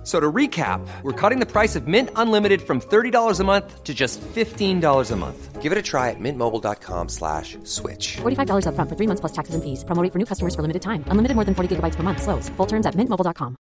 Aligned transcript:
F- 0.00 0.06
So 0.06 0.18
to 0.18 0.32
recap, 0.32 0.80
we're 1.02 1.12
cutting 1.12 1.40
the 1.40 1.46
price 1.46 1.76
of 1.76 1.86
Mint 1.86 2.08
Unlimited 2.16 2.62
from 2.62 2.80
$30 2.80 3.38
a 3.40 3.44
month 3.44 3.84
to 3.84 3.92
just 3.92 4.18
$15 4.34 5.10
a 5.10 5.16
month. 5.16 5.60
Give 5.60 5.72
it 5.72 5.76
a 5.78 5.82
try 5.82 6.08
at 6.08 6.16
mintmobile.com 6.18 7.08
slash 7.10 7.58
switch. 7.64 8.16
$45 8.22 8.64
upfront 8.64 8.88
for 8.88 8.96
three 8.96 9.06
months 9.06 9.20
plus 9.20 9.32
taxes 9.32 9.54
and 9.54 9.62
fees. 9.62 9.84
Promo 9.84 10.02
rate 10.02 10.10
for 10.12 10.18
new 10.18 10.24
customers 10.24 10.54
for 10.54 10.62
limited 10.62 10.80
time. 10.80 11.04
Unlimited 11.08 11.34
more 11.36 11.44
than 11.44 11.54
40 11.54 11.76
gigabytes 11.76 11.96
per 11.96 12.02
month. 12.02 12.22
Slows. 12.22 12.48
Full 12.56 12.66
terms 12.66 12.86
at 12.86 12.94
mintmobile.com. 12.94 13.56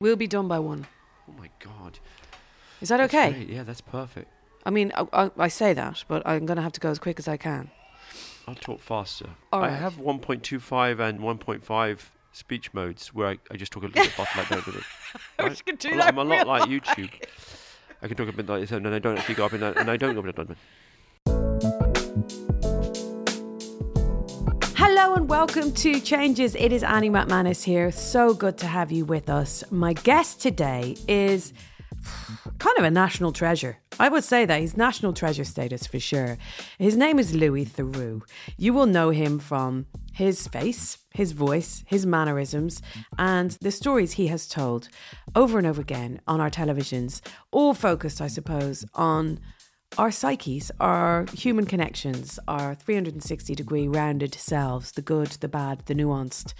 We'll 0.00 0.16
be 0.16 0.26
done 0.26 0.46
by 0.48 0.58
one. 0.58 0.86
Oh 1.28 1.32
my 1.38 1.50
god. 1.58 1.98
Is 2.80 2.88
that 2.90 2.98
That's 2.98 3.14
okay? 3.14 3.32
great. 3.32 3.48
Yeah, 3.48 3.64
that's 3.64 3.80
perfect. 3.80 4.28
I 4.66 4.70
mean, 4.70 4.92
I, 4.94 5.06
I, 5.12 5.30
I 5.38 5.48
say 5.48 5.72
that, 5.74 6.04
but 6.08 6.22
I'm 6.26 6.46
going 6.46 6.56
to 6.56 6.62
have 6.62 6.72
to 6.72 6.80
go 6.80 6.90
as 6.90 6.98
quick 6.98 7.18
as 7.18 7.26
I 7.28 7.36
can. 7.36 7.70
I'll 8.46 8.54
talk 8.54 8.80
faster. 8.80 9.30
All 9.52 9.62
I 9.64 9.70
have 9.70 9.94
1.25 9.96 11.00
and 11.00 11.20
1.5 11.20 11.98
speech 12.34 12.74
modes 12.74 13.14
where 13.14 13.28
I, 13.28 13.38
I 13.52 13.56
just 13.56 13.72
talk 13.72 13.84
a 13.84 13.86
little 13.86 14.02
bit 14.02 14.12
fast 14.12 14.36
like 14.36 14.48
that. 14.48 14.66
With 14.66 14.76
it. 14.76 14.82
I 15.38 15.44
wish 15.44 15.62
could 15.62 15.78
do 15.78 15.90
I'm, 15.90 15.98
that 15.98 16.08
I'm 16.08 16.18
a 16.18 16.24
lot 16.24 16.38
real 16.38 16.46
like 16.46 16.62
YouTube. 16.68 17.10
I 18.02 18.08
can 18.08 18.16
talk 18.16 18.28
a 18.28 18.32
bit 18.32 18.48
like 18.48 18.62
this, 18.62 18.72
and 18.72 18.84
then 18.84 18.92
I 18.92 18.98
don't 18.98 19.16
actually 19.16 19.36
go 19.36 19.46
up 19.46 19.52
and 19.52 19.60
down, 19.60 19.78
and 19.78 19.88
I 19.88 19.96
don't 19.96 20.14
go 20.14 20.20
up 20.20 20.36
and 20.36 20.48
down. 20.48 20.56
Hello 24.76 25.14
and 25.14 25.28
welcome 25.28 25.72
to 25.72 26.00
Changes. 26.00 26.56
It 26.56 26.72
is 26.72 26.82
Annie 26.82 27.08
Macmanus 27.08 27.62
here. 27.62 27.92
So 27.92 28.34
good 28.34 28.58
to 28.58 28.66
have 28.66 28.90
you 28.90 29.04
with 29.04 29.30
us. 29.30 29.62
My 29.70 29.92
guest 29.92 30.42
today 30.42 30.96
is 31.06 31.52
kind 32.58 32.78
of 32.78 32.84
a 32.84 32.90
national 32.90 33.32
treasure. 33.32 33.78
I 33.98 34.08
would 34.08 34.24
say 34.24 34.44
that 34.44 34.60
he's 34.60 34.76
national 34.76 35.12
treasure 35.12 35.44
status 35.44 35.86
for 35.86 36.00
sure. 36.00 36.38
His 36.78 36.96
name 36.96 37.18
is 37.18 37.34
Louis 37.34 37.64
Theroux. 37.64 38.22
You 38.56 38.72
will 38.72 38.86
know 38.86 39.10
him 39.10 39.38
from 39.38 39.86
his 40.12 40.46
face, 40.48 40.98
his 41.12 41.32
voice, 41.32 41.84
his 41.86 42.06
mannerisms, 42.06 42.80
and 43.18 43.52
the 43.60 43.70
stories 43.70 44.12
he 44.12 44.28
has 44.28 44.46
told 44.46 44.88
over 45.34 45.58
and 45.58 45.66
over 45.66 45.80
again 45.80 46.20
on 46.26 46.40
our 46.40 46.50
televisions, 46.50 47.20
all 47.50 47.74
focused, 47.74 48.20
I 48.20 48.28
suppose, 48.28 48.84
on 48.94 49.40
our 49.98 50.10
psyches, 50.10 50.70
our 50.80 51.26
human 51.32 51.66
connections, 51.66 52.38
our 52.48 52.74
360 52.74 53.54
degree 53.54 53.86
rounded 53.86 54.34
selves, 54.34 54.92
the 54.92 55.02
good, 55.02 55.28
the 55.28 55.48
bad, 55.48 55.86
the 55.86 55.94
nuanced. 55.94 56.54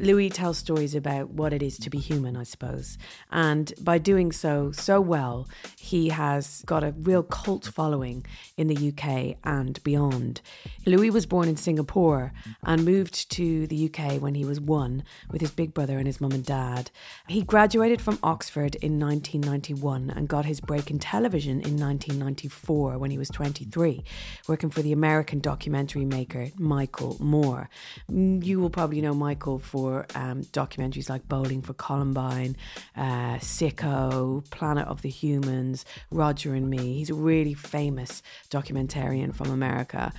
Louis 0.00 0.30
tells 0.30 0.58
stories 0.58 0.94
about 0.94 1.30
what 1.30 1.52
it 1.52 1.60
is 1.60 1.76
to 1.76 1.90
be 1.90 1.98
human, 1.98 2.36
I 2.36 2.44
suppose. 2.44 2.98
And 3.32 3.72
by 3.80 3.98
doing 3.98 4.30
so 4.30 4.70
so 4.70 5.00
well, 5.00 5.48
he 5.76 6.10
has 6.10 6.62
got 6.66 6.84
a 6.84 6.94
real 6.96 7.24
cult 7.24 7.64
following 7.66 8.24
in 8.56 8.68
the 8.68 8.92
UK 8.92 9.38
and 9.42 9.82
beyond. 9.82 10.40
Louis 10.86 11.10
was 11.10 11.26
born 11.26 11.48
in 11.48 11.56
Singapore 11.56 12.32
and 12.62 12.84
moved 12.84 13.28
to 13.32 13.66
the 13.66 13.90
UK 13.90 14.22
when 14.22 14.36
he 14.36 14.44
was 14.44 14.60
one 14.60 15.02
with 15.32 15.40
his 15.40 15.50
big 15.50 15.74
brother 15.74 15.98
and 15.98 16.06
his 16.06 16.20
mum 16.20 16.30
and 16.30 16.44
dad. 16.46 16.92
He 17.26 17.42
graduated 17.42 18.00
from 18.00 18.20
Oxford 18.22 18.76
in 18.76 19.00
1991 19.00 20.10
and 20.10 20.28
got 20.28 20.44
his 20.44 20.60
break 20.60 20.92
in 20.92 21.00
television 21.00 21.54
in 21.54 21.76
1994 21.76 22.98
when 22.98 23.10
he 23.10 23.18
was 23.18 23.30
23, 23.30 24.04
working 24.46 24.70
for 24.70 24.80
the 24.80 24.92
American 24.92 25.40
documentary 25.40 26.04
maker 26.04 26.50
Michael 26.56 27.16
Moore. 27.18 27.68
Mm, 28.08 28.44
You 28.44 28.60
will 28.60 28.70
probably 28.70 29.00
know 29.00 29.12
Michael 29.12 29.58
for 29.58 29.87
um, 30.14 30.42
documentaries 30.52 31.08
like 31.08 31.28
Bowling 31.28 31.62
for 31.62 31.74
Columbine, 31.74 32.56
uh, 32.96 33.36
Sicko, 33.36 34.48
Planet 34.50 34.86
of 34.86 35.02
the 35.02 35.08
Humans, 35.08 35.84
Roger 36.10 36.54
and 36.54 36.68
Me. 36.68 36.94
He's 36.94 37.10
a 37.10 37.14
really 37.14 37.54
famous 37.54 38.22
documentarian 38.50 39.34
from 39.34 39.50
America. 39.50 40.12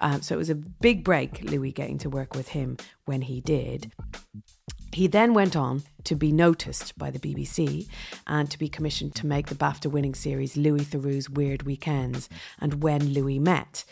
Um, 0.00 0.22
so 0.22 0.34
it 0.34 0.38
was 0.38 0.50
a 0.50 0.54
big 0.54 1.04
break, 1.04 1.42
Louis 1.42 1.72
getting 1.72 1.98
to 1.98 2.10
work 2.10 2.34
with 2.34 2.48
him 2.48 2.76
when 3.04 3.22
he 3.22 3.40
did. 3.40 3.92
He 4.92 5.06
then 5.06 5.34
went 5.34 5.56
on 5.56 5.82
to 6.04 6.14
be 6.14 6.32
noticed 6.32 6.96
by 6.98 7.10
the 7.10 7.18
BBC 7.18 7.88
and 8.26 8.50
to 8.50 8.58
be 8.58 8.68
commissioned 8.68 9.14
to 9.16 9.26
make 9.26 9.46
the 9.46 9.54
BAFTA 9.54 9.90
winning 9.90 10.14
series 10.14 10.56
Louis 10.56 10.84
Theroux's 10.84 11.30
Weird 11.30 11.62
Weekends 11.62 12.28
and 12.60 12.82
When 12.82 13.08
Louis 13.08 13.38
Met. 13.38 13.84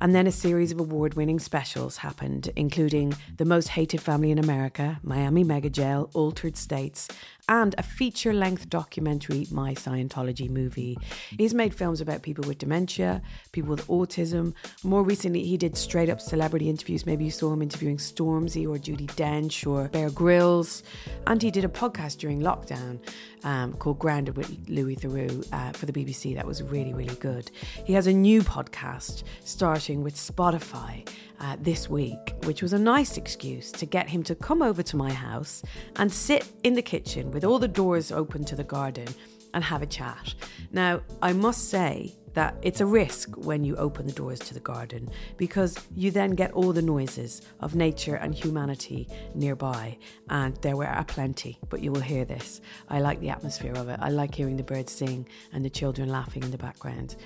And 0.00 0.14
then 0.14 0.26
a 0.26 0.32
series 0.32 0.72
of 0.72 0.80
award 0.80 1.14
winning 1.14 1.38
specials 1.38 1.98
happened, 1.98 2.50
including 2.56 3.14
The 3.36 3.44
Most 3.44 3.68
Hated 3.68 4.00
Family 4.00 4.30
in 4.30 4.38
America, 4.38 4.98
Miami 5.02 5.44
Mega 5.44 5.70
Jail, 5.70 6.10
Altered 6.14 6.56
States, 6.56 7.08
and 7.48 7.74
a 7.78 7.82
feature 7.82 8.34
length 8.34 8.68
documentary, 8.68 9.46
My 9.50 9.72
Scientology 9.74 10.50
Movie. 10.50 10.98
He's 11.30 11.54
made 11.54 11.74
films 11.74 12.00
about 12.00 12.22
people 12.22 12.44
with 12.46 12.58
dementia, 12.58 13.22
people 13.52 13.70
with 13.70 13.86
autism. 13.88 14.52
More 14.84 15.02
recently, 15.02 15.44
he 15.44 15.56
did 15.56 15.76
straight 15.76 16.10
up 16.10 16.20
celebrity 16.20 16.68
interviews. 16.68 17.06
Maybe 17.06 17.24
you 17.24 17.30
saw 17.30 17.52
him 17.52 17.62
interviewing 17.62 17.96
Stormzy 17.96 18.64
or 18.64 18.76
Judi 18.78 19.06
Dench 19.14 19.66
or 19.66 19.88
Bear 19.88 20.10
Grylls. 20.10 20.82
And 21.26 21.42
he 21.42 21.50
did 21.60 21.68
a 21.68 21.72
podcast 21.72 22.18
during 22.18 22.40
lockdown 22.40 23.00
um, 23.42 23.72
called 23.72 23.98
Grounded 23.98 24.36
with 24.36 24.68
Louis 24.68 24.94
Theroux 24.94 25.44
uh, 25.52 25.72
for 25.72 25.86
the 25.86 25.92
BBC. 25.92 26.36
That 26.36 26.46
was 26.46 26.62
really, 26.62 26.94
really 26.94 27.16
good. 27.16 27.50
He 27.84 27.94
has 27.94 28.06
a 28.06 28.12
new 28.12 28.42
podcast 28.42 29.24
starting 29.44 30.04
with 30.04 30.14
Spotify 30.14 31.08
uh, 31.40 31.56
this 31.60 31.90
week, 31.90 32.34
which 32.44 32.62
was 32.62 32.72
a 32.72 32.78
nice 32.78 33.16
excuse 33.16 33.72
to 33.72 33.86
get 33.86 34.08
him 34.08 34.22
to 34.24 34.36
come 34.36 34.62
over 34.62 34.84
to 34.84 34.96
my 34.96 35.12
house 35.12 35.64
and 35.96 36.12
sit 36.12 36.46
in 36.62 36.74
the 36.74 36.82
kitchen 36.82 37.32
with 37.32 37.44
all 37.44 37.58
the 37.58 37.66
doors 37.66 38.12
open 38.12 38.44
to 38.44 38.54
the 38.54 38.62
garden 38.62 39.08
and 39.52 39.64
have 39.64 39.82
a 39.82 39.86
chat. 39.86 40.34
Now, 40.70 41.00
I 41.20 41.32
must 41.32 41.70
say 41.70 42.14
that 42.38 42.54
it's 42.62 42.80
a 42.80 42.86
risk 42.86 43.36
when 43.36 43.64
you 43.64 43.74
open 43.74 44.06
the 44.06 44.12
doors 44.12 44.38
to 44.38 44.54
the 44.54 44.60
garden 44.60 45.10
because 45.36 45.76
you 45.96 46.12
then 46.12 46.30
get 46.30 46.52
all 46.52 46.72
the 46.72 46.80
noises 46.80 47.42
of 47.58 47.74
nature 47.74 48.14
and 48.14 48.32
humanity 48.32 49.08
nearby, 49.34 49.98
and 50.30 50.54
there 50.62 50.76
were 50.76 51.04
plenty, 51.08 51.58
but 51.68 51.80
you 51.80 51.90
will 51.90 52.00
hear 52.00 52.24
this. 52.24 52.60
I 52.88 53.00
like 53.00 53.18
the 53.18 53.28
atmosphere 53.28 53.72
of 53.72 53.88
it. 53.88 53.98
I 54.00 54.10
like 54.10 54.32
hearing 54.32 54.56
the 54.56 54.62
birds 54.62 54.92
sing 54.92 55.26
and 55.52 55.64
the 55.64 55.70
children 55.70 56.10
laughing 56.10 56.44
in 56.44 56.52
the 56.52 56.58
background. 56.58 57.16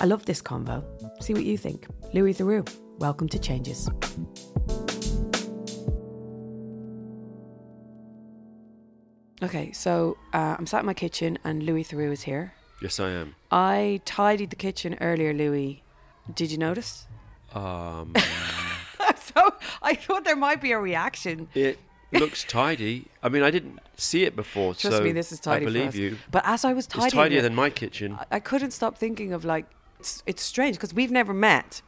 I 0.00 0.06
love 0.06 0.24
this 0.24 0.40
convo. 0.40 0.82
See 1.22 1.34
what 1.34 1.44
you 1.44 1.58
think. 1.58 1.86
Louis 2.14 2.32
Theroux, 2.32 2.66
welcome 2.98 3.28
to 3.28 3.38
Changes. 3.38 3.90
Okay, 9.42 9.72
so 9.72 10.16
uh, 10.32 10.56
I'm 10.58 10.64
sat 10.64 10.80
in 10.80 10.86
my 10.86 10.94
kitchen 10.94 11.38
and 11.44 11.64
Louis 11.64 11.84
Theroux 11.84 12.12
is 12.12 12.22
here. 12.22 12.54
Yes, 12.84 13.00
I 13.00 13.12
am. 13.12 13.34
I 13.50 14.02
tidied 14.04 14.50
the 14.50 14.56
kitchen 14.56 14.98
earlier, 15.00 15.32
Louis. 15.32 15.82
Did 16.34 16.50
you 16.52 16.58
notice? 16.58 17.06
Um, 17.54 18.12
so 19.16 19.54
I 19.80 19.94
thought 19.94 20.24
there 20.24 20.36
might 20.36 20.60
be 20.60 20.72
a 20.72 20.78
reaction. 20.78 21.48
it 21.54 21.78
looks 22.12 22.44
tidy. 22.44 23.06
I 23.22 23.30
mean, 23.30 23.42
I 23.42 23.50
didn't 23.50 23.78
see 23.96 24.24
it 24.24 24.36
before, 24.36 24.74
Trust 24.74 24.98
so 24.98 25.02
me, 25.02 25.12
this 25.12 25.32
is 25.32 25.40
tidy. 25.40 25.64
I 25.64 25.64
believe 25.64 25.94
you. 25.94 26.18
But 26.30 26.42
as 26.44 26.62
I 26.62 26.74
was 26.74 26.86
tidying, 26.86 27.06
It's 27.06 27.14
tidier 27.14 27.38
it, 27.38 27.42
than 27.42 27.54
my 27.54 27.70
kitchen. 27.70 28.18
I- 28.20 28.36
I 28.36 28.40
couldn't 28.40 28.72
stop 28.72 28.98
thinking 28.98 29.32
of 29.32 29.46
like 29.46 29.64
it's, 29.98 30.22
it's 30.26 30.42
strange 30.42 30.76
because 30.76 30.92
we've 30.92 31.10
never 31.10 31.32
met. 31.32 31.80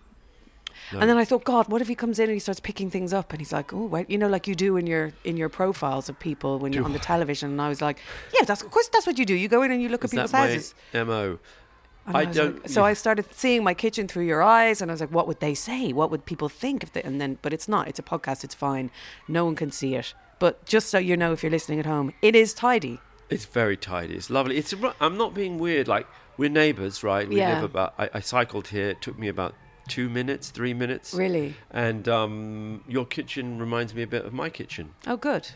No. 0.93 1.01
And 1.01 1.11
then 1.11 1.17
I 1.17 1.25
thought, 1.25 1.45
God, 1.45 1.69
what 1.69 1.81
if 1.83 1.89
he 1.89 1.95
comes 1.95 2.19
in 2.19 2.25
and 2.25 2.35
he 2.35 2.39
starts 2.39 2.61
picking 2.61 2.91
things 2.91 3.13
up 3.13 3.33
and 3.33 3.41
he's 3.41 3.53
like, 3.53 3.73
oh, 3.73 3.85
wait, 3.87 4.09
you 4.11 4.19
know, 4.19 4.29
like 4.29 4.47
you 4.47 4.55
do 4.55 4.77
in 4.77 4.87
your 4.87 5.13
in 5.25 5.37
your 5.37 5.49
profiles 5.49 6.09
of 6.09 6.19
people 6.19 6.59
when 6.59 6.73
you're 6.73 6.85
on 6.85 6.93
the 6.93 6.99
television. 6.99 7.51
And 7.51 7.61
I 7.63 7.69
was 7.69 7.81
like, 7.83 7.99
yeah, 8.35 8.45
that's 8.45 8.63
of 8.63 8.71
course 8.71 8.89
that's 8.89 9.07
what 9.07 9.19
you 9.19 9.25
do. 9.25 9.35
You 9.35 9.49
go 9.49 9.63
in 9.63 9.71
and 9.73 9.83
you 9.83 9.89
look 9.89 10.05
Is 10.05 10.13
at 10.13 10.17
people's 10.17 10.31
houses. 10.33 10.75
mo? 10.95 11.39
And 12.07 12.17
I 12.17 12.25
was 12.27 12.37
don't- 12.37 12.57
like- 12.63 12.69
so 12.69 12.85
I 12.91 12.93
started 12.95 13.27
seeing 13.33 13.65
my 13.65 13.75
kitchen 13.75 14.07
through 14.07 14.27
your 14.27 14.41
eyes, 14.43 14.81
and 14.81 14.91
I 14.91 14.95
was 14.95 15.01
like, 15.01 15.11
"What 15.11 15.27
would 15.27 15.41
they 15.41 15.55
say? 15.55 15.93
What 15.93 16.09
would 16.13 16.25
people 16.25 16.49
think 16.49 16.85
if 16.85 16.93
they?" 16.93 17.03
And 17.03 17.21
then, 17.21 17.39
but 17.43 17.53
it's 17.53 17.67
not. 17.67 17.89
It's 17.89 17.99
a 17.99 18.03
podcast. 18.05 18.45
It's 18.45 18.55
fine. 18.55 18.91
No 19.27 19.45
one 19.45 19.57
can 19.57 19.73
see 19.73 19.97
it. 19.97 20.15
But 20.39 20.65
just 20.67 20.89
so 20.89 20.99
you 20.99 21.17
know, 21.17 21.33
if 21.33 21.43
you're 21.43 21.51
listening 21.51 21.81
at 21.81 21.87
home, 21.87 22.13
it 22.23 22.37
is 22.37 22.55
tidy. 22.55 23.01
It's 23.29 23.45
very 23.47 23.77
tidy. 23.77 24.15
It's 24.15 24.31
lovely. 24.31 24.57
It's. 24.57 24.73
I'm 25.01 25.17
not 25.17 25.35
being 25.35 25.59
weird. 25.59 25.89
Like 25.89 26.07
we're 26.37 26.49
neighbours, 26.49 27.03
right? 27.03 27.29
We 27.29 27.39
Yeah. 27.39 27.55
live 27.55 27.65
about. 27.65 27.95
I, 27.99 28.09
I 28.15 28.21
cycled 28.21 28.69
here. 28.69 28.91
It 28.91 29.03
took 29.03 29.19
me 29.19 29.27
about 29.27 29.55
two 29.87 30.09
minutes, 30.09 30.51
three 30.51 30.75
minutes. 30.75 31.15
Really? 31.15 31.55
And 31.71 32.09
um, 32.09 32.85
your 32.89 33.07
kitchen 33.07 33.59
reminds 33.59 33.95
me 33.95 34.03
a 34.03 34.07
bit 34.07 34.25
of 34.25 34.33
my 34.33 34.51
kitchen. 34.51 34.95
Oh, 35.07 35.17
good, 35.17 35.49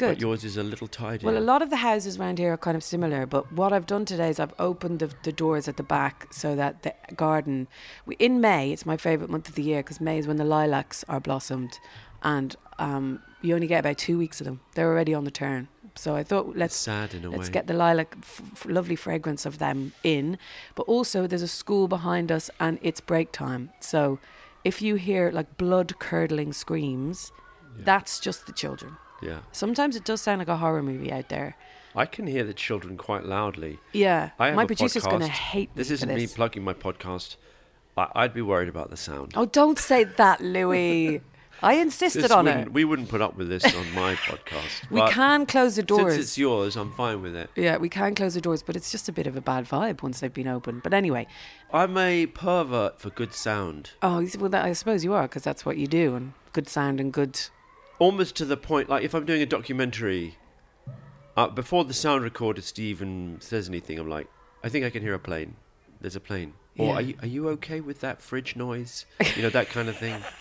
Good. 0.00 0.14
But 0.14 0.20
yours 0.22 0.44
is 0.44 0.56
a 0.56 0.62
little 0.62 0.88
tidier. 0.88 1.30
Well, 1.30 1.36
a 1.36 1.44
lot 1.44 1.60
of 1.60 1.68
the 1.68 1.76
houses 1.76 2.18
around 2.18 2.38
here 2.38 2.54
are 2.54 2.56
kind 2.56 2.74
of 2.74 2.82
similar, 2.82 3.26
but 3.26 3.52
what 3.52 3.70
I've 3.70 3.84
done 3.84 4.06
today 4.06 4.30
is 4.30 4.40
I've 4.40 4.54
opened 4.58 5.00
the, 5.00 5.10
the 5.24 5.32
doors 5.32 5.68
at 5.68 5.76
the 5.76 5.82
back 5.82 6.32
so 6.32 6.56
that 6.56 6.84
the 6.84 6.94
garden. 7.16 7.68
We, 8.06 8.16
in 8.16 8.40
May, 8.40 8.72
it's 8.72 8.86
my 8.86 8.96
favourite 8.96 9.30
month 9.30 9.50
of 9.50 9.56
the 9.56 9.62
year 9.62 9.82
because 9.82 10.00
May 10.00 10.16
is 10.16 10.26
when 10.26 10.38
the 10.38 10.44
lilacs 10.44 11.04
are 11.06 11.20
blossomed, 11.20 11.78
and 12.22 12.56
um, 12.78 13.20
you 13.42 13.54
only 13.54 13.66
get 13.66 13.80
about 13.80 13.98
two 13.98 14.16
weeks 14.16 14.40
of 14.40 14.46
them. 14.46 14.60
They're 14.74 14.88
already 14.88 15.12
on 15.12 15.24
the 15.24 15.30
turn. 15.30 15.68
So 15.96 16.14
I 16.16 16.22
thought 16.22 16.56
let's 16.56 16.76
sad 16.76 17.14
in 17.14 17.24
a 17.24 17.30
Let's 17.30 17.48
way. 17.48 17.52
get 17.52 17.66
the 17.66 17.74
lilac, 17.74 18.14
f- 18.20 18.42
f- 18.52 18.66
lovely 18.66 18.96
fragrance 18.96 19.44
of 19.46 19.58
them 19.58 19.92
in. 20.02 20.38
But 20.74 20.82
also, 20.84 21.26
there's 21.26 21.42
a 21.42 21.48
school 21.48 21.88
behind 21.88 22.30
us 22.32 22.50
and 22.58 22.78
it's 22.82 23.00
break 23.00 23.32
time. 23.32 23.70
So 23.80 24.18
if 24.64 24.80
you 24.82 24.96
hear 24.96 25.30
like 25.30 25.56
blood 25.56 25.98
curdling 25.98 26.52
screams, 26.52 27.32
that's 27.78 28.20
just 28.20 28.46
the 28.46 28.52
children. 28.52 28.96
Yeah. 29.22 29.40
Sometimes 29.52 29.96
it 29.96 30.04
does 30.04 30.20
sound 30.22 30.38
like 30.38 30.48
a 30.48 30.56
horror 30.56 30.82
movie 30.82 31.12
out 31.12 31.28
there. 31.28 31.56
I 31.94 32.06
can 32.06 32.26
hear 32.26 32.44
the 32.44 32.54
children 32.54 32.96
quite 32.96 33.24
loudly. 33.24 33.78
Yeah. 33.92 34.30
I 34.38 34.52
My 34.52 34.64
producer's 34.64 35.02
going 35.04 35.20
to 35.20 35.28
hate 35.28 35.70
This 35.74 35.90
isn't 35.90 36.08
for 36.08 36.14
me 36.14 36.26
plugging 36.26 36.62
my 36.62 36.72
podcast. 36.74 37.36
I, 37.96 38.06
I'd 38.14 38.32
be 38.32 38.42
worried 38.42 38.68
about 38.68 38.90
the 38.90 38.96
sound. 38.96 39.32
Oh, 39.34 39.46
don't 39.46 39.78
say 39.78 40.04
that, 40.04 40.40
Louis. 40.56 41.20
I 41.62 41.74
insisted 41.74 42.22
This 42.22 42.30
on 42.30 42.48
it. 42.48 42.72
We 42.72 42.84
wouldn't 42.84 43.08
put 43.08 43.20
up 43.20 43.36
with 43.36 43.48
this 43.48 43.64
on 43.74 43.92
my 43.94 44.14
podcast. 44.26 44.90
We 44.90 45.00
can 45.10 45.44
close 45.46 45.76
the 45.76 45.82
doors. 45.82 46.14
Since 46.14 46.24
it's 46.24 46.38
yours, 46.38 46.76
I'm 46.76 46.92
fine 46.92 47.20
with 47.22 47.36
it. 47.36 47.50
yeah, 47.56 47.76
we 47.76 47.88
can 47.88 48.14
close 48.14 48.34
the 48.34 48.40
doors, 48.40 48.62
but 48.62 48.76
it's 48.76 48.90
just 48.90 49.08
a 49.08 49.12
bit 49.12 49.26
of 49.26 49.36
a 49.36 49.40
bad 49.40 49.66
vibe 49.68 50.02
once 50.02 50.20
they've 50.20 50.32
been 50.32 50.48
opened. 50.48 50.82
But 50.82 50.94
anyway, 50.94 51.26
I'm 51.72 51.96
a 51.98 52.26
pervert 52.26 53.00
for 53.00 53.10
good 53.10 53.34
sound. 53.34 53.90
oh, 54.02 54.26
well, 54.38 54.48
that, 54.50 54.64
I 54.64 54.72
suppose 54.72 55.04
you 55.04 55.12
are 55.12 55.22
because 55.22 55.42
that's 55.42 55.66
what 55.66 55.76
you 55.76 55.86
do, 55.86 56.14
and 56.14 56.32
good 56.52 56.68
sound 56.68 57.00
and 57.00 57.12
good. 57.12 57.38
Almost 57.98 58.36
to 58.36 58.44
the 58.46 58.56
point, 58.56 58.88
like 58.88 59.04
if 59.04 59.14
I'm 59.14 59.26
doing 59.26 59.42
a 59.42 59.46
documentary, 59.46 60.36
uh, 61.36 61.48
before 61.48 61.84
the 61.84 61.92
sound 61.94 62.24
recorder 62.24 62.62
Stephen 62.62 63.36
says 63.40 63.68
anything, 63.68 63.98
I'm 63.98 64.08
like, 64.08 64.26
I 64.64 64.68
think 64.70 64.84
I 64.86 64.90
can 64.90 65.02
hear 65.02 65.14
a 65.14 65.18
plane. 65.18 65.56
There's 66.00 66.16
a 66.16 66.20
plane. 66.20 66.54
Or 66.78 66.86
Yeah. 66.86 66.92
are 66.94 67.00
you, 67.02 67.14
are 67.20 67.26
you 67.26 67.48
okay 67.50 67.80
with 67.80 68.00
that 68.00 68.22
fridge 68.22 68.56
noise? 68.56 69.04
You 69.36 69.42
know, 69.42 69.50
that 69.50 69.68
kind 69.68 69.88
of 69.90 69.96
thing. 69.98 70.22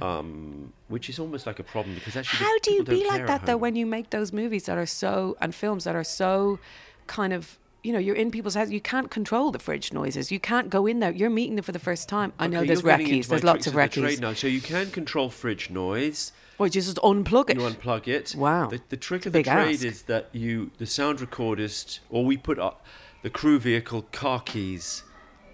Um, 0.00 0.72
which 0.88 1.08
is 1.10 1.18
almost 1.18 1.46
like 1.46 1.58
a 1.58 1.62
problem 1.62 1.94
because 1.94 2.16
actually, 2.16 2.44
How 2.44 2.58
do 2.60 2.72
you 2.72 2.84
be 2.84 3.06
like 3.06 3.26
that 3.26 3.46
though 3.46 3.56
when 3.56 3.76
you 3.76 3.86
make 3.86 4.10
those 4.10 4.32
movies 4.32 4.66
that 4.66 4.78
are 4.78 4.86
so 4.86 5.36
and 5.40 5.54
films 5.54 5.84
that 5.84 5.96
are 5.96 6.04
so 6.04 6.58
kind 7.06 7.32
of 7.32 7.58
you 7.82 7.92
know 7.92 7.98
you're 7.98 8.16
in 8.16 8.30
people's 8.30 8.54
houses 8.54 8.72
you 8.72 8.80
can't 8.80 9.10
control 9.10 9.50
the 9.50 9.58
fridge 9.58 9.92
noises 9.92 10.30
you 10.32 10.40
can't 10.40 10.68
go 10.68 10.86
in 10.86 10.98
there 11.00 11.12
you're 11.12 11.30
meeting 11.30 11.56
them 11.56 11.62
for 11.62 11.72
the 11.72 11.78
first 11.78 12.08
time 12.08 12.32
I 12.38 12.46
know 12.46 12.64
there's 12.64 12.82
recce's 12.82 13.28
there's 13.28 13.44
lots 13.44 13.66
of 13.66 13.72
tricks 13.72 13.94
the 13.96 14.16
now. 14.20 14.34
So 14.34 14.46
you 14.46 14.60
can 14.60 14.90
control 14.90 15.30
fridge 15.30 15.70
noise. 15.70 16.32
you 16.58 16.68
just 16.68 16.96
unplug 16.98 17.50
it 17.50 17.56
You 17.56 17.62
unplug 17.62 18.08
it. 18.08 18.34
Wow. 18.36 18.68
The, 18.68 18.80
the 18.88 18.96
trick 18.96 19.26
of 19.26 19.32
the 19.32 19.42
trade 19.42 19.76
ask. 19.76 19.84
is 19.84 20.02
that 20.02 20.28
you, 20.32 20.70
the 20.78 20.86
sound 20.86 21.20
recordist, 21.20 22.00
or 22.10 22.24
we 22.24 22.36
put 22.36 22.58
up 22.58 22.84
the 23.22 23.30
crew 23.30 23.58
vehicle 23.58 24.02
car 24.12 24.40
keys 24.40 25.02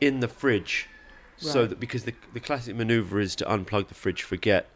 in 0.01 0.21
the 0.21 0.29
fridge, 0.29 0.89
so 1.53 1.67
that 1.67 1.81
because 1.81 2.05
the 2.05 2.15
the 2.33 2.41
classic 2.41 2.77
maneuver 2.77 3.21
is 3.21 3.35
to 3.37 3.45
unplug 3.45 3.89
the 3.89 3.95
fridge, 3.95 4.23
forget, 4.23 4.69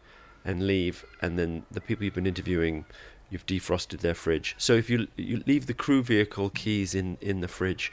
and 0.45 0.65
leave, 0.67 1.05
and 1.21 1.37
then 1.37 1.63
the 1.71 1.81
people 1.81 2.03
you've 2.05 2.13
been 2.15 2.27
interviewing, 2.27 2.85
you've 3.29 3.45
defrosted 3.45 3.99
their 3.99 4.13
fridge. 4.15 4.55
So 4.57 4.73
if 4.73 4.89
you 4.89 5.07
you 5.17 5.43
leave 5.45 5.65
the 5.67 5.73
crew 5.73 6.01
vehicle 6.03 6.49
keys 6.49 6.95
in 6.95 7.17
in 7.21 7.41
the 7.41 7.47
fridge. 7.47 7.91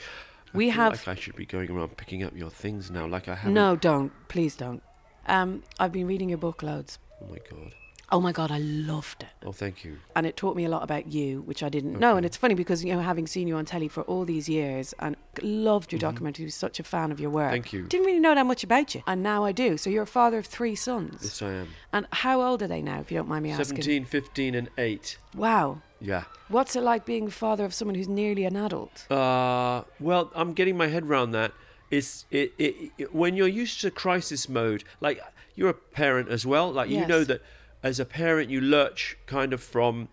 I 0.54 0.56
We 0.56 0.68
have- 0.70 0.92
like 0.92 1.08
I 1.08 1.14
should 1.20 1.36
be 1.36 1.44
going 1.44 1.70
around 1.70 1.96
picking 1.96 2.22
up 2.22 2.34
your 2.36 2.50
things 2.50 2.90
now, 2.90 3.06
like 3.06 3.28
I 3.28 3.34
haven't. 3.34 3.54
no 3.54 3.76
don't 3.76 4.10
please 4.28 4.56
don't 4.56 4.82
um, 5.26 5.62
I've 5.80 5.92
been 5.92 6.06
reading 6.06 6.28
your 6.30 6.38
book 6.38 6.62
loads 6.62 6.98
Oh 7.20 7.26
my 7.28 7.38
god. 7.50 7.74
Oh 8.12 8.20
my 8.20 8.30
god 8.32 8.50
I 8.52 8.58
loved 8.58 9.22
it 9.22 9.28
Oh, 9.44 9.52
thank 9.52 9.84
you. 9.84 9.98
and 10.14 10.26
it 10.26 10.36
taught 10.36 10.56
me 10.56 10.64
a 10.64 10.68
lot 10.68 10.82
about 10.82 11.10
you, 11.12 11.42
which 11.42 11.62
I 11.62 11.68
didn't 11.68 11.98
know. 11.98 12.16
And 12.16 12.24
it's 12.26 12.36
funny 12.36 12.54
because 12.54 12.84
you 12.84 12.92
know, 12.94 13.00
having 13.00 13.26
seen 13.26 13.48
you 13.48 13.56
on 13.56 13.64
telly 13.64 13.88
for 13.88 14.02
all 14.02 14.24
these 14.24 14.48
years 14.48 14.94
and 14.98 15.16
loved 15.42 15.92
your 15.92 15.98
documentary, 15.98 16.44
was 16.44 16.54
such 16.54 16.78
a 16.80 16.82
fan 16.84 17.10
of 17.12 17.18
your 17.20 17.30
work. 17.30 17.46
Mm-hmm. 17.46 17.52
Thank 17.62 17.72
you. 17.72 17.82
Didn't 17.86 18.06
really 18.06 18.20
know 18.20 18.34
that 18.34 18.46
much 18.46 18.62
about 18.64 18.94
you, 18.94 19.02
and 19.06 19.22
now 19.22 19.44
I 19.44 19.52
do. 19.52 19.76
So 19.76 19.90
you're 19.90 20.04
a 20.04 20.06
father 20.06 20.38
of 20.38 20.46
three 20.46 20.74
sons. 20.74 21.18
Yes, 21.22 21.42
I 21.42 21.52
am. 21.52 21.68
And 21.92 22.06
how 22.12 22.40
old 22.42 22.62
are 22.62 22.66
they 22.68 22.82
now, 22.82 23.00
if 23.00 23.10
you 23.10 23.18
don't 23.18 23.28
mind 23.28 23.42
me 23.44 23.50
asking? 23.50 23.82
17, 23.82 24.04
15, 24.04 24.54
and 24.54 24.68
8. 24.78 25.18
Wow. 25.34 25.82
Yeah. 26.00 26.24
What's 26.48 26.76
it 26.76 26.82
like 26.82 27.04
being 27.06 27.26
the 27.26 27.30
father 27.32 27.64
of 27.64 27.72
someone 27.74 27.94
who's 27.94 28.08
nearly 28.08 28.44
an 28.44 28.56
adult? 28.56 29.10
Uh, 29.10 29.82
well, 29.98 30.30
I'm 30.34 30.52
getting 30.52 30.76
my 30.76 30.88
head 30.88 31.04
around 31.04 31.30
that. 31.32 31.52
It's 31.90 32.26
it, 32.30 32.52
it, 32.58 32.90
it 32.98 33.14
when 33.14 33.36
you're 33.36 33.46
used 33.48 33.80
to 33.82 33.90
crisis 33.92 34.48
mode, 34.48 34.82
like 35.00 35.20
you're 35.54 35.70
a 35.70 35.74
parent 35.74 36.28
as 36.28 36.44
well. 36.44 36.70
Like 36.72 36.90
you 36.90 37.06
know 37.06 37.22
that 37.24 37.40
as 37.86 38.00
a 38.00 38.04
parent, 38.04 38.50
you 38.50 38.60
lurch 38.60 39.16
kind 39.26 39.52
of 39.52 39.62
from 39.62 40.08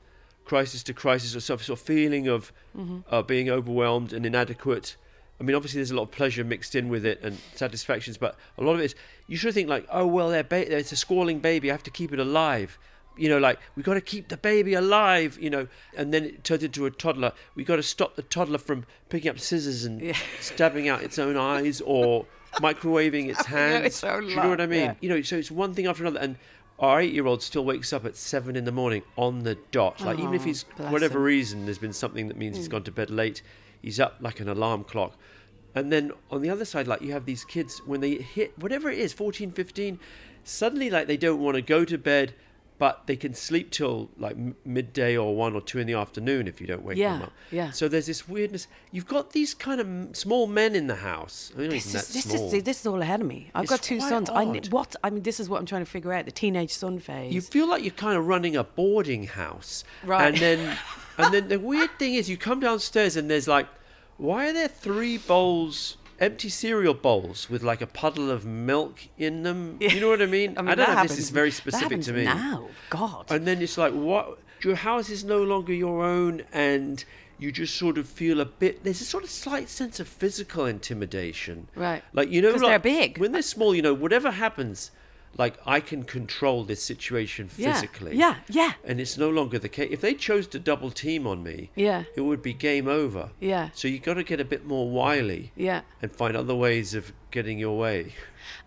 crisis 0.45 0.83
to 0.83 0.93
crisis, 0.93 1.35
or 1.35 1.39
sort 1.39 1.59
of, 1.61 1.65
sort 1.65 1.79
of 1.79 1.85
feeling 1.85 2.27
of 2.27 2.51
Mm-hmm. 2.77 2.99
uh, 3.13 3.21
being 3.21 3.49
overwhelmed 3.51 4.11
and 4.13 4.25
inadequate. 4.25 4.95
I 5.39 5.43
mean, 5.43 5.55
obviously, 5.55 5.77
there's 5.79 5.91
a 5.91 5.95
lot 5.95 6.03
of 6.03 6.11
pleasure 6.11 6.43
mixed 6.43 6.73
in 6.73 6.89
with 6.89 7.05
it 7.05 7.19
and 7.21 7.37
satisfactions, 7.53 8.17
but 8.17 8.35
a 8.57 8.63
lot 8.63 8.73
of 8.73 8.79
it 8.79 8.85
is 8.85 8.95
you 9.27 9.37
should 9.37 9.53
think 9.53 9.69
like, 9.69 9.85
oh 9.91 10.07
well, 10.07 10.29
they're 10.29 10.43
ba- 10.43 10.75
it's 10.79 10.91
a 10.91 10.95
squalling 10.95 11.39
baby. 11.39 11.69
I 11.69 11.73
have 11.75 11.83
to 11.83 11.91
keep 11.91 12.11
it 12.13 12.19
alive. 12.19 12.79
You 13.15 13.29
know, 13.29 13.37
like 13.37 13.59
we 13.75 13.83
got 13.83 13.93
to 13.93 14.01
keep 14.01 14.29
the 14.29 14.37
baby 14.37 14.73
alive. 14.73 15.37
You 15.39 15.51
know, 15.51 15.67
and 15.95 16.11
then 16.11 16.23
it 16.25 16.43
turns 16.43 16.63
into 16.63 16.87
a 16.87 16.91
toddler. 16.91 17.31
We 17.53 17.63
got 17.63 17.75
to 17.75 17.83
stop 17.83 18.15
the 18.15 18.23
toddler 18.23 18.57
from 18.57 18.85
picking 19.09 19.29
up 19.29 19.37
scissors 19.39 19.85
and 19.85 20.01
Yeah. 20.01 20.17
stabbing 20.39 20.89
out 20.89 21.03
its 21.03 21.19
own 21.19 21.37
eyes 21.37 21.79
or 21.81 22.25
microwaving 22.55 23.29
its 23.29 23.45
hands. 23.45 23.85
its 23.85 24.01
Do 24.01 24.07
you 24.27 24.35
know 24.35 24.49
what 24.49 24.61
I 24.61 24.65
mean? 24.67 24.81
yeah. 24.81 24.95
You 25.01 25.09
know, 25.09 25.21
so 25.21 25.35
it's 25.37 25.51
one 25.51 25.73
thing 25.75 25.85
after 25.85 26.03
another, 26.03 26.19
and 26.19 26.37
our 26.79 26.99
eight-year-old 27.01 27.41
still 27.41 27.63
wakes 27.65 27.93
up 27.93 28.05
at 28.05 28.15
seven 28.15 28.55
in 28.55 28.65
the 28.65 28.71
morning 28.71 29.03
on 29.15 29.43
the 29.43 29.55
dot. 29.71 30.01
Like 30.01 30.19
even 30.19 30.33
if 30.33 30.41
Oh, 30.41 30.45
he's 30.45 30.63
whatever 30.77 31.19
him. 31.19 31.23
Mm. 31.23 31.25
reason, 31.25 31.65
there's 31.65 31.77
been 31.77 31.93
something 31.93 32.27
that 32.27 32.37
means 32.37 32.57
he's 32.57 32.67
gone 32.67 32.83
to 32.83 32.91
bed 32.91 33.09
late. 33.09 33.41
He's 33.81 33.99
up 33.99 34.17
like 34.21 34.39
an 34.39 34.49
alarm 34.49 34.83
clock. 34.83 35.15
And 35.75 35.91
then 35.91 36.11
on 36.29 36.41
the 36.41 36.49
other 36.49 36.65
side, 36.65 36.87
like 36.87 37.01
you 37.01 37.11
have 37.13 37.25
these 37.25 37.43
kids 37.43 37.79
when 37.85 38.01
they 38.01 38.15
hit 38.15 38.57
whatever 38.59 38.89
it 38.89 38.99
is, 38.99 39.11
14, 39.13 39.51
15, 39.51 39.99
suddenly 40.43 40.89
like 40.89 41.07
they 41.07 41.17
don't 41.17 41.39
want 41.41 41.55
to 41.55 41.61
go 41.61 41.83
to 41.85 41.97
bed, 41.97 42.33
but 42.79 43.05
they 43.07 43.15
can 43.15 43.33
sleep 43.33 43.71
till 43.71 44.09
like 44.17 44.35
midday 44.65 45.15
or 45.15 45.35
one 45.35 45.53
or 45.55 45.61
two 45.61 45.79
in 45.79 45.87
the 45.87 45.93
afternoon 45.93 46.47
if 46.47 46.59
you 46.59 46.67
don't 46.67 46.83
wake 46.83 46.97
Yeah, 46.97 47.13
them 47.13 47.21
up. 47.23 47.33
yeah. 47.51 47.71
So 47.71 47.87
there's 47.87 48.07
this 48.07 48.27
weirdness. 48.27 48.67
You've 48.91 49.07
got 49.07 49.31
these 49.31 49.53
kind 49.53 49.79
of 49.79 50.15
small 50.17 50.47
men 50.47 50.75
in 50.75 50.87
the 50.87 50.95
house. 50.95 51.51
I 51.55 51.59
mean, 51.61 51.69
This 51.69 51.85
is, 51.93 52.07
this, 52.13 52.23
small. 52.23 52.53
is, 52.53 52.63
this 52.63 52.79
is 52.81 52.87
all 52.87 53.01
ahead 53.01 53.21
of 53.21 53.27
me. 53.27 53.51
I've 53.55 53.63
It's 53.63 53.69
got 53.71 53.81
two 53.81 53.99
sons. 53.99 54.29
I 54.29 54.45
what 54.69 54.95
I 55.03 55.09
mean, 55.09 55.23
this 55.23 55.39
is 55.39 55.49
what 55.49 55.59
I'm 55.59 55.65
trying 55.65 55.85
to 55.85 55.89
figure 55.89 56.11
out: 56.13 56.25
the 56.25 56.31
teenage 56.31 56.71
son 56.73 56.99
phase. 56.99 57.33
you 57.33 57.41
feel 57.41 57.67
like 57.67 57.83
you're 57.83 57.91
kind 57.91 58.17
of 58.17 58.27
running 58.27 58.55
a 58.55 58.63
boarding 58.63 59.23
house, 59.27 59.83
Right. 60.03 60.27
And 60.27 60.37
then, 60.37 60.77
and 61.17 61.33
then 61.33 61.47
the 61.47 61.59
weird 61.59 61.91
thing 61.99 62.15
is, 62.15 62.29
you 62.29 62.37
come 62.37 62.59
downstairs 62.59 63.15
and 63.15 63.29
there's 63.29 63.47
like, 63.47 63.67
why 64.17 64.49
are 64.49 64.53
there 64.53 64.67
three 64.67 65.17
bowls, 65.17 65.97
empty 66.23 66.49
cereal 66.49 66.93
bowls 66.93 67.49
with 67.49 67.61
like 67.63 67.81
a 67.81 67.87
puddle 67.87 68.31
of 68.31 68.45
milk 68.45 69.07
in 69.17 69.43
them? 69.43 69.77
You 69.79 69.99
know 69.99 70.09
what 70.09 70.21
I 70.21 70.25
mean? 70.25 70.53
I 70.57 70.61
mean, 70.61 70.71
I 70.71 70.75
don't 70.75 70.87
know. 70.87 70.93
happens, 70.95 71.11
This 71.17 71.19
is 71.25 71.29
very 71.29 71.51
specific 71.51 72.01
to 72.01 72.13
me. 72.13 72.23
Now, 72.25 72.69
God. 72.89 73.25
And 73.29 73.45
then 73.45 73.61
it's 73.61 73.77
like, 73.77 73.93
what? 73.93 74.39
Your 74.61 74.75
house 74.75 75.09
is 75.09 75.23
no 75.23 75.43
longer 75.43 75.73
your 75.73 76.03
own, 76.05 76.43
and 76.53 77.03
you 77.37 77.51
just 77.51 77.75
sort 77.75 77.97
of 77.97 78.07
feel 78.07 78.39
a 78.39 78.45
bit. 78.45 78.83
There's 78.85 79.01
a 79.01 79.05
sort 79.05 79.23
of 79.25 79.29
slight 79.29 79.67
sense 79.67 79.99
of 79.99 80.07
physical 80.07 80.65
intimidation, 80.65 81.67
Right. 81.75 82.01
Like 82.13 82.29
you 82.29 82.41
know, 82.41 82.53
'Cause 82.53 82.61
they're 82.61 82.79
big. 82.79 83.17
When 83.17 83.33
they're 83.33 83.41
small, 83.41 83.75
you 83.75 83.81
know, 83.81 83.93
whatever 83.93 84.31
happens, 84.31 84.91
like 85.37 85.57
I 85.65 85.79
can 85.79 86.03
control 86.03 86.63
this 86.63 86.83
situation 86.83 87.49
Yeah, 87.57 87.73
physically. 87.73 88.15
yeah, 88.17 88.37
yeah. 88.49 88.73
And 88.85 88.99
it's 89.01 89.17
no 89.17 89.29
longer 89.29 89.57
the 89.59 89.69
case. 89.69 89.89
If 89.91 90.01
they 90.01 90.13
chose 90.13 90.47
to 90.47 90.59
double 90.59 90.91
team 90.91 91.25
on 91.25 91.41
me, 91.43 91.71
Yeah. 91.75 92.03
it 92.15 92.21
would 92.21 92.41
be 92.41 92.53
game 92.53 92.87
over. 92.87 93.31
Yeah. 93.39 93.69
So 93.73 93.87
you've 93.87 94.03
got 94.03 94.15
to 94.15 94.23
get 94.23 94.39
a 94.39 94.45
bit 94.45 94.65
more 94.65 94.89
wily. 94.89 95.51
Yeah. 95.55 95.81
And 96.01 96.11
find 96.11 96.35
other 96.37 96.55
ways 96.55 96.93
of 96.93 97.13
getting 97.31 97.57
your 97.57 97.77
way. 97.77 98.13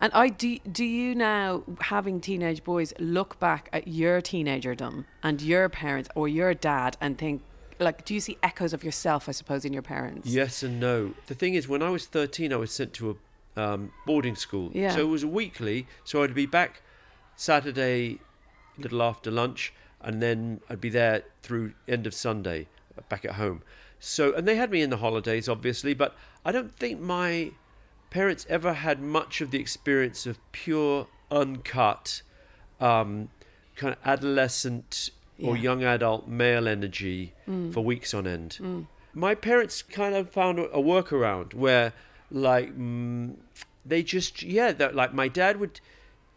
And 0.00 0.12
I 0.14 0.28
do. 0.28 0.58
Do 0.70 0.84
you 0.84 1.14
now, 1.14 1.62
having 1.82 2.20
teenage 2.20 2.64
boys, 2.64 2.92
look 2.98 3.38
back 3.38 3.68
at 3.72 3.86
your 3.86 4.20
teenagerdom 4.20 5.04
and 5.22 5.40
your 5.42 5.68
parents 5.68 6.08
or 6.14 6.26
your 6.28 6.54
dad 6.54 6.96
and 7.00 7.16
think, 7.18 7.42
like, 7.78 8.04
do 8.06 8.14
you 8.14 8.20
see 8.20 8.38
echoes 8.42 8.72
of 8.72 8.82
yourself? 8.82 9.28
I 9.28 9.32
suppose 9.32 9.64
in 9.66 9.72
your 9.74 9.82
parents. 9.82 10.28
Yes 10.28 10.62
and 10.62 10.80
no. 10.80 11.12
The 11.26 11.34
thing 11.34 11.54
is, 11.54 11.68
when 11.68 11.82
I 11.82 11.90
was 11.90 12.06
13, 12.06 12.52
I 12.52 12.56
was 12.56 12.72
sent 12.72 12.94
to 12.94 13.10
a 13.10 13.14
um, 13.56 13.92
boarding 14.06 14.36
school. 14.36 14.70
Yeah. 14.74 14.94
So 14.94 15.00
it 15.00 15.08
was 15.10 15.24
weekly. 15.24 15.86
So 16.04 16.22
I'd 16.22 16.34
be 16.34 16.46
back 16.46 16.82
Saturday, 17.36 18.20
a 18.78 18.80
little 18.82 19.02
after 19.02 19.30
lunch, 19.30 19.72
and 20.00 20.22
then 20.22 20.60
I'd 20.68 20.80
be 20.80 20.90
there 20.90 21.22
through 21.42 21.72
end 21.88 22.06
of 22.06 22.14
Sunday, 22.14 22.66
uh, 22.96 23.02
back 23.08 23.24
at 23.24 23.32
home. 23.32 23.62
So, 23.98 24.34
and 24.34 24.46
they 24.46 24.56
had 24.56 24.70
me 24.70 24.82
in 24.82 24.90
the 24.90 24.98
holidays, 24.98 25.48
obviously, 25.48 25.94
but 25.94 26.14
I 26.44 26.52
don't 26.52 26.72
think 26.76 27.00
my 27.00 27.52
parents 28.10 28.46
ever 28.48 28.74
had 28.74 29.00
much 29.00 29.40
of 29.40 29.50
the 29.50 29.58
experience 29.58 30.26
of 30.26 30.38
pure, 30.52 31.06
uncut, 31.30 32.22
um, 32.80 33.30
kind 33.74 33.94
of 33.94 33.98
adolescent 34.06 35.10
or 35.42 35.56
young 35.56 35.82
adult 35.84 36.26
male 36.28 36.66
energy 36.68 37.34
for 37.72 37.80
weeks 37.84 38.14
on 38.14 38.26
end. 38.26 38.86
My 39.12 39.34
parents 39.34 39.82
kind 39.82 40.14
of 40.14 40.30
found 40.30 40.58
a 40.58 40.64
a 40.70 40.82
workaround 40.82 41.52
where, 41.54 41.92
like, 42.30 42.76
mm, 42.76 43.34
they 43.84 44.02
just 44.02 44.42
yeah, 44.42 44.72
that 44.72 44.94
like 44.94 45.14
my 45.14 45.28
dad 45.28 45.58
would 45.58 45.80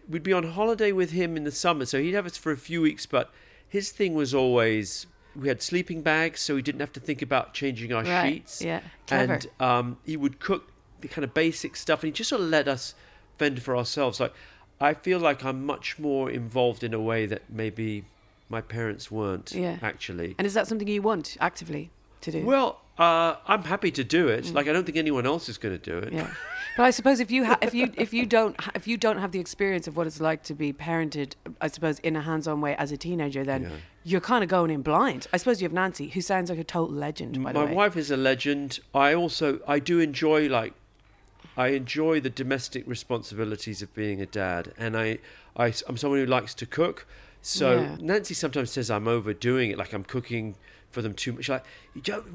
we'd 0.07 0.23
be 0.23 0.33
on 0.33 0.43
holiday 0.43 0.91
with 0.91 1.11
him 1.11 1.35
in 1.37 1.43
the 1.43 1.51
summer, 1.51 1.85
so 1.85 1.99
he'd 2.01 2.13
have 2.13 2.25
us 2.25 2.37
for 2.37 2.51
a 2.51 2.57
few 2.57 2.81
weeks, 2.81 3.05
but 3.05 3.31
his 3.67 3.91
thing 3.91 4.13
was 4.15 4.33
always 4.33 5.05
we 5.35 5.47
had 5.47 5.61
sleeping 5.61 6.01
bags, 6.01 6.41
so 6.41 6.55
we 6.55 6.61
didn't 6.61 6.81
have 6.81 6.91
to 6.93 6.99
think 6.99 7.21
about 7.21 7.53
changing 7.53 7.93
our 7.93 8.03
Right, 8.03 8.33
sheets. 8.33 8.61
yeah, 8.61 8.81
clever. 9.07 9.33
And 9.33 9.47
um, 9.59 9.97
he 10.05 10.17
would 10.17 10.39
cook 10.39 10.71
the 11.01 11.07
kind 11.07 11.23
of 11.23 11.33
basic 11.33 11.75
stuff, 11.75 12.01
and 12.03 12.07
he 12.07 12.11
just 12.11 12.29
sort 12.29 12.41
of 12.41 12.49
let 12.49 12.67
us 12.67 12.95
fend 13.37 13.61
for 13.61 13.77
ourselves. 13.77 14.19
Like 14.19 14.33
I 14.81 14.93
feel 14.93 15.19
like 15.19 15.43
I'm 15.45 15.65
much 15.65 15.99
more 15.99 16.29
involved 16.29 16.83
in 16.83 16.93
a 16.93 16.99
way 16.99 17.25
that 17.25 17.43
maybe 17.49 18.05
my 18.49 18.61
parents 18.61 19.11
weren't 19.11 19.51
Yeah. 19.51 19.77
actually. 19.83 20.33
And 20.39 20.47
is 20.47 20.53
that 20.55 20.67
something 20.67 20.87
you 20.87 21.01
want 21.03 21.37
actively? 21.39 21.91
To 22.21 22.31
do? 22.31 22.45
Well, 22.45 22.81
uh, 22.97 23.35
I'm 23.47 23.63
happy 23.63 23.91
to 23.91 24.03
do 24.03 24.27
it. 24.27 24.53
Like 24.53 24.67
I 24.67 24.73
don't 24.73 24.85
think 24.85 24.97
anyone 24.97 25.25
else 25.25 25.47
is 25.49 25.57
going 25.57 25.77
to 25.79 25.83
do 25.91 25.97
it. 25.99 26.11
Mm. 26.13 26.17
Yeah, 26.17 26.33
but 26.77 26.83
I 26.83 26.91
suppose 26.91 27.19
if 27.19 27.31
you 27.31 27.45
ha- 27.45 27.57
if 27.61 27.73
you 27.73 27.91
if 27.95 28.13
you 28.13 28.25
don't 28.25 28.59
ha- 28.59 28.71
if 28.75 28.87
you 28.87 28.97
don't 28.97 29.17
have 29.19 29.31
the 29.31 29.39
experience 29.39 29.87
of 29.87 29.95
what 29.95 30.05
it's 30.07 30.19
like 30.19 30.43
to 30.43 30.53
be 30.53 30.73
parented, 30.73 31.33
I 31.61 31.67
suppose 31.67 31.99
in 31.99 32.15
a 32.15 32.21
hands-on 32.21 32.59
way 32.61 32.75
as 32.75 32.91
a 32.91 32.97
teenager, 32.97 33.43
then 33.45 33.63
Yeah. 33.63 33.69
you're 34.03 34.21
kind 34.21 34.43
of 34.43 34.49
going 34.49 34.69
in 34.71 34.81
blind. 34.81 35.27
I 35.31 35.37
suppose 35.37 35.61
you 35.61 35.65
have 35.65 35.73
Nancy, 35.73 36.09
who 36.09 36.21
sounds 36.21 36.49
like 36.49 36.59
a 36.59 36.63
total 36.63 36.93
legend. 36.95 37.41
By 37.43 37.53
the 37.53 37.59
My 37.65 37.71
wife 37.73 37.95
is 37.95 38.11
a 38.11 38.17
legend. 38.17 38.79
I 38.93 39.13
also 39.13 39.59
I 39.67 39.79
do 39.79 39.99
enjoy 39.99 40.47
like 40.49 40.73
I 41.57 41.69
enjoy 41.69 42.19
the 42.19 42.29
domestic 42.29 42.83
responsibilities 42.85 43.81
of 43.81 43.93
being 43.93 44.21
a 44.21 44.25
dad, 44.25 44.73
and 44.77 44.95
I, 44.97 45.19
I 45.57 45.67
am 45.89 45.97
someone 45.97 46.19
who 46.19 46.25
likes 46.25 46.53
to 46.55 46.65
cook. 46.65 47.05
So 47.41 47.81
Yeah. 47.81 47.97
Nancy 47.99 48.33
sometimes 48.33 48.71
says 48.71 48.89
I'm 48.91 49.07
overdoing 49.07 49.71
it, 49.71 49.77
like 49.77 49.93
I'm 49.93 50.03
cooking 50.03 50.55
for 50.91 51.01
them 51.01 51.13
too 51.13 51.33
much. 51.33 51.49
Like, 51.49 51.63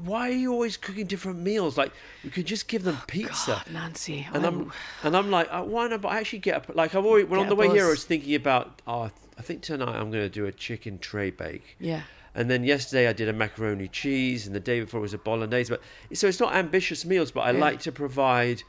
why 0.03 0.29
are 0.29 0.33
you 0.33 0.51
always 0.51 0.77
cooking 0.77 1.05
different 1.07 1.39
meals? 1.39 1.77
Like, 1.77 1.91
we 2.23 2.29
could 2.29 2.45
just 2.45 2.67
give 2.67 2.83
them 2.83 2.97
oh, 2.99 3.03
pizza. 3.07 3.63
God, 3.65 3.73
Nancy, 3.73 4.27
And 4.33 4.45
I'm, 4.45 4.59
I'm- 4.59 4.71
and 5.03 5.17
I'm 5.17 5.31
like, 5.31 5.47
oh, 5.51 5.63
why 5.63 5.87
not? 5.87 6.01
But 6.01 6.09
I 6.09 6.19
actually 6.19 6.39
get 6.39 6.69
a, 6.69 6.71
like 6.73 6.95
I've 6.95 7.05
already 7.05 7.25
when 7.25 7.39
on 7.39 7.49
the 7.49 7.55
way 7.55 7.69
here 7.69 7.85
I 7.85 7.89
was 7.89 8.05
thinking 8.05 8.35
about 8.35 8.81
oh 8.87 9.09
I 9.37 9.41
think 9.41 9.61
tonight 9.61 9.95
I'm 9.95 10.11
going 10.11 10.23
to 10.23 10.29
do 10.29 10.45
a 10.45 10.51
chicken 10.51 10.97
tray 10.99 11.29
bake. 11.29 11.75
Yeah. 11.79 12.03
And 12.33 12.49
then 12.49 12.63
yesterday 12.63 13.07
I 13.07 13.13
did 13.13 13.29
a 13.29 13.33
macaroni 13.33 13.87
cheese, 13.87 14.45
and 14.45 14.55
the 14.55 14.59
day 14.59 14.79
before 14.81 14.99
was 14.99 15.13
a 15.13 15.17
bolognese. 15.17 15.69
But 15.69 15.81
so 16.17 16.27
it's 16.27 16.39
not 16.39 16.53
ambitious 16.53 17.05
meals, 17.05 17.31
but 17.31 17.41
I 17.41 17.51
Yeah. 17.51 17.59
like 17.59 17.79
to 17.81 17.91
provide 17.91 18.63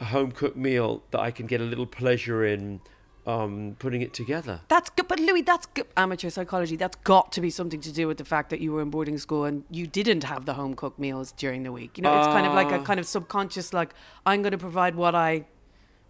a 0.00 0.04
home 0.06 0.32
cooked 0.32 0.56
meal 0.56 1.02
that 1.10 1.20
I 1.20 1.30
can 1.30 1.46
get 1.46 1.60
a 1.60 1.64
little 1.64 1.86
pleasure 1.86 2.44
in 2.44 2.80
um, 3.26 3.74
putting 3.78 4.02
it 4.02 4.14
together. 4.14 4.60
That's 4.68 4.88
good, 4.90 5.08
but 5.08 5.18
Louis, 5.18 5.42
that's 5.42 5.66
good. 5.66 5.86
amateur 5.96 6.30
psychology. 6.30 6.76
That's 6.76 6.96
got 7.04 7.32
to 7.32 7.40
be 7.40 7.50
something 7.50 7.80
to 7.80 7.92
do 7.92 8.06
with 8.06 8.18
the 8.18 8.24
fact 8.24 8.50
that 8.50 8.60
you 8.60 8.72
were 8.72 8.82
in 8.82 8.90
boarding 8.90 9.18
school 9.18 9.44
and 9.44 9.64
you 9.70 9.86
didn't 9.86 10.24
have 10.24 10.46
the 10.46 10.54
home 10.54 10.74
cooked 10.74 10.98
meals 10.98 11.32
during 11.32 11.64
the 11.64 11.72
week. 11.72 11.98
You 11.98 12.02
know, 12.02 12.16
it's 12.18 12.28
kind 12.28 12.46
of 12.46 12.52
like 12.54 12.70
a 12.70 12.76
Ah. 12.80 12.84
kind 12.84 13.00
of 13.00 13.06
subconscious, 13.06 13.72
like 13.72 13.94
I'm 14.24 14.42
going 14.42 14.52
to 14.52 14.58
provide 14.58 14.94
what 14.94 15.14
I. 15.14 15.44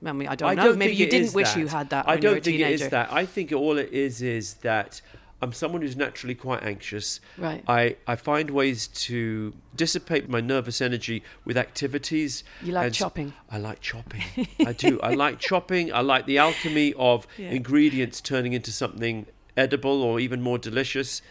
I 0.04 0.12
mean, 0.12 0.28
I 0.28 0.34
don't 0.34 0.50
I 0.50 0.54
know. 0.54 0.64
don't 0.64 0.78
Maybe 0.78 0.94
you 0.94 1.08
didn't 1.08 1.32
wish 1.32 1.54
that. 1.54 1.58
you 1.58 1.68
had 1.68 1.88
that. 1.90 2.06
I 2.06 2.16
don't 2.16 2.22
you 2.22 2.28
were 2.28 2.36
a 2.36 2.40
think 2.40 2.56
teenager. 2.58 2.72
it 2.74 2.80
is 2.82 2.88
that. 2.90 3.10
I 3.12 3.24
think 3.24 3.50
all 3.52 3.78
it 3.78 3.90
is 3.92 4.20
is 4.20 4.54
that 4.56 5.00
I'm 5.46 5.52
someone 5.52 5.82
who's 5.82 5.96
naturally 5.96 6.34
quite 6.34 6.64
anxious. 6.64 7.20
Right. 7.38 7.62
I, 7.68 7.96
I 8.04 8.16
find 8.16 8.50
ways 8.50 8.88
to 8.88 9.54
dissipate 9.76 10.28
my 10.28 10.40
nervous 10.40 10.80
energy 10.80 11.22
with 11.44 11.56
activities. 11.56 12.42
You 12.62 12.72
like 12.72 12.92
chopping. 12.92 13.32
I 13.48 13.58
like 13.58 13.80
chopping. 13.80 14.24
I 14.66 14.72
do. 14.72 14.98
I 15.02 15.14
like 15.14 15.38
chopping. 15.38 15.92
I 15.92 16.00
like 16.00 16.26
the 16.26 16.38
alchemy 16.38 16.94
of 16.98 17.28
Yeah. 17.38 17.50
ingredients 17.50 18.20
turning 18.20 18.54
into 18.54 18.72
something 18.72 19.26
edible 19.56 20.02
or 20.02 20.18
even 20.18 20.42
more 20.42 20.58
delicious. 20.58 21.22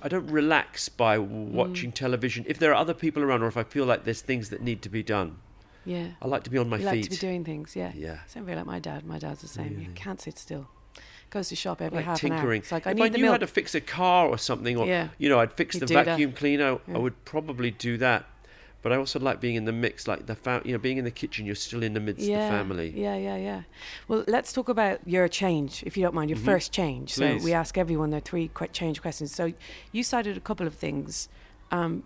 I 0.00 0.06
don't 0.08 0.28
relax 0.28 0.88
by 0.88 1.18
Mm. 1.18 1.50
watching 1.50 1.90
television 1.90 2.44
if 2.46 2.58
there 2.60 2.70
are 2.70 2.76
other 2.76 2.94
people 2.94 3.24
around 3.24 3.42
or 3.42 3.48
if 3.48 3.56
I 3.56 3.64
feel 3.64 3.86
like 3.86 4.04
there's 4.04 4.20
things 4.20 4.50
that 4.50 4.62
need 4.62 4.82
to 4.82 4.88
be 4.88 5.02
done. 5.02 5.38
Yeah. 5.84 6.08
I 6.22 6.28
like 6.28 6.44
to 6.44 6.50
be 6.50 6.58
on 6.58 6.68
my 6.68 6.76
you 6.76 6.82
feet. 6.88 6.94
like 6.96 7.04
to 7.04 7.10
be 7.10 7.16
doing 7.16 7.44
things, 7.44 7.74
yeah. 7.74 7.90
Yeah. 7.96 8.18
Same 8.28 8.44
very 8.44 8.56
like 8.56 8.66
my 8.66 8.78
dad. 8.78 9.04
My 9.04 9.18
dad's 9.18 9.40
the 9.42 9.48
same. 9.48 9.80
You 9.80 9.88
can't 9.96 10.20
sit 10.20 10.38
still. 10.38 10.68
Goes 11.34 11.48
to 11.50 11.56
shop 11.56 11.82
every 11.82 11.96
like 11.96 12.04
half 12.06 12.22
an 12.22 12.30
hour. 12.32 12.38
tinkering. 12.38 12.62
It's 12.62 12.72
like 12.72 12.86
I 12.86 12.92
if 12.92 12.96
need 12.96 13.02
I 13.04 13.08
knew 13.18 13.30
how 13.30 13.36
to 13.36 13.46
fix 13.46 13.74
a 13.74 13.80
car 13.80 14.28
or 14.28 14.38
something, 14.38 14.76
or 14.76 14.86
Yeah. 14.86 15.08
you 15.18 15.28
know, 15.28 15.40
I'd 15.40 15.52
fix 15.52 15.74
You'd 15.74 15.80
the 15.82 15.86
do 15.86 15.94
that. 15.94 16.06
vacuum 16.06 16.32
cleaner. 16.32 16.78
Yeah. 16.88 16.94
I 16.94 16.98
would 16.98 17.24
probably 17.24 17.70
do 17.72 17.96
that. 17.98 18.24
But 18.82 18.92
I 18.92 18.96
also 18.96 19.18
like 19.18 19.40
being 19.40 19.54
in 19.56 19.64
the 19.64 19.72
mix, 19.72 20.06
like 20.06 20.26
the 20.26 20.34
fam- 20.34 20.62
you 20.64 20.72
know, 20.72 20.78
being 20.78 20.98
in 20.98 21.04
the 21.04 21.10
kitchen. 21.10 21.46
You're 21.46 21.54
still 21.54 21.82
in 21.82 21.94
the 21.94 22.00
midst 22.00 22.24
yeah, 22.26 22.36
of 22.46 22.52
the 22.52 22.56
family. 22.58 22.92
Yeah, 22.94 23.16
yeah, 23.16 23.36
yeah. 23.36 23.62
Well, 24.08 24.24
let's 24.28 24.52
talk 24.52 24.68
about 24.68 25.00
your 25.06 25.26
change, 25.26 25.82
if 25.86 25.96
you 25.96 26.02
don't 26.04 26.14
mind, 26.14 26.28
your 26.30 26.38
first 26.38 26.70
change. 26.70 27.14
So 27.14 27.22
Mm-hmm. 27.24 27.36
Please. 27.38 27.44
we 27.44 27.52
ask 27.54 27.76
everyone 27.78 28.10
their 28.10 28.20
three 28.20 28.50
change 28.72 29.00
questions. 29.00 29.34
So 29.34 29.54
you 29.90 30.02
cited 30.04 30.36
a 30.36 30.40
couple 30.40 30.66
of 30.66 30.74
things, 30.74 31.28
um, 31.72 32.02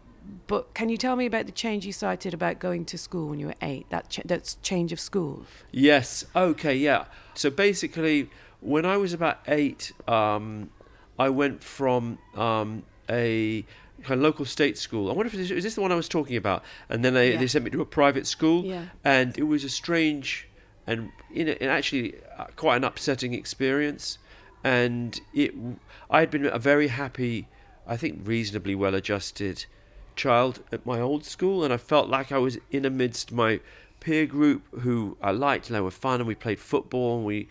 but 0.46 0.72
can 0.74 0.88
you 0.88 0.96
tell 0.96 1.16
me 1.16 1.26
about 1.26 1.46
the 1.46 1.52
change 1.52 1.84
you 1.84 1.92
cited 1.92 2.32
about 2.32 2.60
going 2.60 2.84
to 2.86 2.96
school 2.96 3.28
when 3.28 3.40
you 3.40 3.46
were 3.48 3.54
eight? 3.60 3.86
That 3.90 4.08
ch- 4.08 4.20
that's 4.24 4.54
change 4.62 4.92
of 4.92 5.00
school. 5.00 5.46
Yes. 5.72 6.26
Okay. 6.36 6.76
Yeah. 6.76 7.06
So 7.34 7.50
basically, 7.50 8.30
when 8.60 8.84
I 8.84 8.96
was 8.96 9.12
about 9.12 9.38
eight, 9.46 9.92
um, 10.06 10.70
I 11.18 11.28
went 11.28 11.62
from 11.62 12.18
um, 12.34 12.82
a 13.08 13.64
kind 14.02 14.18
of 14.18 14.20
local 14.20 14.44
state 14.44 14.78
school. 14.78 15.10
I 15.10 15.14
wonder 15.14 15.26
if 15.26 15.32
this, 15.32 15.50
is 15.50 15.64
this 15.64 15.74
the 15.74 15.80
one 15.80 15.90
I 15.92 15.96
was 15.96 16.08
talking 16.08 16.36
about? 16.36 16.62
And 16.88 17.04
then 17.04 17.14
they, 17.14 17.32
Yeah. 17.32 17.38
they 17.38 17.46
sent 17.46 17.64
me 17.64 17.70
to 17.72 17.80
a 17.80 17.86
private 17.86 18.26
school, 18.26 18.64
Yeah. 18.64 18.86
and 19.04 19.36
it 19.36 19.44
was 19.44 19.64
a 19.64 19.68
strange 19.68 20.48
and 20.86 21.10
in 21.34 21.48
and 21.48 21.70
actually 21.70 22.14
uh, 22.38 22.46
quite 22.56 22.76
an 22.76 22.84
upsetting 22.84 23.34
experience. 23.34 24.18
And 24.64 25.20
it, 25.34 25.52
I 26.10 26.20
had 26.20 26.30
been 26.30 26.46
a 26.46 26.58
very 26.58 26.88
happy, 26.88 27.48
I 27.86 27.96
think 27.96 28.20
reasonably 28.24 28.74
well 28.74 28.94
adjusted 28.94 29.66
child 30.16 30.60
at 30.72 30.84
my 30.86 31.00
old 31.00 31.24
school, 31.24 31.62
and 31.64 31.72
I 31.72 31.76
felt 31.76 32.08
like 32.08 32.32
I 32.32 32.38
was 32.38 32.58
in 32.70 32.84
amidst 32.84 33.30
my 33.32 33.60
peer 34.00 34.26
group 34.26 34.62
who 34.80 35.16
I 35.22 35.30
liked, 35.32 35.68
and 35.68 35.76
they 35.76 35.80
were 35.80 35.90
fun, 35.90 36.20
and 36.20 36.26
we 36.26 36.34
played 36.34 36.58
football, 36.58 37.16
and 37.18 37.26
we 37.26 37.48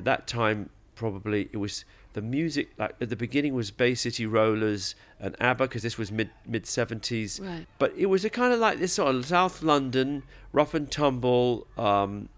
at 0.00 0.04
that 0.04 0.26
time 0.26 0.70
probably 0.94 1.48
it 1.52 1.56
was 1.58 1.84
the 2.12 2.20
music 2.22 2.70
like 2.76 2.94
at 3.00 3.08
the 3.08 3.16
beginning 3.16 3.54
was 3.54 3.70
Bay 3.70 3.94
City 3.94 4.26
Rollers 4.26 4.94
and 5.20 5.36
ABBA 5.40 5.64
because 5.68 5.82
this 5.82 5.96
was 5.96 6.10
mid 6.10 6.30
mid 6.46 6.66
seventies, 6.66 7.38
Right. 7.40 7.66
but 7.78 7.92
it 7.96 8.06
was 8.06 8.24
a 8.24 8.30
kind 8.30 8.52
of 8.52 8.58
like 8.60 8.78
this 8.80 8.94
sort 8.94 9.14
of 9.14 9.24
South 9.26 9.62
London 9.62 10.22
rough 10.52 10.74
and 10.74 10.90
tumble. 10.90 11.66
Um, 11.78 12.28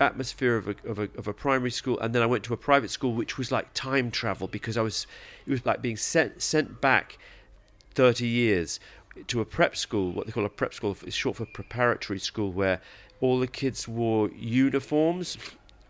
atmosphere 0.00 0.56
of 0.56 0.66
a, 0.66 0.74
of 0.84 0.98
a 0.98 1.08
of 1.16 1.28
a 1.28 1.32
primary 1.32 1.70
school 1.70 1.96
and 2.00 2.12
then 2.12 2.22
I 2.22 2.26
went 2.26 2.42
to 2.44 2.52
a 2.54 2.56
private 2.56 2.90
school 2.90 3.12
which 3.14 3.38
was 3.38 3.52
like 3.52 3.72
time 3.72 4.10
travel 4.10 4.48
because 4.48 4.76
I 4.76 4.82
was 4.82 5.06
it 5.46 5.50
was 5.52 5.64
like 5.64 5.80
being 5.80 5.96
sent 5.96 6.42
sent 6.42 6.80
back 6.80 7.18
30 7.94 8.26
years 8.26 8.80
to 9.28 9.40
a 9.40 9.44
prep 9.44 9.76
school 9.76 10.10
what 10.10 10.26
they 10.26 10.32
call 10.32 10.44
a 10.44 10.48
prep 10.48 10.74
school 10.74 10.96
is 11.06 11.14
short 11.14 11.36
for 11.36 11.46
preparatory 11.46 12.18
school 12.18 12.50
where 12.50 12.80
all 13.20 13.38
the 13.38 13.46
kids 13.46 13.86
wore 13.86 14.28
uniforms 14.30 15.38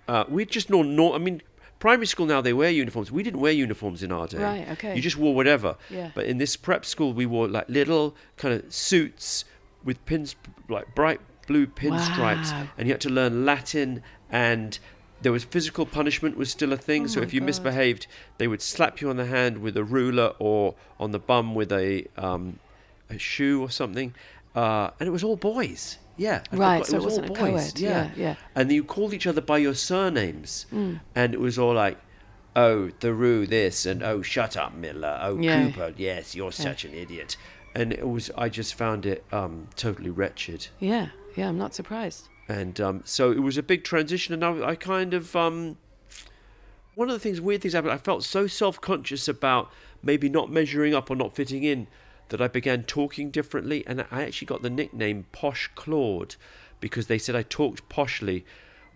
uh, 0.08 0.24
we 0.28 0.44
just 0.44 0.68
know 0.70 0.82
no 0.82 1.14
I 1.14 1.18
mean 1.18 1.42
primary 1.78 2.06
school 2.06 2.26
now 2.26 2.40
they 2.40 2.52
wear 2.52 2.70
uniforms 2.70 3.10
we 3.10 3.22
didn't 3.22 3.40
wear 3.40 3.52
uniforms 3.52 4.02
in 4.02 4.12
our 4.12 4.26
day 4.28 4.38
Right, 4.38 4.68
okay. 4.70 4.94
you 4.94 5.02
just 5.02 5.16
wore 5.16 5.34
whatever 5.34 5.76
Yeah. 5.90 6.10
but 6.14 6.26
in 6.26 6.38
this 6.38 6.56
prep 6.56 6.84
school 6.84 7.12
we 7.12 7.26
wore 7.26 7.48
like 7.48 7.68
little 7.68 8.14
kind 8.36 8.54
of 8.54 8.72
suits 8.72 9.44
with 9.84 10.04
pins 10.06 10.36
like 10.68 10.94
bright 10.94 11.20
blue 11.48 11.66
pinstripes 11.66 12.52
Wow. 12.52 12.68
and 12.78 12.86
you 12.86 12.94
had 12.94 13.00
to 13.02 13.10
learn 13.10 13.44
Latin 13.44 14.02
and 14.30 14.78
there 15.22 15.32
was 15.32 15.44
physical 15.44 15.86
punishment 15.86 16.36
was 16.36 16.50
still 16.50 16.72
a 16.72 16.76
thing. 16.76 17.04
Oh 17.04 17.06
so 17.06 17.20
if 17.20 17.32
you 17.32 17.38
God. 17.40 17.46
misbehaved, 17.46 18.08
they 18.38 18.48
would 18.48 18.60
slap 18.60 19.00
you 19.00 19.08
on 19.08 19.16
the 19.16 19.26
hand 19.26 19.58
with 19.58 19.76
a 19.76 19.84
ruler 19.84 20.34
or 20.40 20.74
on 20.98 21.12
the 21.12 21.18
bum 21.20 21.54
with 21.54 21.70
a 21.70 22.06
um, 22.16 22.58
a 23.08 23.18
shoe 23.18 23.60
or 23.62 23.70
something. 23.70 24.14
Uh, 24.56 24.90
and 24.98 25.06
it 25.06 25.12
was 25.12 25.22
all 25.22 25.36
boys. 25.36 25.98
Yeah, 26.16 26.42
I 26.52 26.56
Right, 26.56 26.86
so 26.86 26.96
it 26.96 27.02
was 27.02 27.14
all 27.18 27.20
wasn't 27.22 27.26
a 27.38 27.40
boys. 27.40 27.72
co-ed. 27.72 27.78
Yeah, 27.80 28.10
yeah. 28.16 28.34
And 28.54 28.70
you 28.70 28.84
called 28.84 29.14
each 29.14 29.26
other 29.26 29.40
by 29.40 29.58
your 29.58 29.74
surnames, 29.74 30.66
Mm. 30.72 31.00
and 31.14 31.34
it 31.34 31.40
was 31.40 31.58
all 31.58 31.74
like. 31.74 31.98
Oh, 32.54 32.90
Theroux 33.00 33.48
this 33.48 33.86
and 33.86 34.02
oh, 34.02 34.20
shut 34.20 34.58
up, 34.58 34.74
Miller. 34.74 35.18
Oh, 35.22 35.38
Yeah. 35.40 35.70
Cooper. 35.70 35.94
Yes, 35.96 36.34
you're 36.34 36.52
such 36.52 36.84
an 36.84 36.92
idiot. 36.92 37.38
And 37.74 37.94
it 37.94 38.06
was. 38.06 38.30
I 38.36 38.50
just 38.50 38.74
found 38.74 39.06
it 39.06 39.24
um, 39.32 39.68
totally 39.74 40.10
wretched 40.10 40.68
Yeah, 40.78 41.08
yeah. 41.34 41.48
I'm 41.48 41.56
not 41.56 41.74
surprised. 41.74 42.28
and 42.48 42.78
um, 42.78 43.00
so 43.06 43.32
it 43.32 43.38
was 43.42 43.56
a 43.56 43.62
big 43.62 43.84
transition 43.84 44.34
and 44.34 44.44
I, 44.44 44.68
I 44.72 44.74
kind 44.74 45.14
of 45.14 45.34
um, 45.34 45.78
one 46.94 47.08
of 47.08 47.14
the 47.14 47.20
things 47.20 47.40
weird 47.40 47.62
things 47.62 47.72
happened 47.72 47.92
i 47.94 47.96
felt 47.96 48.22
so 48.24 48.46
self-conscious 48.46 49.28
about 49.28 49.70
maybe 50.02 50.28
not 50.28 50.50
measuring 50.50 50.92
up 50.94 51.08
or 51.10 51.16
not 51.16 51.34
fitting 51.34 51.62
in 51.64 51.86
that 52.32 52.42
i 52.42 52.48
began 52.48 52.82
talking 52.82 53.30
differently 53.30 53.84
and 53.86 54.04
i 54.10 54.22
actually 54.24 54.46
got 54.46 54.62
the 54.62 54.70
nickname 54.70 55.24
posh 55.32 55.70
claude 55.74 56.34
because 56.80 57.06
they 57.06 57.18
said 57.18 57.36
i 57.36 57.42
talked 57.42 57.88
poshly 57.88 58.42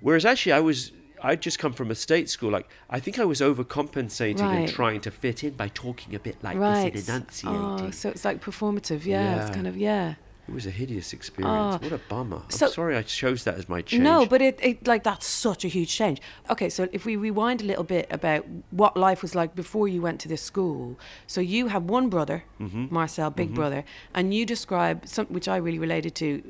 whereas 0.00 0.25
actually 0.25 0.52
i 0.52 0.61
was 0.61 0.93
I'd 1.23 1.40
just 1.40 1.59
come 1.59 1.73
from 1.73 1.90
a 1.90 1.95
state 1.95 2.28
school. 2.28 2.50
Like 2.50 2.69
I 2.90 3.00
think 3.00 3.19
I 3.19 3.25
was 3.25 3.40
overcompensating 3.40 4.40
and 4.40 4.69
trying 4.69 5.00
to 5.00 5.11
fit 5.11 5.45
in 5.45 5.55
by 5.55 5.69
talking 5.69 6.14
a 6.14 6.19
bit 6.19 6.37
like 6.43 6.59
right. 6.59 6.93
this 6.93 7.09
and 7.09 7.23
enunciating. 7.23 7.87
Oh, 7.87 7.90
so 7.90 8.11
it's 8.11 8.25
like 8.25 8.43
performative. 8.43 9.05
Yeah, 9.05 9.47
it's 9.47 9.55
kind 9.55 9.66
of 9.66 9.76
yeah. 9.76 10.16
It 10.49 10.55
was 10.55 10.67
a 10.67 10.71
hideous 10.71 11.12
experience. 11.12 11.76
Oh. 11.76 11.79
what 11.83 11.93
a 11.93 11.99
bummer. 12.09 12.43
So- 12.49 12.67
I'm 12.67 12.73
sorry 12.73 12.97
I 12.97 13.03
chose 13.03 13.45
that 13.45 13.57
as 13.57 13.69
my 13.69 13.83
change. 13.83 14.03
No, 14.03 14.26
but 14.26 14.41
it, 14.41 14.59
it 14.62 14.87
like 14.87 15.03
that's 15.03 15.26
such 15.26 15.65
a 15.65 15.69
huge 15.69 15.91
change. 15.95 16.21
Okay, 16.50 16.69
so 16.69 16.88
if 16.93 17.05
we 17.05 17.17
rewind 17.17 17.62
a 17.62 17.65
little 17.65 17.85
bit 17.85 18.07
about 18.11 18.45
what 18.71 18.97
life 18.97 19.23
was 19.23 19.35
like 19.35 19.55
before 19.57 19.88
you 19.88 20.00
went 20.03 20.21
to 20.21 20.29
this 20.29 20.43
school. 20.43 20.99
So 21.26 21.41
you 21.41 21.69
have 21.69 21.85
one 21.85 22.09
brother, 22.09 22.45
Mm-hmm. 22.61 22.87
Marcel, 22.95 23.31
big 23.31 23.55
brother, 23.55 23.85
and 24.15 24.33
you 24.33 24.47
describe 24.47 25.07
something 25.07 25.35
which 25.35 25.49
I 25.49 25.57
really 25.57 25.79
related 25.79 26.15
to, 26.17 26.43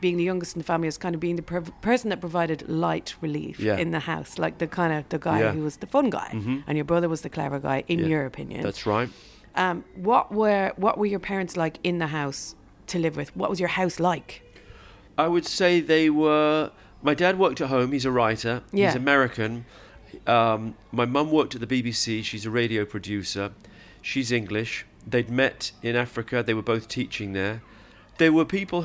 being 0.00 0.16
the 0.16 0.24
youngest 0.24 0.54
in 0.56 0.60
the 0.60 0.64
family 0.64 0.88
as 0.88 0.96
kind 0.96 1.14
of 1.14 1.20
being 1.20 1.36
the 1.36 1.42
per- 1.42 1.60
person 1.82 2.08
that 2.10 2.20
provided 2.20 2.68
light 2.68 3.14
relief 3.20 3.60
Yeah. 3.60 3.76
in 3.76 3.90
the 3.90 3.98
house, 4.00 4.38
like 4.38 4.58
the 4.58 4.66
kind 4.66 4.92
of 4.92 5.08
the 5.10 5.18
guy 5.18 5.40
Yeah. 5.40 5.46
Mm-hmm. 5.48 5.58
who 5.58 5.64
was 5.64 5.76
the 5.78 5.86
fun 5.86 6.08
guy, 6.10 6.30
and 6.66 6.76
your 6.78 6.84
brother 6.84 7.08
was 7.08 7.20
the 7.22 7.28
clever 7.30 7.58
guy, 7.58 7.84
in 7.88 7.98
Yeah. 7.98 8.06
your 8.06 8.26
opinion. 8.26 8.62
That's 8.62 8.86
right. 8.86 9.08
Um, 9.56 9.84
what 9.96 10.32
were 10.32 10.72
what 10.76 10.96
were 10.96 11.06
your 11.06 11.18
parents 11.18 11.56
like 11.56 11.78
in 11.82 11.98
the 11.98 12.06
house 12.06 12.54
to 12.90 12.98
live 12.98 13.16
with? 13.16 13.34
What 13.36 13.50
was 13.50 13.58
your 13.58 13.70
house 13.70 13.98
like? 13.98 14.42
I 15.16 15.28
would 15.28 15.46
say 15.46 15.80
they 15.80 16.10
were. 16.10 16.70
My 17.02 17.14
dad 17.14 17.38
worked 17.38 17.60
at 17.60 17.68
home. 17.68 17.92
He's 17.92 18.04
a 18.04 18.10
writer. 18.10 18.62
Yeah. 18.72 18.88
He's 18.88 18.96
American. 18.96 19.64
Um, 20.26 20.74
my 20.92 21.06
mum 21.06 21.30
worked 21.30 21.54
at 21.54 21.66
the 21.66 21.82
BBC. 21.82 22.22
She's 22.24 22.44
a 22.44 22.50
radio 22.50 22.84
producer. 22.84 23.52
she's 24.02 24.32
English. 24.32 24.86
They'd 25.06 25.30
met 25.30 25.72
in 25.82 25.96
Africa. 25.96 26.42
They 26.42 26.54
were 26.54 26.62
both 26.62 26.88
teaching 26.88 27.32
there. 27.32 27.62
They 28.18 28.28
were 28.28 28.44
people 28.44 28.84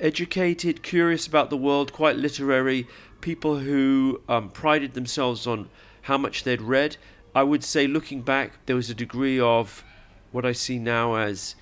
educated, 0.00 0.82
curious 0.82 1.26
about 1.26 1.50
the 1.50 1.56
world, 1.56 1.92
quite 1.92 2.16
literary, 2.16 2.86
people 3.20 3.58
who 3.58 4.20
um, 4.28 4.50
prided 4.50 4.94
themselves 4.94 5.46
on 5.46 5.68
how 6.02 6.18
much 6.18 6.44
they'd 6.44 6.62
read. 6.62 6.96
I 7.34 7.42
would 7.42 7.64
say, 7.64 7.86
looking 7.86 8.22
back, 8.22 8.64
there 8.66 8.76
was 8.76 8.90
a 8.90 8.94
degree 8.94 9.40
of 9.40 9.82
what 10.30 10.44
I 10.44 10.52
see 10.52 10.78
now 10.78 11.14
as 11.16 11.56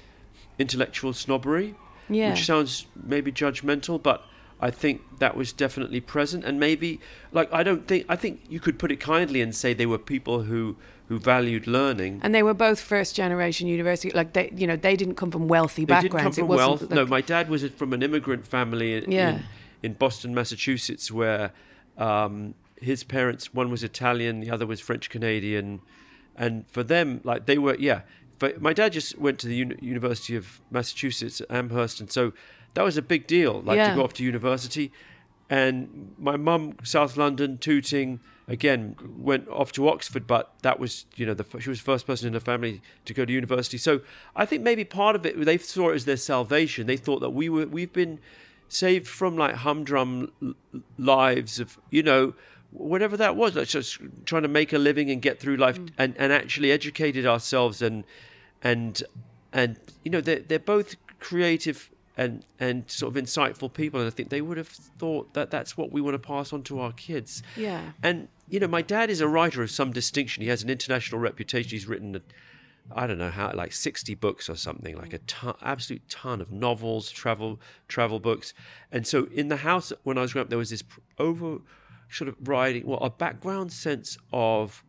intellectual 0.63 1.13
snobbery, 1.13 1.75
Yeah. 2.09 2.31
which 2.31 2.45
sounds 2.47 2.87
maybe 3.15 3.31
judgmental, 3.33 4.03
but 4.03 4.19
I 4.61 4.71
think 4.71 5.01
that 5.19 5.37
was 5.37 5.53
definitely 5.53 6.01
present. 6.01 6.45
And 6.45 6.55
maybe, 6.61 7.01
like, 7.33 7.49
I 7.53 7.63
don't 7.69 7.85
think, 7.89 8.07
I 8.09 8.17
think 8.17 8.41
you 8.49 8.61
could 8.61 8.79
put 8.79 8.91
it 8.95 9.01
kindly 9.01 9.41
and 9.45 9.53
say 9.55 9.75
they 9.75 9.87
were 9.95 9.99
people 9.99 10.37
who, 10.45 10.77
who 11.09 11.19
valued 11.19 11.67
learning. 11.67 12.21
And 12.23 12.33
they 12.33 12.45
were 12.45 12.55
both 12.55 12.81
first 12.81 13.17
generation 13.17 13.67
university. 13.67 14.11
Like 14.21 14.31
they, 14.37 14.47
you 14.57 14.67
know, 14.69 14.77
they 14.77 14.95
didn't 14.97 15.17
come 15.17 15.31
from 15.33 15.49
wealthy 15.49 15.85
They 15.85 15.95
didn't 16.01 16.11
come 16.13 16.31
backgrounds. 16.31 16.39
from 16.39 16.49
wealth. 16.49 16.91
no, 16.91 17.05
my 17.07 17.21
dad 17.21 17.51
was 17.51 17.65
from 17.81 17.93
an 17.93 18.03
immigrant 18.05 18.47
family 18.47 18.95
in, 18.95 19.11
Yeah. 19.11 19.31
in, 19.31 19.43
in 19.83 19.93
Boston, 19.95 20.33
Massachusetts, 20.33 21.11
where 21.11 21.51
um, 21.99 22.55
his 22.81 23.03
parents, 23.05 23.53
one 23.53 23.69
was 23.69 23.83
Italian, 23.83 24.39
the 24.41 24.51
other 24.51 24.67
was 24.67 24.81
French 24.81 25.11
Canadian, 25.11 25.81
and 26.37 26.65
for 26.71 26.83
them, 26.85 27.21
like 27.25 27.47
they 27.47 27.59
were, 27.59 27.77
yeah. 27.79 28.03
But 28.43 28.61
my 28.61 28.73
dad 28.73 28.93
just 28.93 29.17
went 29.17 29.39
to 29.39 29.47
the 29.47 29.55
uni- 29.55 29.77
University 29.81 30.35
of 30.35 30.61
Massachusetts 30.69 31.41
at 31.41 31.49
Amherst, 31.49 32.01
and 32.01 32.11
so 32.11 32.33
that 32.75 32.83
was 32.83 32.97
a 32.97 33.03
big 33.03 33.29
deal, 33.29 33.63
like 33.63 33.77
Yeah. 33.77 33.91
to 33.91 33.95
go 33.95 34.03
off 34.03 34.15
to 34.15 34.25
university. 34.25 34.91
And 35.49 36.13
my 36.19 36.37
mum, 36.37 36.75
South 36.83 37.17
London, 37.17 37.57
Tooting, 37.57 38.19
again 38.49 38.97
went 39.17 39.47
off 39.47 39.71
to 39.73 39.89
Oxford, 39.89 40.27
but 40.27 40.55
that 40.63 40.81
was, 40.81 41.07
you 41.15 41.25
know, 41.25 41.35
the, 41.35 41.45
she 41.61 41.71
was 41.71 41.79
the 41.79 41.85
first 41.85 42.05
person 42.05 42.27
in 42.27 42.33
her 42.35 42.41
family 42.41 42.83
to 43.05 43.15
go 43.15 43.25
to 43.25 43.33
university. 43.33 43.79
So 43.79 44.01
I 44.35 44.45
think 44.45 44.65
maybe 44.65 44.85
part 44.85 45.15
of 45.15 45.25
it, 45.25 45.41
they 45.45 45.57
saw 45.57 45.91
it 45.91 45.95
as 45.95 46.05
their 46.05 46.17
salvation. 46.17 46.89
They 46.89 46.97
thought 46.97 47.21
that 47.21 47.31
we 47.31 47.49
were, 47.49 47.67
we've 47.67 47.93
been 47.93 48.19
saved 48.69 49.07
from 49.07 49.37
like 49.37 49.55
humdrum 49.55 50.33
lives 50.99 51.61
of, 51.61 51.79
you 51.91 52.03
know, 52.03 52.35
whatever 52.73 53.17
that 53.19 53.37
was, 53.37 53.55
like 53.55 53.69
just 53.69 54.01
trying 54.25 54.43
to 54.43 54.49
make 54.49 54.73
a 54.73 54.79
living 54.79 55.13
and 55.13 55.23
get 55.23 55.39
through 55.39 55.59
life, 55.59 55.79
mm. 55.79 55.91
and, 55.97 56.17
and 56.19 56.33
actually 56.33 56.73
educated 56.73 57.25
ourselves 57.25 57.81
and 57.81 58.03
and 58.63 59.03
and 59.53 59.79
you 60.05 60.11
know 60.11 60.21
they're 60.21 60.41
they're 60.41 60.59
both 60.59 60.97
creative 61.21 61.91
and 62.17 62.45
and 62.61 62.91
sort 62.91 63.17
of 63.17 63.23
insightful 63.23 63.73
people, 63.73 64.01
and 64.01 64.07
I 64.07 64.11
think 64.11 64.29
they 64.29 64.43
would 64.43 64.59
have 64.59 64.69
thought 64.69 65.33
that 65.35 65.51
that's 65.51 65.77
what 65.77 65.93
we 65.93 66.01
want 66.01 66.15
to 66.15 66.19
pass 66.19 66.53
on 66.53 66.63
to 66.65 66.81
our 66.81 66.93
kids. 66.93 67.43
Yeah. 67.57 67.93
And 68.03 68.29
you 68.49 68.61
know, 68.61 68.69
my 68.69 68.83
dad 68.83 69.11
is 69.11 69.21
a 69.21 69.29
writer 69.29 69.63
of 69.63 69.71
some 69.71 69.93
distinction. 69.93 70.43
He 70.43 70.49
has 70.51 70.63
an 70.63 70.71
international 70.71 71.21
reputation. 71.21 71.71
He's 71.71 71.87
written. 71.87 72.17
A, 72.17 72.21
I 72.95 73.07
don't 73.07 73.19
know 73.19 73.31
how, 73.31 73.53
like 73.55 73.73
sixty 73.73 74.15
books 74.15 74.51
or 74.51 74.57
something, 74.57 74.97
like 74.97 75.13
a 75.13 75.19
ton, 75.19 75.55
absolute 75.63 76.07
ton 76.09 76.41
of 76.41 76.51
novels, 76.51 77.11
travel, 77.11 77.61
travel 77.89 78.21
books, 78.21 78.53
and 78.91 79.07
so 79.07 79.29
in 79.33 79.49
the 79.49 79.59
house 79.59 79.93
when 80.03 80.19
I 80.19 80.23
was 80.23 80.33
growing 80.33 80.47
up, 80.47 80.51
there 80.51 80.59
was 80.59 80.71
this 80.71 80.83
over, 81.19 81.59
sort 82.11 82.29
of 82.29 82.37
riding, 82.47 82.85
well, 82.87 82.99
a 82.99 83.09
background 83.09 83.73
sense 83.73 84.19
of 84.33 84.85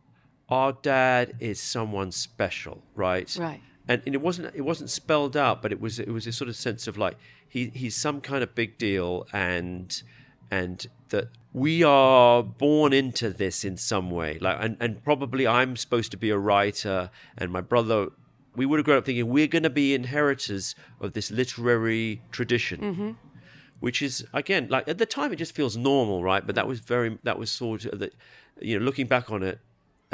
our 0.48 0.72
dad 0.72 1.36
is 1.40 1.60
someone 1.60 2.12
special, 2.12 2.82
right? 2.94 3.34
Right. 3.38 3.60
And, 3.88 4.02
and 4.06 4.14
it 4.14 4.20
wasn't 4.20 4.54
it 4.54 4.62
wasn't 4.62 4.90
spelled 4.90 5.36
out, 5.36 5.62
but 5.62 5.72
it 5.72 5.80
was 5.80 5.98
it 5.98 6.08
was 6.08 6.26
a 6.26 6.32
sort 6.32 6.48
of 6.48 6.56
sense 6.56 6.86
of 6.86 6.96
like 6.96 7.16
he 7.48 7.70
he's 7.74 7.96
some 7.96 8.20
kind 8.20 8.42
of 8.42 8.54
big 8.54 8.78
deal, 8.78 9.26
and 9.32 10.02
and 10.50 10.86
that 11.10 11.28
we 11.52 11.82
are 11.82 12.42
born 12.42 12.92
into 12.92 13.30
this 13.30 13.64
in 13.64 13.76
some 13.76 14.10
way. 14.10 14.38
Like 14.40 14.56
and, 14.60 14.76
and 14.80 15.04
probably 15.04 15.46
I'm 15.46 15.76
supposed 15.76 16.10
to 16.12 16.16
be 16.16 16.30
a 16.30 16.38
writer, 16.38 17.10
and 17.36 17.52
my 17.52 17.60
brother. 17.60 18.08
We 18.56 18.66
would 18.66 18.78
have 18.78 18.84
grown 18.84 18.98
up 18.98 19.04
thinking 19.04 19.28
we're 19.30 19.48
going 19.48 19.64
to 19.64 19.68
be 19.68 19.94
inheritors 19.94 20.76
of 21.00 21.14
this 21.14 21.32
literary 21.32 22.22
tradition 22.30 22.80
mm-hmm. 22.80 23.10
which 23.80 24.00
is 24.00 24.24
again 24.32 24.68
like 24.70 24.86
at 24.86 24.98
the 24.98 25.06
time 25.06 25.32
it 25.32 25.36
just 25.36 25.56
feels 25.56 25.76
normal 25.76 26.22
right 26.22 26.46
but 26.46 26.54
that 26.54 26.68
was 26.68 26.78
very 26.78 27.18
that 27.24 27.36
was 27.36 27.50
sort 27.50 27.84
of 27.84 27.98
that 27.98 28.14
you 28.60 28.78
know 28.78 28.84
looking 28.84 29.08
back 29.08 29.32
on 29.32 29.42
it 29.42 29.58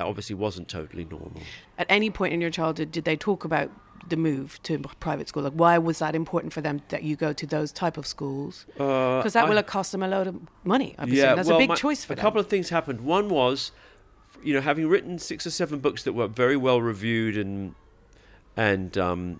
that 0.00 0.07
obviously 0.07 0.35
wasn't 0.35 0.66
totally 0.66 1.04
normal 1.04 1.42
At 1.76 1.87
any 1.90 2.09
point 2.09 2.33
in 2.33 2.40
your 2.40 2.49
childhood, 2.50 2.90
did 2.90 3.04
they 3.04 3.16
talk 3.19 3.45
about 3.45 3.71
the 4.09 4.16
move 4.16 4.59
to 4.62 4.78
private 4.99 5.28
school? 5.28 5.42
Like, 5.42 5.52
why 5.52 5.76
was 5.76 5.99
that 5.99 6.14
important 6.14 6.54
for 6.54 6.62
them 6.62 6.80
that 6.88 7.02
you 7.02 7.16
go 7.16 7.35
to 7.35 7.47
those 7.47 7.71
type 7.71 7.99
of 7.99 8.06
schools? 8.06 8.65
Because 8.73 9.34
that 9.34 9.43
Uh, 9.43 9.47
I- 9.47 9.49
will 9.50 9.56
have 9.56 9.67
cost 9.67 9.93
them 9.93 10.02
a 10.02 10.08
load 10.08 10.26
of 10.26 10.36
money. 10.65 10.95
Obviously. 10.99 11.23
yeah 11.23 11.34
that's 11.34 11.49
well, 11.49 11.58
a 11.58 11.60
big 11.60 11.69
my- 11.69 11.75
choice 11.75 12.02
for 12.02 12.15
a 12.15 12.17
them. 12.17 12.23
couple 12.23 12.41
of 12.41 12.47
things 12.47 12.71
happened 12.71 13.02
one 13.02 13.28
was 13.28 13.73
you 14.43 14.54
know 14.54 14.63
having 14.63 14.89
written 14.89 15.19
six 15.19 15.47
or 15.47 15.50
seven 15.50 15.80
books 15.80 16.02
that 16.04 16.15
were 16.15 16.26
very 16.26 16.56
well 16.56 16.80
reviewed 16.80 17.36
and 17.36 17.75
and 18.56 18.97
um, 18.97 19.39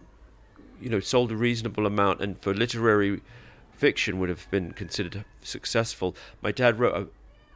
you 0.79 0.91
know 0.91 1.01
sold 1.01 1.33
a 1.33 1.37
reasonable 1.37 1.87
amount 1.87 2.21
and 2.21 2.39
for 2.43 2.53
literary 2.53 3.23
fiction 3.73 4.19
would 4.21 4.29
have 4.29 4.47
been 4.51 4.73
considered 4.73 5.25
successful 5.41 6.15
my 6.43 6.53
dad 6.53 6.79
wrote 6.79 7.11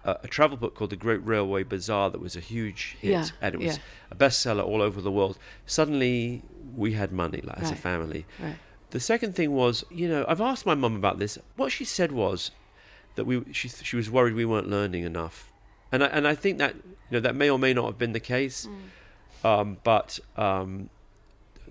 a, 0.04 0.28
travel 0.28 0.56
book 0.56 0.74
called 0.74 0.90
the 0.90 0.96
great 0.96 1.24
railway 1.24 1.62
bazaar 1.62 2.10
that 2.10 2.20
was 2.20 2.36
a 2.36 2.40
huge 2.40 2.96
hit 3.00 3.10
Yeah, 3.10 3.26
and 3.40 3.54
it 3.54 3.58
was 3.60 3.76
yeah. 3.76 3.82
a 4.10 4.14
bestseller 4.14 4.64
all 4.64 4.82
over 4.82 5.00
the 5.00 5.10
world 5.10 5.38
suddenly 5.66 6.42
we 6.76 6.92
had 6.92 7.12
money 7.12 7.40
like, 7.42 7.58
as 7.60 7.70
a 7.70 7.76
family 7.76 8.26
right. 8.40 8.56
the 8.90 9.00
second 9.00 9.34
thing 9.34 9.52
was 9.52 9.84
you 9.90 10.08
know 10.08 10.24
i've 10.28 10.40
asked 10.40 10.66
my 10.66 10.74
mum 10.74 10.96
about 10.96 11.18
this 11.18 11.38
what 11.56 11.72
she 11.72 11.84
said 11.84 12.12
was 12.12 12.50
that 13.14 13.24
we 13.24 13.42
she 13.52 13.68
she 13.68 13.96
was 13.96 14.10
worried 14.10 14.34
we 14.34 14.44
weren't 14.44 14.68
learning 14.68 15.04
enough, 15.04 15.52
and 15.92 16.02
I, 16.02 16.06
and 16.08 16.26
I 16.26 16.34
think 16.34 16.58
that 16.58 16.74
you 16.74 16.82
know 17.12 17.20
that 17.20 17.34
may 17.34 17.50
or 17.50 17.58
may 17.58 17.72
not 17.72 17.86
have 17.86 17.98
been 17.98 18.12
the 18.12 18.20
case, 18.20 18.68
um, 19.44 19.78
but 19.84 20.18
um, 20.36 20.90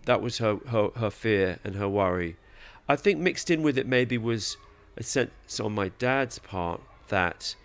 that 0.06 0.22
was 0.22 0.38
her, 0.38 0.58
her 0.67 0.89
her 0.96 1.10
fear 1.10 1.60
and 1.63 1.76
her 1.76 1.89
worry. 1.89 2.38
I 2.88 2.96
think 2.96 3.19
mixed 3.19 3.50
in 3.50 3.62
with 3.62 3.78
it 3.78 3.88
maybe 3.88 4.17
was 4.17 4.58
a 4.98 5.04
sense 5.04 5.60
on 5.60 5.74
my 5.74 5.89
dad's 6.00 6.39
part 6.39 6.82
that 7.10 7.56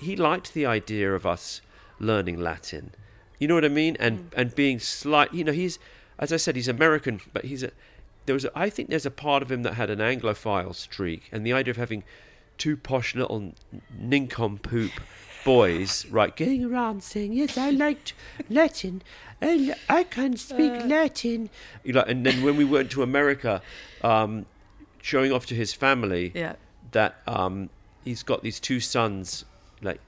he 0.00 0.16
liked 0.16 0.54
the 0.54 0.66
idea 0.66 1.14
of 1.14 1.26
us 1.26 1.60
learning 1.98 2.40
Latin. 2.40 2.92
You 3.38 3.48
know 3.48 3.54
what 3.54 3.64
I 3.64 3.68
mean? 3.68 3.96
And 4.00 4.30
and 4.36 4.54
being 4.54 4.78
slight, 4.78 5.32
you 5.32 5.44
know, 5.44 5.52
he's 5.52 5.78
as 6.18 6.32
I 6.32 6.36
said, 6.36 6.56
he's 6.56 6.68
American, 6.68 7.20
but 7.32 7.44
he's 7.46 7.62
a 7.62 7.70
there 8.26 8.34
was 8.34 8.44
a, 8.44 8.50
I 8.58 8.68
think 8.70 8.90
there's 8.90 9.06
a 9.06 9.10
part 9.10 9.42
of 9.42 9.50
him 9.50 9.62
that 9.62 9.74
had 9.74 9.90
an 9.90 9.98
Anglophile 9.98 10.74
streak, 10.74 11.28
and 11.32 11.44
the 11.46 11.52
idea 11.52 11.70
of 11.70 11.76
having 11.78 12.04
two 12.58 12.76
posh 12.76 13.14
little 13.14 13.54
nincompoop 13.98 14.92
boys, 15.44 16.04
right, 16.10 16.36
going 16.36 16.64
around 16.64 17.02
saying, 17.02 17.32
"Yes, 17.32 17.56
I 17.56 17.70
liked 17.70 18.12
Latin, 18.48 19.02
and 19.40 19.74
I 19.88 20.04
can 20.04 20.36
speak 20.36 20.72
Latin," 20.84 21.48
you 21.84 21.92
know, 21.94 22.02
and 22.02 22.24
then 22.26 22.42
when 22.42 22.56
we 22.56 22.64
went 22.64 22.90
to 22.92 23.02
America, 23.02 23.62
um, 24.02 24.46
showing 25.00 25.32
off 25.32 25.46
to 25.46 25.54
his 25.54 25.72
family 25.72 26.32
Yeah. 26.34 26.56
that 26.92 27.16
um, 27.26 27.70
he's 28.04 28.22
got 28.22 28.42
these 28.42 28.60
two 28.60 28.80
sons, 28.80 29.44
like, 29.82 30.00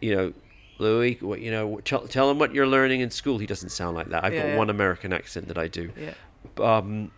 you 0.00 0.14
know, 0.16 0.32
Louis, 0.78 1.18
what 1.20 1.40
you 1.40 1.50
know, 1.50 1.78
tell, 1.84 2.06
tell 2.08 2.30
him 2.30 2.38
what 2.38 2.54
you're 2.54 2.66
learning 2.66 3.00
in 3.00 3.10
school. 3.10 3.38
He 3.38 3.46
doesn't 3.46 3.68
sound 3.70 3.96
like 3.96 4.08
that. 4.08 4.24
I've 4.24 4.32
Yeah, 4.32 4.42
got 4.42 4.48
yeah. 4.50 4.56
one 4.56 4.70
American 4.70 5.12
accent 5.12 5.48
that 5.48 5.58
I 5.58 5.68
do. 5.68 5.92
Yeah. 5.96 6.14
Um, 6.58 7.10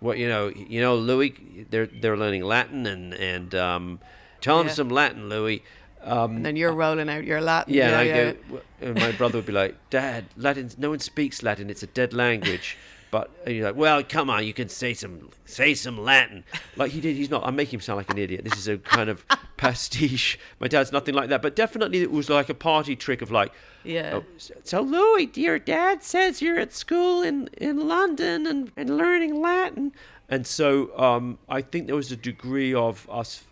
what 0.00 0.18
you 0.18 0.28
know, 0.28 0.48
you 0.54 0.80
know, 0.80 0.94
Louis, 0.96 1.66
they're 1.70 1.86
they're 1.86 2.16
learning 2.16 2.44
Latin 2.44 2.86
and 2.86 3.12
and 3.14 3.54
um, 3.54 4.00
tell 4.40 4.60
him 4.60 4.68
some 4.68 4.88
Latin, 4.88 5.28
Louis. 5.28 5.62
Um, 6.00 6.36
And 6.36 6.46
then 6.46 6.54
you're 6.54 6.72
rolling 6.72 7.08
out 7.08 7.24
your 7.24 7.40
Latin. 7.40 7.74
yeah, 7.74 7.86
and 7.88 7.96
I 7.96 8.02
yeah. 8.04 8.32
go, 8.32 8.60
and 8.80 8.94
my 8.94 9.10
brother 9.12 9.38
would 9.38 9.46
be 9.46 9.52
like, 9.52 9.74
"Dad, 9.90 10.26
Latin. 10.36 10.70
No 10.78 10.90
one 10.90 11.00
speaks 11.00 11.42
Latin. 11.42 11.68
It's 11.70 11.82
a 11.82 11.88
dead 11.88 12.12
language." 12.12 12.76
But 13.10 13.30
and 13.44 13.56
you're 13.56 13.66
like, 13.66 13.74
"Well, 13.74 14.04
come 14.04 14.30
on, 14.30 14.46
you 14.46 14.52
can 14.54 14.68
say 14.68 14.94
some 14.94 15.30
say 15.44 15.74
some 15.74 15.98
Latin." 15.98 16.44
Like 16.76 16.92
he 16.92 17.00
did. 17.00 17.16
He's 17.16 17.30
not. 17.30 17.44
I'm 17.44 17.56
making 17.56 17.78
him 17.78 17.80
sound 17.80 17.96
like 17.96 18.10
an 18.10 18.18
idiot. 18.18 18.44
This 18.44 18.56
is 18.56 18.68
a 18.68 18.78
kind 18.78 19.10
of 19.10 19.24
pastiche. 19.58 20.38
My 20.60 20.68
dad's 20.68 20.90
nothing 20.92 21.14
like 21.14 21.28
that. 21.28 21.42
But 21.42 21.54
definitely, 21.54 22.00
it 22.00 22.10
was 22.10 22.30
like 22.30 22.48
a 22.48 22.54
party 22.54 22.96
trick 22.96 23.20
of 23.20 23.30
like, 23.30 23.52
Yeah. 23.84 24.20
oh, 24.20 24.24
so 24.64 24.80
Louis, 24.80 25.26
dear 25.26 25.58
dad 25.58 26.02
says 26.02 26.40
you're 26.40 26.58
at 26.58 26.72
school 26.72 27.20
in 27.22 27.48
in 27.58 27.86
London 27.86 28.46
and 28.46 28.72
and 28.76 28.96
learning 28.96 29.40
Latin. 29.42 29.92
And 30.30 30.46
so 30.46 30.98
um, 30.98 31.38
I 31.48 31.60
think 31.62 31.86
there 31.86 31.96
was 31.96 32.10
a 32.12 32.16
degree 32.16 32.72
of 32.72 33.06
us 33.10 33.44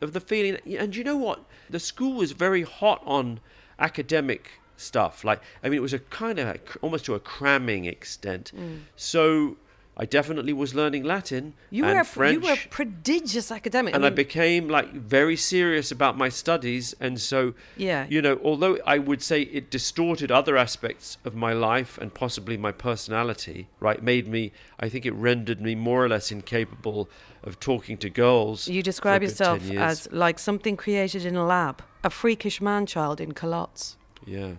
of 0.00 0.12
the 0.12 0.20
feeling. 0.20 0.58
And 0.78 0.94
you 0.96 1.04
know 1.04 1.16
what? 1.16 1.44
The 1.70 1.80
school 1.80 2.14
was 2.14 2.32
very 2.32 2.62
hot 2.62 3.02
on 3.04 3.40
academic 3.78 4.60
stuff. 4.76 5.24
Like 5.24 5.40
I 5.62 5.68
mean, 5.68 5.78
it 5.78 5.82
was 5.82 5.92
a 5.92 5.98
kind 5.98 6.38
of 6.38 6.48
a, 6.48 6.58
almost 6.80 7.04
to 7.06 7.14
a 7.14 7.20
cramming 7.20 7.84
extent. 7.84 8.52
So 8.96 9.56
I 9.94 10.06
definitely 10.06 10.54
was 10.54 10.74
learning 10.74 11.04
Latin 11.04 11.52
You 11.70 11.84
and 11.84 11.94
were 11.94 12.00
a, 12.00 12.04
French 12.04 12.32
you 12.34 12.40
were 12.48 12.54
a 12.54 12.68
prodigious 12.70 13.52
academic. 13.52 13.94
and 13.94 14.04
I 14.06 14.08
mean, 14.08 14.14
became 14.16 14.68
like 14.68 14.92
very 14.94 15.36
serious 15.36 15.90
about 15.92 16.16
my 16.16 16.30
studies 16.30 16.94
and 16.98 17.20
so 17.20 17.52
Yeah. 17.76 18.06
you 18.08 18.22
know 18.22 18.40
although 18.42 18.78
I 18.86 18.96
would 18.98 19.22
say 19.22 19.42
it 19.42 19.70
distorted 19.70 20.30
other 20.30 20.56
aspects 20.56 21.18
of 21.24 21.34
my 21.34 21.52
life 21.52 21.98
and 21.98 22.14
possibly 22.14 22.56
my 22.56 22.72
personality 22.72 23.68
right 23.80 24.02
made 24.02 24.26
me 24.26 24.52
I 24.80 24.88
think 24.88 25.04
it 25.04 25.12
rendered 25.12 25.60
me 25.60 25.74
more 25.74 26.02
or 26.04 26.08
less 26.08 26.32
incapable 26.32 27.10
of 27.44 27.60
talking 27.60 27.98
to 27.98 28.08
girls 28.08 28.68
you 28.68 28.82
describe 28.82 29.22
yourself 29.22 29.70
as 29.72 30.08
like 30.10 30.38
something 30.38 30.76
created 30.76 31.26
in 31.26 31.36
a 31.36 31.44
lab, 31.44 31.82
a 32.02 32.08
freakish 32.10 32.60
man 32.62 32.86
child 32.86 33.20
in 33.20 33.32
culottes. 33.32 33.96
Yeah. 34.24 34.52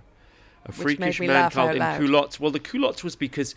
A 0.65 0.72
freakish 0.72 1.19
man-child 1.19 1.76
in 1.76 1.98
culottes. 1.98 2.39
Well, 2.39 2.52
the 2.52 2.60
culottes 2.60 3.04
was 3.04 3.17
because 3.17 3.54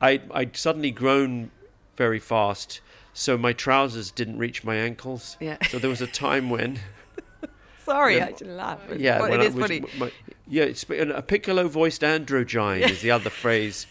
I 0.00 0.20
I'd 0.32 0.56
suddenly 0.56 0.90
grown 0.90 1.50
very 1.96 2.18
fast, 2.18 2.80
so 3.12 3.36
my 3.36 3.52
trousers 3.52 4.10
didn't 4.10 4.38
reach 4.38 4.64
my 4.64 4.76
ankles. 4.76 5.36
Yeah. 5.40 5.58
So 5.68 5.78
there 5.78 5.90
was 5.90 6.00
a 6.00 6.06
time 6.06 6.48
when. 6.50 6.80
Sorry, 7.84 8.16
Yeah. 8.16 8.26
I 8.26 8.36
should 8.36 8.46
laugh. 8.48 8.80
Yeah, 8.96 9.26
it 9.26 9.40
is 9.40 9.54
was- 9.54 9.62
funny. 9.62 9.82
my- 9.98 10.12
yeah, 10.46 10.64
it's 10.64 10.84
a 10.88 11.22
piccolo 11.22 11.68
voiced 11.68 12.02
androgyne 12.02 12.80
is 12.88 13.02
the 13.02 13.10
other 13.18 13.30
phrase, 13.30 13.86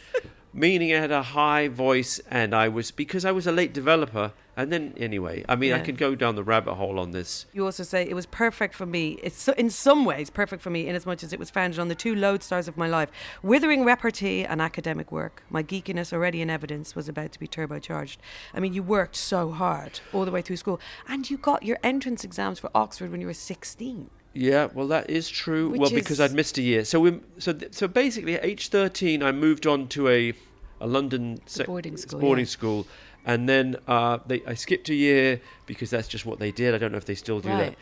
meaning 0.54 0.93
I 0.93 1.00
had 1.00 1.12
a 1.12 1.24
high 1.24 1.67
voice 1.69 2.19
and 2.30 2.54
I 2.54 2.67
was 2.67 2.91
because 2.91 3.24
I 3.26 3.32
was 3.32 3.48
a 3.48 3.52
late 3.52 3.74
developer. 3.74 4.34
And 4.60 4.74
then 4.74 4.93
anyway, 4.98 5.45
I 5.48 5.56
mean, 5.56 5.72
I 5.72 5.80
could 5.80 5.98
go 5.98 6.15
down 6.15 6.36
the 6.36 6.43
rabbit 6.43 6.74
hole 6.74 7.00
on 7.00 7.12
this. 7.12 7.45
You 7.54 7.63
also 7.63 7.84
say 7.84 8.04
it 8.04 8.13
was 8.13 8.26
perfect 8.26 8.76
for 8.76 8.86
me. 8.86 9.17
It's 9.24 9.41
so, 9.41 9.54
in 9.54 9.69
some 9.69 10.04
ways 10.04 10.30
perfect 10.30 10.62
for 10.62 10.69
me, 10.69 10.86
in 10.86 10.98
as 10.98 11.06
much 11.06 11.24
as 11.24 11.32
it 11.32 11.39
was 11.39 11.50
founded 11.50 11.80
on 11.80 11.88
the 11.88 11.95
two 11.95 12.13
lodestars 12.13 12.67
of 12.67 12.76
my 12.76 12.86
life: 12.86 13.10
withering 13.41 13.86
repartee 13.86 14.43
and 14.43 14.62
academic 14.62 15.13
work. 15.13 15.43
My 15.50 15.63
geekiness, 15.63 16.12
already 16.12 16.41
in 16.41 16.50
evidence, 16.50 16.93
was 16.93 17.08
about 17.08 17.32
to 17.32 17.39
be 17.39 17.48
turbocharged. 17.48 18.17
I 18.54 18.60
mean, 18.60 18.74
you 18.74 18.84
worked 18.84 19.15
so 19.15 19.52
hard 19.52 20.02
all 20.12 20.26
the 20.26 20.32
way 20.32 20.41
through 20.41 20.58
school, 20.58 20.82
and 21.08 21.30
you 21.30 21.38
got 21.38 21.63
your 21.63 21.78
entrance 21.82 22.26
exams 22.26 22.60
for 22.60 22.69
Oxford 22.76 23.12
when 23.12 23.22
you 23.22 23.28
were 23.28 23.34
sixteen. 23.34 24.10
Yeah, 24.34 24.67
well, 24.74 24.88
that 24.89 25.10
is 25.10 25.30
true. 25.30 25.69
Which 25.69 25.80
well, 25.80 25.89
because 25.91 26.19
I'd 26.19 26.34
missed 26.34 26.58
a 26.58 26.62
year. 26.62 26.84
So, 26.84 27.00
we, 27.00 27.22
so, 27.38 27.54
th- 27.54 27.74
so 27.74 27.88
basically, 27.88 28.36
at 28.36 28.43
age 28.43 28.67
thirteen, 28.67 29.24
I 29.24 29.32
moved 29.32 29.65
on 29.65 29.88
to 29.88 30.10
a, 30.10 30.34
a 30.82 30.88
London 30.88 31.39
sec- 31.45 31.65
boarding 31.65 31.95
school, 31.95 32.19
boarding 32.19 32.43
yeah. 32.43 32.50
school, 32.50 32.88
and 33.25 33.47
then 33.49 33.75
uh, 33.88 34.19
they, 34.27 34.41
I 34.45 34.53
skipped 34.55 34.89
a 34.89 34.95
year 34.95 35.41
because 35.65 35.89
that's 35.89 36.08
just 36.08 36.25
what 36.25 36.39
they 36.39 36.51
did. 36.51 36.73
I 36.73 36.77
don't 36.77 36.91
know 36.91 36.97
if 36.97 37.05
they 37.05 37.15
still 37.15 37.39
do 37.39 37.49
Right. 37.49 37.58
that. 37.71 37.75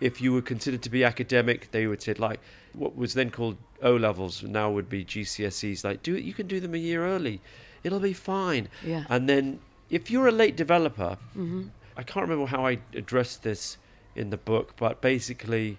If 0.00 0.20
you 0.20 0.32
were 0.32 0.42
considered 0.42 0.82
to 0.82 0.90
be 0.90 1.04
academic, 1.04 1.70
they 1.70 1.86
would 1.86 2.02
say 2.02 2.14
like 2.14 2.40
what 2.72 2.96
was 2.96 3.14
then 3.14 3.30
called 3.30 3.56
O 3.82 3.94
levels, 3.96 4.42
now 4.42 4.70
would 4.70 4.88
be 4.88 5.04
GCSEs. 5.04 5.84
Like, 5.84 6.02
do 6.02 6.14
it. 6.14 6.22
You 6.24 6.32
can 6.34 6.46
do 6.46 6.58
them 6.60 6.74
a 6.74 6.78
year 6.78 7.04
early. 7.06 7.40
It'll 7.84 8.00
be 8.00 8.12
fine. 8.12 8.68
Yeah. 8.84 9.04
And 9.08 9.28
then 9.28 9.60
if 9.90 10.10
you're 10.10 10.26
a 10.28 10.32
late 10.32 10.56
developer, 10.56 11.18
Mm-hmm. 11.36 11.64
I 11.96 12.02
can't 12.02 12.26
remember 12.26 12.46
how 12.46 12.64
I 12.66 12.78
addressed 12.94 13.42
this 13.42 13.76
in 14.16 14.30
the 14.30 14.38
book, 14.38 14.74
but 14.78 15.02
basically, 15.02 15.78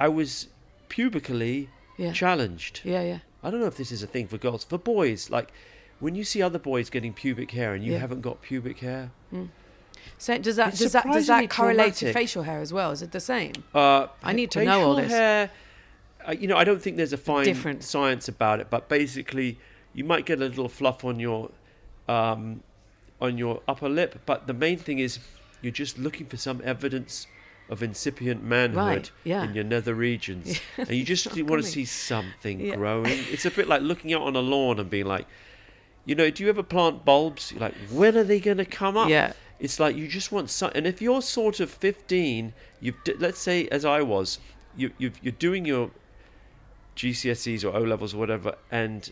I 0.00 0.08
was 0.08 0.48
pubically 0.88 1.68
Yeah. 1.96 2.12
challenged. 2.12 2.80
Yeah, 2.84 3.02
yeah. 3.02 3.18
I 3.42 3.50
don't 3.50 3.60
know 3.60 3.66
if 3.66 3.76
this 3.76 3.92
is 3.92 4.02
a 4.02 4.06
thing 4.08 4.26
for 4.26 4.36
girls. 4.38 4.64
For 4.64 4.78
boys, 4.78 5.30
like 5.30 5.52
when 6.00 6.14
you 6.14 6.24
see 6.24 6.42
other 6.42 6.58
boys 6.58 6.90
getting 6.90 7.12
pubic 7.12 7.50
hair 7.52 7.74
and 7.74 7.84
you 7.84 7.92
Yeah. 7.92 7.98
haven't 7.98 8.20
got 8.20 8.42
pubic 8.42 8.78
hair, 8.80 9.10
So 10.18 10.38
does 10.38 10.56
that 10.56 10.76
does 10.76 10.92
that 10.92 11.04
does 11.10 11.26
that 11.26 11.50
correlate 11.50 11.94
to 11.96 12.12
facial 12.12 12.42
hair 12.44 12.60
as 12.60 12.72
well? 12.72 12.90
Is 12.92 13.02
it 13.02 13.12
the 13.12 13.20
same? 13.20 13.52
uh, 13.74 14.06
I 14.22 14.32
need 14.32 14.50
to 14.52 14.64
know 14.64 14.82
all 14.82 14.96
this. 14.96 15.10
Hair, 15.10 15.50
uh, 16.28 16.32
you 16.32 16.46
know, 16.46 16.56
I 16.56 16.64
don't 16.64 16.80
think 16.80 16.96
there's 16.96 17.12
a 17.12 17.18
fine 17.18 17.44
Difference. 17.44 17.86
science 17.88 18.28
about 18.28 18.60
it, 18.60 18.68
but 18.70 18.88
basically, 18.88 19.58
you 19.92 20.04
might 20.04 20.24
get 20.26 20.38
a 20.40 20.44
little 20.44 20.68
fluff 20.68 21.04
on 21.04 21.18
your 21.20 21.50
um, 22.08 22.62
on 23.20 23.38
your 23.38 23.62
upper 23.66 23.88
lip. 23.88 24.20
But 24.26 24.46
the 24.46 24.54
main 24.54 24.78
thing 24.78 24.98
is, 24.98 25.18
you're 25.62 25.72
just 25.72 25.98
looking 25.98 26.26
for 26.26 26.36
some 26.36 26.60
evidence 26.64 27.26
of 27.70 27.82
incipient 27.82 28.42
manhood 28.44 28.76
Right, 28.76 29.10
yeah. 29.24 29.42
in 29.44 29.54
your 29.54 29.64
nether 29.64 29.94
regions, 29.94 30.60
and 30.76 30.90
you 30.90 31.02
just 31.02 31.26
want 31.26 31.46
coming. 31.48 31.62
to 31.62 31.68
see 31.68 31.86
something 31.86 32.60
Yeah. 32.60 32.76
growing. 32.76 33.18
It's 33.32 33.46
a 33.46 33.50
bit 33.50 33.68
like 33.68 33.80
looking 33.82 34.12
out 34.12 34.22
on 34.22 34.36
a 34.36 34.40
lawn 34.40 34.78
and 34.78 34.90
being 34.90 35.06
like, 35.06 35.26
you 36.04 36.14
know, 36.14 36.30
do 36.30 36.42
you 36.42 36.48
ever 36.48 36.62
plant 36.62 37.04
bulbs? 37.04 37.52
You're 37.52 37.60
like, 37.60 37.74
when 37.90 38.16
are 38.16 38.24
they 38.24 38.40
going 38.40 38.58
to 38.58 38.64
come 38.64 38.96
up? 38.96 39.08
Yeah. 39.08 39.32
It's 39.60 39.80
like 39.80 39.96
you 39.96 40.08
just 40.08 40.32
want 40.32 40.50
some, 40.50 40.70
and 40.74 40.86
if 40.86 41.00
you're 41.00 41.22
sort 41.22 41.60
of 41.60 41.70
15, 41.70 42.52
you've 42.80 43.02
d- 43.04 43.14
let's 43.18 43.38
say 43.38 43.68
as 43.68 43.84
I 43.84 44.02
was, 44.02 44.38
you 44.76 44.90
you've, 44.98 45.18
you're 45.22 45.32
doing 45.32 45.64
your 45.64 45.90
GCSEs 46.96 47.64
or 47.64 47.74
O 47.76 47.80
levels 47.80 48.14
or 48.14 48.18
whatever, 48.18 48.56
and 48.70 49.10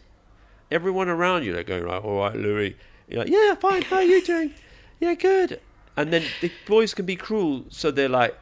everyone 0.70 1.09
around 1.09 1.44
you 1.44 1.52
they're 1.52 1.62
going 1.62 1.85
right, 1.85 2.02
all 2.02 2.18
right, 2.18 2.37
Louis. 2.37 2.76
You're 3.09 3.20
like, 3.20 3.28
yeah, 3.33 3.55
fine. 3.55 3.83
How 3.83 3.96
are 3.96 4.02
you 4.02 4.22
doing? 4.22 4.55
Yeah, 5.00 5.14
good. 5.14 5.61
And 5.96 6.12
then 6.12 6.22
the 6.40 6.52
boys 6.64 6.94
can 6.94 7.07
be 7.07 7.16
cruel, 7.16 7.64
so 7.70 7.90
they're 7.90 8.09
like, 8.09 8.38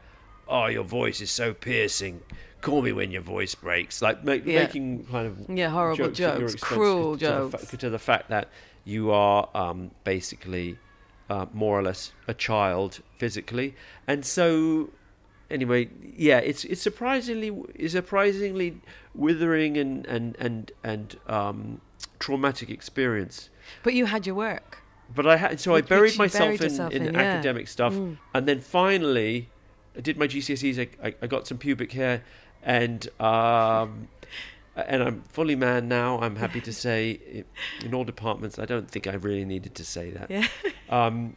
oh, 0.47 0.67
your 0.67 0.85
voice 0.85 1.23
is 1.23 1.31
so 1.31 1.55
piercing. 1.55 2.21
Call 2.61 2.83
me 2.83 2.93
when 2.93 3.11
your 3.11 3.23
voice 3.23 3.55
breaks. 3.55 4.03
Like 4.03 4.25
make, 4.25 4.45
Yeah. 4.45 4.61
making 4.65 5.05
kind 5.07 5.27
of 5.27 5.59
Yeah, 5.59 5.71
horrible 5.71 6.05
your 6.05 6.11
jokes, 6.11 6.55
cruel 6.57 7.17
to 7.19 7.25
the 7.27 7.49
fa- 7.51 7.59
jokes. 7.59 7.77
to 7.79 7.91
the 7.91 7.99
fact 7.99 8.29
that 8.29 8.49
you 8.85 9.11
are 9.11 9.49
um, 9.55 9.91
basically 10.05 10.79
uh, 11.29 11.47
more 11.53 11.79
or 11.79 11.83
less 11.83 12.13
a 12.29 12.35
child 12.35 13.01
physically, 13.17 13.75
and 14.07 14.27
so 14.27 14.91
anyway, 15.51 15.89
yeah, 16.17 16.39
it's 16.39 16.65
it's 16.65 16.83
surprisingly 16.83 17.53
it's 17.75 17.93
surprisingly 17.93 18.81
withering 19.15 19.77
and 19.77 20.07
and 20.07 20.37
and 20.39 20.73
and 20.83 21.17
um, 21.29 21.81
traumatic 22.19 22.69
experience. 22.69 23.49
But 23.83 23.95
you 23.95 24.07
had 24.07 24.27
your 24.27 24.35
work. 24.35 24.79
But 25.15 25.27
I 25.27 25.37
had 25.37 25.61
so 25.61 25.75
I 25.75 25.81
buried 25.83 26.17
myself 26.19 26.59
buried 26.59 26.63
in, 26.63 26.81
in, 26.93 27.03
in, 27.09 27.15
yeah. 27.15 27.21
Mm. 27.21 27.25
academic 27.35 27.69
stuff, 27.69 27.95
and 28.35 28.47
then 28.47 28.61
finally, 28.61 29.49
I 29.97 30.01
did 30.01 30.17
my 30.17 30.27
GCSEs. 30.29 30.79
I, 30.79 31.09
I, 31.09 31.15
I 31.23 31.27
got 31.27 31.47
some 31.47 31.59
pubic 31.59 31.93
hair, 31.93 32.23
and 32.63 33.09
um, 33.21 34.09
and 34.77 35.03
I'm 35.03 35.23
fully 35.23 35.57
man 35.57 35.89
now. 35.89 36.21
I'm 36.21 36.37
happy 36.37 36.61
to 36.63 36.73
say, 36.73 37.45
in 37.85 37.95
all 37.95 38.05
departments. 38.05 38.59
I 38.59 38.65
don't 38.65 38.91
think 38.91 39.07
I 39.07 39.15
really 39.15 39.45
needed 39.45 39.75
to 39.77 39.85
say 39.85 40.11
that. 40.11 40.31
Yeah. 40.31 40.47
Um, 40.91 41.37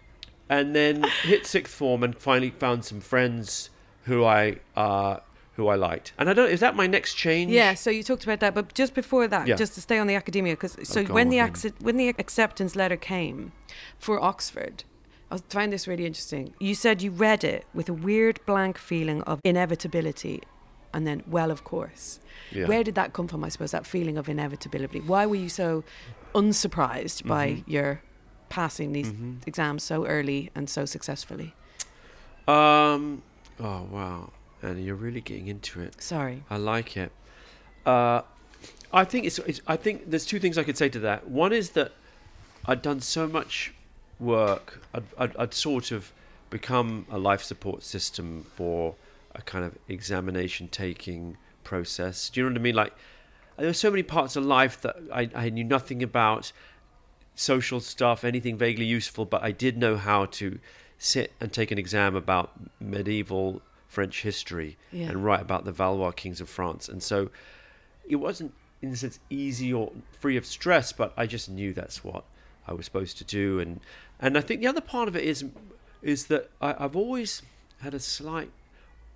and 0.50 0.76
then 0.76 1.04
hit 1.22 1.46
sixth 1.46 1.74
form 1.76 2.04
and 2.04 2.18
finally 2.18 2.50
found 2.50 2.84
some 2.86 3.02
friends 3.02 3.70
who 4.06 4.24
I 4.26 4.58
uh, 4.76 5.18
who 5.56 5.68
I 5.68 5.76
liked. 5.76 6.14
And 6.18 6.28
I 6.28 6.34
don't 6.34 6.50
is 6.50 6.60
that 6.62 6.76
my 6.76 6.88
next 6.88 7.14
change? 7.14 7.52
Yeah, 7.52 7.76
so 7.76 7.92
you 7.92 8.02
talked 8.02 8.24
about 8.24 8.40
that, 8.40 8.56
but 8.56 8.74
just 8.74 8.96
before 8.96 9.28
that, 9.28 9.48
Yeah. 9.48 9.56
just 9.56 9.76
to 9.76 9.82
stay 9.82 10.00
on 10.00 10.08
the 10.08 10.16
academia, 10.16 10.54
because 10.56 10.76
so 10.84 11.04
go 11.04 11.14
when 11.14 11.30
the 11.30 11.40
on. 11.40 11.54
when 11.82 11.98
the 11.98 12.10
acceptance 12.10 12.76
letter 12.76 12.98
came 12.98 13.52
for 14.00 14.20
Oxford, 14.20 14.84
I 15.32 15.38
find 15.50 15.72
this 15.72 15.88
really 15.88 16.06
interesting. 16.08 16.54
You 16.60 16.74
said 16.76 17.02
you 17.04 17.12
read 17.12 17.44
it 17.44 17.66
with 17.74 17.88
a 17.90 17.94
weird 17.94 18.40
blank 18.48 18.78
feeling 18.80 19.22
of 19.24 19.40
inevitability, 19.44 20.42
and 20.94 21.06
then 21.08 21.24
well, 21.28 21.52
of 21.52 21.64
course. 21.64 22.20
Yeah. 22.52 22.68
Where 22.68 22.84
did 22.84 22.96
that 22.96 23.14
come 23.14 23.28
from? 23.28 23.44
I 23.44 23.50
suppose 23.50 23.72
that 23.72 23.86
feeling 23.86 24.18
of 24.18 24.30
inevitability. 24.30 25.00
Why 25.00 25.26
were 25.26 25.36
you 25.36 25.50
so 25.50 25.84
unsurprised 26.36 27.26
by 27.28 27.48
Mm-hmm. 27.50 27.72
your 27.72 28.02
passing 28.50 28.92
these 28.94 29.12
exams 29.48 29.84
so 29.84 30.06
early 30.06 30.52
and 30.56 30.70
so 30.70 30.86
successfully? 30.86 31.54
Um. 32.48 33.22
Oh 33.60 33.84
wow, 33.90 34.32
and 34.62 34.84
you're 34.84 34.96
really 34.96 35.22
getting 35.22 35.48
into 35.48 35.82
it. 35.82 36.02
Sorry. 36.02 36.44
I 36.50 36.58
like 36.58 36.98
it. 36.98 37.12
Uh, 37.86 38.22
I 38.92 39.06
think 39.06 39.26
it's, 39.26 39.40
it's. 39.40 39.62
I 39.68 39.78
think 39.78 40.10
there's 40.10 40.26
two 40.26 40.40
things 40.40 40.58
I 40.58 40.64
could 40.64 40.78
say 40.78 40.90
to 40.90 41.00
that. 41.00 41.28
One 41.30 41.54
is 41.54 41.72
that 41.72 41.92
I'd 42.66 42.82
done 42.82 43.00
so 43.02 43.28
much 43.28 43.74
work. 44.20 44.82
I'd, 44.94 45.04
I'd, 45.18 45.38
I'd 45.38 45.54
sort 45.54 45.92
of 45.92 46.12
become 46.50 47.06
a 47.10 47.18
life 47.18 47.44
support 47.44 47.84
system 47.84 48.46
for 48.56 48.96
a 49.36 49.42
kind 49.42 49.66
of 49.66 49.78
examination 49.88 50.68
taking 50.68 51.38
process. 51.64 52.30
Do 52.30 52.40
you 52.42 52.46
know 52.46 52.54
what 52.54 52.60
I 52.60 52.64
mean? 52.64 52.76
Like 52.76 52.94
there 53.58 53.68
were 53.68 53.74
so 53.74 53.90
many 53.92 54.04
parts 54.04 54.36
of 54.36 54.46
life 54.46 54.82
that 54.82 54.96
I, 55.14 55.30
I 55.36 55.50
knew 55.50 55.64
nothing 55.64 56.04
about 56.04 56.52
social 57.36 57.80
stuff, 57.80 58.24
anything 58.24 58.58
vaguely 58.58 58.86
useful, 58.86 59.26
but 59.26 59.42
I 59.44 59.52
did 59.52 59.78
know 59.78 59.98
how 59.98 60.26
to 60.26 60.60
sit 60.98 61.34
and 61.42 61.52
take 61.52 61.72
an 61.72 61.78
exam 61.78 62.16
about 62.16 62.52
medieval 62.80 63.62
French 63.88 64.22
history 64.22 64.78
Yeah. 64.92 65.10
and 65.10 65.24
write 65.24 65.42
about 65.42 65.66
the 65.66 65.72
Valois 65.72 66.12
kings 66.12 66.42
of 66.42 66.50
France. 66.50 66.88
And 66.90 67.02
so 67.02 67.30
it 68.08 68.18
wasn't, 68.18 68.54
in 68.82 68.90
a 68.92 68.96
sense, 68.96 69.20
easy 69.30 69.74
or 69.74 69.92
free 70.20 70.38
of 70.38 70.46
stress, 70.46 70.92
but 70.94 71.14
I 71.18 71.26
just 71.26 71.50
knew 71.50 71.74
that's 71.74 72.04
what 72.04 72.24
I 72.68 72.74
was 72.74 72.86
supposed 72.86 73.18
to 73.20 73.24
do. 73.24 73.60
And 73.60 73.80
and 74.20 74.38
I 74.38 74.42
think 74.42 74.62
the 74.62 74.68
other 74.68 74.82
part 74.82 75.08
of 75.08 75.16
it 75.16 75.24
is 75.24 75.46
is 76.02 76.28
that 76.28 76.50
I, 76.62 76.76
I've 76.80 76.96
always 76.96 77.42
had 77.82 77.94
a 77.94 78.00
slight 78.00 78.52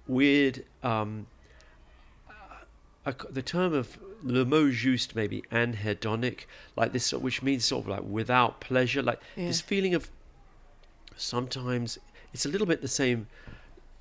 weird 0.07 0.63
um, 0.83 1.27
a, 3.05 3.13
the 3.29 3.41
term 3.41 3.73
of 3.73 3.97
le 4.23 4.45
mot 4.45 4.71
juste 4.71 5.15
maybe 5.15 5.43
anhedonic, 5.51 6.41
like 6.75 6.91
this, 6.93 7.13
which 7.13 7.41
means 7.43 7.65
sort 7.65 7.83
of 7.85 7.89
like 7.89 8.03
without 8.03 8.59
pleasure, 8.59 9.01
like 9.01 9.19
Yeah. 9.35 9.47
this 9.47 9.61
feeling 9.61 9.93
of 9.95 10.09
sometimes 11.15 11.97
it's 12.33 12.45
a 12.45 12.49
little 12.49 12.67
bit 12.67 12.81
the 12.81 12.87
same. 12.87 13.27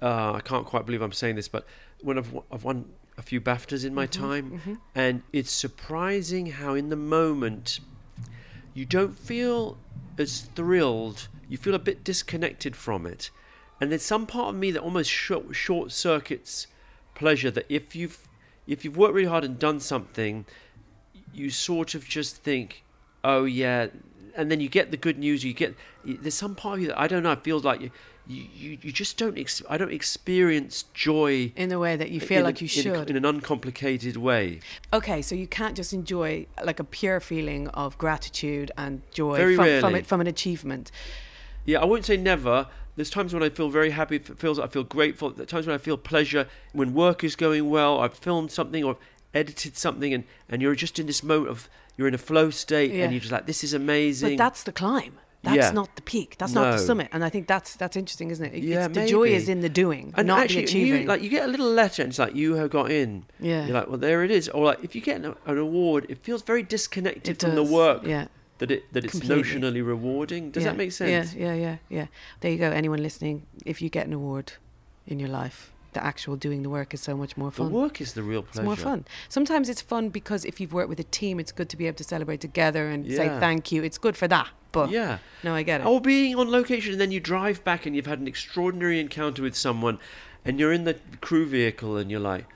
Uh, 0.03 0.33
I 0.35 0.41
can't 0.41 0.67
quite 0.67 0.85
believe 0.85 1.01
I'm 1.03 1.13
saying 1.13 1.37
this, 1.37 1.49
but 1.49 1.65
when 2.03 2.19
I've, 2.19 2.37
I've 2.53 2.65
won 2.65 2.87
a 3.17 3.23
few 3.23 3.41
BAFTAs 3.41 3.85
in 3.85 3.95
my 3.95 4.07
time, 4.07 4.79
and 4.95 5.23
it's 5.33 5.51
surprising 5.51 6.47
how 6.47 6.75
in 6.75 6.91
the 6.91 6.97
moment 6.97 7.81
you 8.75 8.85
don't 8.85 9.19
feel 9.19 9.79
as 10.19 10.43
thrilled. 10.55 11.29
You 11.49 11.57
feel 11.57 11.75
a 11.75 11.79
bit 11.79 12.05
disconnected 12.05 12.77
from 12.77 13.07
it, 13.07 13.31
and 13.81 13.91
there's 13.91 14.03
some 14.03 14.27
part 14.27 14.51
of 14.55 14.55
me 14.61 14.71
that 14.71 14.81
almost 14.83 15.11
short, 15.11 15.55
short 15.55 15.93
circuits 15.93 16.67
pleasure. 17.15 17.51
That 17.51 17.67
if 17.69 17.95
you've 17.97 18.27
if 18.67 18.85
you've 18.85 18.97
worked 18.97 19.15
really 19.15 19.29
hard 19.29 19.45
and 19.45 19.59
done 19.59 19.81
something, 19.81 20.45
you 21.33 21.51
sort 21.51 21.95
of 21.95 22.07
just 22.07 22.37
think, 22.39 22.83
oh 23.25 23.45
yeah, 23.45 23.89
and 24.37 24.51
then 24.51 24.61
you 24.61 24.69
get 24.69 24.91
the 24.91 24.97
good 24.97 25.19
news. 25.19 25.45
You 25.45 25.53
get 25.55 25.75
there's 26.05 26.35
some 26.35 26.55
part 26.55 26.77
of 26.79 26.83
you 26.83 26.89
that 26.89 27.01
I 27.01 27.07
don't 27.07 27.23
know. 27.23 27.33
It 27.33 27.45
feels 27.45 27.65
like 27.65 27.81
you 27.81 27.91
you, 28.29 28.77
you, 28.83 28.91
just 28.91 29.17
don't. 29.19 29.39
Ex- 29.39 29.63
I 29.71 29.79
don't 29.79 29.93
experience 29.93 30.85
joy 30.95 31.53
In 31.55 31.69
the 31.69 31.79
way 31.79 31.95
that 31.95 32.11
you 32.11 32.19
feel 32.19 32.39
in 32.39 32.43
a- 32.43 32.47
like 32.47 32.61
you 32.61 32.65
in 32.65 32.91
a- 32.91 32.99
should. 32.99 33.11
in 33.11 33.17
an 33.17 33.25
uncomplicated 33.25 34.17
way. 34.17 34.59
Okay, 34.93 35.23
so 35.23 35.37
you 35.37 35.47
can't 35.47 35.77
just 35.77 35.93
enjoy 35.93 36.47
like 36.65 36.81
a 36.81 36.85
pure 36.85 37.21
feeling 37.21 37.69
of 37.69 37.97
gratitude 37.99 38.73
and 38.77 39.03
joy 39.13 39.37
Very 39.37 39.55
from, 39.55 39.81
from, 39.81 39.95
it, 39.95 40.07
from 40.07 40.21
an 40.21 40.27
achievement. 40.27 40.91
Yeah, 41.65 41.81
I 41.83 41.85
won't 41.85 42.05
say 42.05 42.17
never. 42.17 42.67
There's 42.97 43.11
times 43.11 43.33
when 43.35 43.43
I 43.43 43.51
feel 43.51 43.69
very 43.69 43.91
happy. 43.91 44.17
It 44.17 44.39
feels 44.39 44.59
I 44.59 44.67
feel 44.67 44.85
grateful. 44.85 45.31
There's 45.31 45.49
times 45.49 45.67
when 45.67 45.75
I 45.75 45.79
feel 45.79 45.97
pleasure. 45.99 46.49
When 46.73 46.95
work 46.95 47.23
is 47.23 47.37
going 47.37 47.69
well, 47.69 48.01
I've 48.01 48.15
filmed 48.15 48.51
something 48.51 48.83
or 48.83 48.97
edited 49.35 49.77
something, 49.77 50.15
and, 50.15 50.25
and 50.49 50.63
you're 50.63 50.75
just 50.75 50.99
in 50.99 51.07
this 51.07 51.23
moment 51.23 51.51
of 51.51 51.69
you're 51.97 52.09
in 52.09 52.15
a 52.15 52.19
flow 52.19 52.51
state, 52.51 52.91
Yeah. 52.93 53.05
and 53.05 53.13
you're 53.13 53.21
just 53.21 53.33
like, 53.33 53.47
this 53.47 53.63
is 53.63 53.75
amazing. 53.75 54.37
But 54.37 54.39
that's 54.45 54.63
the 54.63 54.73
climb. 54.73 55.19
That's 55.43 55.57
Yeah. 55.59 55.71
not 55.73 55.95
the 55.95 56.03
peak. 56.03 56.37
That's 56.39 56.55
not 56.55 56.73
the 56.73 56.79
summit. 56.79 57.09
And 57.13 57.23
I 57.25 57.29
think 57.29 57.47
that's 57.47 57.77
that's 57.77 57.97
interesting, 57.97 58.31
isn't 58.31 58.45
it? 58.47 58.63
Yeah, 58.65 58.89
the 58.89 59.07
joy 59.07 59.29
is 59.29 59.49
in 59.49 59.61
the 59.61 59.69
doing, 59.69 60.13
and 60.17 60.27
not 60.27 60.41
actually, 60.41 60.65
the 60.65 60.73
you, 60.79 60.85
achieving. 60.95 61.07
like 61.07 61.23
you 61.23 61.29
get 61.29 61.45
a 61.45 61.49
little 61.49 61.71
letter, 61.71 62.03
and 62.03 62.11
it's 62.11 62.19
like 62.19 62.35
you 62.35 62.55
have 62.55 62.71
got 62.71 62.91
in. 62.91 63.27
Yeah. 63.39 63.67
You're 63.67 63.75
like, 63.75 63.89
well, 63.89 63.99
there 63.99 64.25
it 64.25 64.31
is. 64.31 64.49
Or 64.49 64.65
like 64.65 64.83
if 64.83 64.95
you 64.97 65.01
get 65.03 65.23
an, 65.23 65.35
an 65.45 65.59
award, 65.59 66.07
it 66.09 66.19
feels 66.25 66.43
very 66.43 66.63
disconnected 66.63 67.37
It 67.37 67.41
from 67.41 67.55
does, 67.55 67.69
the 67.69 67.75
work. 67.75 68.03
yeah. 68.07 68.27
That 68.59 68.71
it 68.71 68.93
that 68.93 69.05
it's 69.05 69.19
Completely. 69.19 69.43
notionally 69.61 69.87
rewarding. 69.87 70.51
Does 70.51 70.65
Yeah, 70.65 70.71
that 70.71 70.79
make 70.79 70.93
sense? 70.93 71.35
Yeah, 71.35 71.53
yeah, 71.53 71.55
yeah, 71.55 71.77
yeah. 71.91 72.07
There 72.41 72.51
you 72.51 72.59
go. 72.59 72.71
Anyone 72.71 73.03
listening, 73.03 73.47
if 73.67 73.83
you 73.83 73.91
get 73.91 74.07
an 74.07 74.13
award 74.15 74.55
in 75.07 75.21
your 75.21 75.29
life, 75.29 75.73
the 75.93 76.03
actual 76.05 76.37
doing 76.37 76.63
the 76.63 76.71
work 76.71 76.95
is 76.95 77.01
so 77.03 77.17
much 77.17 77.37
more 77.37 77.51
The 77.51 77.57
fun. 77.59 77.71
work 77.73 78.01
is 78.01 78.15
the 78.15 78.23
real 78.23 78.43
pleasure. 78.43 78.61
It's 78.61 78.65
more 78.65 78.77
fun. 78.77 79.05
Sometimes 79.29 79.69
it's 79.69 79.83
fun 79.83 80.09
because 80.09 80.45
if 80.47 80.59
you've 80.61 80.73
worked 80.73 80.89
with 80.89 81.01
a 81.01 81.05
team, 81.05 81.39
it's 81.39 81.53
good 81.53 81.69
to 81.69 81.77
be 81.77 81.87
able 81.87 81.97
to 81.99 82.05
celebrate 82.05 82.41
together 82.41 82.89
and 82.89 83.11
say 83.11 83.29
thank 83.29 83.73
you. 83.73 83.83
It's 83.83 83.99
good 83.99 84.17
for 84.17 84.29
that. 84.29 84.49
But 84.73 84.91
Yeah. 84.91 85.19
no, 85.45 85.55
I 85.55 85.63
get 85.63 85.81
it. 85.83 85.87
Or 85.87 86.01
being 86.01 86.35
on 86.37 86.51
location 86.51 86.93
and 86.93 87.01
then 87.01 87.11
you 87.13 87.21
drive 87.21 87.63
back 87.65 87.85
and 87.87 87.95
you've 87.95 88.07
had 88.07 88.19
an 88.21 88.27
extraordinary 88.27 89.01
encounter 89.01 89.43
with 89.43 89.55
someone 89.57 89.99
and 90.45 90.59
you're 90.61 90.73
in 90.73 90.85
the 90.85 90.95
crew 91.21 91.47
vehicle 91.47 91.97
and 91.97 92.11
you're 92.11 92.21
like, 92.21 92.47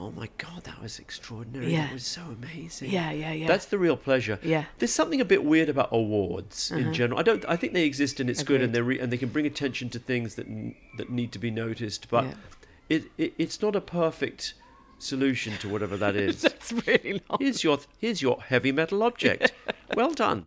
oh 0.00 0.10
my 0.12 0.28
God, 0.38 0.64
that 0.64 0.80
was 0.82 0.98
extraordinary. 0.98 1.72
Yeah. 1.72 1.86
That 1.86 1.92
was 1.92 2.06
so 2.06 2.22
amazing. 2.22 2.90
Yeah, 2.90 3.10
yeah, 3.12 3.32
yeah. 3.32 3.46
That's 3.46 3.66
the 3.66 3.78
real 3.78 3.96
pleasure. 3.96 4.38
Yeah. 4.42 4.64
There's 4.78 4.92
something 4.92 5.20
a 5.20 5.24
bit 5.24 5.44
weird 5.44 5.68
about 5.68 5.90
awards 5.92 6.70
in 6.70 6.84
uh-huh. 6.84 6.92
general. 6.92 7.20
I 7.20 7.22
don't. 7.22 7.44
I 7.46 7.56
think 7.56 7.74
they 7.74 7.84
exist 7.84 8.18
and 8.18 8.30
it's 8.30 8.42
good 8.42 8.62
and 8.62 8.74
they 8.74 8.80
re- 8.80 8.98
and 8.98 9.12
they 9.12 9.18
can 9.18 9.28
bring 9.28 9.46
attention 9.46 9.90
to 9.90 9.98
things 9.98 10.34
that 10.36 10.46
n- 10.46 10.74
that 10.96 11.10
need 11.10 11.32
to 11.32 11.38
be 11.38 11.50
noticed. 11.50 12.08
But 12.10 12.24
Yeah. 12.24 12.34
it, 12.88 13.04
it 13.18 13.34
it's 13.38 13.60
not 13.60 13.76
a 13.76 13.80
perfect 13.80 14.54
solution 14.98 15.56
to 15.58 15.68
whatever 15.68 15.96
that 15.98 16.16
is. 16.26 16.42
That's 16.42 16.72
really 16.72 17.20
long. 17.28 17.38
here's 17.38 17.62
your 17.62 17.78
here's 17.98 18.22
your 18.22 18.40
heavy 18.40 18.72
metal 18.72 19.02
object. 19.02 19.52
well 19.94 20.12
done. 20.12 20.46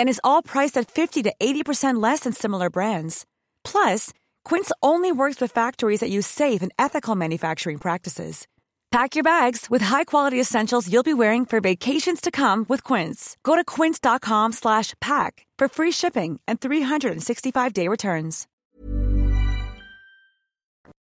And 0.00 0.08
is 0.08 0.20
all 0.24 0.42
priced 0.42 0.80
at 0.80 0.90
50 0.90 1.22
to 1.24 1.34
80% 1.40 2.02
less 2.02 2.20
than 2.20 2.32
similar 2.32 2.70
brands. 2.70 3.26
Plus, 3.64 4.12
Quince 4.46 4.72
only 4.82 5.12
works 5.12 5.40
with 5.42 5.52
factories 5.52 6.00
that 6.00 6.10
use 6.10 6.26
safe 6.26 6.62
and 6.62 6.72
ethical 6.78 7.14
manufacturing 7.14 7.76
practices. 7.78 8.48
Pack 8.90 9.14
your 9.14 9.22
bags 9.22 9.68
with 9.70 9.82
high-quality 9.82 10.40
essentials 10.40 10.90
you'll 10.92 11.04
be 11.04 11.14
wearing 11.14 11.44
for 11.46 11.60
vacations 11.60 12.20
to 12.20 12.30
come 12.30 12.64
with 12.68 12.82
Quince. 12.82 13.36
Go 13.44 13.54
to 13.54 13.64
quince.com 13.64 14.52
slash 14.52 14.94
pack 15.00 15.46
for 15.58 15.68
free 15.68 15.92
shipping 15.92 16.40
and 16.48 16.60
365-day 16.60 17.86
returns. 17.86 18.46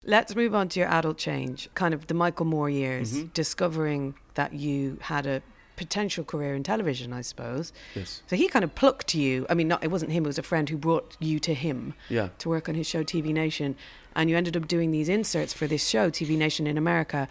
Let's 0.04 0.34
move 0.34 0.54
on 0.54 0.68
to 0.70 0.80
your 0.80 0.88
adult 0.88 1.18
change, 1.18 1.68
kind 1.74 1.94
of 1.94 2.08
the 2.08 2.14
Michael 2.14 2.46
Moore 2.46 2.68
years, 2.68 3.12
Mm-hmm. 3.14 3.28
discovering 3.32 4.14
that 4.34 4.52
you 4.52 4.98
had 5.00 5.26
a 5.26 5.40
potential 5.78 6.24
career 6.24 6.54
in 6.54 6.62
television, 6.62 7.12
I 7.12 7.22
suppose. 7.22 7.72
Yes. 7.94 8.22
So 8.26 8.36
he 8.36 8.48
kind 8.48 8.64
of 8.64 8.74
plucked 8.74 9.14
you. 9.14 9.46
I 9.48 9.54
mean, 9.54 9.68
not, 9.68 9.82
it 9.82 9.90
wasn't 9.90 10.12
him, 10.12 10.24
it 10.24 10.28
was 10.28 10.38
a 10.38 10.42
friend 10.42 10.68
who 10.68 10.76
brought 10.76 11.16
you 11.20 11.38
to 11.40 11.54
him 11.54 11.94
Yeah. 12.10 12.28
to 12.38 12.48
work 12.50 12.68
on 12.68 12.74
his 12.74 12.86
show 12.86 13.02
TV 13.02 13.32
Nation. 13.32 13.76
And 14.14 14.28
you 14.28 14.36
ended 14.36 14.56
up 14.56 14.66
doing 14.68 14.90
these 14.90 15.08
inserts 15.08 15.52
for 15.52 15.66
this 15.66 15.88
show, 15.88 16.10
TV 16.10 16.36
Nation 16.36 16.66
in 16.66 16.76
America. 16.76 17.28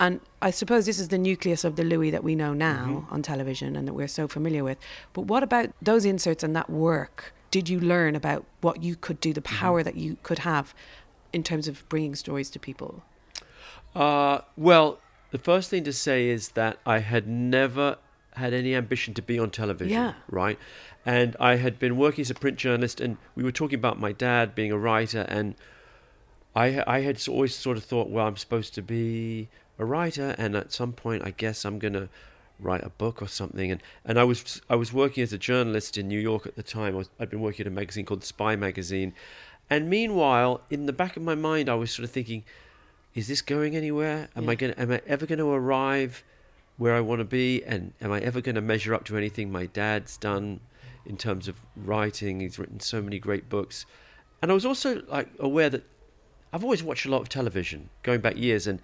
And 0.00 0.20
I 0.40 0.50
suppose 0.50 0.86
this 0.86 0.98
is 0.98 1.08
the 1.08 1.18
nucleus 1.18 1.62
of 1.62 1.76
the 1.76 1.84
Louis 1.84 2.10
that 2.10 2.24
we 2.24 2.34
know 2.34 2.54
now 2.54 2.86
Mm-hmm. 3.04 3.14
on 3.14 3.20
television 3.22 3.76
and 3.76 3.86
that 3.86 3.92
we're 3.92 4.08
so 4.08 4.26
familiar 4.26 4.64
with. 4.64 4.78
But 5.12 5.22
what 5.22 5.42
about 5.42 5.68
those 5.82 6.04
inserts 6.06 6.42
and 6.42 6.56
that 6.56 6.70
work? 6.70 7.34
Did 7.50 7.68
you 7.68 7.78
learn 7.80 8.16
about 8.16 8.46
what 8.62 8.82
you 8.82 8.96
could 8.96 9.20
do, 9.20 9.32
the 9.34 9.42
Mm-hmm. 9.42 9.56
power 9.56 9.82
that 9.82 9.96
you 9.96 10.16
could 10.22 10.38
have 10.40 10.74
in 11.32 11.42
terms 11.42 11.68
of 11.68 11.86
bringing 11.90 12.14
stories 12.14 12.48
to 12.50 12.58
people? 12.58 13.02
Uh, 13.94 14.38
well, 14.56 14.98
the 15.30 15.38
first 15.38 15.70
thing 15.70 15.84
to 15.84 15.92
say 15.92 16.28
is 16.28 16.50
that 16.50 16.78
I 16.84 16.98
had 16.98 17.26
never 17.26 17.98
had 18.34 18.52
any 18.52 18.74
ambition 18.74 19.14
to 19.14 19.22
be 19.22 19.38
on 19.38 19.50
television. 19.50 19.92
Yeah. 19.92 20.14
Right. 20.28 20.58
And 21.04 21.36
I 21.40 21.56
had 21.56 21.78
been 21.78 21.96
working 21.96 22.22
as 22.22 22.30
a 22.30 22.34
print 22.34 22.58
journalist, 22.58 23.00
and 23.00 23.16
we 23.34 23.42
were 23.42 23.52
talking 23.52 23.78
about 23.78 23.98
my 23.98 24.12
dad 24.12 24.54
being 24.54 24.70
a 24.70 24.78
writer, 24.78 25.26
and 25.28 25.54
I 26.54 26.82
I 26.86 27.00
had 27.00 27.26
always 27.28 27.54
sort 27.54 27.76
of 27.76 27.84
thought, 27.84 28.10
well, 28.10 28.26
I'm 28.26 28.36
supposed 28.36 28.74
to 28.74 28.82
be 28.82 29.48
a 29.78 29.84
writer, 29.84 30.34
and 30.36 30.54
at 30.54 30.72
some 30.72 30.92
point, 30.92 31.22
I 31.24 31.30
guess 31.30 31.64
I'm 31.64 31.78
gonna 31.78 32.08
write 32.58 32.84
a 32.84 32.90
book 32.90 33.22
or 33.22 33.28
something. 33.28 33.70
And 33.70 33.82
and 34.04 34.18
I 34.18 34.24
was 34.24 34.60
I 34.68 34.76
was 34.76 34.92
working 34.92 35.22
as 35.22 35.32
a 35.32 35.38
journalist 35.38 35.96
in 35.96 36.06
New 36.06 36.20
York 36.20 36.46
at 36.46 36.56
the 36.56 36.62
time. 36.62 36.94
I 36.94 36.98
was, 36.98 37.10
I'd 37.18 37.30
been 37.30 37.40
working 37.40 37.64
at 37.64 37.72
a 37.72 37.74
magazine 37.74 38.04
called 38.04 38.22
Spy 38.22 38.54
Magazine, 38.56 39.14
and 39.70 39.88
meanwhile, 39.88 40.60
in 40.68 40.86
the 40.86 40.92
back 40.92 41.16
of 41.16 41.22
my 41.22 41.34
mind, 41.34 41.68
I 41.68 41.74
was 41.76 41.90
sort 41.90 42.04
of 42.04 42.10
thinking, 42.10 42.44
is 43.14 43.28
this 43.28 43.42
going 43.42 43.76
anywhere? 43.76 44.28
Am 44.36 44.48
I 44.48 44.54
going? 44.54 44.72
Am 44.74 44.90
I 44.92 45.00
ever 45.06 45.26
going 45.26 45.38
to 45.38 45.50
arrive 45.50 46.22
where 46.76 46.94
I 46.94 47.00
want 47.00 47.20
to 47.20 47.24
be? 47.24 47.62
And 47.64 47.92
am 48.00 48.12
I 48.12 48.20
ever 48.20 48.40
going 48.40 48.54
to 48.54 48.60
measure 48.60 48.94
up 48.94 49.04
to 49.06 49.16
anything 49.16 49.50
my 49.50 49.66
dad's 49.66 50.16
done 50.16 50.60
in 51.04 51.16
terms 51.16 51.48
of 51.48 51.60
writing? 51.76 52.40
He's 52.40 52.58
written 52.58 52.80
so 52.80 53.02
many 53.02 53.18
great 53.18 53.48
books, 53.48 53.86
and 54.42 54.50
I 54.50 54.54
was 54.54 54.64
also 54.64 55.02
like 55.08 55.28
aware 55.38 55.70
that 55.70 55.84
I've 56.52 56.64
always 56.64 56.82
watched 56.82 57.06
a 57.06 57.10
lot 57.10 57.20
of 57.20 57.28
television 57.28 57.90
going 58.02 58.20
back 58.20 58.36
years, 58.36 58.66
and 58.66 58.80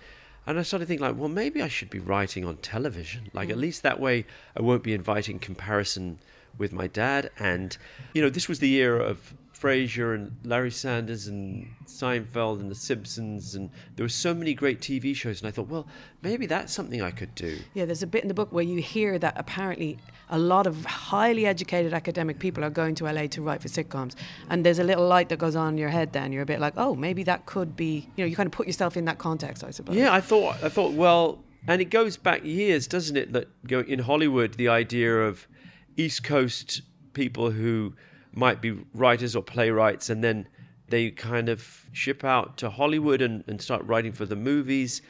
and 0.47 0.59
I 0.59 0.63
started 0.63 0.87
thinking 0.87 1.07
like, 1.07 1.17
well, 1.17 1.29
maybe 1.29 1.61
I 1.61 1.69
should 1.69 1.91
be 1.91 1.99
writing 1.99 2.45
on 2.45 2.57
television. 2.59 3.31
Like 3.33 3.51
at 3.51 3.57
mm. 3.57 3.61
least 3.61 3.83
that 3.83 3.99
way, 3.99 4.27
I 4.57 4.63
won't 4.63 4.83
be 4.83 4.95
inviting 4.95 5.39
comparison 5.39 6.19
with 6.57 6.73
my 6.73 6.87
dad. 6.87 7.31
And 7.39 7.77
you 8.13 8.23
know, 8.23 8.31
this 8.31 8.49
was 8.49 8.61
the 8.61 8.75
era 8.77 9.03
of 9.03 9.35
Frasier 9.59 10.15
and 10.15 10.37
Larry 10.45 10.71
Sanders 10.71 11.29
and 11.29 11.67
Seinfeld 11.87 12.61
and 12.61 12.71
The 12.71 12.75
Simpsons, 12.75 13.55
and 13.55 13.71
there 13.95 14.05
were 14.05 14.11
so 14.11 14.35
many 14.35 14.53
great 14.53 14.81
TV 14.81 15.17
shows. 15.17 15.41
And 15.41 15.49
I 15.49 15.51
thought, 15.51 15.69
well, 15.69 15.87
maybe 16.23 16.47
that's 16.47 16.73
something 16.73 17.01
I 17.01 17.11
could 17.11 17.35
do. 17.35 17.59
Yeah, 17.73 17.87
there's 17.87 18.03
a 18.03 18.07
bit 18.07 18.23
in 18.23 18.29
the 18.29 18.35
book 18.35 18.53
where 18.53 18.65
you 18.65 18.83
hear 18.83 19.19
that 19.19 19.35
apparently 19.39 19.99
a 20.29 20.39
lot 20.39 20.67
of 20.67 20.85
highly 20.85 21.47
educated 21.47 21.95
academic 21.95 22.39
people 22.39 22.65
are 22.65 22.71
going 22.71 22.95
to 22.97 23.05
LA 23.05 23.29
to 23.29 23.41
write 23.41 23.63
for 23.63 23.69
sitcoms. 23.69 24.15
And 24.51 24.65
there's 24.65 24.79
a 24.79 24.85
little 24.85 25.07
light 25.07 25.31
that 25.31 25.39
goes 25.39 25.57
on 25.57 25.75
in 25.75 25.79
your 25.79 25.89
head 25.89 26.13
then. 26.13 26.33
You're 26.33 26.43
a 26.43 26.47
bit 26.47 26.61
like, 26.61 26.75
oh, 26.77 26.95
maybe 26.95 27.23
that 27.23 27.47
could 27.47 27.77
be, 27.77 28.09
you 28.17 28.25
know, 28.25 28.29
you 28.29 28.37
kind 28.37 28.47
of 28.47 28.53
put 28.53 28.67
yourself 28.67 28.97
in 28.97 29.07
that 29.07 29.19
context, 29.19 29.65
I 29.65 29.71
suppose. 29.71 29.97
Yeah, 29.97 30.13
I 30.13 30.21
thought 30.21 30.63
I 30.63 30.69
thought 30.69 30.93
well, 30.93 31.43
and 31.67 31.81
it 31.81 31.87
goes 31.87 32.19
back 32.19 32.45
years, 32.45 32.87
doesn't 32.87 33.17
it? 33.17 33.33
That 33.33 33.49
go 33.67 33.81
in 33.81 34.01
Hollywood, 34.01 34.55
the 34.55 34.69
idea 34.69 35.23
of 35.23 35.49
East 35.97 36.25
Coast 36.25 36.83
people 37.15 37.53
who 37.53 37.95
might 38.37 38.61
be 38.61 38.79
writers 38.95 39.35
or 39.35 39.43
playwrights, 39.43 40.11
and 40.11 40.23
then 40.23 40.47
they 40.89 41.11
kind 41.11 41.49
of 41.49 41.87
ship 41.93 42.23
out 42.23 42.59
to 42.59 42.71
Hollywood 42.71 43.21
and, 43.21 43.43
and 43.49 43.61
start 43.61 43.83
writing 43.85 44.13
for 44.13 44.27
the 44.27 44.37
movies, 44.37 45.03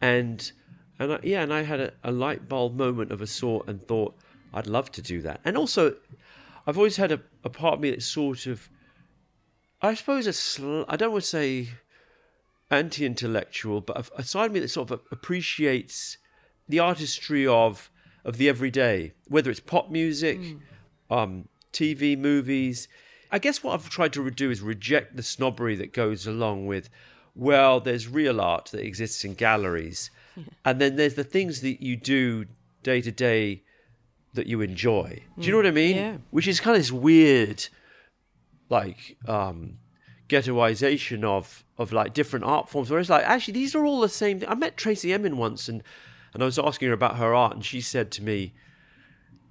and 0.00 0.50
and 0.98 1.12
I, 1.12 1.18
yeah, 1.22 1.42
and 1.42 1.52
I 1.52 1.62
had 1.62 1.80
a, 1.80 1.92
a 2.02 2.12
light 2.12 2.48
bulb 2.48 2.76
moment 2.76 3.12
of 3.12 3.20
a 3.20 3.26
sort 3.26 3.68
and 3.68 3.82
thought 3.86 4.16
I'd 4.54 4.66
love 4.66 4.90
to 4.92 5.02
do 5.02 5.20
that, 5.22 5.40
and 5.44 5.58
also 5.58 5.96
I've 6.66 6.78
always 6.78 6.96
had 6.96 7.12
a, 7.12 7.20
a 7.44 7.50
part 7.50 7.74
of 7.74 7.80
me 7.80 7.90
that's 7.90 8.06
sort 8.06 8.46
of 8.46 8.70
I 9.82 9.94
suppose 9.94 10.26
a 10.26 10.32
sl- 10.32 10.84
I 10.88 10.96
don't 10.96 11.12
want 11.12 11.24
to 11.24 11.28
say 11.28 11.68
anti-intellectual, 12.70 13.80
but 13.80 13.96
a, 13.96 14.20
a 14.20 14.22
side 14.22 14.46
of 14.46 14.52
me 14.52 14.60
that 14.60 14.68
sort 14.68 14.90
of 14.90 15.00
appreciates 15.10 16.18
the 16.68 16.78
artistry 16.78 17.46
of 17.46 17.90
of 18.24 18.36
the 18.36 18.48
everyday, 18.48 19.14
whether 19.26 19.50
it's 19.50 19.60
pop 19.60 19.90
music, 19.90 20.38
um, 21.10 21.48
TV, 21.78 22.18
movies. 22.18 22.88
I 23.30 23.38
guess 23.38 23.62
what 23.62 23.74
I've 23.74 23.88
tried 23.88 24.12
to 24.14 24.30
do 24.30 24.50
is 24.50 24.60
reject 24.60 25.16
the 25.16 25.22
snobbery 25.22 25.76
that 25.76 25.92
goes 25.92 26.26
along 26.26 26.66
with, 26.66 26.88
well, 27.34 27.78
there's 27.78 28.08
real 28.08 28.40
art 28.40 28.66
that 28.72 28.84
exists 28.84 29.24
in 29.24 29.34
galleries, 29.34 30.10
and 30.64 30.80
then 30.80 30.96
there's 30.96 31.14
the 31.14 31.24
things 31.24 31.60
that 31.60 31.82
you 31.82 31.96
do 31.96 32.46
day 32.82 33.00
to 33.00 33.12
day 33.12 33.62
that 34.34 34.46
you 34.46 34.60
enjoy. 34.60 35.22
Do 35.38 35.46
you 35.46 35.52
know 35.52 35.58
what 35.58 35.66
I 35.66 35.72
mean? 35.72 35.96
Yeah. 35.96 36.16
Which 36.30 36.48
is 36.48 36.60
kind 36.60 36.76
of 36.76 36.82
this 36.82 36.92
weird, 36.92 37.68
like, 38.68 39.16
um, 39.26 39.78
ghettoization 40.28 41.24
of 41.24 41.64
of 41.78 41.92
like 41.92 42.12
different 42.12 42.44
art 42.44 42.68
forms. 42.68 42.90
Where 42.90 43.00
it's 43.00 43.08
like, 43.08 43.24
actually, 43.24 43.54
these 43.54 43.74
are 43.74 43.84
all 43.84 44.00
the 44.00 44.08
same. 44.08 44.42
I 44.46 44.54
met 44.54 44.76
Tracey 44.76 45.12
Emin 45.12 45.36
once, 45.36 45.68
and 45.68 45.82
and 46.34 46.42
I 46.42 46.46
was 46.46 46.58
asking 46.58 46.88
her 46.88 46.94
about 46.94 47.16
her 47.16 47.34
art, 47.34 47.54
and 47.54 47.64
she 47.64 47.80
said 47.80 48.10
to 48.12 48.22
me, 48.22 48.52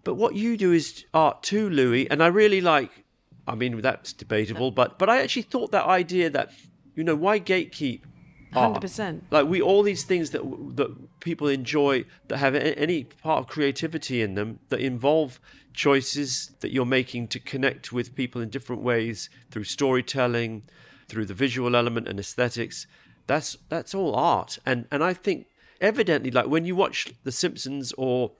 "But 0.07 0.15
what 0.15 0.35
you 0.35 0.55
do 0.55 0.71
is 0.71 1.03
art 1.13 1.43
too, 1.43 1.69
Louis." 1.69 2.09
And 2.09 2.23
I 2.23 2.27
really 2.27 2.61
like. 2.61 3.03
I 3.45 3.55
mean, 3.55 3.81
that's 3.81 4.13
debatable, 4.13 4.71
but 4.71 4.97
but 4.97 5.09
I 5.09 5.21
actually 5.21 5.47
thought 5.53 5.71
that 5.71 5.85
idea 5.85 6.29
that 6.29 6.51
you 6.95 7.03
know 7.03 7.15
why 7.15 7.41
gatekeep. 7.41 8.01
100%. 8.53 9.23
Like 9.29 9.47
we, 9.47 9.61
all 9.61 9.83
these 9.83 10.05
things 10.05 10.29
that 10.31 10.41
that 10.77 11.19
people 11.19 11.49
enjoy 11.49 12.05
that 12.29 12.37
have 12.37 12.55
any 12.55 13.03
part 13.03 13.39
of 13.39 13.47
creativity 13.47 14.21
in 14.21 14.35
them 14.35 14.59
that 14.69 14.79
involve 14.79 15.41
choices 15.73 16.51
that 16.61 16.71
you're 16.71 16.85
making 16.85 17.27
to 17.27 17.39
connect 17.39 17.91
with 17.91 18.15
people 18.15 18.41
in 18.41 18.49
different 18.49 18.81
ways 18.81 19.29
through 19.51 19.65
storytelling, 19.65 20.63
through 21.09 21.25
the 21.25 21.33
visual 21.33 21.75
element 21.75 22.07
and 22.07 22.17
aesthetics. 22.17 22.87
That's 23.27 23.57
that's 23.67 23.93
all 23.93 24.15
art, 24.15 24.57
and 24.65 24.85
and 24.89 25.03
I 25.03 25.13
think 25.13 25.47
evidently, 25.81 26.31
like 26.31 26.47
when 26.47 26.63
you 26.63 26.77
watch 26.77 27.13
The 27.25 27.31
Simpsons 27.31 27.93
or 27.97 28.31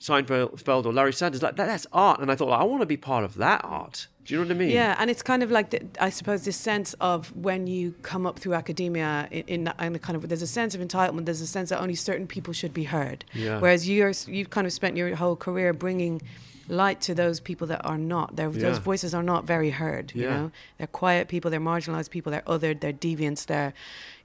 Seinfeld 0.00 0.86
or 0.86 0.92
Larry 0.92 1.12
Sanders, 1.12 1.42
like 1.42 1.56
that, 1.56 1.66
that's 1.66 1.86
art, 1.92 2.20
and 2.20 2.30
I 2.30 2.34
thought 2.36 2.48
like, 2.48 2.60
I 2.60 2.64
want 2.64 2.82
to 2.82 2.86
be 2.86 2.96
part 2.96 3.24
of 3.24 3.34
that 3.36 3.62
art. 3.64 4.06
Do 4.24 4.34
you 4.34 4.40
know 4.40 4.46
what 4.46 4.54
I 4.56 4.58
mean? 4.58 4.70
Yeah, 4.70 4.94
and 4.98 5.10
it's 5.10 5.22
kind 5.22 5.42
of 5.42 5.50
like 5.50 5.70
the, 5.70 5.80
I 5.98 6.10
suppose 6.10 6.44
this 6.44 6.56
sense 6.56 6.94
of 7.00 7.34
when 7.34 7.66
you 7.66 7.92
come 8.02 8.26
up 8.26 8.38
through 8.38 8.54
academia 8.54 9.26
in, 9.30 9.44
in, 9.66 9.72
in 9.80 9.92
the 9.94 9.98
kind 9.98 10.16
of 10.16 10.28
there's 10.28 10.42
a 10.42 10.46
sense 10.46 10.74
of 10.74 10.80
entitlement. 10.82 11.24
There's 11.24 11.40
a 11.40 11.46
sense 11.46 11.70
that 11.70 11.80
only 11.80 11.94
certain 11.94 12.26
people 12.26 12.52
should 12.52 12.74
be 12.74 12.84
heard. 12.84 13.24
Yeah. 13.32 13.58
Whereas 13.58 13.88
you're 13.88 14.12
you've 14.26 14.50
kind 14.50 14.66
of 14.66 14.72
spent 14.72 14.96
your 14.98 15.16
whole 15.16 15.34
career 15.34 15.72
bringing 15.72 16.20
light 16.68 17.00
to 17.00 17.14
those 17.14 17.40
people 17.40 17.66
that 17.68 17.80
are 17.86 17.96
not. 17.96 18.36
Their, 18.36 18.50
Those 18.50 18.76
voices 18.76 19.14
are 19.14 19.22
not 19.22 19.46
very 19.46 19.70
heard. 19.70 20.12
You 20.14 20.24
Yeah. 20.24 20.36
know, 20.36 20.50
they're 20.76 20.86
quiet 20.86 21.28
people. 21.28 21.50
They're 21.50 21.58
marginalized 21.60 22.10
people. 22.10 22.30
They're 22.30 22.42
othered. 22.42 22.80
They're 22.80 22.92
deviants. 22.92 23.46
They're, 23.46 23.72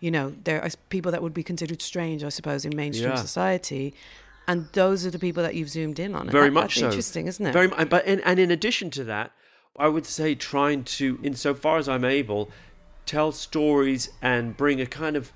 you 0.02 0.12
know, 0.12 0.36
they're 0.44 0.68
people 0.90 1.14
that 1.14 1.24
would 1.24 1.34
be 1.34 1.44
considered 1.44 1.82
strange, 1.82 2.22
I 2.26 2.28
suppose, 2.30 2.66
in 2.66 2.76
mainstream 2.76 3.12
Yeah. 3.12 3.16
society. 3.16 3.94
And 4.48 4.68
those 4.74 5.06
are 5.06 5.10
the 5.12 5.20
people 5.20 5.42
that 5.44 5.56
you've 5.56 5.70
zoomed 5.70 6.00
in 6.00 6.14
on. 6.16 6.30
Very 6.30 6.50
that- 6.50 6.54
much 6.54 6.76
that's 6.76 6.80
so. 6.82 6.86
Interesting, 6.88 7.28
isn't 7.28 7.46
it? 7.46 7.54
Very, 7.54 7.68
mu- 7.70 7.86
but 7.86 8.06
and, 8.06 8.22
and 8.26 8.40
in 8.40 8.52
addition 8.52 8.90
to 8.92 9.04
that, 9.06 9.32
I 9.78 9.88
would 9.88 10.06
say 10.06 10.36
trying 10.36 10.84
to, 10.84 11.18
insofar 11.24 11.78
as 11.78 11.88
I'm 11.88 12.04
able, 12.06 12.50
tell 13.06 13.32
stories 13.32 14.10
and 14.22 14.56
bring 14.58 14.80
a 14.82 14.86
kind 14.86 15.16
of 15.16 15.32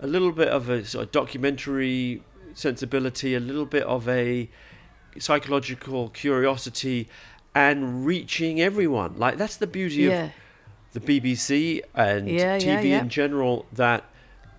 a 0.00 0.06
little 0.06 0.30
bit 0.32 0.48
of 0.48 0.68
a 0.68 0.84
sort 0.84 1.06
of 1.06 1.12
documentary 1.12 2.22
sensibility, 2.54 3.34
a 3.34 3.40
little 3.40 3.66
bit 3.66 3.82
of 3.84 4.08
a 4.08 4.48
psychological 5.18 6.08
curiosity, 6.10 7.08
and 7.54 8.04
reaching 8.04 8.60
everyone. 8.60 9.14
Like 9.16 9.38
that's 9.38 9.56
the 9.56 9.66
beauty 9.66 10.02
Yeah. 10.02 10.24
of 10.24 10.32
the 10.92 11.00
BBC 11.00 11.82
and 11.94 12.28
Yeah, 12.28 12.58
TV 12.58 12.90
yeah. 12.90 13.00
in 13.00 13.08
general 13.08 13.66
that 13.72 14.04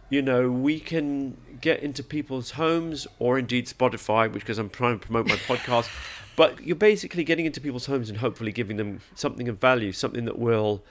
you 0.10 0.22
know 0.22 0.50
we 0.50 0.80
can 0.80 1.38
get 1.62 1.82
into 1.82 2.04
people's 2.04 2.52
homes 2.52 3.08
or 3.20 3.38
indeed 3.40 3.68
Spotify, 3.68 4.32
which 4.32 4.44
because 4.44 4.58
I'm 4.58 4.70
trying 4.70 5.00
to 5.00 5.06
promote 5.06 5.28
my 5.28 5.36
podcast. 5.36 5.90
But 6.36 6.66
you're 6.66 6.76
basically 6.76 7.24
getting 7.24 7.46
into 7.46 7.62
people's 7.62 7.86
homes 7.86 8.10
and 8.10 8.18
hopefully 8.18 8.52
giving 8.52 8.76
them 8.76 9.00
something 9.14 9.48
of 9.48 9.58
value, 9.58 9.94
something 9.94 10.26
that 10.26 10.38
will 10.38 10.84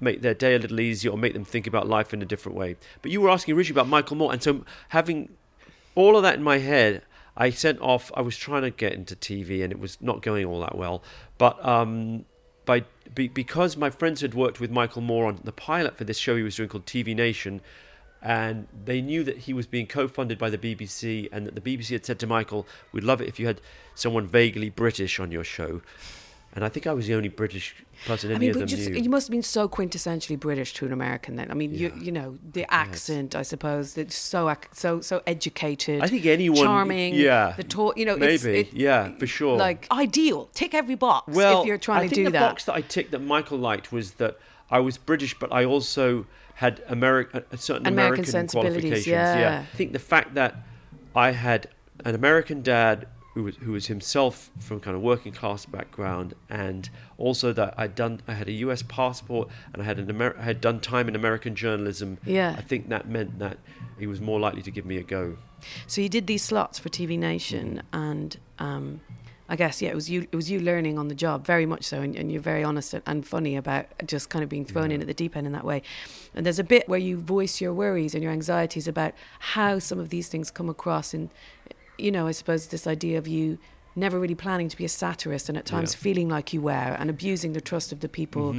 make 0.00 0.22
their 0.22 0.34
day 0.34 0.54
a 0.54 0.58
little 0.58 0.80
easier 0.80 1.12
or 1.12 1.16
make 1.16 1.32
them 1.32 1.44
think 1.44 1.66
about 1.66 1.86
life 1.86 2.12
in 2.12 2.22
a 2.22 2.24
different 2.24 2.58
way. 2.58 2.76
But 3.02 3.12
you 3.12 3.20
were 3.20 3.30
asking 3.30 3.54
originally 3.54 3.80
about 3.80 3.88
Michael 3.88 4.16
Moore, 4.16 4.32
and 4.32 4.42
so 4.42 4.64
having 4.88 5.28
all 5.94 6.16
of 6.16 6.22
that 6.24 6.34
in 6.34 6.42
my 6.42 6.58
head, 6.58 7.02
I 7.36 7.50
sent 7.50 7.80
off. 7.80 8.10
I 8.14 8.22
was 8.22 8.36
trying 8.36 8.62
to 8.62 8.70
get 8.70 8.92
into 8.92 9.14
TV, 9.14 9.62
and 9.62 9.72
it 9.72 9.78
was 9.78 9.96
not 10.00 10.22
going 10.22 10.44
all 10.44 10.60
that 10.60 10.76
well. 10.76 11.02
But 11.38 11.64
um, 11.64 12.24
by 12.64 12.84
be, 13.14 13.28
because 13.28 13.76
my 13.76 13.90
friends 13.90 14.20
had 14.20 14.34
worked 14.34 14.60
with 14.60 14.70
Michael 14.70 15.02
Moore 15.02 15.26
on 15.26 15.40
the 15.44 15.52
pilot 15.52 15.96
for 15.96 16.04
this 16.04 16.18
show 16.18 16.36
he 16.36 16.42
was 16.42 16.56
doing 16.56 16.68
called 16.68 16.86
TV 16.86 17.14
Nation, 17.14 17.60
and 18.22 18.66
they 18.84 19.00
knew 19.00 19.24
that 19.24 19.38
he 19.38 19.52
was 19.54 19.66
being 19.66 19.86
co-funded 19.86 20.38
by 20.38 20.50
the 20.50 20.58
BBC, 20.58 21.28
and 21.32 21.46
that 21.46 21.54
the 21.54 21.60
BBC 21.60 21.90
had 21.92 22.04
said 22.04 22.18
to 22.20 22.26
Michael, 22.26 22.66
"We'd 22.92 23.04
love 23.04 23.20
it 23.20 23.28
if 23.28 23.38
you 23.40 23.46
had 23.46 23.60
someone 23.94 24.26
vaguely 24.26 24.70
British 24.70 25.18
on 25.20 25.30
your 25.32 25.44
show." 25.44 25.80
And 26.52 26.64
I 26.64 26.68
think 26.68 26.84
I 26.88 26.92
was 26.92 27.06
the 27.06 27.14
only 27.14 27.28
British 27.28 27.76
person 28.06 28.32
I 28.32 28.34
any 28.34 28.40
mean, 28.46 28.50
of 28.50 28.58
them 28.58 28.66
just 28.66 28.90
knew. 28.90 28.98
you 28.98 29.08
must 29.08 29.28
have 29.28 29.30
been 29.30 29.40
so 29.42 29.68
quintessentially 29.68 30.36
British 30.38 30.74
to 30.74 30.84
an 30.84 30.92
American 30.92 31.36
then. 31.36 31.48
I 31.48 31.54
mean, 31.54 31.72
you 31.72 31.92
you 31.96 32.10
know 32.10 32.38
the 32.52 32.66
accent, 32.74 33.36
I 33.36 33.42
suppose. 33.42 33.96
It's 33.96 34.16
so 34.16 34.52
so 34.72 35.00
so 35.00 35.22
educated. 35.28 36.02
I 36.02 36.08
think 36.08 36.26
anyone- 36.26 36.56
charming. 36.64 37.14
yeah, 37.14 37.54
the 37.56 37.62
talk. 37.62 37.96
You 37.96 38.04
know, 38.04 38.16
it's, 38.16 38.42
maybe, 38.44 38.58
it- 38.62 38.72
yeah, 38.74 39.12
for 39.16 39.28
sure. 39.28 39.56
Like 39.56 39.86
ideal. 39.92 40.50
Tick 40.52 40.74
every 40.74 40.96
box 40.96 41.32
well, 41.32 41.60
if 41.60 41.66
you're 41.68 41.78
trying 41.78 42.00
I 42.00 42.02
to 42.02 42.08
think 42.08 42.16
do 42.16 42.24
the 42.24 42.30
that. 42.32 42.48
box 42.50 42.64
that 42.64 42.74
I 42.74 42.80
ticked 42.80 43.12
that 43.12 43.20
Michael 43.22 43.58
liked 43.58 43.92
was 43.92 44.12
that 44.14 44.36
I 44.72 44.80
was 44.80 44.98
British, 44.98 45.38
but 45.38 45.52
I 45.52 45.64
also 45.64 46.26
had 46.60 46.82
American 46.88 47.38
a 47.38 47.42
uh, 47.42 47.54
uh, 47.54 47.56
certain 47.56 47.86
American 47.86 48.12
American, 48.12 48.24
sensibilities, 48.26 48.82
qualifications. 48.82 49.06
yeah. 49.06 49.64
I 49.72 49.76
think 49.76 49.94
the 49.94 49.98
fact 49.98 50.34
that 50.34 50.56
I 51.16 51.30
had 51.30 51.70
an 52.04 52.14
American 52.14 52.60
dad 52.60 53.06
who 53.32 53.44
was 53.44 53.56
who 53.56 53.72
was 53.72 53.86
himself 53.86 54.50
from 54.58 54.78
kind 54.78 54.94
of 54.94 55.02
working 55.02 55.32
class 55.32 55.64
background, 55.64 56.34
and 56.50 56.90
also 57.16 57.54
that 57.54 57.72
I'd 57.78 57.94
done 57.94 58.20
I 58.28 58.34
had 58.34 58.46
a 58.46 58.52
U.S. 58.66 58.82
passport 58.82 59.48
and 59.72 59.80
I 59.80 59.86
had 59.86 59.98
an 59.98 60.10
Amer- 60.10 60.36
I 60.38 60.42
had 60.42 60.60
done 60.60 60.80
time 60.80 61.08
in 61.08 61.16
American 61.16 61.54
journalism. 61.54 62.18
Yeah. 62.26 62.54
I 62.58 62.60
think 62.60 62.90
that 62.90 63.08
meant 63.08 63.38
that 63.38 63.56
he 63.98 64.06
was 64.06 64.20
more 64.20 64.38
likely 64.38 64.60
to 64.60 64.70
give 64.70 64.84
me 64.84 64.98
a 64.98 65.02
go. 65.02 65.38
So 65.86 66.02
you 66.02 66.10
did 66.10 66.26
these 66.26 66.42
slots 66.42 66.78
for 66.78 66.90
TV 66.90 67.18
Nation, 67.18 67.82
mm. 67.90 67.98
and 68.10 68.36
um, 68.58 69.00
I 69.52 69.56
guess 69.56 69.82
yeah, 69.82 69.90
it 69.90 69.96
was 69.96 70.08
you. 70.08 70.20
It 70.32 70.36
was 70.36 70.48
you 70.50 70.60
learning 70.60 70.96
on 70.98 71.08
the 71.08 71.14
job, 71.14 71.44
very 71.44 71.66
much 71.66 71.82
so, 71.84 72.00
and, 72.00 72.14
and 72.16 72.30
you're 72.32 72.40
very 72.40 72.62
honest 72.62 72.94
and- 72.94 73.02
and 73.06 73.26
funny 73.26 73.56
about 73.56 73.86
just 74.06 74.30
kind 74.30 74.42
of 74.44 74.48
being 74.48 74.64
thrown 74.64 74.90
in 74.92 75.00
at 75.00 75.08
the 75.08 75.14
deep 75.22 75.36
end 75.36 75.46
in 75.46 75.52
that 75.52 75.64
way. 75.64 75.82
And 76.34 76.46
there's 76.46 76.60
a 76.60 76.64
bit 76.64 76.88
where 76.88 77.00
you 77.08 77.16
voice 77.18 77.60
your 77.60 77.74
worries 77.74 78.14
and 78.14 78.22
your 78.22 78.32
anxieties 78.32 78.86
about 78.86 79.12
how 79.40 79.80
some 79.80 79.98
of 79.98 80.08
these 80.10 80.28
things 80.28 80.50
come 80.52 80.68
across, 80.68 81.12
and 81.12 81.30
you 81.98 82.10
know, 82.12 82.26
I 82.28 82.32
suppose 82.32 82.68
this 82.68 82.86
idea 82.86 83.18
of 83.18 83.26
you 83.26 83.58
never 83.96 84.20
really 84.20 84.36
planning 84.36 84.68
to 84.68 84.76
be 84.76 84.84
a 84.84 84.88
satirist 84.88 85.48
and 85.48 85.58
at 85.58 85.66
times 85.66 85.94
Yeah. 85.94 85.98
feeling 86.00 86.28
like 86.28 86.52
you 86.54 86.62
were 86.62 86.70
and 87.00 87.10
abusing 87.10 87.52
the 87.52 87.60
trust 87.60 87.90
of 87.92 87.98
the 88.00 88.08
people 88.08 88.54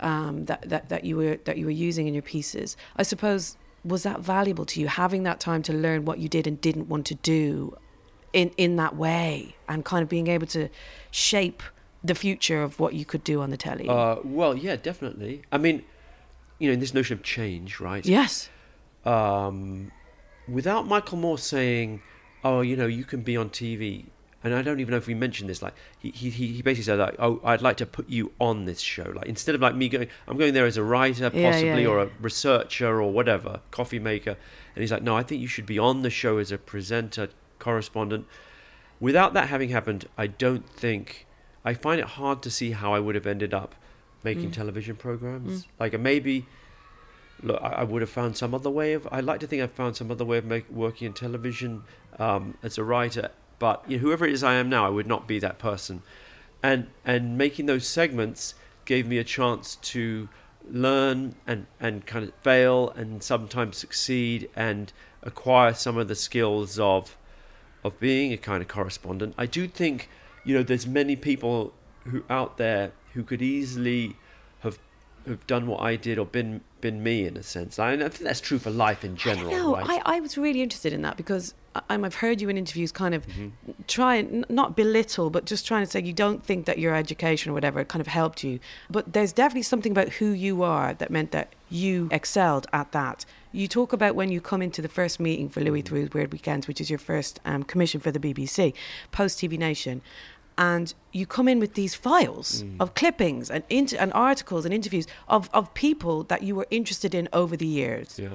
um, 0.00 0.44
that, 0.44 0.68
that 0.68 0.88
that 0.90 1.04
you 1.04 1.16
were 1.16 1.36
that 1.46 1.56
you 1.56 1.64
were 1.64 1.70
using 1.88 2.06
in 2.06 2.12
your 2.14 2.22
pieces. 2.34 2.76
I 2.96 3.02
suppose 3.02 3.56
was 3.84 4.02
that 4.02 4.20
valuable 4.20 4.66
to 4.66 4.80
you 4.80 4.88
having 4.88 5.22
that 5.22 5.40
time 5.40 5.62
to 5.62 5.72
learn 5.72 6.04
what 6.04 6.18
you 6.18 6.28
did 6.28 6.46
and 6.46 6.60
didn't 6.60 6.88
want 6.88 7.06
to 7.06 7.14
do 7.14 7.74
in 8.36 8.50
in 8.58 8.76
that 8.76 8.94
way 8.94 9.56
and 9.66 9.84
kind 9.84 10.02
of 10.02 10.08
being 10.10 10.28
able 10.28 10.46
to 10.46 10.68
shape 11.10 11.62
the 12.04 12.14
future 12.14 12.62
of 12.62 12.78
what 12.78 12.92
you 12.92 13.04
could 13.04 13.24
do 13.24 13.40
on 13.40 13.50
the 13.50 13.56
telly. 13.56 13.88
Uh, 13.88 14.16
well, 14.22 14.54
yeah, 14.54 14.76
definitely. 14.76 15.42
I 15.50 15.58
mean, 15.58 15.82
you 16.58 16.68
know, 16.68 16.74
in 16.74 16.80
this 16.80 16.92
notion 16.92 17.16
of 17.16 17.24
change, 17.24 17.80
right? 17.80 18.04
yes. 18.04 18.50
um, 19.04 19.90
without 20.46 20.86
Michael 20.86 21.18
Moore 21.18 21.38
saying, 21.38 22.02
"Oh, 22.44 22.60
you 22.60 22.76
know, 22.76 22.86
you 22.86 23.04
can 23.04 23.22
be 23.22 23.36
on 23.38 23.48
TV," 23.48 24.04
and 24.44 24.54
I 24.54 24.60
don't 24.60 24.80
even 24.80 24.92
know 24.92 24.98
if 24.98 25.06
we 25.06 25.14
mentioned 25.14 25.48
this. 25.48 25.62
Like 25.62 25.74
he 25.98 26.10
he 26.10 26.30
he 26.30 26.62
basically 26.62 26.84
said, 26.84 26.98
like, 26.98 27.16
"Oh, 27.18 27.40
I'd 27.42 27.62
like 27.62 27.78
to 27.78 27.86
put 27.86 28.08
you 28.10 28.32
on 28.38 28.66
this 28.66 28.80
show." 28.80 29.10
Like 29.16 29.26
instead 29.26 29.54
of 29.54 29.62
like 29.62 29.74
me 29.74 29.88
going, 29.88 30.08
I'm 30.28 30.36
going 30.36 30.52
there 30.52 30.66
as 30.66 30.76
a 30.76 30.84
writer, 30.84 31.30
Yeah, 31.32 31.50
possibly, 31.50 31.82
yeah, 31.84 31.88
or 31.88 32.00
a 32.00 32.10
researcher, 32.20 33.00
or 33.00 33.10
whatever, 33.10 33.60
coffee 33.70 33.98
maker, 33.98 34.36
and 34.74 34.82
he's 34.82 34.92
like, 34.92 35.02
"No, 35.02 35.16
I 35.16 35.22
think 35.22 35.40
you 35.40 35.48
should 35.48 35.66
be 35.66 35.78
on 35.78 36.02
the 36.02 36.10
show 36.10 36.36
as 36.36 36.52
a 36.52 36.58
presenter, 36.58 37.28
correspondent." 37.58 38.26
Without 38.98 39.34
that 39.34 39.48
having 39.48 39.68
happened, 39.68 40.08
I 40.16 40.26
don't 40.26 40.68
think 40.68 41.26
I 41.64 41.74
find 41.74 42.00
it 42.00 42.06
hard 42.06 42.42
to 42.42 42.50
see 42.50 42.70
how 42.70 42.94
I 42.94 43.00
would 43.00 43.14
have 43.14 43.26
ended 43.26 43.52
up 43.52 43.74
making 44.22 44.50
television 44.52 44.96
programs. 44.96 45.66
Like 45.78 45.94
uh, 45.94 45.98
maybe 45.98 46.46
look, 47.42 47.60
I, 47.62 47.68
I 47.68 47.84
would 47.84 48.02
have 48.02 48.10
found 48.10 48.36
some 48.36 48.54
other 48.54 48.70
way 48.70 48.92
of. 48.92 49.06
I 49.10 49.20
like 49.20 49.40
to 49.40 49.46
think 49.46 49.62
I've 49.62 49.72
found 49.72 49.96
some 49.96 50.10
other 50.10 50.24
way 50.24 50.38
of 50.38 50.44
make, 50.44 50.70
working 50.70 51.06
in 51.06 51.12
television 51.12 51.82
um, 52.18 52.56
as 52.62 52.78
a 52.78 52.84
writer. 52.84 53.30
But 53.58 53.84
you 53.88 53.96
know, 53.96 54.02
whoever 54.02 54.26
it 54.26 54.32
is 54.32 54.42
I 54.42 54.54
am 54.54 54.68
now, 54.68 54.86
I 54.86 54.90
would 54.90 55.06
not 55.06 55.26
be 55.26 55.38
that 55.40 55.58
person. 55.58 56.02
And 56.62 56.88
and 57.04 57.36
making 57.36 57.66
those 57.66 57.86
segments 57.86 58.54
gave 58.84 59.06
me 59.06 59.18
a 59.18 59.24
chance 59.24 59.76
to 59.76 60.28
learn 60.68 61.36
and 61.46 61.66
and 61.80 62.06
kind 62.06 62.24
of 62.28 62.34
fail 62.42 62.90
and 62.90 63.22
sometimes 63.22 63.76
succeed 63.76 64.48
and 64.56 64.92
acquire 65.22 65.74
some 65.74 65.96
of 65.96 66.08
the 66.08 66.14
skills 66.14 66.78
of 66.78 67.16
of 67.86 67.98
being 68.00 68.32
a 68.32 68.36
kind 68.36 68.62
of 68.62 68.68
correspondent. 68.68 69.34
I 69.38 69.46
do 69.46 69.66
think, 69.68 70.08
you 70.44 70.54
know, 70.54 70.62
there's 70.62 70.86
many 70.86 71.16
people 71.16 71.72
who 72.04 72.24
out 72.28 72.56
there 72.58 72.92
who 73.14 73.22
could 73.22 73.42
easily 73.42 74.16
have 74.60 74.78
have 75.26 75.44
done 75.46 75.66
what 75.66 75.80
I 75.80 75.96
did 75.96 76.18
or 76.18 76.26
been 76.26 76.60
been 76.80 77.02
me 77.02 77.26
in 77.26 77.36
a 77.36 77.42
sense. 77.42 77.78
I, 77.78 77.92
I 77.92 77.96
think 77.96 78.18
that's 78.20 78.40
true 78.40 78.58
for 78.58 78.70
life 78.70 79.04
in 79.04 79.16
general. 79.16 79.50
No, 79.50 79.74
right? 79.74 80.00
I, 80.04 80.16
I 80.16 80.20
was 80.20 80.38
really 80.38 80.62
interested 80.62 80.92
in 80.92 81.02
that 81.02 81.16
because 81.16 81.54
I, 81.74 81.82
I'm- 81.90 82.04
I've 82.04 82.16
heard 82.16 82.40
you 82.40 82.48
in 82.48 82.56
interviews 82.56 82.92
kind 82.92 83.14
of 83.14 83.26
mm-hmm. 83.26 83.48
try 83.88 84.16
and 84.16 84.44
not 84.48 84.76
belittle, 84.76 85.30
but 85.30 85.46
just 85.46 85.66
trying 85.66 85.84
to 85.84 85.90
say 85.90 86.02
you 86.02 86.12
don't 86.12 86.44
think 86.44 86.66
that 86.66 86.78
your 86.78 86.94
education 86.94 87.50
or 87.50 87.54
whatever 87.54 87.84
kind 87.84 88.00
of 88.00 88.06
helped 88.06 88.44
you. 88.44 88.60
But 88.90 89.12
there's 89.14 89.32
definitely 89.32 89.62
something 89.62 89.92
about 89.92 90.10
who 90.10 90.30
you 90.30 90.62
are 90.62 90.94
that 90.94 91.10
meant 91.10 91.32
that 91.32 91.54
you 91.70 92.08
excelled 92.12 92.66
at 92.72 92.92
that. 92.92 93.24
You 93.56 93.68
talk 93.68 93.94
about 93.94 94.14
when 94.14 94.30
you 94.30 94.42
come 94.42 94.60
into 94.60 94.82
the 94.82 94.88
first 94.88 95.18
meeting 95.18 95.48
for 95.48 95.62
Louis 95.62 95.82
Theroux 95.82 96.12
Weird 96.12 96.30
Weekends, 96.30 96.68
which 96.68 96.78
is 96.78 96.90
your 96.90 96.98
first 96.98 97.40
um, 97.46 97.62
commission 97.62 98.00
for 98.00 98.10
the 98.10 98.18
BBC, 98.18 98.74
post 99.12 99.38
TV 99.38 99.58
Nation. 99.58 100.02
And 100.58 100.92
you 101.12 101.24
come 101.26 101.48
in 101.48 101.58
with 101.58 101.72
these 101.72 101.94
files 101.94 102.64
of 102.78 102.92
clippings 102.94 103.50
and, 103.50 103.64
inter- 103.70 103.96
and 103.98 104.12
articles 104.12 104.66
and 104.66 104.74
interviews 104.74 105.06
of, 105.28 105.48
of 105.54 105.72
people 105.72 106.24
that 106.24 106.42
you 106.42 106.54
were 106.54 106.66
interested 106.70 107.14
in 107.14 107.30
over 107.32 107.56
the 107.56 107.66
years. 107.66 108.18
yeah. 108.18 108.28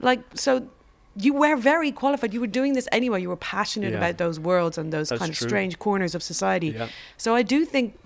Like, 0.00 0.20
so 0.34 0.66
you 1.14 1.34
were 1.34 1.56
very 1.56 1.92
qualified. 1.92 2.32
You 2.32 2.40
were 2.40 2.46
doing 2.46 2.72
this 2.72 2.88
anyway. 2.90 3.20
You 3.20 3.28
were 3.28 3.36
passionate 3.36 3.92
Yeah. 3.92 3.98
about 3.98 4.16
those 4.16 4.40
worlds 4.40 4.78
and 4.78 4.92
those 4.94 5.10
That's 5.10 5.18
kind 5.20 5.30
of 5.30 5.36
true. 5.36 5.48
strange 5.48 5.78
corners 5.78 6.14
of 6.14 6.22
society. 6.22 6.68
Yeah. 6.68 6.88
So 7.18 7.34
I 7.34 7.42
do 7.42 7.66
think 7.66 7.98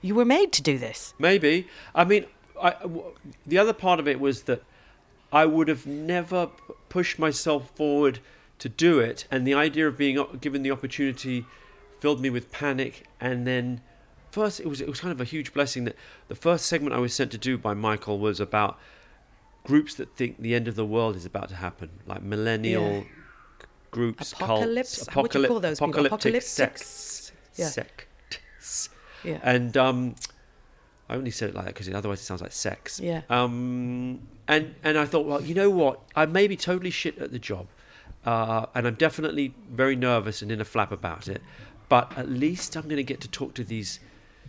you 0.00 0.14
were 0.14 0.24
made 0.24 0.52
to 0.52 0.62
do 0.62 0.78
this. 0.78 1.12
Maybe. 1.18 1.66
I 1.94 2.04
mean, 2.04 2.26
I, 2.60 2.70
w- 2.82 3.02
the 3.44 3.58
other 3.58 3.72
part 3.72 3.98
of 4.00 4.06
it 4.08 4.18
was 4.20 4.42
that 4.44 4.62
I 5.34 5.44
would 5.46 5.68
have 5.68 5.84
never 5.86 6.46
p- 6.46 6.74
pushed 6.88 7.18
myself 7.18 7.70
forward 7.74 8.20
to 8.60 8.68
do 8.68 9.00
it, 9.00 9.26
and 9.30 9.46
the 9.46 9.54
idea 9.54 9.88
of 9.88 9.98
being 9.98 10.24
given 10.40 10.62
the 10.62 10.70
opportunity 10.70 11.44
filled 12.00 12.20
me 12.20 12.30
with 12.30 12.52
panic. 12.52 13.04
And 13.20 13.46
then, 13.46 13.80
first, 14.30 14.60
it 14.60 14.66
was 14.66 14.80
it 14.80 14.88
was 14.88 15.00
kind 15.00 15.12
of 15.12 15.20
a 15.20 15.24
huge 15.24 15.52
blessing 15.52 15.84
that 15.84 15.96
the 16.28 16.34
first 16.36 16.66
segment 16.66 16.94
I 16.94 16.98
was 16.98 17.12
sent 17.12 17.30
to 17.32 17.38
do 17.38 17.58
by 17.58 17.74
Michael 17.74 18.18
was 18.18 18.38
about 18.40 18.78
groups 19.64 19.94
that 19.94 20.14
think 20.16 20.40
the 20.40 20.54
end 20.54 20.68
of 20.68 20.76
the 20.76 20.84
world 20.86 21.16
is 21.16 21.24
about 21.26 21.48
to 21.48 21.56
happen, 21.56 21.90
like 22.06 22.22
millennial 22.22 22.92
Yeah. 22.98 23.02
groups, 23.90 24.32
Apocalypse? 24.34 24.96
cults, 25.08 25.16
What 25.16 25.30
do 25.32 25.40
you 25.40 25.48
call 25.48 25.60
those 25.60 25.78
people? 25.80 26.06
apocalyptic 26.06 26.42
sects, 26.42 27.32
Yeah. 27.56 27.68
sects. 27.68 28.88
Yeah. 29.24 29.40
And 29.42 29.74
um, 29.76 30.14
I 31.08 31.16
only 31.16 31.30
said 31.30 31.50
it 31.50 31.54
like 31.54 31.66
that 31.66 31.74
because 31.74 31.88
otherwise 31.92 32.20
it 32.20 32.24
sounds 32.24 32.40
like 32.40 32.52
sex. 32.52 32.98
Yeah. 33.00 33.22
Um, 33.28 34.20
and 34.48 34.74
and 34.82 34.98
I 34.98 35.04
thought, 35.04 35.26
well, 35.26 35.42
you 35.42 35.54
know 35.54 35.70
what? 35.70 36.00
I 36.16 36.26
may 36.26 36.46
be 36.46 36.56
totally 36.56 36.90
shit 36.90 37.18
at 37.18 37.30
the 37.32 37.38
job, 37.38 37.66
uh, 38.24 38.66
and 38.74 38.86
I'm 38.86 38.94
definitely 38.94 39.54
very 39.70 39.96
nervous 39.96 40.40
and 40.42 40.50
in 40.50 40.60
a 40.60 40.64
flap 40.64 40.92
about 40.92 41.28
it. 41.28 41.42
But 41.88 42.16
at 42.16 42.28
least 42.30 42.76
I'm 42.76 42.84
going 42.84 42.96
to 42.96 43.02
get 43.04 43.20
to 43.20 43.28
talk 43.28 43.54
to 43.54 43.64
these 43.64 44.00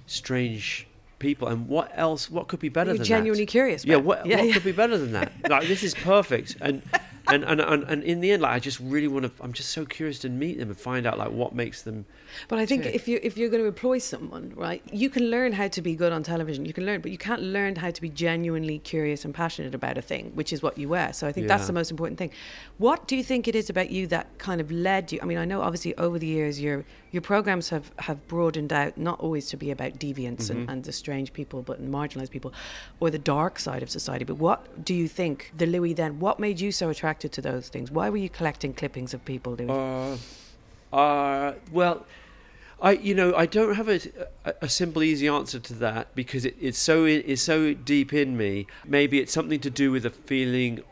strange 0.07 0.87
people. 1.19 1.47
And 1.47 1.67
what 1.67 1.91
else? 1.95 2.29
What 2.29 2.47
could 2.47 2.59
be 2.59 2.69
better 2.69 2.91
You're 2.91 2.97
than 2.99 3.05
genuinely 3.05 3.45
that? 3.45 3.51
curious 3.51 3.85
Yeah. 3.85 3.97
What, 3.97 4.25
Yeah, 4.25 4.37
what 4.37 4.47
yeah. 4.47 4.53
could 4.53 4.63
be 4.63 4.71
better 4.71 4.97
than 4.97 5.11
that? 5.13 5.31
Like 5.49 5.67
this 5.67 5.83
is 5.83 5.93
perfect. 5.93 6.55
And. 6.61 6.81
And, 7.27 7.43
and, 7.43 7.59
and, 7.59 7.83
and 7.83 8.03
in 8.03 8.19
the 8.19 8.31
end, 8.31 8.41
like 8.41 8.51
I 8.51 8.59
just 8.59 8.79
really 8.79 9.07
want 9.07 9.25
to. 9.25 9.43
I'm 9.43 9.53
just 9.53 9.69
so 9.69 9.85
curious 9.85 10.19
to 10.19 10.29
meet 10.29 10.59
them 10.59 10.69
and 10.69 10.77
find 10.77 11.07
out 11.07 11.17
like 11.17 11.31
what 11.31 11.55
makes 11.55 11.81
them. 11.81 12.05
But 12.47 12.59
I 12.59 12.65
think 12.65 12.83
tick. 12.83 12.95
if 12.95 13.07
you 13.07 13.19
if 13.23 13.37
you're 13.37 13.49
going 13.49 13.63
to 13.63 13.67
employ 13.67 13.97
someone, 13.97 14.53
right, 14.55 14.81
you 14.91 15.09
can 15.09 15.29
learn 15.31 15.53
how 15.53 15.67
to 15.67 15.81
be 15.81 15.95
good 15.95 16.11
on 16.11 16.23
television. 16.23 16.65
You 16.65 16.73
can 16.73 16.85
learn, 16.85 17.01
but 17.01 17.11
you 17.11 17.17
can't 17.17 17.41
learn 17.41 17.75
how 17.77 17.91
to 17.91 18.01
be 18.01 18.09
genuinely 18.09 18.79
curious 18.79 19.25
and 19.25 19.33
passionate 19.33 19.73
about 19.73 19.97
a 19.97 20.01
thing, 20.01 20.31
which 20.35 20.53
is 20.53 20.61
what 20.61 20.77
you 20.77 20.89
were. 20.89 21.11
So 21.13 21.27
I 21.27 21.31
think 21.31 21.47
that's 21.47 21.67
the 21.67 21.73
most 21.73 21.91
important 21.91 22.17
thing. 22.17 22.31
What 22.77 23.07
do 23.07 23.15
you 23.15 23.23
think 23.23 23.47
it 23.47 23.55
is 23.55 23.69
about 23.69 23.89
you 23.89 24.07
that 24.07 24.37
kind 24.37 24.61
of 24.61 24.71
led 24.71 25.11
you? 25.11 25.19
I 25.21 25.25
mean, 25.25 25.37
I 25.37 25.45
know 25.45 25.61
obviously 25.61 25.95
over 25.97 26.19
the 26.19 26.27
years 26.27 26.61
your 26.61 26.85
your 27.15 27.21
programs 27.21 27.69
have 27.69 27.91
have 27.99 28.27
broadened 28.27 28.73
out, 28.73 28.97
not 28.97 29.17
always 29.21 29.47
to 29.47 29.55
be 29.55 29.71
about 29.71 29.93
deviance 29.93 30.49
and, 30.49 30.69
and 30.69 30.83
the 30.83 30.91
strange 30.91 31.31
people, 31.31 31.61
but 31.61 31.81
marginalized 31.81 32.29
people, 32.29 32.53
or 32.99 33.09
the 33.09 33.17
dark 33.35 33.57
side 33.57 33.81
of 33.81 33.89
society. 33.89 34.25
But 34.25 34.35
what 34.35 34.83
do 34.83 34.93
you 34.93 35.07
think 35.07 35.53
the 35.55 35.65
Louis 35.65 35.93
then? 35.93 36.19
What 36.19 36.41
made 36.41 36.59
you 36.59 36.73
so 36.73 36.89
attracted 36.89 37.31
to 37.31 37.41
those 37.41 37.69
things? 37.69 37.89
Why 37.89 38.09
were 38.09 38.17
you 38.17 38.27
collecting 38.27 38.73
clippings 38.73 39.13
of 39.13 39.23
people? 39.23 39.53
Louis? 39.53 39.69
Uh, 39.69 40.17
uh, 40.93 41.53
well, 41.71 42.05
I 42.81 42.91
you 42.91 43.15
know 43.15 43.33
I 43.33 43.45
don't 43.45 43.75
have 43.75 43.87
a, 43.87 44.01
a, 44.43 44.53
a 44.63 44.69
simple 44.69 45.01
easy 45.01 45.29
answer 45.29 45.59
to 45.59 45.73
that 45.75 46.13
because 46.15 46.43
it, 46.43 46.57
it's 46.59 46.77
so 46.77 47.05
it's 47.05 47.41
so 47.41 47.73
deep 47.73 48.11
in 48.11 48.35
me. 48.35 48.67
Maybe 48.85 49.19
it's 49.21 49.31
something 49.31 49.61
to 49.61 49.69
do 49.69 49.89
with 49.89 50.05
a 50.05 50.09
feeling 50.09 50.83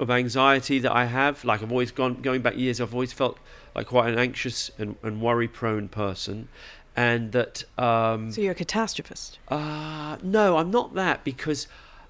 of 0.00 0.10
anxiety 0.10 0.80
that 0.80 0.92
I 0.92 1.04
have. 1.04 1.44
Like 1.44 1.62
I've 1.62 1.70
always 1.70 1.92
gone 1.92 2.20
going 2.20 2.42
back 2.42 2.56
years. 2.56 2.80
I've 2.80 2.94
always 2.94 3.12
felt 3.12 3.38
like 3.74 3.86
quite 3.86 4.12
an 4.12 4.18
anxious 4.18 4.70
and, 4.78 4.96
and 5.02 5.20
worry 5.20 5.48
prone 5.48 5.88
person, 5.88 6.48
and 6.96 7.32
that 7.32 7.64
um, 7.78 8.30
so 8.32 8.40
you're 8.40 8.52
a 8.52 8.54
catastrophist. 8.54 9.38
uh, 9.48 10.16
no, 10.22 10.56
I'm 10.58 10.70
not 10.70 10.94
that 10.94 11.24
because, 11.24 11.66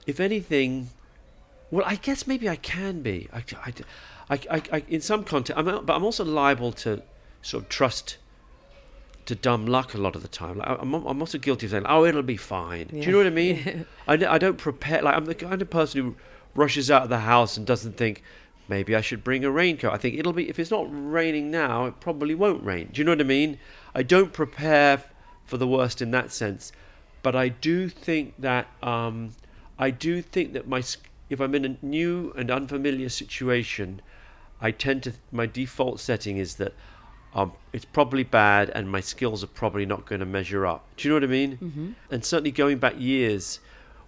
if 0.06 0.18
anything, 0.20 0.90
well, 1.70 1.84
I 1.86 1.96
guess 1.96 2.26
maybe 2.26 2.48
I 2.48 2.56
can 2.56 3.00
be. 3.02 3.28
I, 3.32 3.44
I, 3.64 3.72
I, 4.30 4.40
I, 4.50 4.62
I- 4.72 4.84
in 4.88 5.00
some 5.00 5.24
context, 5.24 5.58
I'm, 5.58 5.84
but 5.84 5.94
I'm 5.94 6.04
also 6.04 6.24
liable 6.24 6.72
to 6.72 7.02
sort 7.42 7.64
of 7.64 7.68
trust 7.68 8.16
to 9.26 9.34
dumb 9.36 9.66
luck 9.66 9.94
a 9.94 9.98
lot 9.98 10.16
of 10.16 10.22
the 10.22 10.28
time. 10.28 10.58
Like, 10.58 10.68
I'm, 10.80 10.92
I'm 10.94 11.20
also 11.20 11.38
guilty 11.38 11.66
of 11.66 11.70
saying, 11.70 11.86
"Oh, 11.86 12.04
it'll 12.04 12.22
be 12.22 12.36
fine." 12.36 12.88
Do 12.88 12.96
you 12.98 13.12
know 13.12 13.18
what 13.18 13.26
I 13.28 13.30
mean? 13.30 13.86
I 14.08 14.14
I 14.14 14.38
don't 14.38 14.58
prepare. 14.58 15.00
Like 15.02 15.14
I'm 15.16 15.26
the 15.26 15.34
kind 15.36 15.62
of 15.62 15.70
person 15.70 16.02
who 16.02 16.16
rushes 16.56 16.90
out 16.90 17.02
of 17.04 17.08
the 17.08 17.20
house 17.20 17.56
and 17.56 17.64
doesn't 17.66 17.96
think. 17.96 18.22
Maybe 18.68 18.94
I 18.94 19.00
should 19.00 19.24
bring 19.24 19.44
a 19.44 19.50
raincoat. 19.50 19.92
I 19.92 19.96
think 19.96 20.18
it'll 20.18 20.32
be 20.32 20.48
if 20.48 20.58
it's 20.58 20.70
not 20.70 20.86
raining 20.88 21.50
now, 21.50 21.86
it 21.86 22.00
probably 22.00 22.34
won't 22.34 22.64
rain. 22.64 22.90
Do 22.92 23.00
you 23.00 23.04
know 23.04 23.12
what 23.12 23.20
I 23.20 23.24
mean? 23.24 23.58
I 23.94 24.02
don't 24.02 24.32
prepare 24.32 25.02
for 25.44 25.56
the 25.56 25.66
worst 25.66 26.00
in 26.00 26.10
that 26.12 26.32
sense, 26.32 26.72
but 27.22 27.34
I 27.34 27.48
do 27.48 27.88
think 27.88 28.34
that 28.38 28.68
um, 28.82 29.32
I 29.78 29.90
do 29.90 30.22
think 30.22 30.52
that 30.52 30.68
my 30.68 30.82
if 31.28 31.40
I'm 31.40 31.54
in 31.54 31.64
a 31.64 31.76
new 31.84 32.32
and 32.36 32.50
unfamiliar 32.50 33.08
situation, 33.08 34.00
I 34.60 34.70
tend 34.70 35.02
to 35.04 35.14
my 35.30 35.46
default 35.46 35.98
setting 35.98 36.36
is 36.36 36.56
that 36.56 36.72
um, 37.34 37.52
it's 37.72 37.86
probably 37.86 38.22
bad 38.22 38.70
and 38.70 38.90
my 38.90 39.00
skills 39.00 39.42
are 39.42 39.48
probably 39.48 39.86
not 39.86 40.06
going 40.06 40.20
to 40.20 40.26
measure 40.26 40.66
up. 40.66 40.86
Do 40.96 41.08
you 41.08 41.10
know 41.10 41.16
what 41.16 41.24
I 41.24 41.32
mean? 41.32 41.56
Mm-hmm. 41.56 41.90
And 42.10 42.24
certainly 42.24 42.50
going 42.50 42.78
back 42.78 42.94
years, 42.98 43.60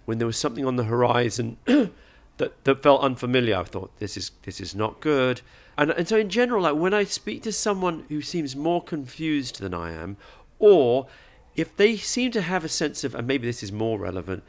when 0.05 0.19
there 0.19 0.27
was 0.27 0.37
something 0.37 0.65
on 0.65 0.75
the 0.75 0.83
horizon 0.83 1.57
that 2.37 2.63
that 2.65 2.83
felt 2.83 3.01
unfamiliar, 3.01 3.57
I 3.57 3.63
thought 3.63 3.97
this 3.99 4.17
is 4.17 4.31
this 4.43 4.59
is 4.59 4.75
not 4.75 4.99
good. 4.99 5.41
And 5.77 5.91
and 5.91 6.07
so 6.07 6.17
in 6.17 6.29
general, 6.29 6.63
like 6.63 6.75
when 6.75 6.93
I 6.93 7.03
speak 7.03 7.43
to 7.43 7.51
someone 7.51 8.05
who 8.09 8.21
seems 8.21 8.55
more 8.55 8.81
confused 8.81 9.59
than 9.59 9.73
I 9.73 9.91
am, 9.91 10.17
or 10.59 11.07
if 11.55 11.75
they 11.75 11.95
seem 11.97 12.31
to 12.31 12.41
have 12.41 12.65
a 12.65 12.69
sense 12.69 13.03
of, 13.03 13.15
and 13.15 13.27
maybe 13.27 13.47
this 13.47 13.63
is 13.63 13.71
more 13.71 13.97
relevant, 13.97 14.43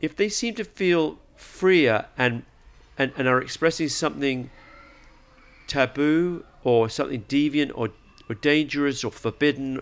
if 0.00 0.16
they 0.16 0.28
seem 0.28 0.54
to 0.54 0.64
feel 0.64 1.18
freer 1.36 2.06
and 2.16 2.44
and, 2.98 3.12
and 3.16 3.26
are 3.26 3.40
expressing 3.40 3.88
something 3.88 4.50
taboo 5.66 6.44
or 6.64 6.88
something 6.88 7.22
deviant 7.22 7.72
or, 7.74 7.88
or 8.28 8.34
dangerous 8.34 9.04
or 9.04 9.10
forbidden, 9.10 9.80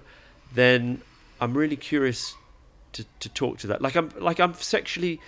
then 0.55 1.03
I'm 1.41 1.57
really 1.57 1.77
curious 1.77 2.35
to, 2.93 3.05
to 3.21 3.29
talk 3.29 3.59
to 3.59 3.67
that. 3.69 3.83
Like 3.83 3.97
I'm 3.97 4.11
like 4.19 4.39
I'm 4.41 4.55
sexually 4.55 5.21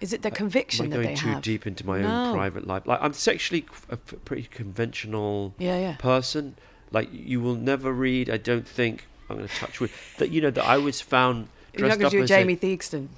Is 0.00 0.12
it 0.12 0.22
the 0.22 0.30
conviction 0.30 0.90
that 0.90 0.98
they 0.98 1.14
have? 1.14 1.22
am 1.22 1.28
I 1.28 1.32
going 1.32 1.42
too 1.42 1.52
deep 1.52 1.66
into 1.66 1.86
my 1.86 2.00
No. 2.00 2.08
own 2.08 2.34
private 2.34 2.66
life? 2.66 2.86
Like 2.86 3.00
I'm 3.02 3.12
sexually 3.12 3.64
a 3.88 3.96
pretty 3.96 4.44
conventional 4.44 5.54
Yeah, 5.58 5.78
yeah. 5.78 5.96
person. 5.96 6.56
Like 6.90 7.08
you 7.12 7.40
will 7.40 7.54
never 7.56 7.92
read. 7.92 8.28
I 8.30 8.36
don't 8.36 8.66
think 8.66 9.06
I'm 9.28 9.36
going 9.36 9.48
to 9.48 9.54
touch 9.54 9.80
with 9.80 9.92
that 10.18 10.30
you 10.30 10.40
know 10.40 10.50
that 10.50 10.64
I 10.64 10.76
was 10.78 11.00
found 11.00 11.48
You're 11.72 11.88
not 11.88 11.98
dressed 11.98 12.00
going 12.00 12.06
up 12.06 12.10
to 12.10 12.16
do 12.16 12.20
a 12.20 12.22
as 12.24 12.28
Jamie 12.28 12.56
Theakston. 12.56 13.08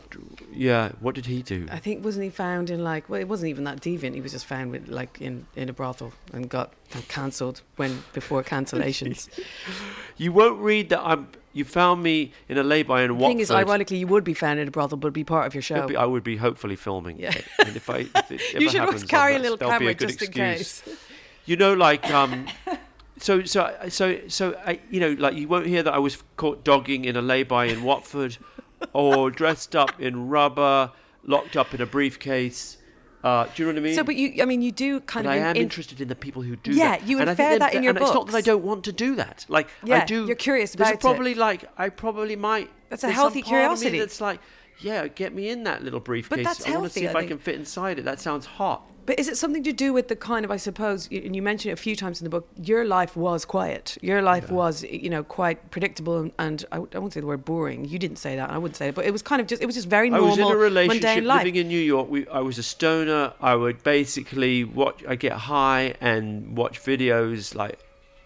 yeah. 0.53 0.93
What 1.01 1.15
did 1.15 1.27
he 1.27 1.43
do? 1.43 1.67
I 1.71 1.79
think 1.79 2.05
wasn't 2.05 2.25
he 2.25 2.31
found 2.31 2.71
in 2.71 2.83
like 2.85 3.09
well, 3.09 3.21
it 3.21 3.29
wasn't 3.29 3.51
even 3.51 3.65
that 3.65 3.81
deviant. 3.81 4.15
He 4.15 4.21
was 4.21 4.33
just 4.33 4.47
found 4.47 4.71
with 4.71 4.89
like 4.89 5.21
in, 5.21 5.47
in 5.57 5.69
a 5.69 5.73
brothel 5.73 6.13
and 6.33 6.49
got 6.49 6.73
uh, 6.95 7.01
cancelled 7.09 7.63
when 7.77 8.03
before 8.13 8.43
cancellations. 8.45 9.29
You 10.19 10.33
won't 10.33 10.61
read 10.61 10.89
that 10.89 11.01
I'm. 11.05 11.29
You 11.57 11.65
found 11.65 12.03
me 12.03 12.33
in 12.51 12.59
a 12.59 12.63
lay-by 12.63 13.01
in 13.01 13.09
the 13.09 13.15
Watford. 13.15 13.29
thing 13.31 13.41
is, 13.41 13.51
ironically, 13.51 13.97
you 13.97 14.07
would 14.09 14.25
be 14.25 14.35
found 14.35 14.61
in 14.61 14.69
a 14.69 14.71
brothel, 14.71 14.99
but 14.99 15.15
be 15.15 15.25
part 15.25 15.47
of 15.47 15.55
your 15.55 15.63
show. 15.63 15.87
Be- 15.87 15.97
I 15.97 16.05
would 16.05 16.23
be 16.23 16.37
hopefully 16.37 16.77
filming. 16.77 17.19
Yeah. 17.19 17.35
And 17.61 17.75
if 17.75 17.89
I, 17.89 18.01
if 18.15 18.31
it 18.31 18.41
you 18.61 18.69
should 18.69 18.81
happens, 18.81 18.89
always 18.89 19.05
carry 19.05 19.37
a 19.37 19.39
little 19.39 19.57
camera 19.57 19.93
a 19.93 19.95
just 19.95 20.21
in 20.21 20.33
case. 20.33 20.83
You 21.47 21.57
know, 21.57 21.73
like 21.73 22.11
um, 22.11 22.47
so 23.17 23.43
so 23.45 23.75
so 23.89 24.21
so 24.29 24.55
I, 24.67 24.81
you 24.91 25.01
know, 25.01 25.17
like 25.19 25.35
you 25.35 25.49
won't 25.49 25.65
hear 25.65 25.83
that 25.83 25.95
I 25.95 25.99
was 25.99 26.23
caught 26.37 26.63
dogging 26.63 27.07
in 27.07 27.17
a 27.17 27.23
lay-by 27.23 27.65
in 27.67 27.85
Watford, 27.85 28.37
or 28.93 29.31
dressed 29.31 29.75
up 29.75 29.99
in 29.99 30.29
rubber, 30.29 30.93
locked 31.25 31.57
up 31.57 31.73
in 31.73 31.81
a 31.81 31.87
briefcase. 31.87 32.77
Uh, 33.27 33.45
do 33.57 33.63
you 33.63 33.67
know 33.69 33.73
what 33.75 33.79
I 33.81 33.83
mean? 33.83 33.95
So, 33.97 34.05
but 34.05 34.15
you, 34.15 34.41
I 34.41 34.45
mean, 34.45 34.63
you 34.63 34.71
do 34.71 35.01
kind 35.01 35.25
But 35.25 35.37
of. 35.37 35.43
I 35.43 35.49
am 35.49 35.57
in- 35.57 35.63
interested 35.63 36.01
in 36.01 36.07
the 36.07 36.15
people 36.15 36.43
who 36.43 36.55
do 36.55 36.71
Yeah, 36.71 36.91
that. 36.91 37.09
you 37.09 37.19
and 37.19 37.29
infer 37.29 37.59
that 37.59 37.75
in 37.75 37.83
your 37.83 37.91
and 37.91 37.99
it's 38.01 38.15
not 38.15 38.27
that 38.29 38.37
I 38.37 38.41
don't 38.41 38.63
want 38.63 38.85
to 38.85 38.93
do 38.93 39.17
that. 39.17 39.45
Like 39.49 39.67
I 39.91 40.05
do. 40.05 40.27
you're 40.27 40.37
curious 40.37 40.73
there's 40.75 40.91
about 40.91 40.95
it. 40.95 41.01
probably 41.01 41.35
like 41.35 41.65
I 41.77 41.89
probably 41.89 42.37
might. 42.37 42.71
That's 42.89 43.03
a 43.03 43.07
there's 43.07 43.17
healthy 43.17 43.43
some 43.43 43.51
part 43.51 43.65
of 43.73 43.79
me 43.81 43.91
curiosity. 43.91 43.99
that's 43.99 44.21
like, 44.21 44.39
yeah, 44.81 45.09
get 45.09 45.35
me 45.35 45.49
in 45.49 45.65
that 45.65 45.83
little 45.83 45.99
briefcase. 45.99 46.37
But 46.37 46.45
that's 46.45 46.61
I 46.65 46.71
want 46.71 46.75
to 46.75 46.81
healthy, 46.83 47.01
see 47.01 47.07
if 47.07 47.17
I 47.17 47.21
I, 47.21 47.27
can 47.27 47.39
fit 47.39 47.57
inside 47.57 47.99
it. 47.99 48.05
That 48.05 48.21
sounds 48.21 48.47
hot. 48.47 48.89
But 49.07 49.19
is 49.21 49.29
it 49.29 49.37
something 49.37 49.63
to 49.63 49.73
do 49.73 49.93
with 49.93 50.09
the 50.09 50.17
kind 50.17 50.45
of, 50.45 50.51
I 50.51 50.57
suppose, 50.57 51.09
and 51.11 51.35
you 51.37 51.41
mentioned 51.41 51.71
it 51.71 51.75
a 51.75 51.77
few 51.77 51.95
times 51.95 52.21
in 52.21 52.25
the 52.25 52.31
book, 52.31 52.49
your 52.63 52.85
life 52.85 53.17
was 53.17 53.45
quiet. 53.45 53.97
Your 54.03 54.21
life 54.21 54.51
was, 54.51 54.83
you 54.83 55.09
know, 55.09 55.23
quite 55.23 55.71
predictable 55.71 56.19
and, 56.19 56.33
and 56.39 56.65
I, 56.73 56.77
w- 56.77 56.91
I 56.95 56.99
won't 56.99 57.13
say 57.13 57.21
the 57.21 57.27
word 57.27 57.45
boring. 57.45 57.85
You 57.85 57.99
didn't 57.99 58.17
say 58.19 58.35
that, 58.37 58.49
and 58.49 58.53
I 58.57 58.59
wouldn't 58.59 58.77
say 58.77 58.89
it, 58.89 58.95
but 58.97 59.05
it 59.05 59.13
was 59.13 59.23
kind 59.23 59.41
of 59.41 59.47
just, 59.47 59.63
it 59.63 59.67
was 59.67 59.77
just 59.77 59.89
very 59.89 60.09
I 60.09 60.19
normal, 60.19 60.29
was 60.31 60.39
in 60.39 60.45
a 60.53 60.57
relationship 60.57 61.25
living 61.25 61.55
in 61.57 61.69
New 61.69 61.79
York. 61.81 62.11
We, 62.11 62.27
I 62.29 62.41
was 62.41 62.59
a 62.59 62.63
stoner. 62.63 63.33
I 63.41 63.55
would 63.55 63.83
basically 63.85 64.65
watch. 64.65 65.05
I 65.09 65.15
get 65.15 65.33
high 65.33 65.95
and 66.01 66.57
watch 66.57 66.83
videos. 66.83 67.55
Like 67.55 67.79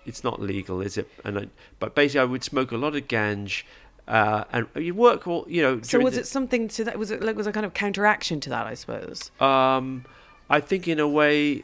it's 0.06 0.24
not 0.24 0.40
legal, 0.40 0.80
is 0.80 0.96
it? 0.96 1.08
And 1.24 1.38
I, 1.38 1.46
but 1.78 1.94
basically, 1.94 2.20
I 2.20 2.24
would 2.24 2.42
smoke 2.42 2.72
a 2.72 2.76
lot 2.78 2.96
of 2.96 3.06
ganj. 3.06 3.64
Uh, 4.08 4.44
and 4.52 4.66
you 4.74 4.94
work 4.94 5.28
all, 5.28 5.44
you 5.48 5.62
know. 5.62 5.80
so 5.82 5.98
was 6.00 6.14
the- 6.14 6.20
it 6.20 6.26
something 6.26 6.68
to 6.68 6.84
that? 6.84 6.98
Was 6.98 7.10
it 7.10 7.22
like 7.22 7.36
was 7.36 7.46
a 7.46 7.52
kind 7.52 7.66
of 7.66 7.74
counteraction 7.74 8.40
to 8.40 8.48
that? 8.50 8.66
I 8.66 8.74
suppose. 8.74 9.30
Um, 9.40 10.04
I 10.50 10.60
think 10.60 10.86
in 10.88 10.98
a 10.98 11.08
way, 11.08 11.62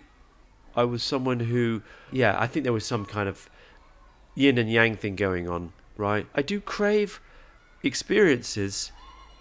I 0.76 0.84
was 0.84 1.02
someone 1.02 1.40
who, 1.40 1.82
yeah, 2.12 2.36
I 2.38 2.46
think 2.46 2.62
there 2.64 2.72
was 2.72 2.86
some 2.86 3.04
kind 3.04 3.28
of 3.28 3.50
yin 4.34 4.56
and 4.58 4.70
yang 4.70 4.94
thing 4.96 5.16
going 5.16 5.48
on, 5.48 5.72
right? 5.96 6.26
I 6.34 6.42
do 6.42 6.60
crave 6.60 7.20
experiences, 7.82 8.92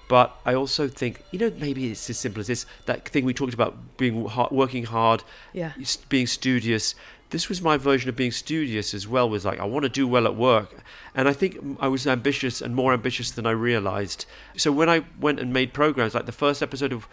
but 0.08 0.36
I 0.46 0.54
also 0.54 0.88
think, 0.88 1.22
you 1.32 1.40
know, 1.40 1.52
maybe 1.60 1.92
it's 1.92 2.10
as 2.10 2.18
simple 2.18 2.40
as 2.40 2.48
this 2.48 2.66
that 2.86 3.08
thing 3.10 3.26
we 3.26 3.34
talked 3.34 3.54
about 3.54 3.98
being 3.98 4.26
hard, 4.26 4.52
working 4.52 4.86
hard, 4.86 5.24
Yeah. 5.54 5.74
being 6.10 6.28
studious. 6.28 6.96
This 7.32 7.50
was 7.50 7.62
my 7.62 7.76
version 7.76 8.08
of 8.10 8.16
being 8.16 8.32
studious 8.32 8.94
as 8.94 9.08
well. 9.08 9.30
Was 9.30 9.46
like 9.46 9.60
I 9.60 9.66
want 9.66 9.84
to 9.84 9.90
do 9.90 10.08
well 10.08 10.26
at 10.26 10.36
work, 10.36 10.70
and 11.16 11.28
I 11.28 11.34
think 11.34 11.58
I 11.80 11.88
was 11.88 12.06
ambitious 12.08 12.62
and 12.62 12.76
more 12.76 12.94
ambitious 12.94 13.32
than 13.32 13.46
I 13.46 13.52
realized. 13.52 14.26
So 14.58 14.72
when 14.72 14.90
I 14.90 15.04
went 15.20 15.40
and 15.40 15.52
made 15.52 15.74
programs, 15.74 16.14
like 16.16 16.28
the 16.28 16.32
first 16.32 16.62
episode 16.62 16.94
of 16.94 17.08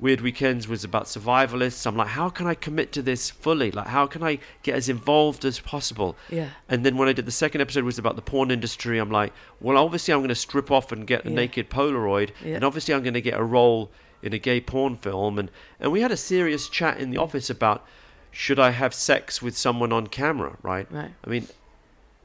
Weird 0.00 0.22
Weekends 0.22 0.66
was 0.66 0.82
about 0.82 1.04
survivalists. 1.04 1.86
I'm 1.86 1.96
like, 1.96 2.08
how 2.08 2.30
can 2.30 2.46
I 2.46 2.54
commit 2.54 2.90
to 2.92 3.02
this 3.02 3.28
fully? 3.28 3.70
Like, 3.70 3.88
how 3.88 4.06
can 4.06 4.22
I 4.22 4.38
get 4.62 4.74
as 4.74 4.88
involved 4.88 5.44
as 5.44 5.60
possible? 5.60 6.16
Yeah. 6.30 6.50
And 6.68 6.86
then 6.86 6.96
when 6.96 7.06
I 7.08 7.12
did 7.12 7.26
the 7.26 7.30
second 7.32 7.60
episode 7.60 7.84
was 7.84 7.98
about 7.98 8.16
the 8.16 8.22
porn 8.22 8.50
industry, 8.50 8.98
I'm 8.98 9.10
like, 9.10 9.32
well, 9.60 9.76
obviously 9.76 10.14
I'm 10.14 10.20
going 10.20 10.30
to 10.30 10.34
strip 10.34 10.70
off 10.70 10.90
and 10.90 11.06
get 11.06 11.26
a 11.26 11.28
Yeah. 11.28 11.34
naked 11.36 11.68
Polaroid, 11.68 12.30
Yeah. 12.42 12.54
and 12.56 12.64
obviously 12.64 12.94
I'm 12.94 13.02
going 13.02 13.14
to 13.14 13.20
get 13.20 13.38
a 13.38 13.44
role 13.44 13.90
in 14.22 14.32
a 14.32 14.38
gay 14.38 14.60
porn 14.60 14.96
film. 14.96 15.38
And 15.38 15.50
and 15.78 15.92
we 15.92 16.00
had 16.00 16.10
a 16.12 16.16
serious 16.16 16.68
chat 16.68 16.98
in 16.98 17.10
the 17.10 17.18
office 17.18 17.50
about 17.50 17.84
should 18.30 18.58
I 18.58 18.70
have 18.70 18.94
sex 18.94 19.42
with 19.42 19.56
someone 19.56 19.92
on 19.92 20.06
camera, 20.06 20.56
right? 20.62 20.86
Right. 20.90 21.10
I 21.24 21.28
mean, 21.30 21.46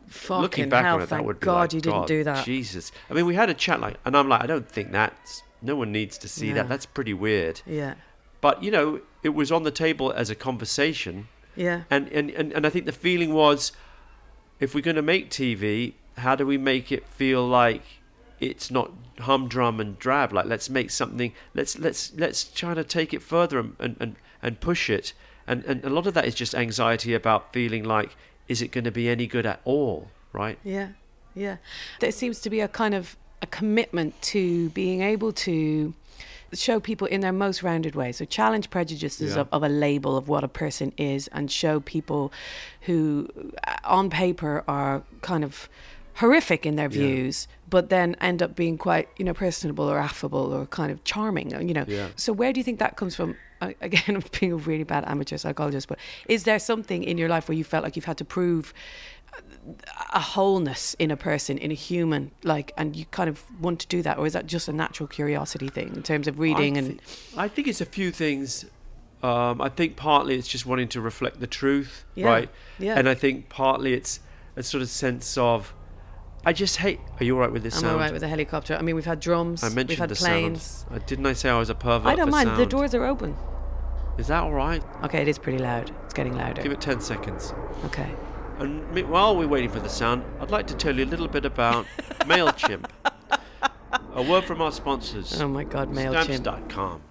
Fucking 0.07 0.41
looking 0.41 0.69
back 0.69 0.86
hell, 0.86 0.95
on 0.95 1.01
it, 1.01 1.07
thank 1.07 1.21
that 1.23 1.26
would 1.26 1.39
be 1.39 1.45
God 1.45 1.59
like, 1.61 1.73
you 1.73 1.82
didn't 1.82 1.99
God, 2.01 2.07
do 2.07 2.23
that. 2.26 2.45
Jesus. 2.45 2.91
I 3.09 3.13
mean, 3.15 3.26
we 3.26 3.34
had 3.36 3.49
a 3.49 3.53
chat 3.55 3.82
like, 3.82 3.95
and 4.05 4.15
I'm 4.15 4.30
like, 4.30 4.41
I 4.43 4.45
don't 4.45 4.69
think 4.69 4.91
that's. 4.91 5.41
No 5.66 5.76
one 5.76 5.91
needs 5.91 6.18
to 6.20 6.28
see 6.28 6.51
that. 6.53 6.70
That's 6.70 6.86
pretty 6.86 7.13
weird. 7.13 7.61
Yeah. 7.66 7.95
But 8.41 8.63
you 8.63 8.72
know, 8.72 9.01
it 9.24 9.30
was 9.30 9.51
on 9.51 9.63
the 9.63 9.72
table 9.72 10.11
as 10.11 10.30
a 10.30 10.36
conversation, 10.36 11.28
Yeah. 11.55 11.84
and 11.89 12.07
and 12.09 12.30
and, 12.32 12.53
and 12.53 12.66
I 12.66 12.70
think 12.70 12.86
the 12.86 12.91
feeling 12.91 13.34
was, 13.34 13.72
if 14.59 14.76
we're 14.76 14.82
going 14.82 14.95
to 14.97 15.01
make 15.01 15.30
TV, 15.30 15.93
how 16.18 16.36
do 16.36 16.45
we 16.45 16.57
make 16.57 16.91
it 16.91 17.07
feel 17.07 17.45
like 17.47 17.82
it's 18.39 18.70
not 18.70 18.91
humdrum 19.20 19.80
and 19.80 19.97
drab? 19.97 20.32
Like 20.34 20.45
let's 20.45 20.70
make 20.70 20.91
something. 20.91 21.34
Let's 21.53 21.80
let's 21.80 22.13
let's 22.16 22.43
try 22.43 22.74
to 22.76 22.84
take 22.84 23.13
it 23.13 23.22
further 23.24 23.57
and 23.59 23.76
and, 23.80 23.97
and, 23.99 24.16
and 24.43 24.59
push 24.59 24.89
it. 24.89 25.13
And 25.47 25.63
and 25.66 25.84
a 25.84 25.89
lot 25.89 26.05
of 26.07 26.13
that 26.13 26.26
is 26.26 26.36
just 26.36 26.53
anxiety 26.53 27.13
about 27.16 27.51
feeling 27.53 27.84
like, 27.84 28.16
is 28.47 28.61
it 28.61 28.72
going 28.72 28.84
to 28.86 28.91
be 28.91 29.09
any 29.09 29.26
good 29.28 29.45
at 29.45 29.59
all? 29.63 30.09
Right? 30.34 30.59
Yeah, 30.63 30.89
yeah. 31.34 31.57
There 31.99 32.11
seems 32.11 32.39
to 32.41 32.49
be 32.49 32.59
a 32.59 32.68
kind 32.68 32.93
of 32.93 33.16
a 33.41 33.47
commitment 33.47 34.19
to 34.33 34.69
being 34.69 35.01
able 35.01 35.31
to 35.33 35.93
show 36.53 36.79
people 36.79 37.05
in 37.07 37.21
their 37.21 37.33
most 37.33 37.63
rounded 37.63 37.95
way. 37.95 38.11
So 38.11 38.23
challenge 38.25 38.69
prejudices 38.69 39.36
Yeah. 39.36 39.41
of, 39.41 39.47
of 39.51 39.63
a 39.63 39.69
label 39.69 40.15
of 40.15 40.27
what 40.29 40.43
a 40.43 40.47
person 40.47 40.93
is 40.97 41.27
and 41.29 41.51
show 41.51 41.79
people 41.81 42.31
who 42.81 43.27
uh, 43.67 43.75
on 43.83 44.09
paper 44.09 44.63
are 44.67 45.03
kind 45.21 45.43
of 45.43 45.67
horrific 46.19 46.65
in 46.65 46.77
their 46.77 46.88
views 46.88 47.45
but 47.69 47.89
then 47.89 48.15
end 48.21 48.41
up 48.41 48.55
being 48.55 48.77
quite 48.77 49.09
you 49.17 49.25
know 49.25 49.33
personable 49.33 49.83
or 49.83 49.97
affable 49.99 50.53
or 50.53 50.65
kind 50.67 50.89
of 50.89 51.03
charming 51.03 51.49
you 51.67 51.73
know 51.73 51.83
Yeah. 51.86 52.07
so 52.15 52.31
where 52.31 52.53
do 52.53 52.59
you 52.61 52.63
think 52.63 52.79
that 52.79 52.95
comes 52.95 53.17
from 53.17 53.36
again 53.59 54.01
i'm 54.15 54.23
being 54.39 54.53
a 54.53 54.55
really 54.55 54.86
bad 54.86 55.03
amateur 55.07 55.36
psychologist 55.36 55.89
but 55.89 55.99
is 56.29 56.45
there 56.45 56.57
something 56.57 57.03
in 57.03 57.17
your 57.17 57.27
life 57.27 57.49
where 57.49 57.57
you 57.57 57.65
felt 57.65 57.83
like 57.83 57.97
you've 57.97 58.05
had 58.05 58.17
to 58.19 58.23
prove 58.23 58.73
a 60.13 60.19
wholeness 60.19 60.95
in 60.99 61.11
a 61.11 61.17
person, 61.17 61.57
in 61.57 61.71
a 61.71 61.75
human, 61.75 62.31
like, 62.43 62.71
and 62.77 62.95
you 62.95 63.05
kind 63.05 63.29
of 63.29 63.43
want 63.59 63.79
to 63.81 63.88
do 63.88 64.01
that, 64.03 64.17
or 64.17 64.25
is 64.25 64.33
that 64.33 64.45
just 64.47 64.67
a 64.67 64.73
natural 64.73 65.07
curiosity 65.07 65.67
thing 65.67 65.88
in 65.95 66.03
terms 66.03 66.27
of 66.27 66.39
reading 66.39 66.75
I 66.75 66.79
and 66.79 67.01
I 67.36 67.47
think 67.47 67.67
it's 67.67 67.81
a 67.81 67.86
few 67.86 68.11
things. 68.11 68.65
Um, 69.23 69.59
I 69.59 69.69
think 69.69 69.95
partly 69.95 70.36
it's 70.36 70.47
just 70.47 70.65
wanting 70.67 70.88
to 70.89 71.01
reflect 71.01 71.39
the 71.39 71.47
truth, 71.47 72.05
Yeah, 72.13 72.27
right? 72.27 72.49
yeah. 72.77 72.95
And 72.99 73.09
I 73.09 73.15
think 73.15 73.49
partly 73.49 73.93
it's 73.93 74.19
a 74.55 74.61
sort 74.61 74.83
of 74.83 74.89
sense 74.89 75.36
of, 75.38 75.73
I 76.45 76.53
just 76.53 76.77
hate. 76.77 76.99
Are 77.19 77.23
you 77.23 77.33
all 77.33 77.41
right 77.41 77.51
with 77.51 77.63
this 77.63 77.75
I'm 77.77 77.81
sound? 77.81 77.93
all 77.93 77.99
right 77.99 78.11
with 78.11 78.21
the 78.21 78.27
helicopter. 78.27 78.75
I 78.75 78.83
mean, 78.83 78.93
we've 78.95 79.03
had 79.05 79.19
drums, 79.19 79.63
I 79.63 79.69
mentioned 79.69 79.89
we've 79.89 79.97
had 79.97 80.09
the 80.09 80.15
planes. 80.15 80.61
sound. 80.88 81.01
Uh, 81.01 81.05
didn't 81.07 81.25
I 81.25 81.33
say 81.33 81.49
I 81.49 81.57
was 81.57 81.71
a 81.71 81.75
pervert? 81.75 82.05
I 82.07 82.15
don't 82.15 82.29
mind. 82.29 82.55
The 82.55 82.67
doors 82.67 82.93
are 82.93 83.03
open. 83.05 83.36
Is 84.19 84.27
that 84.27 84.43
all 84.43 84.53
right? 84.53 84.83
Okay, 85.03 85.21
it 85.23 85.27
is 85.27 85.39
pretty 85.39 85.57
loud. 85.57 85.91
It's 86.05 86.13
getting 86.13 86.36
louder. 86.36 86.61
Give 86.61 86.71
it 86.71 86.79
ten 86.81 87.01
seconds. 87.01 87.51
okay. 87.86 88.13
And 88.60 89.10
while 89.10 89.36
we're 89.36 89.47
waiting 89.47 89.70
for 89.70 89.80
the 89.80 89.89
sound, 89.89 90.24
I'd 90.39 90.51
like 90.51 90.68
to 90.68 90.76
tell 90.76 90.95
you 90.95 91.03
a 91.03 91.08
little 91.08 91.28
bit 91.28 91.45
about 91.45 91.86
Mailchimp. 92.22 92.86
a 94.14 94.22
word 94.22 94.45
from 94.45 94.62
our 94.62 94.72
sponsors. 94.72 95.39
Oh 95.41 95.47
my 95.47 95.64
God, 95.66 95.91
Mailchimp. 95.91 96.36
Stamps.com. 96.41 97.01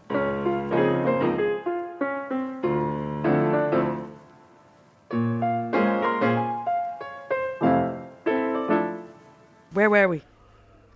Where 9.73 9.91
were 9.91 10.09
we? 10.09 10.23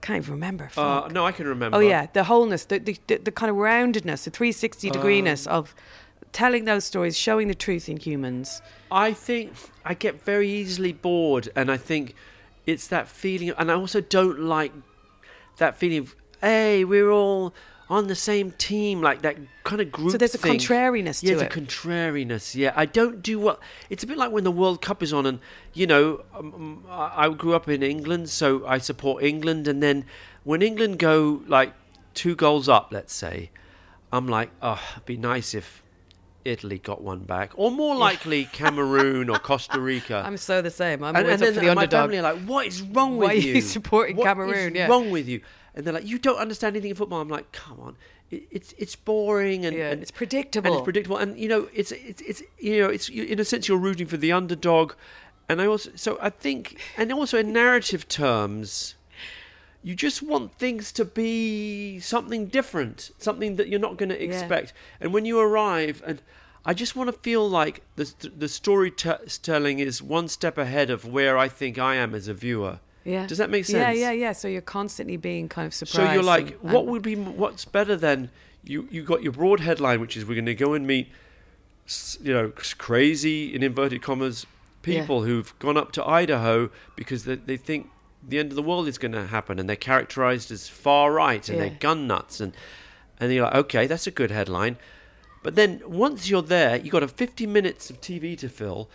Can't 0.00 0.18
even 0.22 0.34
remember. 0.34 0.70
Uh, 0.76 1.08
no, 1.12 1.26
I 1.26 1.32
can 1.32 1.46
remember. 1.46 1.76
oh 1.76 1.80
yeah, 1.80 2.06
the 2.12 2.24
wholeness, 2.24 2.64
the, 2.64 2.78
the 2.78 2.96
the 3.08 3.16
the 3.18 3.32
kind 3.32 3.50
of 3.50 3.56
roundedness, 3.56 4.24
the 4.24 4.30
360 4.30 4.90
degreeness 4.90 5.46
Um, 5.48 5.54
of 5.54 5.74
telling 6.32 6.64
those 6.64 6.84
stories, 6.84 7.16
showing 7.16 7.48
the 7.48 7.54
truth 7.54 7.88
in 7.88 7.96
humans. 7.96 8.62
I 8.90 9.12
think 9.12 9.52
I 9.84 9.94
get 9.94 10.22
very 10.22 10.48
easily 10.48 10.92
bored, 10.92 11.48
and 11.54 11.70
I 11.70 11.76
think 11.76 12.14
it's 12.66 12.86
that 12.88 13.08
feeling, 13.08 13.50
and 13.58 13.70
I 13.70 13.74
also 13.74 14.00
don't 14.00 14.40
like 14.40 14.72
that 15.58 15.76
feeling 15.76 15.98
of, 15.98 16.16
hey, 16.40 16.84
we're 16.84 17.10
all 17.10 17.54
on 17.90 18.06
the 18.06 18.14
same 18.14 18.50
team, 18.52 19.00
like 19.00 19.22
that 19.22 19.36
kind 19.64 19.80
of 19.80 19.90
group. 19.90 20.10
So 20.10 20.18
there's 20.18 20.34
a 20.34 20.38
think. 20.38 20.60
contrariness 20.60 21.22
yeah, 21.22 21.30
to 21.30 21.36
there's 21.36 21.46
it. 21.46 21.52
a 21.52 21.54
contrariness. 21.54 22.54
Yeah, 22.54 22.72
I 22.76 22.84
don't 22.84 23.22
do 23.22 23.38
what. 23.38 23.60
It's 23.88 24.04
a 24.04 24.06
bit 24.06 24.18
like 24.18 24.30
when 24.30 24.44
the 24.44 24.50
World 24.50 24.82
Cup 24.82 25.02
is 25.02 25.12
on, 25.12 25.26
and 25.26 25.40
you 25.72 25.86
know, 25.86 26.24
um, 26.34 26.84
I 26.88 27.26
I 27.26 27.28
grew 27.30 27.54
up 27.54 27.68
in 27.68 27.82
England, 27.82 28.28
so 28.28 28.66
I 28.66 28.78
support 28.78 29.24
England, 29.24 29.66
and 29.66 29.82
then 29.82 30.04
when 30.44 30.60
England 30.62 30.98
go 30.98 31.42
like 31.46 31.72
two 32.14 32.34
goals 32.34 32.68
up, 32.68 32.88
let's 32.92 33.14
say, 33.14 33.50
I'm 34.12 34.28
like, 34.28 34.50
oh, 34.60 34.82
it'd 34.92 35.06
be 35.06 35.16
nice 35.16 35.54
if. 35.54 35.82
Italy 36.44 36.78
got 36.78 37.02
one 37.02 37.20
back, 37.20 37.52
or 37.56 37.70
more 37.70 37.96
likely 37.96 38.44
Cameroon 38.52 39.28
or 39.30 39.38
Costa 39.38 39.80
Rica. 39.80 40.22
I'm 40.26 40.36
so 40.36 40.62
the 40.62 40.70
same. 40.70 41.02
I'm 41.02 41.14
and, 41.16 41.26
always 41.26 41.40
and 41.40 41.42
up 41.42 41.48
for 41.48 41.54
then 41.60 41.64
the 41.68 41.74
my 41.74 41.82
underdog. 41.82 42.02
family 42.04 42.18
are 42.18 42.22
like, 42.22 42.38
"What 42.44 42.66
is 42.66 42.82
wrong 42.82 43.16
Why 43.16 43.34
with 43.34 43.44
are 43.44 43.46
you? 43.46 43.54
you 43.54 43.60
supporting 43.60 44.16
What 44.16 44.24
Cameroon?" 44.24 44.74
is 44.74 44.78
Yeah. 44.78 44.86
wrong 44.88 45.10
with 45.10 45.28
you?" 45.28 45.40
And 45.74 45.84
they're 45.86 45.94
like, 45.94 46.06
"You 46.06 46.18
don't 46.18 46.38
understand 46.38 46.74
anything 46.76 46.90
in 46.90 46.96
football." 46.96 47.20
I'm 47.20 47.28
like, 47.28 47.52
"Come 47.52 47.80
on, 47.80 47.96
it, 48.30 48.44
it's 48.50 48.74
it's 48.78 48.96
boring 48.96 49.64
and, 49.66 49.76
Yeah, 49.76 49.90
and 49.90 50.02
it's 50.02 50.10
predictable. 50.10 50.66
And 50.68 50.76
it's 50.78 50.84
predictable, 50.84 51.16
and 51.16 51.38
you 51.38 51.48
know, 51.48 51.68
it's 51.74 51.92
it's 51.92 52.22
it's 52.22 52.42
you 52.58 52.80
know, 52.80 52.88
it's 52.88 53.08
in 53.08 53.38
a 53.38 53.44
sense 53.44 53.68
you're 53.68 53.78
rooting 53.78 54.06
for 54.06 54.16
the 54.16 54.32
underdog, 54.32 54.92
and 55.48 55.60
I 55.60 55.66
also 55.66 55.90
so 55.96 56.18
I 56.20 56.30
think, 56.30 56.78
and 56.96 57.12
also 57.12 57.38
in 57.38 57.52
narrative 57.52 58.08
terms." 58.08 58.94
You 59.82 59.94
just 59.94 60.22
want 60.22 60.54
things 60.58 60.90
to 60.92 61.04
be 61.04 62.00
something 62.00 62.46
different, 62.46 63.10
something 63.18 63.56
that 63.56 63.68
you're 63.68 63.78
not 63.80 63.96
going 63.96 64.08
to 64.08 64.22
expect. 64.22 64.72
And 65.00 65.12
when 65.12 65.24
you 65.24 65.38
arrive, 65.38 66.02
and 66.04 66.20
I 66.66 66.74
just 66.74 66.96
want 66.96 67.08
to 67.08 67.18
feel 67.20 67.48
like 67.48 67.82
the 67.96 68.12
the 68.36 68.48
storytelling 68.48 69.78
is 69.78 70.02
one 70.02 70.28
step 70.28 70.58
ahead 70.58 70.90
of 70.90 71.04
where 71.04 71.38
I 71.38 71.48
think 71.48 71.78
I 71.78 71.94
am 71.96 72.14
as 72.14 72.28
a 72.28 72.34
viewer. 72.34 72.80
Yeah. 73.04 73.26
Does 73.26 73.38
that 73.38 73.48
make 73.50 73.64
sense? 73.64 73.78
Yeah, 73.98 74.10
yeah, 74.10 74.10
yeah. 74.10 74.32
So 74.32 74.48
you're 74.48 74.60
constantly 74.60 75.16
being 75.16 75.48
kind 75.48 75.66
of 75.66 75.72
surprised. 75.74 76.08
So 76.08 76.12
you're 76.12 76.22
like, 76.22 76.50
and- 76.62 76.72
what 76.72 76.86
would 76.86 77.02
be 77.02 77.14
what's 77.14 77.64
better 77.64 77.96
than 77.96 78.30
you? 78.64 78.88
You 78.90 79.02
got 79.04 79.22
your 79.22 79.32
broad 79.32 79.60
headline, 79.60 80.00
which 80.00 80.16
is 80.16 80.26
we're 80.26 80.34
going 80.34 80.46
to 80.46 80.54
go 80.54 80.74
and 80.74 80.86
meet, 80.86 81.08
you 82.20 82.32
know, 82.34 82.52
crazy 82.76 83.54
in 83.54 83.62
inverted 83.62 84.02
commas 84.02 84.44
people 84.82 85.22
who've 85.24 85.58
gone 85.58 85.76
up 85.76 85.92
to 85.92 86.04
Idaho 86.06 86.70
because 86.96 87.24
they, 87.24 87.34
they 87.36 87.56
think 87.56 87.90
the 88.28 88.38
end 88.38 88.50
of 88.52 88.56
the 88.56 88.62
world 88.62 88.86
is 88.88 88.98
going 88.98 89.12
to 89.12 89.26
happen, 89.26 89.58
and 89.58 89.68
they're 89.68 89.76
characterized 89.76 90.50
as 90.50 90.68
far 90.68 91.12
right 91.12 91.48
and 91.48 91.58
Yeah. 91.58 91.68
they're 91.68 91.78
gun 91.78 92.06
nuts, 92.06 92.40
and 92.40 92.54
and 93.20 93.32
you're 93.32 93.44
like, 93.46 93.54
okay, 93.54 93.86
that's 93.88 94.06
a 94.06 94.12
good 94.12 94.30
headline. 94.30 94.76
But 95.42 95.54
then 95.56 95.80
once 95.86 96.28
you're 96.28 96.42
there, 96.42 96.76
you've 96.76 96.92
got 96.92 97.02
a 97.02 97.08
50 97.08 97.46
minutes 97.46 97.90
of 97.90 98.00
TV 98.00 98.36
to 98.38 98.48
fill. 98.48 98.88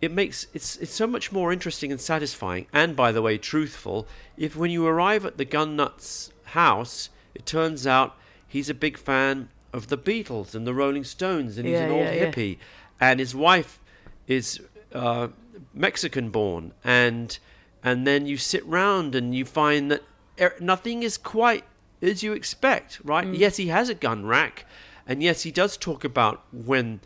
It 0.00 0.10
makes 0.12 0.46
it's 0.54 0.76
it's 0.76 0.92
so 0.94 1.06
much 1.06 1.32
more 1.32 1.52
interesting 1.52 1.90
and 1.92 2.00
satisfying, 2.00 2.66
and 2.72 2.94
by 2.96 3.12
the 3.12 3.22
way, 3.22 3.36
truthful. 3.38 4.06
If 4.36 4.56
when 4.56 4.70
you 4.70 4.86
arrive 4.86 5.24
at 5.26 5.38
the 5.38 5.44
gun 5.44 5.76
nuts 5.76 6.32
house, 6.44 7.10
it 7.34 7.44
turns 7.46 7.86
out 7.86 8.16
he's 8.46 8.68
a 8.70 8.74
big 8.74 8.96
fan 8.96 9.48
of 9.72 9.88
the 9.88 9.98
Beatles 9.98 10.54
and 10.54 10.66
the 10.66 10.72
Rolling 10.74 11.04
Stones, 11.04 11.58
and 11.58 11.66
he's 11.66 11.78
Yeah, 11.78 11.84
an 11.86 11.90
old 11.90 12.06
yeah, 12.14 12.24
hippie, 12.30 12.58
and 13.00 13.20
his 13.20 13.34
wife 13.34 13.80
is 14.26 14.60
uh, 14.94 15.28
Mexican 15.74 16.30
born, 16.30 16.72
and 16.84 17.38
and 17.82 18.06
then 18.06 18.26
you 18.26 18.36
sit 18.36 18.64
round 18.66 19.14
and 19.14 19.34
you 19.34 19.44
find 19.44 19.90
that 19.90 20.02
er- 20.40 20.56
nothing 20.60 21.02
is 21.02 21.16
quite 21.16 21.64
as 22.00 22.22
you 22.22 22.32
expect, 22.32 23.00
right? 23.04 23.26
Mm. 23.26 23.38
Yes, 23.38 23.56
he 23.56 23.68
has 23.68 23.88
a 23.88 23.94
gun 23.94 24.26
rack, 24.26 24.66
and 25.06 25.22
yes, 25.22 25.42
he 25.42 25.50
does 25.50 25.76
talk 25.76 26.04
about 26.04 26.44
when 26.52 27.00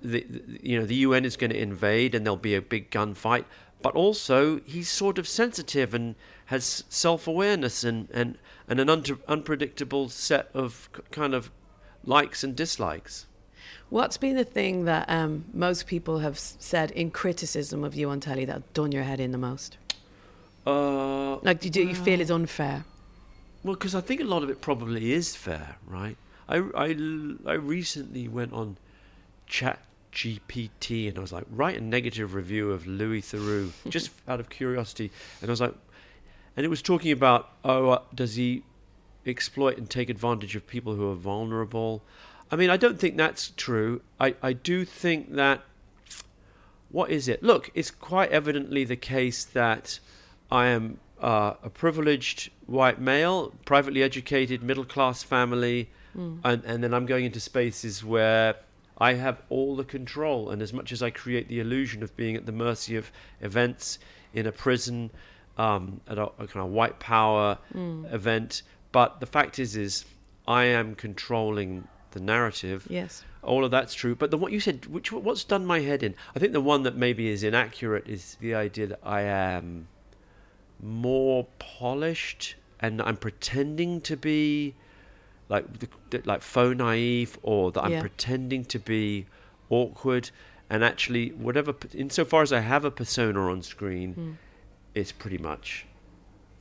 the, 0.00 0.24
the 0.28 0.60
you 0.62 0.78
know 0.78 0.86
the 0.86 0.96
UN 0.96 1.24
is 1.24 1.36
going 1.36 1.50
to 1.50 1.58
invade 1.60 2.14
and 2.14 2.24
there'll 2.24 2.36
be 2.36 2.54
a 2.54 2.62
big 2.62 2.90
gunfight, 2.90 3.44
but 3.82 3.94
also 3.94 4.60
he's 4.64 4.88
sort 4.88 5.18
of 5.18 5.26
sensitive 5.26 5.94
and 5.94 6.14
has 6.46 6.84
self-awareness 6.88 7.84
and 7.84 8.08
and 8.12 8.38
and 8.68 8.80
an 8.80 8.88
un- 8.88 9.04
unpredictable 9.28 10.08
set 10.08 10.48
of 10.54 10.88
k- 10.94 11.02
kind 11.10 11.34
of 11.34 11.50
likes 12.04 12.44
and 12.44 12.54
dislikes. 12.54 13.26
What's 13.90 14.16
been 14.16 14.36
the 14.36 14.44
thing 14.44 14.86
that 14.86 15.08
um, 15.08 15.44
most 15.52 15.86
people 15.86 16.18
have 16.18 16.38
said 16.38 16.90
in 16.90 17.10
criticism 17.10 17.84
of 17.84 17.94
you 17.94 18.10
on 18.10 18.20
telly 18.20 18.44
that 18.46 18.72
done 18.74 18.92
your 18.92 19.04
head 19.04 19.20
in 19.20 19.30
the 19.30 19.38
most? 19.38 19.76
Uh, 20.66 21.36
Like, 21.42 21.60
do 21.60 21.82
you 21.82 21.94
feel 21.94 22.20
is 22.20 22.30
unfair? 22.30 22.84
Well, 23.62 23.74
because 23.74 23.94
I 23.94 24.00
think 24.00 24.20
a 24.20 24.24
lot 24.24 24.42
of 24.42 24.50
it 24.50 24.60
probably 24.60 25.12
is 25.12 25.36
fair, 25.36 25.76
right? 25.86 26.16
I, 26.48 26.58
I, 26.74 26.96
I 27.46 27.54
recently 27.54 28.28
went 28.28 28.52
on 28.52 28.76
Chat 29.46 29.80
GPT 30.12 31.08
and 31.08 31.18
I 31.18 31.20
was 31.20 31.32
like, 31.32 31.44
write 31.50 31.76
a 31.76 31.80
negative 31.80 32.34
review 32.34 32.70
of 32.70 32.86
Louis 32.86 33.22
Theroux 33.22 33.72
just 33.88 34.10
out 34.28 34.40
of 34.40 34.48
curiosity. 34.50 35.10
And 35.40 35.50
I 35.50 35.52
was 35.52 35.60
like, 35.60 35.74
and 36.56 36.64
it 36.64 36.68
was 36.68 36.82
talking 36.82 37.10
about, 37.10 37.50
oh, 37.64 37.88
uh, 37.90 38.02
does 38.14 38.36
he 38.36 38.62
exploit 39.26 39.78
and 39.78 39.88
take 39.88 40.08
advantage 40.10 40.54
of 40.54 40.66
people 40.66 40.94
who 40.94 41.10
are 41.10 41.16
vulnerable? 41.16 42.02
I 42.50 42.56
mean, 42.56 42.70
I 42.70 42.76
don't 42.76 42.98
think 42.98 43.16
that's 43.16 43.52
true. 43.56 44.02
I, 44.20 44.34
I 44.42 44.52
do 44.52 44.84
think 44.84 45.34
that 45.34 45.62
what 46.90 47.10
is 47.10 47.26
it? 47.26 47.42
Look, 47.42 47.70
it's 47.74 47.90
quite 47.90 48.30
evidently 48.30 48.84
the 48.84 48.94
case 48.94 49.44
that 49.44 49.98
I 50.54 50.66
am 50.68 50.98
uh, 51.20 51.54
a 51.62 51.70
privileged 51.70 52.50
white 52.66 53.00
male, 53.00 53.52
privately 53.64 54.02
educated, 54.02 54.62
middle 54.62 54.84
class 54.84 55.22
family, 55.22 55.90
and, 56.16 56.64
and 56.64 56.84
then 56.84 56.94
I'm 56.94 57.06
going 57.06 57.24
into 57.24 57.40
spaces 57.40 58.04
where 58.04 58.54
I 58.98 59.14
have 59.14 59.42
all 59.48 59.74
the 59.74 59.82
control. 59.84 60.50
And 60.50 60.62
as 60.62 60.72
much 60.72 60.92
as 60.92 61.02
I 61.02 61.10
create 61.10 61.48
the 61.48 61.58
illusion 61.58 62.04
of 62.04 62.16
being 62.16 62.36
at 62.36 62.46
the 62.46 62.52
mercy 62.52 62.94
of 62.94 63.10
events 63.40 63.98
in 64.32 64.46
a 64.46 64.52
prison, 64.52 65.10
um, 65.58 66.00
at 66.06 66.18
a, 66.18 66.26
a 66.38 66.46
kind 66.46 66.64
of 66.66 66.70
white 66.70 67.00
power 67.00 67.58
event, 67.74 68.62
but 68.92 69.18
the 69.18 69.26
fact 69.26 69.58
is, 69.58 69.74
is 69.76 70.04
I 70.46 70.64
am 70.64 70.94
controlling 70.94 71.88
the 72.12 72.20
narrative 72.20 72.86
Yes. 72.88 73.24
all 73.42 73.64
of 73.64 73.72
that's 73.72 73.92
true. 73.92 74.14
But 74.14 74.30
the 74.30 74.38
what 74.38 74.52
you 74.52 74.60
said, 74.60 74.86
which 74.86 75.10
what's 75.10 75.42
done 75.42 75.66
my 75.66 75.80
head 75.80 76.04
in, 76.04 76.14
I 76.36 76.38
think 76.38 76.52
the 76.52 76.60
one 76.60 76.84
that 76.84 76.96
maybe 76.96 77.28
is 77.28 77.42
inaccurate 77.42 78.08
is 78.08 78.36
the 78.40 78.54
idea 78.54 78.86
that 78.86 79.00
I 79.02 79.22
am 79.22 79.88
more 80.84 81.46
polished 81.58 82.56
and 82.78 83.00
I'm 83.00 83.16
pretending 83.16 84.02
to 84.02 84.16
be 84.16 84.74
like 85.48 85.64
the, 85.78 86.22
like 86.24 86.42
faux 86.42 86.76
naive, 86.76 87.38
or 87.42 87.70
that 87.72 87.84
I'm 87.84 87.92
Yeah. 87.92 88.00
pretending 88.00 88.64
to 88.66 88.78
be 88.78 89.26
awkward. 89.70 90.30
And 90.70 90.82
actually, 90.84 91.30
whatever, 91.30 91.74
insofar 91.92 92.42
as 92.42 92.52
I 92.52 92.60
have 92.60 92.84
a 92.84 92.90
persona 92.90 93.40
on 93.50 93.62
screen, 93.62 94.14
hmm. 94.14 94.32
it's 94.94 95.12
pretty 95.12 95.38
much 95.38 95.86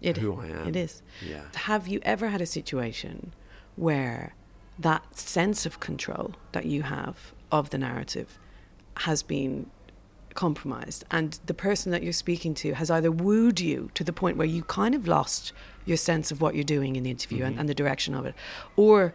It, 0.02 0.18
who 0.18 0.40
I 0.40 0.48
am. 0.48 0.68
It 0.68 0.76
is. 0.76 1.02
Yeah. 1.26 1.44
Have 1.56 1.88
you 1.88 2.00
ever 2.04 2.28
had 2.28 2.42
a 2.42 2.46
situation 2.46 3.34
where 3.76 4.36
that 4.78 5.18
sense 5.18 5.66
of 5.66 5.80
control 5.80 6.36
that 6.52 6.66
you 6.66 6.84
have 6.84 7.34
of 7.52 7.70
the 7.70 7.78
narrative 7.78 8.38
has 8.98 9.24
been 9.24 9.70
compromised 10.34 11.04
and 11.12 11.40
the 11.46 11.54
person 11.54 11.92
that 11.92 12.04
you're 12.04 12.14
speaking 12.14 12.54
to 12.54 12.74
has 12.74 12.90
either 12.92 13.12
wooed 13.12 13.60
you 13.60 13.90
to 13.94 14.04
the 14.04 14.14
point 14.14 14.38
where 14.38 14.48
you 14.48 14.64
kind 14.64 14.96
of 14.96 15.08
lost 15.08 15.54
your 15.86 15.98
sense 15.98 16.32
of 16.32 16.42
what 16.42 16.56
you're 16.56 16.64
doing 16.64 16.96
in 16.96 17.04
the 17.04 17.12
interview 17.12 17.40
Mm-hmm. 17.40 17.48
and, 17.48 17.60
and 17.60 17.70
the 17.70 17.74
direction 17.74 18.14
of 18.16 18.26
it 18.26 18.36
or 18.76 19.14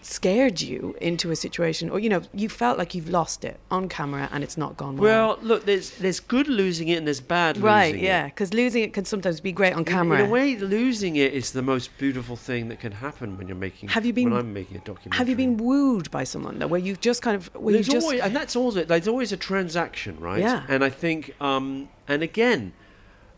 scared 0.00 0.60
you 0.60 0.96
into 1.00 1.30
a 1.30 1.36
situation 1.36 1.90
or 1.90 1.98
you 1.98 2.08
know 2.08 2.22
you 2.32 2.48
felt 2.48 2.78
like 2.78 2.94
you've 2.94 3.08
lost 3.10 3.44
it 3.44 3.58
on 3.70 3.88
camera 3.88 4.28
and 4.32 4.42
it's 4.44 4.56
not 4.56 4.76
gone 4.76 4.96
well, 4.96 5.28
Well, 5.28 5.38
look, 5.42 5.64
there's 5.66 5.90
there's 5.98 6.20
good 6.20 6.48
losing 6.48 6.88
it 6.88 6.94
and 6.94 7.06
there's 7.06 7.20
bad 7.20 7.58
right 7.58 7.86
losing 7.92 8.00
it. 8.04 8.06
yeah 8.06 8.24
because 8.26 8.54
losing 8.54 8.82
it 8.84 8.92
can 8.94 9.04
sometimes 9.04 9.40
be 9.40 9.52
great 9.52 9.72
on 9.74 9.80
In- 9.80 9.84
camera 9.84 10.20
In, 10.20 10.26
a 10.26 10.30
way, 10.30 10.56
losing 10.56 11.16
it 11.16 11.34
is 11.34 11.50
the 11.52 11.62
most 11.62 11.96
beautiful 11.98 12.36
thing 12.36 12.68
that 12.68 12.80
can 12.80 12.92
happen 12.92 13.36
when 13.36 13.48
you're 13.48 13.56
making. 13.56 13.88
Have 13.90 14.06
you 14.06 14.12
been- 14.12 14.30
When 14.30 14.38
I'm 14.40 14.52
making 14.52 14.76
a 14.76 14.80
documentary. 14.80 15.18
have 15.18 15.28
you 15.28 15.36
been 15.36 15.56
wooed 15.58 16.10
by 16.10 16.24
someone 16.24 16.58
though, 16.60 16.68
where 16.68 16.80
you've 16.80 17.00
just 17.00 17.20
kind 17.20 17.36
of 17.36 17.52
where 17.54 17.74
There's 17.74 17.88
you 17.88 17.94
just 17.94 18.04
always, 18.04 18.20
and 18.20 18.34
that's 18.34 18.54
always 18.56 18.86
there's 18.86 19.08
always 19.08 19.32
a 19.32 19.36
transaction, 19.36 20.18
right? 20.20 20.40
Yeah. 20.40 20.64
And 20.68 20.84
I 20.84 20.90
think, 20.90 21.34
um, 21.40 21.88
and 22.06 22.22
again, 22.22 22.72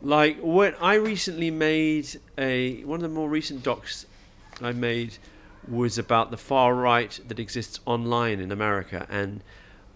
like 0.03 0.39
when 0.41 0.75
I 0.81 0.95
recently 0.95 1.51
made 1.51 2.21
a 2.39 2.85
one 2.85 2.97
of 2.97 3.03
the 3.03 3.09
more 3.09 3.29
recent 3.29 3.63
docs 3.63 4.07
I 4.63 4.73
made 4.73 5.17
was 5.69 5.99
about 5.99 6.31
the 6.31 6.37
far 6.37 6.75
right 6.75 7.19
that 7.27 7.39
exists 7.39 7.81
online 7.87 8.41
in 8.41 8.51
America, 8.51 9.07
and 9.11 9.43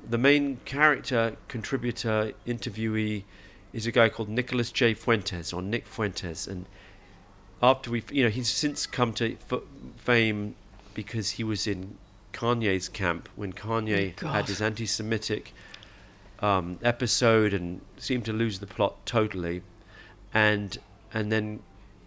the 0.08 0.18
main 0.18 0.58
character, 0.64 1.36
contributor, 1.48 2.32
interviewee 2.46 3.24
is 3.72 3.86
a 3.86 3.92
guy 3.92 4.08
called 4.08 4.28
Nicholas 4.28 4.70
J. 4.70 4.94
Fuentes 4.94 5.52
or 5.52 5.62
Nick 5.62 5.86
Fuentes, 5.86 6.46
and 6.46 6.66
after 7.62 7.90
we, 7.90 8.04
you 8.10 8.24
know, 8.24 8.30
he's 8.30 8.48
since 8.48 8.86
come 8.86 9.12
to 9.14 9.36
f- 9.50 9.62
fame 9.96 10.54
because 10.92 11.30
he 11.32 11.44
was 11.44 11.66
in 11.66 11.96
Kanye's 12.32 12.88
camp 12.88 13.28
when 13.36 13.52
Kanye 13.52 14.16
God. 14.16 14.32
had 14.32 14.48
his 14.48 14.60
anti-Semitic 14.60 15.54
um, 16.40 16.78
episode 16.82 17.54
and 17.54 17.80
seemed 17.96 18.24
to 18.26 18.32
lose 18.32 18.58
the 18.58 18.66
plot 18.66 19.06
totally, 19.06 19.62
and 20.32 20.78
and 21.12 21.32
then 21.32 21.60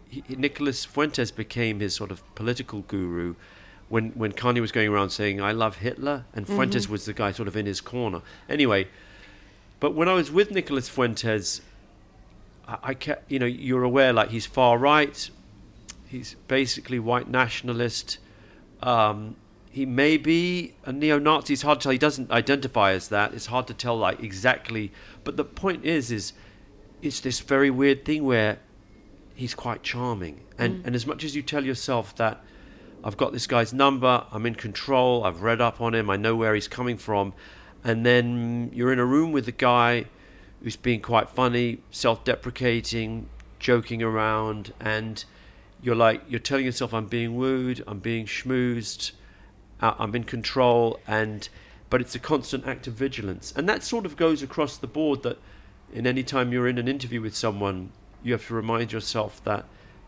he, 0.10 0.24
Nicholas 0.36 0.86
Fuentes 0.86 1.32
became 1.32 1.80
his 1.80 1.96
sort 1.96 2.12
of 2.12 2.24
political 2.36 2.82
guru. 2.82 3.36
When, 3.90 4.10
when 4.12 4.34
Kanye 4.34 4.60
was 4.60 4.74
going 4.74 4.90
around 4.90 5.12
saying 5.12 5.42
"I 5.42 5.54
love 5.54 5.78
Hitler" 5.78 6.26
and 6.34 6.46
Fuentes 6.46 6.90
was 6.90 7.06
the 7.06 7.14
guy 7.14 7.32
sort 7.32 7.48
of 7.48 7.56
in 7.56 7.66
his 7.66 7.80
corner. 7.80 8.22
Anyway, 8.50 8.88
but 9.80 9.96
when 9.96 10.10
I 10.10 10.14
was 10.14 10.30
with 10.30 10.52
Nicholas 10.52 10.90
Fuentes, 10.90 11.62
I, 12.68 12.78
I 12.84 12.94
kept, 12.94 13.32
you 13.32 13.40
know, 13.40 13.46
you're 13.46 13.84
aware, 13.84 14.12
like 14.12 14.30
he's 14.30 14.46
far 14.46 14.78
right, 14.78 15.30
he's 16.06 16.36
basically 16.50 17.00
white 17.00 17.30
nationalist. 17.30 18.18
Um, 18.84 19.38
he 19.72 19.86
may 19.86 20.18
be 20.18 20.74
a 20.86 20.92
neo-Nazi. 20.92 21.54
It's 21.54 21.62
hard 21.62 21.80
to 21.80 21.84
tell. 21.84 21.92
He 21.92 21.98
doesn't 21.98 22.32
identify 22.32 22.92
as 22.92 23.10
that. 23.10 23.34
It's 23.34 23.46
hard 23.46 23.68
to 23.68 23.74
tell, 23.74 23.98
like 23.98 24.22
exactly. 24.22 24.92
But 25.24 25.38
the 25.38 25.46
point 25.46 25.86
is, 25.86 26.12
is 26.12 26.34
it's 27.02 27.20
this 27.20 27.40
very 27.40 27.70
weird 27.70 28.04
thing 28.04 28.26
where 28.26 28.60
he's 29.38 29.54
quite 29.54 29.84
charming, 29.84 30.42
and 30.58 30.86
and 30.86 30.96
as 30.96 31.06
much 31.06 31.24
as 31.24 31.36
you 31.36 31.42
tell 31.42 31.64
yourself 31.64 32.16
that 32.16 32.44
I've 33.04 33.16
got 33.16 33.32
this 33.32 33.48
guy's 33.48 33.74
number, 33.74 34.26
I'm 34.32 34.46
in 34.46 34.56
control, 34.56 35.24
I've 35.24 35.42
read 35.42 35.62
up 35.62 35.80
on 35.80 35.94
him, 35.94 36.10
I 36.10 36.18
know 36.18 36.36
where 36.36 36.56
he's 36.56 36.68
coming 36.68 36.98
from, 36.98 37.34
and 37.84 38.06
then 38.06 38.72
you're 38.74 38.92
in 38.92 39.00
a 39.00 39.06
room 39.06 39.32
with 39.32 39.48
a 39.48 39.54
guy 39.54 40.06
who's 40.64 40.76
being 40.76 41.00
quite 41.00 41.30
funny, 41.30 41.80
self-deprecating, 41.92 43.30
joking 43.60 44.02
around, 44.02 44.74
and 44.80 45.24
you're 45.84 45.96
like 45.96 46.24
you're 46.28 46.40
telling 46.40 46.66
yourself 46.66 46.94
I'm 46.94 47.06
being 47.06 47.36
wooed, 47.36 47.84
I'm 47.88 48.00
being 48.00 48.26
schmoozed, 48.26 49.12
uh, 49.82 49.94
I'm 50.00 50.16
in 50.16 50.24
control, 50.24 51.00
and 51.08 51.48
but 51.90 52.02
it's 52.02 52.16
a 52.16 52.20
constant 52.20 52.66
act 52.66 52.88
of 52.88 52.94
vigilance, 52.96 53.54
and 53.56 53.70
that 53.70 53.84
sort 53.84 54.06
of 54.08 54.18
goes 54.18 54.42
across 54.42 54.78
the 54.78 54.88
board. 54.88 55.22
That 55.22 55.38
in 55.94 56.08
any 56.08 56.24
time 56.24 56.52
you're 56.52 56.68
in 56.68 56.80
an 56.80 56.88
interview 56.88 57.22
with 57.22 57.36
someone, 57.36 57.92
you 58.24 58.34
have 58.34 58.48
to 58.48 58.54
remind 58.54 58.92
yourself 58.92 59.44
that 59.44 59.66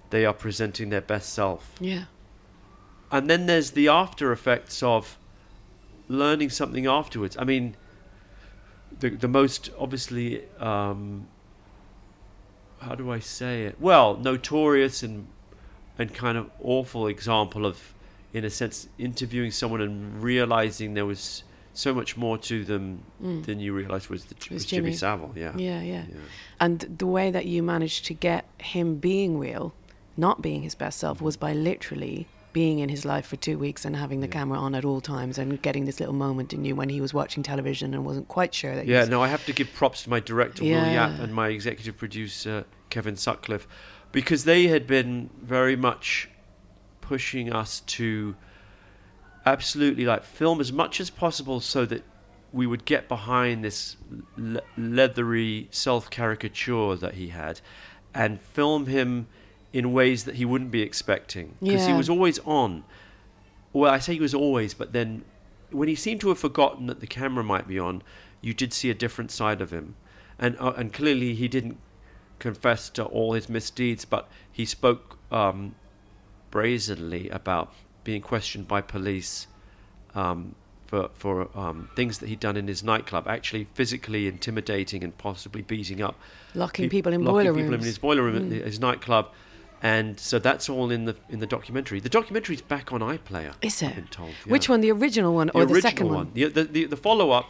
they 0.09 0.25
are 0.25 0.33
presenting 0.33 0.89
their 0.89 1.01
best 1.01 1.33
self, 1.33 1.75
yeah 1.79 2.05
and 3.11 3.29
then 3.29 3.45
there's 3.45 3.71
the 3.71 3.87
after 3.87 4.31
effects 4.31 4.83
of 4.83 5.17
learning 6.07 6.49
something 6.49 6.85
afterwards. 6.85 7.35
I 7.39 7.43
mean, 7.43 7.75
the 8.99 9.09
the 9.09 9.27
most 9.27 9.69
obviously. 9.77 10.43
Um, 10.59 11.27
how 12.81 12.95
do 12.95 13.11
I 13.11 13.19
say 13.19 13.63
it? 13.63 13.75
Well, 13.79 14.15
notorious 14.15 15.03
and 15.03 15.27
and 15.97 16.13
kind 16.13 16.37
of 16.37 16.49
awful 16.63 17.07
example 17.07 17.65
of, 17.65 17.93
in 18.31 18.45
a 18.45 18.49
sense, 18.49 18.87
interviewing 18.97 19.51
someone 19.51 19.81
and 19.81 20.23
realizing 20.23 20.93
there 20.93 21.05
was 21.05 21.43
so 21.79 21.93
much 21.93 22.17
more 22.17 22.37
to 22.37 22.65
them 22.65 23.03
mm. 23.23 23.45
than 23.45 23.59
you 23.59 23.73
realized 23.73 24.09
was 24.09 24.25
the 24.25 24.35
was 24.53 24.65
Jimmy. 24.65 24.89
Jimmy. 24.89 24.95
Savile. 24.95 25.31
Yeah. 25.35 25.53
Yeah, 25.55 25.81
yeah. 25.81 26.03
And 26.59 26.79
the 26.81 27.07
way 27.07 27.31
that 27.31 27.45
you 27.45 27.63
managed 27.63 28.05
to 28.05 28.13
get 28.13 28.45
him 28.57 28.95
being 28.95 29.39
real, 29.39 29.73
not 30.17 30.41
being 30.41 30.61
his 30.61 30.75
best 30.75 30.99
self, 30.99 31.21
was 31.21 31.37
mm. 31.37 31.41
by 31.41 31.53
literally 31.53 32.27
being 32.51 32.79
in 32.79 32.89
his 32.89 33.05
life 33.05 33.25
for 33.27 33.35
two 33.35 33.57
weeks 33.57 33.85
and 33.85 33.95
having 33.95 34.19
the 34.19 34.27
camera 34.27 34.57
on 34.57 34.75
at 34.75 34.83
all 34.83 34.99
times 34.99 35.37
and 35.37 35.61
getting 35.61 35.85
this 35.85 35.99
little 35.99 36.15
moment 36.15 36.51
in 36.51 36.65
you 36.65 36.75
when 36.75 36.89
he 36.89 36.99
was 36.99 37.13
watching 37.13 37.43
television 37.43 37.93
and 37.93 38.03
wasn't 38.03 38.27
quite 38.27 38.53
sure 38.53 38.75
that 38.75 38.85
he 38.85 38.91
Yeah, 38.91 39.01
was 39.01 39.09
no, 39.09 39.21
I 39.21 39.27
have 39.27 39.45
to 39.45 39.53
give 39.53 39.71
props 39.73 40.03
to 40.03 40.09
my 40.09 40.19
director 40.19 40.63
Will 40.63 40.71
Yapp 40.71 41.19
and 41.19 41.33
my 41.33 41.49
executive 41.49 41.95
producer 41.95 42.65
Kevin 42.89 43.15
Sutcliffe 43.15 43.67
because 44.11 44.45
they 44.45 44.67
had 44.67 44.87
been 44.87 45.29
very 45.41 45.75
much 45.75 46.27
pushing 47.01 47.53
us 47.53 47.81
to 47.81 48.35
absolutely 49.45 50.05
like 50.05 50.23
film 50.23 50.59
as 50.59 50.71
much 50.71 50.99
as 50.99 51.09
possible 51.09 51.59
so 51.59 51.85
that 51.85 52.03
we 52.51 52.65
would 52.65 52.85
get 52.85 53.07
behind 53.07 53.63
this 53.63 53.95
le- 54.37 54.61
leathery 54.77 55.67
self 55.71 56.09
caricature 56.09 56.95
that 56.95 57.15
he 57.15 57.29
had 57.29 57.61
and 58.13 58.41
film 58.41 58.87
him 58.87 59.27
in 59.71 59.93
ways 59.93 60.23
that 60.25 60.35
he 60.35 60.45
wouldn't 60.45 60.71
be 60.71 60.81
expecting. 60.81 61.55
Because 61.61 61.85
he 61.85 61.93
was 61.93 62.09
always 62.09 62.39
on. 62.39 62.83
Well 63.71 63.91
i 63.91 63.99
say 63.99 64.15
he 64.15 64.19
was 64.19 64.33
always 64.33 64.73
but 64.73 64.93
then 64.93 65.23
when 65.69 65.87
he 65.87 65.93
seemed 65.95 66.19
to 66.21 66.29
have 66.29 66.39
forgotten 66.39 66.87
that 66.87 67.01
the 67.01 67.07
camera 67.07 67.43
might 67.43 67.67
be 67.67 67.77
on 67.77 68.01
you 68.41 68.51
did 68.53 68.73
see 68.73 68.89
a 68.89 68.95
different 68.95 69.29
side 69.29 69.61
of 69.61 69.71
him. 69.71 69.95
And 70.39 70.57
uh, 70.59 70.73
and 70.75 70.91
clearly 70.91 71.35
he 71.35 71.47
didn't 71.47 71.77
confess 72.39 72.89
to 72.89 73.03
all 73.03 73.33
his 73.33 73.47
misdeeds 73.49 74.05
but 74.05 74.27
he 74.51 74.65
spoke 74.65 75.19
um, 75.31 75.75
brazenly 76.49 77.29
about 77.29 77.73
being 78.09 78.21
questioned 78.23 78.67
by 78.67 78.81
police 78.81 79.45
um, 80.15 80.55
for 80.87 81.09
for 81.13 81.33
um, 81.55 81.87
things 81.95 82.17
that 82.17 82.27
he'd 82.27 82.39
done 82.39 82.57
in 82.57 82.67
his 82.67 82.83
nightclub, 82.83 83.27
actually 83.27 83.65
physically 83.75 84.27
intimidating 84.27 85.03
and 85.03 85.15
possibly 85.19 85.61
beating 85.61 86.01
up, 86.01 86.15
Locking 86.55 86.85
pe- 86.85 86.89
people 86.89 87.13
in 87.13 87.21
locking 87.23 87.33
boiler 87.35 87.53
people 87.53 87.65
in 87.65 87.71
rooms. 87.73 87.83
Mm. 87.83 87.93
his 87.93 87.99
boiler 87.99 88.23
room 88.23 88.35
at 88.51 88.65
his 88.65 88.79
nightclub, 88.79 89.25
and 89.83 90.19
so 90.19 90.39
that's 90.39 90.67
all 90.69 90.89
in 90.89 91.05
the 91.05 91.15
in 91.29 91.37
the 91.37 91.45
documentary. 91.45 91.99
The 91.99 92.09
documentary's 92.09 92.63
back 92.63 92.91
on 92.91 93.01
iPlayer. 93.01 93.53
Is 93.61 93.83
it? 93.83 93.93
been 93.93 94.07
told. 94.07 94.33
Which 94.47 94.67
one, 94.67 94.81
the 94.81 94.91
original 94.91 95.35
one 95.35 95.47
The 95.47 95.53
or 95.53 95.65
the 95.65 95.73
original 95.75 95.91
second 95.91 96.09
one? 96.19 96.31
The 96.33 96.45
the, 96.45 96.63
the, 96.63 96.85
the 96.85 96.97
follow 96.97 97.29
up, 97.29 97.45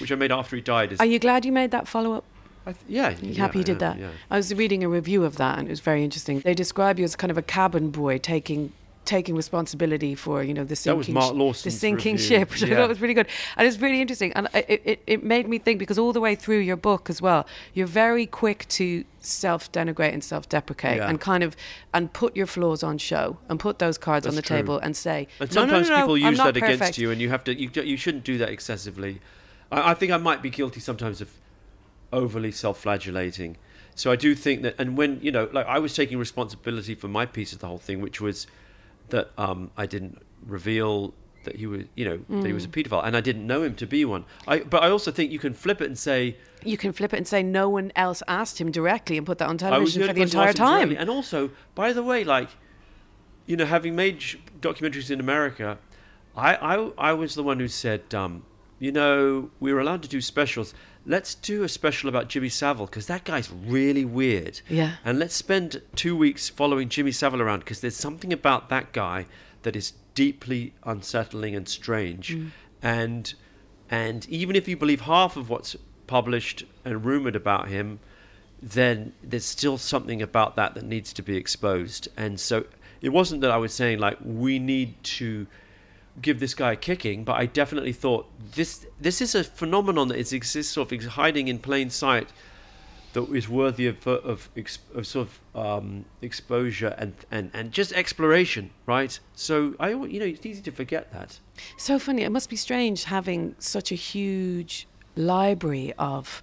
which 0.00 0.10
I 0.10 0.14
made 0.14 0.32
after 0.32 0.56
he 0.56 0.62
died, 0.62 0.92
is 0.92 1.00
Are 1.00 1.04
you 1.14 1.18
glad 1.18 1.44
you 1.44 1.52
made 1.52 1.72
that 1.72 1.86
follow 1.86 2.14
up? 2.14 2.24
I 2.64 2.72
th- 2.72 2.84
yeah. 2.88 3.10
You 3.10 3.32
yeah, 3.32 3.42
happy 3.44 3.58
you 3.58 3.64
did 3.64 3.82
am, 3.82 3.86
that? 3.86 3.98
Yeah. 3.98 4.08
I 4.30 4.36
was 4.38 4.54
reading 4.54 4.82
a 4.82 4.88
review 4.88 5.24
of 5.24 5.36
that 5.36 5.58
and 5.58 5.68
it 5.68 5.70
was 5.70 5.80
very 5.80 6.02
interesting. 6.04 6.40
They 6.40 6.54
describe 6.54 6.98
you 6.98 7.04
as 7.04 7.16
kind 7.16 7.30
of 7.30 7.38
a 7.38 7.42
cabin 7.42 7.90
boy 7.90 8.16
taking 8.18 8.72
taking 9.04 9.34
responsibility 9.34 10.14
for 10.14 10.42
you 10.42 10.54
know 10.54 10.62
the 10.64 10.74
That 10.84 10.96
was 10.96 11.06
sinking 11.06 11.38
the 11.64 11.70
sinking 11.70 12.12
review, 12.16 12.26
ship, 12.26 12.50
which 12.50 12.62
I 12.62 12.74
thought 12.74 12.88
was 12.88 13.00
really 13.00 13.14
good. 13.14 13.26
And 13.56 13.66
it's 13.66 13.78
really 13.78 14.00
interesting, 14.00 14.32
and 14.34 14.48
it, 14.54 14.82
it 14.84 15.02
it 15.06 15.24
made 15.24 15.48
me 15.48 15.58
think 15.58 15.78
because 15.78 15.98
all 15.98 16.12
the 16.12 16.20
way 16.20 16.34
through 16.34 16.58
your 16.58 16.76
book 16.76 17.10
as 17.10 17.20
well, 17.20 17.46
you're 17.74 17.86
very 17.86 18.26
quick 18.26 18.66
to 18.68 19.04
self 19.18 19.70
denigrate 19.72 20.12
and 20.12 20.22
self 20.22 20.48
deprecate 20.48 20.98
Yeah. 20.98 21.08
and 21.08 21.20
kind 21.20 21.42
of 21.42 21.56
and 21.92 22.12
put 22.12 22.36
your 22.36 22.46
flaws 22.46 22.82
on 22.82 22.98
show 22.98 23.38
and 23.48 23.58
put 23.58 23.78
those 23.78 23.98
cards 23.98 24.26
on 24.26 24.34
the 24.34 24.42
true. 24.42 24.56
table 24.56 24.78
and 24.78 24.96
say 24.96 25.28
And 25.40 25.54
"No, 25.54 25.62
no, 25.62 25.68
sometimes 25.72 25.88
no, 25.88 25.94
no, 25.96 26.00
people 26.02 26.18
use 26.18 26.38
that 26.38 26.56
against 26.56 26.98
you, 26.98 27.10
and 27.10 27.20
you 27.20 27.28
have 27.30 27.44
to. 27.44 27.54
You, 27.58 27.70
you 27.82 27.96
shouldn't 27.96 28.24
do 28.24 28.38
that 28.38 28.50
excessively. 28.50 29.20
I, 29.72 29.90
I 29.90 29.94
think 29.94 30.12
I 30.12 30.16
might 30.18 30.42
be 30.42 30.50
guilty 30.50 30.80
sometimes 30.80 31.20
of 31.20 31.30
overly 32.12 32.52
self-flagellating. 32.52 33.56
So 33.94 34.10
I 34.10 34.16
do 34.16 34.34
think 34.34 34.62
that, 34.62 34.74
and 34.78 34.96
when 34.96 35.18
you 35.20 35.30
know, 35.30 35.48
like 35.52 35.66
I 35.66 35.78
was 35.78 35.94
taking 35.94 36.18
responsibility 36.18 36.94
for 36.94 37.08
my 37.08 37.26
piece 37.26 37.52
of 37.52 37.58
the 37.58 37.66
whole 37.66 37.78
thing, 37.78 38.00
which 38.00 38.20
was 38.20 38.46
that 39.10 39.30
um, 39.38 39.70
I 39.76 39.86
didn't 39.86 40.18
reveal 40.46 41.14
that 41.44 41.56
he 41.56 41.66
was, 41.66 41.84
you 41.94 42.04
know, 42.04 42.18
that 42.40 42.46
he 42.46 42.52
was 42.52 42.64
a 42.64 42.68
Mm. 42.68 42.72
paedophile, 42.72 43.04
and 43.04 43.16
I 43.16 43.20
didn't 43.22 43.46
know 43.46 43.62
him 43.62 43.74
to 43.76 43.86
be 43.86 44.04
one. 44.04 44.24
I, 44.46 44.60
but 44.60 44.82
I 44.82 44.90
also 44.90 45.10
think 45.10 45.32
you 45.32 45.38
can 45.38 45.54
flip 45.54 45.80
it 45.80 45.86
and 45.86 45.98
say, 45.98 46.36
You 46.64 46.76
can 46.76 46.92
flip 46.92 47.14
it 47.14 47.16
and 47.16 47.26
say 47.26 47.42
no 47.42 47.68
one 47.70 47.92
else 47.96 48.22
asked 48.28 48.60
him 48.60 48.70
directly 48.70 49.16
and 49.16 49.24
put 49.26 49.38
that 49.38 49.48
on 49.48 49.56
television 49.56 50.02
for 50.02 50.08
the 50.08 50.20
person 50.20 50.36
who 50.36 50.42
entire 50.42 50.52
time. 50.52 50.90
And 50.98 51.08
also, 51.08 51.50
by 51.74 51.94
the 51.94 52.02
way, 52.02 52.24
like, 52.24 52.50
you 53.46 53.56
know, 53.56 53.64
having 53.64 53.96
made 53.96 54.20
documentaries 54.60 55.10
in 55.10 55.18
America, 55.18 55.78
I, 56.36 56.54
I, 56.56 56.74
I 57.10 57.12
was 57.14 57.34
the 57.34 57.42
one 57.42 57.58
who 57.58 57.68
said, 57.68 58.14
um, 58.14 58.44
you 58.78 58.92
know, 58.92 59.50
we 59.60 59.72
were 59.72 59.80
allowed 59.80 60.02
to 60.02 60.08
do 60.08 60.20
specials. 60.20 60.74
Let's 61.06 61.34
do 61.34 61.62
a 61.62 61.68
special 61.68 62.08
about 62.08 62.28
Jimmy 62.28 62.50
Savile 62.50 62.86
because 62.86 63.06
that 63.06 63.24
guy's 63.24 63.50
really 63.50 64.04
weird. 64.04 64.60
Yeah. 64.68 64.96
And 65.04 65.18
let's 65.18 65.34
spend 65.34 65.82
two 65.96 66.16
weeks 66.16 66.48
following 66.48 66.88
Jimmy 66.88 67.12
Savile 67.12 67.40
around 67.40 67.60
because 67.60 67.80
there's 67.80 67.96
something 67.96 68.32
about 68.32 68.68
that 68.68 68.92
guy 68.92 69.26
that 69.62 69.76
is 69.76 69.94
deeply 70.14 70.74
unsettling 70.84 71.54
and 71.54 71.68
strange. 71.68 72.36
Mm. 72.36 72.50
And 72.82 73.34
and 73.90 74.28
even 74.28 74.54
if 74.56 74.68
you 74.68 74.76
believe 74.76 75.02
half 75.02 75.36
of 75.36 75.50
what's 75.50 75.76
published 76.06 76.64
and 76.84 77.04
rumored 77.04 77.36
about 77.36 77.68
him, 77.68 77.98
then 78.62 79.12
there's 79.22 79.44
still 79.44 79.78
something 79.78 80.20
about 80.22 80.56
that 80.56 80.74
that 80.74 80.84
needs 80.84 81.12
to 81.14 81.22
be 81.22 81.36
exposed. 81.36 82.08
And 82.16 82.38
so 82.38 82.66
it 83.00 83.08
wasn't 83.08 83.40
that 83.40 83.50
I 83.50 83.56
was 83.56 83.72
saying 83.72 83.98
like 83.98 84.18
we 84.22 84.58
need 84.58 85.02
to 85.04 85.46
give 86.20 86.40
this 86.40 86.54
guy 86.54 86.72
a 86.72 86.76
kicking, 86.76 87.24
but 87.24 87.34
I 87.34 87.46
definitely 87.46 87.92
thought 87.92 88.26
this 88.52 88.86
this 89.00 89.20
is 89.20 89.34
a 89.34 89.44
phenomenon 89.44 90.08
that 90.08 90.18
is 90.18 90.32
exists 90.32 90.72
sort 90.72 90.92
of 90.92 91.04
hiding 91.04 91.48
in 91.48 91.58
plain 91.58 91.90
sight 91.90 92.28
that 93.12 93.28
is 93.30 93.48
worthy 93.48 93.86
of 93.86 94.06
of, 94.06 94.48
of 94.94 95.06
sort 95.06 95.28
of 95.28 95.40
um, 95.54 96.04
exposure 96.22 96.94
and, 96.98 97.14
and, 97.30 97.50
and 97.52 97.72
just 97.72 97.92
exploration, 97.92 98.70
right? 98.86 99.18
So 99.34 99.74
I 99.80 99.90
you 99.90 100.20
know 100.20 100.26
it's 100.26 100.46
easy 100.46 100.62
to 100.62 100.72
forget 100.72 101.12
that. 101.12 101.40
So 101.76 101.98
funny. 101.98 102.22
It 102.22 102.30
must 102.30 102.50
be 102.50 102.56
strange 102.56 103.04
having 103.04 103.56
such 103.58 103.90
a 103.90 103.96
huge 103.96 104.86
library 105.16 105.92
of 105.98 106.42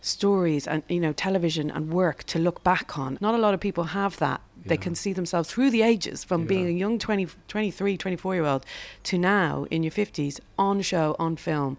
stories 0.00 0.66
and 0.66 0.82
you 0.88 1.00
know 1.00 1.12
television 1.12 1.70
and 1.70 1.92
work 1.92 2.24
to 2.24 2.38
look 2.38 2.62
back 2.62 2.98
on. 2.98 3.18
Not 3.20 3.34
a 3.34 3.38
lot 3.38 3.54
of 3.54 3.60
people 3.60 3.84
have 3.84 4.18
that. 4.18 4.40
They 4.68 4.76
can 4.76 4.94
see 4.94 5.12
themselves 5.12 5.50
through 5.50 5.70
the 5.70 5.82
ages 5.82 6.24
from 6.24 6.46
being 6.46 6.66
a 6.66 6.70
young 6.70 6.98
20, 6.98 7.28
23, 7.48 7.96
24 7.96 8.34
year 8.34 8.44
old 8.44 8.66
to 9.04 9.18
now 9.18 9.66
in 9.70 9.82
your 9.82 9.92
50s 9.92 10.40
on 10.58 10.82
show, 10.82 11.14
on 11.18 11.36
film. 11.36 11.78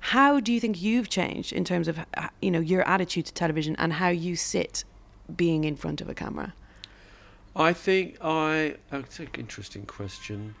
How 0.00 0.38
do 0.40 0.52
you 0.52 0.60
think 0.60 0.80
you've 0.80 1.08
changed 1.08 1.52
in 1.52 1.64
terms 1.64 1.88
of 1.88 1.98
uh, 1.98 2.28
you 2.40 2.50
know 2.50 2.60
your 2.60 2.86
attitude 2.86 3.26
to 3.26 3.34
television 3.34 3.74
and 3.76 3.94
how 3.94 4.08
you 4.08 4.36
sit 4.36 4.84
being 5.34 5.64
in 5.64 5.74
front 5.76 6.00
of 6.00 6.08
a 6.08 6.14
camera? 6.14 6.54
I 7.56 7.72
think 7.72 8.18
I. 8.20 8.76
That's 8.90 9.18
an 9.18 9.28
interesting 9.36 9.86
question. 9.86 10.54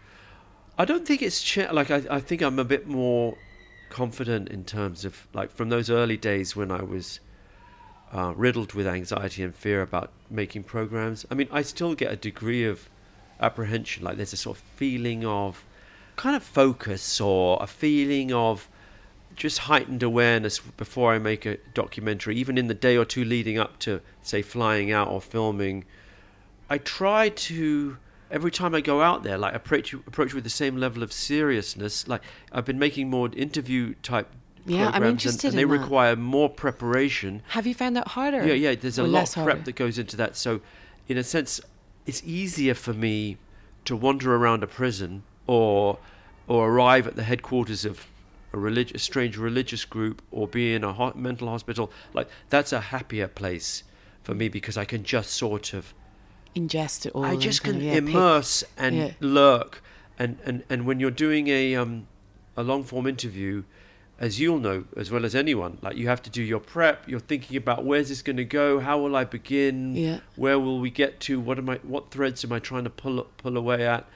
I 0.78 0.84
don't 0.84 1.06
think 1.06 1.22
it's 1.22 1.42
cha- 1.42 1.70
like 1.72 1.90
I. 1.90 2.02
I 2.10 2.20
think 2.20 2.42
I'm 2.42 2.58
a 2.58 2.64
bit 2.64 2.88
more 2.88 3.36
confident 3.90 4.48
in 4.48 4.64
terms 4.64 5.04
of 5.04 5.28
like 5.32 5.50
from 5.52 5.68
those 5.68 5.90
early 5.90 6.16
days 6.16 6.56
when 6.56 6.70
I 6.70 6.82
was 6.82 7.20
uh, 8.12 8.32
riddled 8.36 8.72
with 8.72 8.86
anxiety 8.86 9.42
and 9.42 9.54
fear 9.54 9.82
about 9.82 10.10
making 10.30 10.64
programs. 10.64 11.26
I 11.30 11.34
mean, 11.34 11.48
I 11.50 11.62
still 11.62 11.94
get 11.94 12.12
a 12.12 12.16
degree 12.16 12.64
of 12.64 12.88
apprehension. 13.40 14.04
Like 14.04 14.16
there's 14.16 14.32
a 14.32 14.36
sort 14.36 14.58
of 14.58 14.62
feeling 14.62 15.24
of 15.24 15.64
kind 16.16 16.36
of 16.36 16.42
focus 16.42 17.20
or 17.20 17.58
a 17.60 17.66
feeling 17.66 18.32
of 18.32 18.68
just 19.34 19.58
heightened 19.60 20.02
awareness 20.02 20.58
before 20.58 21.12
I 21.12 21.18
make 21.18 21.44
a 21.44 21.58
documentary, 21.74 22.36
even 22.36 22.56
in 22.56 22.68
the 22.68 22.74
day 22.74 22.96
or 22.96 23.04
two 23.04 23.24
leading 23.24 23.58
up 23.58 23.78
to, 23.80 24.00
say, 24.22 24.40
flying 24.40 24.90
out 24.90 25.08
or 25.08 25.20
filming. 25.20 25.84
I 26.70 26.78
try 26.78 27.28
to 27.28 27.98
every 28.30 28.50
time 28.50 28.74
I 28.74 28.80
go 28.80 29.02
out 29.02 29.22
there, 29.22 29.38
like 29.38 29.54
approach 29.54 29.92
approach 29.92 30.34
with 30.34 30.44
the 30.44 30.50
same 30.50 30.76
level 30.76 31.02
of 31.02 31.12
seriousness. 31.12 32.08
Like 32.08 32.22
I've 32.50 32.64
been 32.64 32.78
making 32.78 33.10
more 33.10 33.30
interview 33.36 33.94
type 34.02 34.28
Yeah, 34.66 34.90
I'm 34.92 35.04
interested 35.04 35.46
and, 35.48 35.54
and 35.54 35.60
in 35.62 35.68
they 35.68 35.76
that. 35.76 35.80
require 35.82 36.16
more 36.16 36.48
preparation. 36.48 37.42
Have 37.48 37.66
you 37.66 37.74
found 37.74 37.96
that 37.96 38.08
harder? 38.08 38.44
Yeah, 38.46 38.54
yeah. 38.54 38.74
There's 38.74 38.98
a 38.98 39.04
lot 39.04 39.28
of 39.28 39.34
prep 39.34 39.46
harder? 39.46 39.62
that 39.62 39.76
goes 39.76 39.98
into 39.98 40.16
that. 40.16 40.36
So, 40.36 40.60
in 41.08 41.16
a 41.16 41.22
sense, 41.24 41.60
it's 42.06 42.22
easier 42.24 42.74
for 42.74 42.92
me 42.92 43.36
to 43.84 43.94
wander 43.96 44.34
around 44.34 44.62
a 44.62 44.66
prison 44.66 45.22
or 45.46 45.98
or 46.48 46.68
arrive 46.70 47.06
at 47.06 47.16
the 47.16 47.22
headquarters 47.24 47.84
of 47.84 48.06
a 48.52 48.58
religious, 48.58 49.02
strange 49.02 49.36
religious 49.36 49.84
group, 49.84 50.22
or 50.30 50.46
be 50.48 50.74
in 50.74 50.82
a 50.84 50.92
ho- 50.92 51.12
mental 51.14 51.48
hospital. 51.48 51.90
Like 52.14 52.28
that's 52.50 52.72
a 52.72 52.80
happier 52.80 53.28
place 53.28 53.82
for 54.22 54.34
me 54.34 54.48
because 54.48 54.76
I 54.76 54.84
can 54.84 55.04
just 55.04 55.30
sort 55.30 55.72
of 55.74 55.94
ingest 56.54 57.06
it 57.06 57.12
all. 57.12 57.24
I 57.24 57.36
just 57.36 57.62
can 57.62 57.76
of, 57.76 57.82
yeah, 57.82 57.94
pick. 57.94 58.04
immerse 58.04 58.64
and 58.76 58.96
Yeah. 58.96 59.10
lurk, 59.20 59.82
and, 60.18 60.38
and 60.44 60.64
and 60.68 60.86
when 60.86 60.98
you're 61.00 61.10
doing 61.12 61.48
a 61.48 61.76
um 61.76 62.06
a 62.56 62.62
long 62.62 62.82
form 62.84 63.06
interview, 63.06 63.64
as 64.18 64.40
you'll 64.40 64.58
know 64.58 64.84
as 64.96 65.10
well 65.10 65.24
as 65.24 65.34
anyone, 65.34 65.76
like 65.82 65.96
you 65.96 66.08
have 66.08 66.22
to 66.22 66.30
do 66.30 66.42
your 66.42 66.60
prep. 66.60 67.06
You're 67.08 67.20
thinking 67.20 67.56
about 67.56 67.84
where's 67.84 68.08
this 68.08 68.22
going 68.22 68.38
to 68.38 68.44
go, 68.44 68.80
how 68.80 68.98
will 68.98 69.14
I 69.14 69.24
begin, 69.24 69.94
Yeah. 69.94 70.20
where 70.36 70.58
will 70.58 70.80
we 70.80 70.88
get 70.90 71.20
to, 71.20 71.38
what 71.38 71.58
am 71.58 71.68
I, 71.68 71.76
what 71.82 72.10
threads 72.10 72.42
am 72.44 72.52
I 72.52 72.58
trying 72.58 72.84
to 72.84 72.90
pull 72.90 73.22
pull 73.36 73.56
away 73.56 73.86
at, 73.86 74.06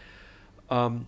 um, 0.70 1.06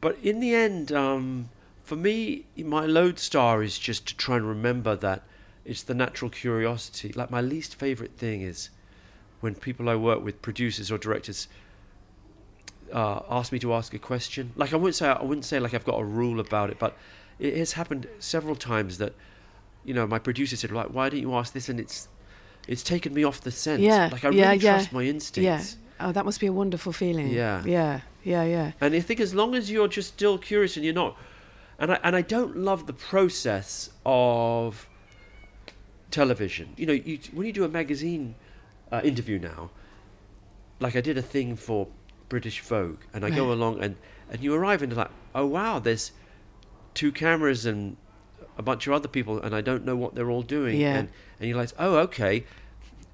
but 0.00 0.18
in 0.22 0.40
the 0.40 0.54
end, 0.54 0.92
um, 0.92 1.48
for 1.82 1.96
me, 1.96 2.44
my 2.58 2.84
lodestar 2.86 3.62
is 3.62 3.78
just 3.78 4.06
to 4.08 4.16
try 4.16 4.36
and 4.36 4.46
remember 4.46 4.94
that 4.96 5.22
it's 5.64 5.82
the 5.82 5.94
natural 5.94 6.30
curiosity. 6.30 7.12
Like 7.14 7.30
my 7.30 7.40
least 7.40 7.74
favorite 7.76 8.12
thing 8.18 8.42
is 8.42 8.68
when 9.40 9.54
people 9.54 9.88
I 9.88 9.96
work 9.96 10.22
with, 10.22 10.42
producers 10.42 10.90
or 10.92 10.98
directors, 10.98 11.48
uh, 12.92 13.20
ask 13.30 13.52
me 13.52 13.58
to 13.60 13.72
ask 13.74 13.94
a 13.94 13.98
question. 13.98 14.52
Like 14.56 14.72
I 14.72 14.76
wouldn't 14.76 14.94
say 14.96 15.08
I 15.08 15.22
wouldn't 15.22 15.44
say 15.46 15.58
like 15.58 15.72
I've 15.74 15.84
got 15.84 15.98
a 15.98 16.04
rule 16.04 16.38
about 16.40 16.68
it, 16.70 16.78
but 16.78 16.96
it 17.38 17.56
has 17.56 17.72
happened 17.72 18.06
several 18.18 18.56
times 18.56 18.98
that 18.98 19.14
you 19.84 19.94
know 19.94 20.06
my 20.06 20.18
producer 20.18 20.56
said, 20.56 20.70
"Like, 20.70 20.88
why 20.88 21.08
don't 21.08 21.20
you 21.20 21.34
ask 21.34 21.52
this?" 21.52 21.68
And 21.68 21.80
it's 21.80 22.08
it's 22.66 22.82
taken 22.82 23.12
me 23.14 23.24
off 23.24 23.40
the 23.40 23.50
scent. 23.50 23.82
Yeah, 23.82 24.08
like 24.10 24.24
I 24.24 24.30
yeah, 24.30 24.50
really 24.50 24.62
yeah. 24.62 24.72
trust 24.74 24.92
my 24.92 25.02
instincts. 25.02 25.76
Yeah. 25.76 26.08
Oh, 26.08 26.12
that 26.12 26.24
must 26.24 26.40
be 26.40 26.46
a 26.46 26.52
wonderful 26.52 26.92
feeling. 26.92 27.28
Yeah. 27.28 27.62
Yeah. 27.64 28.00
Yeah. 28.22 28.44
Yeah. 28.44 28.72
And 28.80 28.94
I 28.94 29.00
think 29.00 29.20
as 29.20 29.34
long 29.34 29.54
as 29.54 29.70
you're 29.70 29.88
just 29.88 30.08
still 30.14 30.38
curious 30.38 30.76
and 30.76 30.84
you're 30.84 30.94
not, 30.94 31.16
and 31.78 31.92
I 31.92 32.00
and 32.02 32.16
I 32.16 32.22
don't 32.22 32.56
love 32.56 32.86
the 32.86 32.92
process 32.92 33.90
of 34.04 34.88
television. 36.10 36.74
You 36.76 36.86
know, 36.86 36.92
you, 36.92 37.18
when 37.32 37.46
you 37.46 37.52
do 37.52 37.64
a 37.64 37.68
magazine 37.68 38.34
uh, 38.90 39.00
interview 39.04 39.38
now, 39.38 39.70
like 40.80 40.96
I 40.96 41.00
did 41.00 41.18
a 41.18 41.22
thing 41.22 41.56
for 41.56 41.88
British 42.28 42.60
Vogue, 42.60 43.00
and 43.12 43.24
I 43.24 43.30
go 43.30 43.52
along 43.52 43.82
and 43.82 43.96
and 44.30 44.40
you 44.42 44.54
arrive 44.54 44.82
into 44.82 44.96
like 44.96 45.10
oh 45.34 45.46
wow, 45.46 45.78
there's 45.78 46.12
two 46.94 47.12
cameras 47.12 47.66
and 47.66 47.96
a 48.56 48.62
bunch 48.62 48.86
of 48.86 48.92
other 48.92 49.08
people, 49.08 49.40
and 49.40 49.54
I 49.54 49.60
don't 49.60 49.84
know 49.84 49.96
what 49.96 50.14
they're 50.14 50.30
all 50.30 50.42
doing. 50.42 50.80
Yeah. 50.80 50.96
And 50.96 51.08
and 51.40 51.48
you 51.48 51.54
realize, 51.54 51.74
oh 51.78 51.96
okay, 51.96 52.44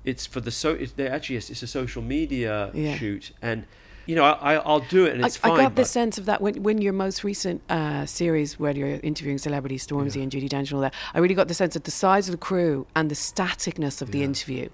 it's 0.04 0.26
for 0.26 0.40
the 0.40 0.50
so. 0.50 0.70
It's, 0.72 0.92
they 0.92 1.08
actually 1.08 1.36
it's, 1.36 1.50
it's 1.50 1.62
a 1.62 1.66
social 1.66 2.02
media 2.02 2.70
Yeah. 2.74 2.96
shoot, 2.96 3.32
and 3.42 3.64
you 4.06 4.14
know 4.16 4.24
I, 4.24 4.54
I 4.54 4.54
I'll 4.56 4.80
do 4.80 5.06
it, 5.06 5.14
and 5.14 5.24
it's 5.24 5.36
I 5.38 5.48
fine. 5.48 5.52
I 5.60 5.62
got 5.64 5.76
the 5.76 5.84
sense 5.84 6.18
of 6.18 6.26
that 6.26 6.40
when, 6.40 6.62
when 6.62 6.80
your 6.82 6.92
most 6.92 7.24
recent 7.24 7.62
uh, 7.70 8.06
series, 8.06 8.58
where 8.58 8.76
you're 8.76 9.00
interviewing 9.02 9.38
celebrities, 9.38 9.86
Stormzy 9.86 10.22
and 10.22 10.30
Judi 10.32 10.48
Dench 10.48 10.68
and 10.68 10.74
all 10.74 10.80
that, 10.80 10.94
I 11.14 11.18
really 11.18 11.34
got 11.34 11.48
the 11.48 11.54
sense 11.54 11.74
that 11.74 11.84
the 11.84 11.90
size 11.90 12.28
of 12.28 12.32
the 12.32 12.38
crew 12.38 12.86
and 12.94 13.10
the 13.10 13.14
staticness 13.14 14.02
of 14.02 14.10
the 14.12 14.22
interview 14.22 14.68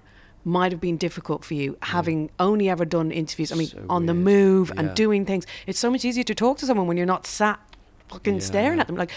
might 0.45 0.71
have 0.71 0.79
been 0.79 0.95
difficult 0.97 1.43
for 1.43 1.55
you, 1.55 1.77
having 1.81 2.29
only 2.39 2.69
ever 2.69 2.85
done 2.85 3.11
interviews. 3.11 3.51
I 3.51 3.55
mean, 3.55 3.67
So 3.67 3.85
on 3.89 4.05
the 4.05 4.13
move 4.13 4.71
Yeah. 4.73 4.79
and 4.81 4.95
doing 4.95 5.25
things. 5.25 5.45
It's 5.65 5.77
so 5.79 5.91
much 5.91 6.05
easier 6.05 6.23
to 6.23 6.33
talk 6.35 6.57
to 6.59 6.65
someone 6.65 6.87
when 6.87 6.95
you're 6.95 7.05
not 7.05 7.25
sat 7.27 7.59
fucking 8.09 8.41
staring 8.41 8.79
at 8.79 8.87
them. 8.87 8.95
Like, 8.95 9.11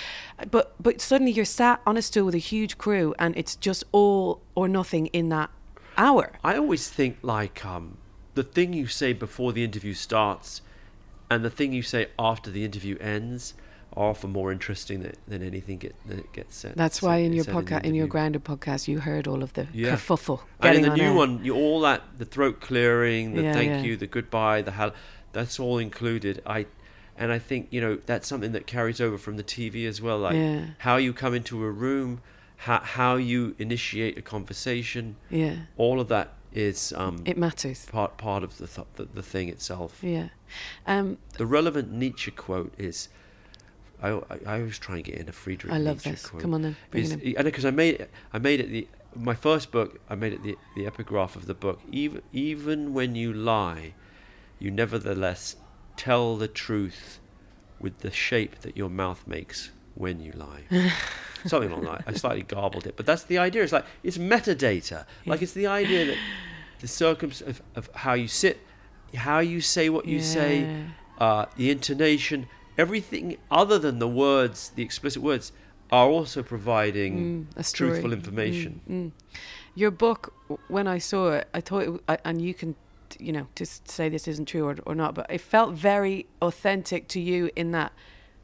but 0.50 0.74
but 0.80 1.00
suddenly 1.00 1.32
you're 1.32 1.44
sat 1.44 1.80
on 1.86 1.96
a 1.96 2.02
stool 2.02 2.26
with 2.26 2.34
a 2.34 2.38
huge 2.38 2.78
crew, 2.78 3.14
and 3.18 3.36
it's 3.36 3.56
just 3.56 3.84
all 3.92 4.40
or 4.54 4.68
nothing 4.68 5.06
in 5.08 5.28
that 5.30 5.50
hour. 5.96 6.32
I 6.44 6.56
always 6.56 6.88
think 6.88 7.18
like 7.22 7.64
um, 7.64 7.98
the 8.34 8.42
thing 8.42 8.72
you 8.72 8.86
say 8.86 9.12
before 9.12 9.52
the 9.52 9.64
interview 9.64 9.94
starts 9.94 10.62
and 11.30 11.44
the 11.44 11.50
thing 11.50 11.72
you 11.72 11.82
say 11.82 12.08
after 12.18 12.50
the 12.50 12.64
interview 12.64 12.96
ends 12.98 13.54
are 13.96 14.10
often 14.10 14.30
more 14.30 14.52
interesting 14.52 15.02
than, 15.02 15.14
than 15.26 15.42
anything 15.42 15.76
get, 15.76 15.94
that 16.06 16.32
gets 16.32 16.56
said. 16.56 16.74
That's 16.76 17.02
why 17.02 17.16
in 17.18 17.32
your 17.32 17.44
podcast, 17.44 17.84
in 17.84 17.94
your 17.96 18.06
grounded 18.06 18.44
podcast, 18.44 18.86
you 18.86 19.00
heard 19.00 19.26
all 19.26 19.42
of 19.42 19.52
the 19.54 19.66
Yeah. 19.72 19.94
kerfuffle 19.96 20.40
And 20.60 20.76
in 20.76 20.82
the 20.82 20.90
on 20.90 20.98
new 20.98 21.04
air. 21.06 21.12
one, 21.12 21.44
you 21.44 21.54
all 21.56 21.80
that 21.80 22.02
the 22.18 22.24
throat 22.24 22.60
clearing, 22.60 23.34
the 23.34 23.42
Yeah, 23.42 23.52
thank 23.52 23.70
yeah. 23.70 23.82
you, 23.82 23.96
the 23.96 24.06
goodbye, 24.06 24.62
the 24.62 24.70
hell, 24.70 24.92
that's 25.32 25.58
all 25.58 25.78
included. 25.78 26.40
I 26.46 26.66
and 27.20 27.30
I 27.30 27.38
think 27.38 27.68
you 27.70 27.80
know 27.80 27.98
that's 28.06 28.26
something 28.26 28.52
that 28.52 28.66
carries 28.66 29.00
over 29.00 29.18
from 29.18 29.36
the 29.36 29.44
TV 29.44 29.86
as 29.86 30.00
well. 30.02 30.18
Like 30.18 30.34
Yeah. 30.34 30.60
how 30.78 30.96
you 30.96 31.12
come 31.12 31.34
into 31.34 31.62
a 31.64 31.70
room, 31.70 32.20
how 32.66 32.80
how 32.80 33.16
you 33.16 33.54
initiate 33.58 34.18
a 34.18 34.22
conversation. 34.22 35.16
Yeah. 35.30 35.54
All 35.76 36.00
of 36.00 36.08
that 36.08 36.28
is 36.52 36.92
um, 36.96 37.22
It 37.26 37.36
matters. 37.38 37.86
part 37.86 38.16
part 38.18 38.42
of 38.42 38.58
the, 38.58 38.66
th- 38.66 38.88
the 38.96 39.04
the 39.14 39.22
thing 39.22 39.48
itself. 39.48 39.98
Yeah. 40.02 40.28
Um, 40.86 41.18
The 41.38 41.46
relevant 41.46 41.92
Nietzsche 41.92 42.30
quote 42.32 42.72
is. 42.78 43.08
I, 44.02 44.08
I, 44.12 44.36
I 44.46 44.54
always 44.60 44.78
try 44.78 44.94
and 44.96 45.04
get 45.04 45.16
in 45.16 45.28
a 45.28 45.32
Friedrich 45.32 45.70
I 45.74 45.76
love 45.78 45.96
Nietzsche 45.98 46.10
this. 46.12 46.26
quote. 46.26 46.40
Come 46.42 46.54
on 46.54 46.62
then, 46.62 46.76
bring 46.90 47.04
it 47.04 47.06
Is- 47.06 47.12
in. 47.36 47.44
Because 47.44 47.66
I 47.66 47.70
made 47.70 47.94
it. 48.00 48.10
I 48.32 48.38
made 48.38 48.58
it 48.60 48.70
the 48.70 48.88
my 49.14 49.34
first 49.34 49.70
book. 49.70 50.00
I 50.08 50.14
made 50.14 50.32
it 50.32 50.42
the 50.42 50.56
the 50.74 50.86
epigraph 50.86 51.36
of 51.36 51.44
the 51.46 51.54
book. 51.54 51.78
Even 51.92 52.22
even 52.32 52.94
when 52.94 53.14
you 53.14 53.30
lie, 53.32 53.92
you 54.58 54.70
nevertheless 54.70 55.56
tell 55.96 56.36
the 56.36 56.48
truth 56.48 57.20
with 57.78 57.98
the 58.00 58.10
shape 58.10 58.60
that 58.60 58.76
your 58.76 58.90
mouth 58.90 59.26
makes 59.26 59.70
when 59.94 60.20
you 60.20 60.32
lie. 60.32 60.64
Something 61.46 61.70
like 61.70 61.82
that. 61.82 62.04
I 62.06 62.12
slightly 62.16 62.42
garbled 62.42 62.86
it, 62.86 62.96
but 62.96 63.06
that's 63.06 63.22
the 63.24 63.38
idea. 63.38 63.62
It's 63.62 63.72
like 63.72 63.86
it's 64.02 64.18
metadata. 64.18 65.06
Like 65.24 65.40
it's 65.42 65.52
the 65.52 65.66
idea 65.66 66.04
that 66.04 66.18
the 66.80 66.88
circumstance 66.88 67.48
of, 67.50 67.62
of 67.74 67.90
how 67.94 68.12
you 68.14 68.28
sit, 68.28 68.60
how 69.14 69.38
you 69.38 69.60
say 69.60 69.88
what 69.88 70.06
you 70.06 70.20
say, 70.20 70.68
uh, 71.18 71.46
the 71.56 71.70
intonation, 71.70 72.46
everything 72.76 73.36
other 73.50 73.78
than 73.78 73.98
the 73.98 74.08
words, 74.08 74.70
the 74.74 74.82
explicit 74.82 75.22
words, 75.22 75.52
are 75.90 76.08
also 76.08 76.42
providing 76.42 77.48
Mm, 77.56 77.72
truthful 77.72 78.12
information. 78.12 78.80
mm. 78.88 79.12
your 79.74 79.90
book, 79.90 80.32
when 80.68 80.86
I 80.86 80.98
saw 80.98 81.32
it, 81.32 81.48
I 81.54 81.60
thought, 81.60 81.82
it, 81.82 82.00
I, 82.06 82.18
and 82.24 82.40
you 82.40 82.54
can, 82.54 82.76
you 83.18 83.32
know, 83.32 83.46
to 83.56 83.64
say 83.66 84.08
this 84.08 84.28
isn't 84.28 84.46
true 84.46 84.66
or, 84.66 84.76
or 84.86 84.94
not, 84.94 85.14
but 85.14 85.26
it 85.30 85.40
felt 85.40 85.74
very 85.74 86.26
authentic 86.42 87.08
to 87.08 87.20
you 87.20 87.50
in 87.56 87.70
that 87.72 87.92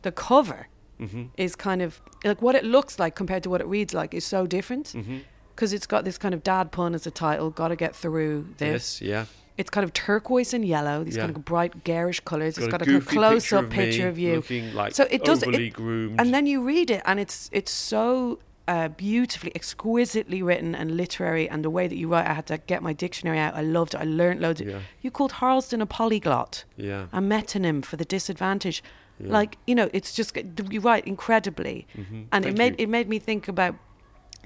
the 0.02 0.12
cover 0.12 0.68
Mm-hmm. 0.98 1.24
is 1.36 1.54
kind 1.54 1.82
of 1.82 2.00
like 2.24 2.40
what 2.40 2.54
it 2.54 2.64
looks 2.64 2.98
like 2.98 3.14
compared 3.14 3.42
to 3.42 3.50
what 3.50 3.60
it 3.60 3.66
reads 3.66 3.92
like 3.92 4.14
is 4.14 4.24
so 4.24 4.46
different. 4.46 4.86
Mm-hmm. 4.94 5.18
Because 5.54 5.74
it's 5.74 5.86
got 5.86 6.06
this 6.06 6.16
kind 6.16 6.32
of 6.32 6.42
dad 6.42 6.72
pun 6.72 6.94
as 6.94 7.06
a 7.06 7.10
title, 7.10 7.50
got 7.50 7.68
to 7.68 7.76
get 7.76 7.94
through 7.94 8.46
this. 8.56 9.02
Yes, 9.02 9.10
yeah. 9.10 9.24
It's 9.58 9.68
kind 9.68 9.84
of 9.84 9.92
turquoise 9.92 10.54
and 10.54 10.64
yellow, 10.64 11.04
these 11.04 11.16
Yeah. 11.16 11.24
kind 11.26 11.36
of 11.36 11.44
bright 11.44 11.84
garish 11.84 12.20
colours. 12.20 12.56
It's 12.56 12.66
Got 12.68 12.80
got 12.80 12.80
a 12.80 12.84
a, 12.84 12.86
kind 12.86 12.96
of 13.02 13.08
close-up 13.08 13.64
of 13.64 13.70
picture 13.70 14.08
of 14.08 14.18
you. 14.18 14.36
looking, 14.36 14.72
like, 14.72 14.94
so 14.94 15.06
it 15.10 15.22
does 15.22 15.42
it, 15.42 15.74
groomed. 15.74 16.18
And 16.18 16.32
then 16.32 16.46
you 16.46 16.62
read 16.62 16.90
it 16.90 17.02
and 17.04 17.20
it's 17.20 17.50
it's 17.52 17.70
so 17.72 18.38
uh, 18.68 18.88
beautifully, 18.88 19.52
exquisitely 19.54 20.42
written 20.42 20.74
and 20.74 20.96
literary 20.96 21.48
and 21.48 21.64
the 21.64 21.70
way 21.70 21.86
that 21.86 21.96
you 21.96 22.08
write, 22.08 22.26
I 22.26 22.34
had 22.34 22.46
to 22.46 22.58
get 22.58 22.82
my 22.82 22.92
dictionary 22.92 23.38
out. 23.38 23.54
I 23.54 23.62
loved 23.62 23.94
it. 23.94 24.00
I 24.00 24.04
learned 24.04 24.40
loads. 24.40 24.60
Yeah. 24.60 24.80
You 25.00 25.10
called 25.10 25.32
Harlesden 25.32 25.80
a 25.80 25.86
polyglot 25.86 26.64
Yeah. 26.76 27.06
a 27.12 27.20
metonym 27.20 27.84
for 27.84 27.96
the 27.96 28.04
disadvantage. 28.04 28.82
Yeah. 29.20 29.32
Like 29.32 29.56
you 29.66 29.74
know, 29.74 29.88
it's 29.92 30.12
just 30.12 30.36
you 30.70 30.80
write 30.80 31.06
incredibly, 31.06 31.86
Mhm. 31.96 32.26
and 32.32 32.44
it 32.44 32.56
made 32.58 32.72
you. 32.78 32.84
it 32.84 32.88
made 32.88 33.08
me 33.08 33.18
think 33.18 33.48
about 33.48 33.76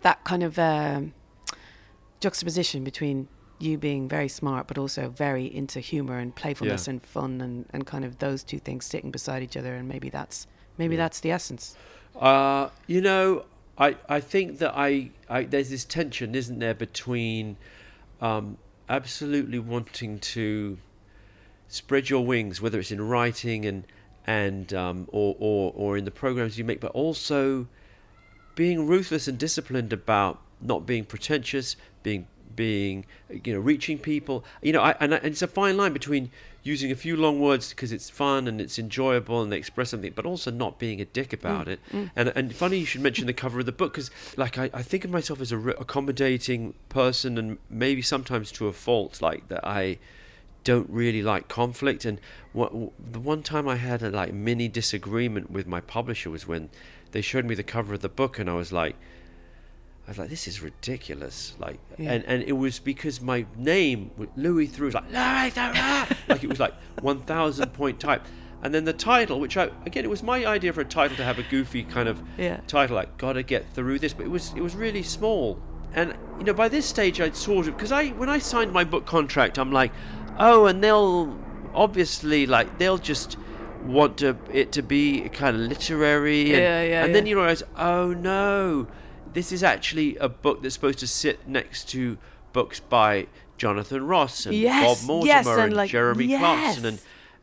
that 0.02 0.22
kind 0.24 0.42
of 0.42 0.58
um, 0.58 1.12
juxtaposition 2.20 2.84
between 2.84 3.28
you 3.58 3.76
being 3.76 4.08
very 4.08 4.28
smart 4.28 4.66
but 4.66 4.78
also 4.78 5.08
very 5.10 5.44
into 5.44 5.80
humor 5.80 6.18
and 6.18 6.34
playfulness 6.34 6.86
Yeah. 6.86 6.92
and 6.92 7.04
fun 7.04 7.40
and, 7.40 7.66
and 7.72 7.86
kind 7.86 8.04
of 8.04 8.18
those 8.18 8.42
two 8.42 8.58
things 8.58 8.86
sitting 8.86 9.10
beside 9.10 9.42
each 9.42 9.56
other 9.56 9.74
and 9.74 9.86
maybe 9.88 10.08
that's 10.08 10.46
maybe 10.78 10.96
that's 10.96 11.20
the 11.20 11.30
essence 11.30 11.76
Uh, 12.18 12.68
you 12.86 13.00
know, 13.00 13.44
I, 13.80 13.96
I 14.08 14.20
think 14.20 14.58
that 14.58 14.74
I, 14.76 15.10
I 15.28 15.44
there's 15.44 15.70
this 15.70 15.86
tension, 15.86 16.34
isn't 16.34 16.58
there, 16.58 16.74
between 16.74 17.56
um, 18.20 18.58
absolutely 18.90 19.58
wanting 19.58 20.18
to 20.18 20.76
spread 21.66 22.10
your 22.10 22.24
wings, 22.24 22.60
whether 22.60 22.78
it's 22.78 22.90
in 22.90 23.00
writing 23.00 23.64
and 23.64 23.84
and 24.26 24.74
um, 24.74 25.08
or, 25.10 25.34
or 25.38 25.72
or 25.74 25.96
in 25.96 26.04
the 26.04 26.10
programs 26.10 26.58
you 26.58 26.64
make, 26.64 26.80
but 26.80 26.92
also 26.92 27.66
being 28.54 28.86
ruthless 28.86 29.26
and 29.26 29.38
disciplined 29.38 29.94
about 29.94 30.38
not 30.60 30.84
being 30.84 31.06
pretentious, 31.06 31.76
being 32.02 32.26
being 32.54 33.06
you 33.30 33.54
know 33.54 33.60
reaching 33.60 33.98
people. 33.98 34.44
You 34.60 34.74
know, 34.74 34.82
I, 34.82 34.94
and, 35.00 35.14
I, 35.14 35.16
and 35.18 35.28
it's 35.28 35.40
a 35.40 35.48
fine 35.48 35.78
line 35.78 35.94
between 35.94 36.30
using 36.62 36.90
a 36.90 36.94
few 36.94 37.16
long 37.16 37.40
words 37.40 37.70
because 37.70 37.92
it's 37.92 38.10
fun 38.10 38.46
and 38.46 38.60
it's 38.60 38.78
enjoyable 38.78 39.42
and 39.42 39.50
they 39.50 39.56
express 39.56 39.90
something, 39.90 40.12
but 40.14 40.26
also 40.26 40.50
not 40.50 40.78
being 40.78 41.00
a 41.00 41.04
dick 41.04 41.30
mm, 41.30 41.34
about 41.34 41.68
it. 41.68 41.80
Mm. 41.92 42.10
And 42.14 42.28
and 42.34 42.54
funny 42.54 42.78
you 42.78 42.86
should 42.86 43.00
mention 43.00 43.26
the 43.26 43.32
cover 43.32 43.60
of 43.60 43.66
the 43.66 43.72
book 43.72 43.94
because 43.94 44.10
like 44.36 44.58
I, 44.58 44.70
I 44.72 44.82
think 44.82 45.04
of 45.04 45.10
myself 45.10 45.40
as 45.40 45.52
a 45.52 45.58
re- 45.58 45.74
accommodating 45.78 46.74
person 46.88 47.38
and 47.38 47.58
maybe 47.68 48.02
sometimes 48.02 48.52
to 48.52 48.66
a 48.66 48.72
fault, 48.72 49.22
like 49.22 49.48
that 49.48 49.66
I 49.66 49.98
don't 50.64 50.90
really 50.90 51.22
like 51.22 51.48
conflict. 51.48 52.04
And 52.04 52.20
what, 52.52 52.72
the 52.98 53.20
one 53.20 53.42
time 53.42 53.68
I 53.68 53.76
had 53.76 54.02
a 54.02 54.10
like 54.10 54.32
mini 54.32 54.68
disagreement 54.68 55.50
with 55.50 55.66
my 55.66 55.80
publisher 55.80 56.30
was 56.30 56.46
when 56.46 56.70
they 57.12 57.20
showed 57.20 57.44
me 57.44 57.54
the 57.54 57.62
cover 57.62 57.94
of 57.94 58.00
the 58.00 58.08
book, 58.08 58.38
and 58.38 58.48
I 58.48 58.54
was 58.54 58.72
like, 58.72 58.96
I 60.10 60.12
was 60.12 60.18
like, 60.18 60.28
this 60.28 60.48
is 60.48 60.60
ridiculous. 60.60 61.54
Like, 61.60 61.78
Yeah. 61.96 62.10
and 62.14 62.24
and 62.24 62.42
it 62.42 62.54
was 62.54 62.80
because 62.80 63.20
my 63.20 63.46
name 63.56 64.10
Louis 64.34 64.66
Theroux 64.66 64.86
was 64.86 64.94
like 64.94 65.04
Louis 65.12 66.16
like 66.28 66.42
it 66.42 66.48
was 66.48 66.58
like 66.58 66.74
one 67.00 67.20
thousand 67.20 67.72
point 67.74 68.00
type. 68.00 68.22
And 68.60 68.74
then 68.74 68.84
the 68.86 68.92
title, 68.92 69.38
which 69.38 69.56
I 69.56 69.70
again, 69.86 70.04
it 70.04 70.10
was 70.10 70.24
my 70.24 70.44
idea 70.44 70.72
for 70.72 70.80
a 70.80 70.84
title 70.84 71.16
to 71.16 71.22
have 71.22 71.38
a 71.38 71.44
goofy 71.44 71.84
kind 71.84 72.08
of 72.08 72.20
Yeah. 72.36 72.58
title, 72.66 72.96
like 72.96 73.18
"Gotta 73.18 73.44
Get 73.44 73.72
Through 73.72 74.00
This," 74.00 74.12
but 74.12 74.26
it 74.26 74.30
was 74.30 74.52
it 74.56 74.62
was 74.62 74.74
really 74.74 75.04
small. 75.04 75.62
And 75.94 76.14
you 76.38 76.44
know, 76.44 76.54
by 76.54 76.68
this 76.68 76.86
stage, 76.86 77.20
I'd 77.20 77.36
sort 77.36 77.68
of 77.68 77.76
because 77.76 77.92
I 77.92 78.08
when 78.08 78.28
I 78.28 78.38
signed 78.40 78.72
my 78.72 78.82
book 78.82 79.06
contract, 79.06 79.60
I'm 79.60 79.70
like, 79.70 79.92
oh, 80.40 80.66
and 80.66 80.82
they'll 80.82 81.38
obviously 81.72 82.46
like 82.46 82.78
they'll 82.78 82.98
just 82.98 83.36
want 83.84 84.18
to 84.18 84.36
it 84.52 84.72
to 84.72 84.82
be 84.82 85.28
kind 85.28 85.54
of 85.54 85.62
literary, 85.62 86.40
and, 86.52 86.62
Yeah, 86.62 86.82
yeah, 86.82 87.04
and 87.04 87.14
then 87.14 87.26
you 87.26 87.36
realize, 87.38 87.62
oh 87.78 88.12
no, 88.12 88.88
this 89.32 89.52
is 89.52 89.62
actually 89.62 90.16
a 90.16 90.28
book 90.28 90.62
that's 90.62 90.74
supposed 90.74 90.98
to 91.00 91.06
sit 91.06 91.46
next 91.46 91.88
to 91.90 92.18
books 92.52 92.80
by 92.80 93.26
Jonathan 93.56 94.06
Ross 94.06 94.46
and 94.46 94.54
Yes, 94.54 95.00
Bob 95.02 95.06
Mortimer 95.06 95.26
yes, 95.28 95.46
and, 95.46 95.60
and, 95.60 95.72
like, 95.74 95.90
Jeremy 95.90 96.28
Clarkson, 96.38 96.84
and 96.86 97.00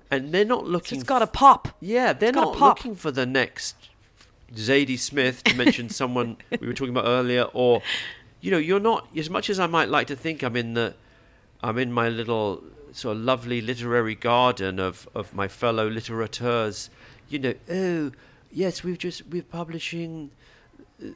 and 0.09 0.31
they're 0.33 0.45
not 0.45 0.61
so 0.61 0.67
looking. 0.67 0.99
it's 0.99 1.07
got 1.07 1.21
a 1.21 1.27
pop 1.27 1.69
Yeah, 1.79 2.13
they're 2.13 2.31
not 2.31 2.55
pop. 2.55 2.77
looking 2.77 2.95
for 2.95 3.11
the 3.11 3.25
next 3.25 3.75
Zadie 4.53 4.97
Smith 4.97 5.43
to 5.43 5.55
mention 5.55 5.89
someone 6.01 6.37
we 6.59 6.67
were 6.67 6.73
talking 6.73 6.93
about 6.93 7.05
earlier, 7.05 7.43
or 7.53 7.81
you 8.41 8.51
know, 8.51 8.57
you're 8.57 8.79
not 8.79 9.07
as 9.15 9.29
much 9.29 9.49
as 9.49 9.59
I 9.59 9.67
might 9.67 9.89
like 9.89 10.07
to 10.07 10.15
think 10.15 10.43
I'm 10.43 10.55
in 10.55 10.73
the, 10.73 10.95
I'm 11.61 11.77
in 11.77 11.91
my 11.91 12.07
little 12.09 12.63
sort 12.93 13.17
of 13.17 13.23
lovely 13.23 13.61
literary 13.61 14.15
garden 14.15 14.79
of 14.79 15.07
of 15.13 15.33
my 15.35 15.47
fellow 15.47 15.89
litterateurs. 15.89 16.89
You 17.29 17.39
know, 17.39 17.53
oh 17.69 18.11
yes, 18.51 18.83
we've 18.83 18.97
just 18.97 19.27
we're 19.27 19.43
publishing 19.43 20.31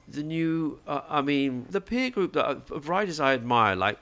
the 0.07 0.23
new. 0.23 0.79
Uh, 0.87 1.01
I 1.09 1.21
mean, 1.21 1.65
the 1.69 1.81
peer 1.81 2.09
group 2.09 2.33
that, 2.33 2.69
of 2.71 2.87
writers 2.89 3.19
I 3.19 3.33
admire, 3.33 3.75
like 3.75 3.97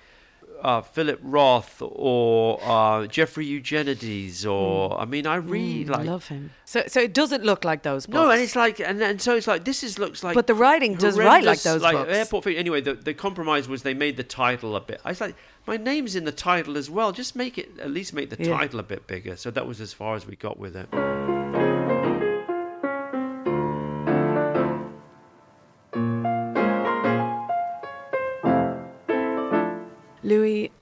uh, 0.61 0.81
Philip 0.81 1.19
Roth 1.23 1.81
or 1.81 2.59
uh, 2.63 3.07
Jeffrey 3.07 3.45
Eugenides, 3.45 4.45
or 4.45 4.99
I 4.99 5.05
mean, 5.05 5.25
I 5.25 5.35
read 5.35 5.87
Mm, 5.87 5.91
like 5.91 6.05
love 6.05 6.27
him 6.27 6.51
so 6.65 6.83
so 6.87 6.99
it 6.99 7.13
doesn't 7.13 7.43
look 7.45 7.63
like 7.63 7.83
those 7.83 8.05
books 8.05 8.13
no, 8.15 8.29
and 8.29 8.41
it's 8.41 8.57
like, 8.57 8.81
and, 8.81 9.01
and 9.01 9.21
so 9.21 9.35
it's 9.37 9.47
like 9.47 9.63
this 9.63 9.83
is 9.83 9.97
looks 9.97 10.21
like. 10.21 10.35
But 10.35 10.47
the 10.47 10.53
writing 10.53 10.95
does 10.95 11.17
write 11.17 11.45
like 11.45 11.61
those 11.61 11.81
like 11.81 11.95
books. 11.95 12.11
Airport. 12.13 12.43
Fig- 12.43 12.57
Anyway, 12.57 12.81
the 12.81 12.93
the 12.95 13.13
compromise 13.13 13.69
was 13.69 13.83
they 13.83 13.93
made 13.93 14.17
the 14.17 14.23
title 14.23 14.75
a 14.75 14.81
bit. 14.81 14.99
I 15.05 15.09
was 15.11 15.21
like, 15.21 15.35
my 15.65 15.77
name's 15.77 16.15
in 16.17 16.25
the 16.25 16.33
title 16.33 16.75
as 16.77 16.89
well. 16.89 17.13
Just 17.13 17.37
make 17.37 17.57
it 17.57 17.79
at 17.79 17.89
least 17.91 18.13
make 18.13 18.29
the 18.29 18.43
Yeah. 18.43 18.57
title 18.57 18.81
a 18.81 18.83
bit 18.83 19.07
bigger. 19.07 19.37
So 19.37 19.49
that 19.51 19.65
was 19.65 19.79
as 19.79 19.93
far 19.93 20.15
as 20.15 20.27
we 20.27 20.35
got 20.35 20.59
with 20.59 20.75
it. 20.75 20.89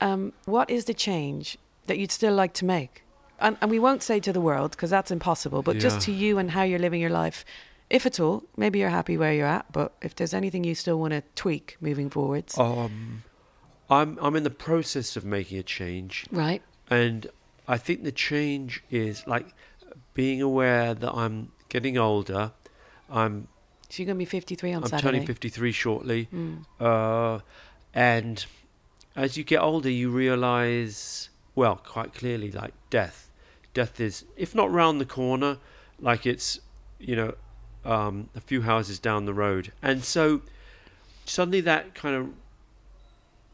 Um, 0.00 0.32
what 0.44 0.70
is 0.70 0.84
the 0.86 0.94
change 0.94 1.58
that 1.86 1.98
you'd 1.98 2.12
still 2.12 2.34
like 2.34 2.52
to 2.54 2.64
make? 2.64 3.04
And, 3.40 3.56
and 3.60 3.70
we 3.70 3.78
won't 3.78 4.02
say 4.02 4.18
to 4.20 4.32
the 4.32 4.40
world 4.40 4.72
because 4.72 4.90
that's 4.90 5.10
impossible, 5.10 5.62
but 5.62 5.78
just 5.78 6.00
to 6.02 6.12
you 6.12 6.38
and 6.38 6.50
how 6.50 6.62
you're 6.64 6.80
living 6.80 7.00
your 7.00 7.10
life, 7.10 7.44
if 7.88 8.04
at 8.04 8.18
all. 8.20 8.42
Maybe 8.56 8.80
you're 8.80 8.90
happy 8.90 9.16
where 9.16 9.32
you're 9.32 9.46
at, 9.46 9.70
but 9.72 9.92
if 10.02 10.14
there's 10.16 10.34
anything 10.34 10.64
you 10.64 10.74
still 10.74 10.98
want 10.98 11.12
to 11.12 11.22
tweak 11.36 11.76
moving 11.80 12.10
forwards, 12.10 12.58
Um, 12.58 13.22
I'm 13.88 14.18
I'm 14.20 14.34
in 14.36 14.42
the 14.42 14.50
process 14.50 15.16
of 15.16 15.24
making 15.24 15.58
a 15.58 15.62
change, 15.62 16.26
right? 16.30 16.62
and 16.90 17.26
I 17.66 17.78
think 17.78 18.02
the 18.02 18.12
change 18.12 18.82
is 18.90 19.26
like 19.26 19.46
being 20.14 20.42
aware 20.42 20.92
that 20.94 21.12
I'm 21.14 21.52
getting 21.68 21.96
older. 21.96 22.52
I'm 23.10 23.48
So 23.88 24.02
you're 24.02 24.06
going 24.06 24.16
to 24.16 24.18
be 24.18 24.24
53 24.26 24.72
on 24.72 24.82
I'm 24.82 24.88
Saturday. 24.90 25.02
turning 25.18 25.26
53 25.26 25.72
shortly, 25.72 26.28
Mm. 26.32 26.64
uh, 26.80 27.40
and 27.94 28.44
as 29.16 29.36
you 29.36 29.44
get 29.44 29.60
older, 29.60 29.90
you 29.90 30.10
realize, 30.10 31.28
well, 31.54 31.76
quite 31.76 32.14
clearly, 32.14 32.50
like 32.50 32.74
death. 32.90 33.30
Death 33.74 34.00
is, 34.00 34.24
if 34.36 34.54
not 34.54 34.70
round 34.70 35.00
the 35.00 35.06
corner, 35.06 35.58
like 36.00 36.26
it's, 36.26 36.60
you 36.98 37.16
know, 37.16 37.34
um, 37.84 38.28
a 38.34 38.40
few 38.40 38.62
houses 38.62 38.98
down 38.98 39.24
the 39.24 39.34
road, 39.34 39.72
and 39.82 40.04
so 40.04 40.42
suddenly 41.24 41.60
that 41.60 41.94
kind 41.94 42.14
of 42.14 42.28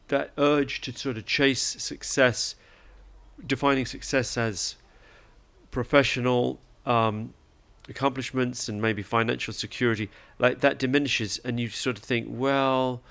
that 0.07 0.31
urge 0.37 0.81
to 0.81 0.91
sort 0.91 1.17
of 1.17 1.25
chase 1.25 1.61
success, 1.61 2.55
defining 3.45 3.85
success 3.85 4.37
as 4.37 4.75
professional 5.71 6.59
um, 6.85 7.33
accomplishments 7.89 8.69
and 8.69 8.81
maybe 8.81 9.01
financial 9.01 9.53
security, 9.53 10.09
like 10.39 10.59
that 10.59 10.77
diminishes, 10.77 11.39
and 11.39 11.59
you 11.59 11.69
sort 11.69 11.97
of 11.97 12.03
think, 12.03 12.27
well, 12.29 13.01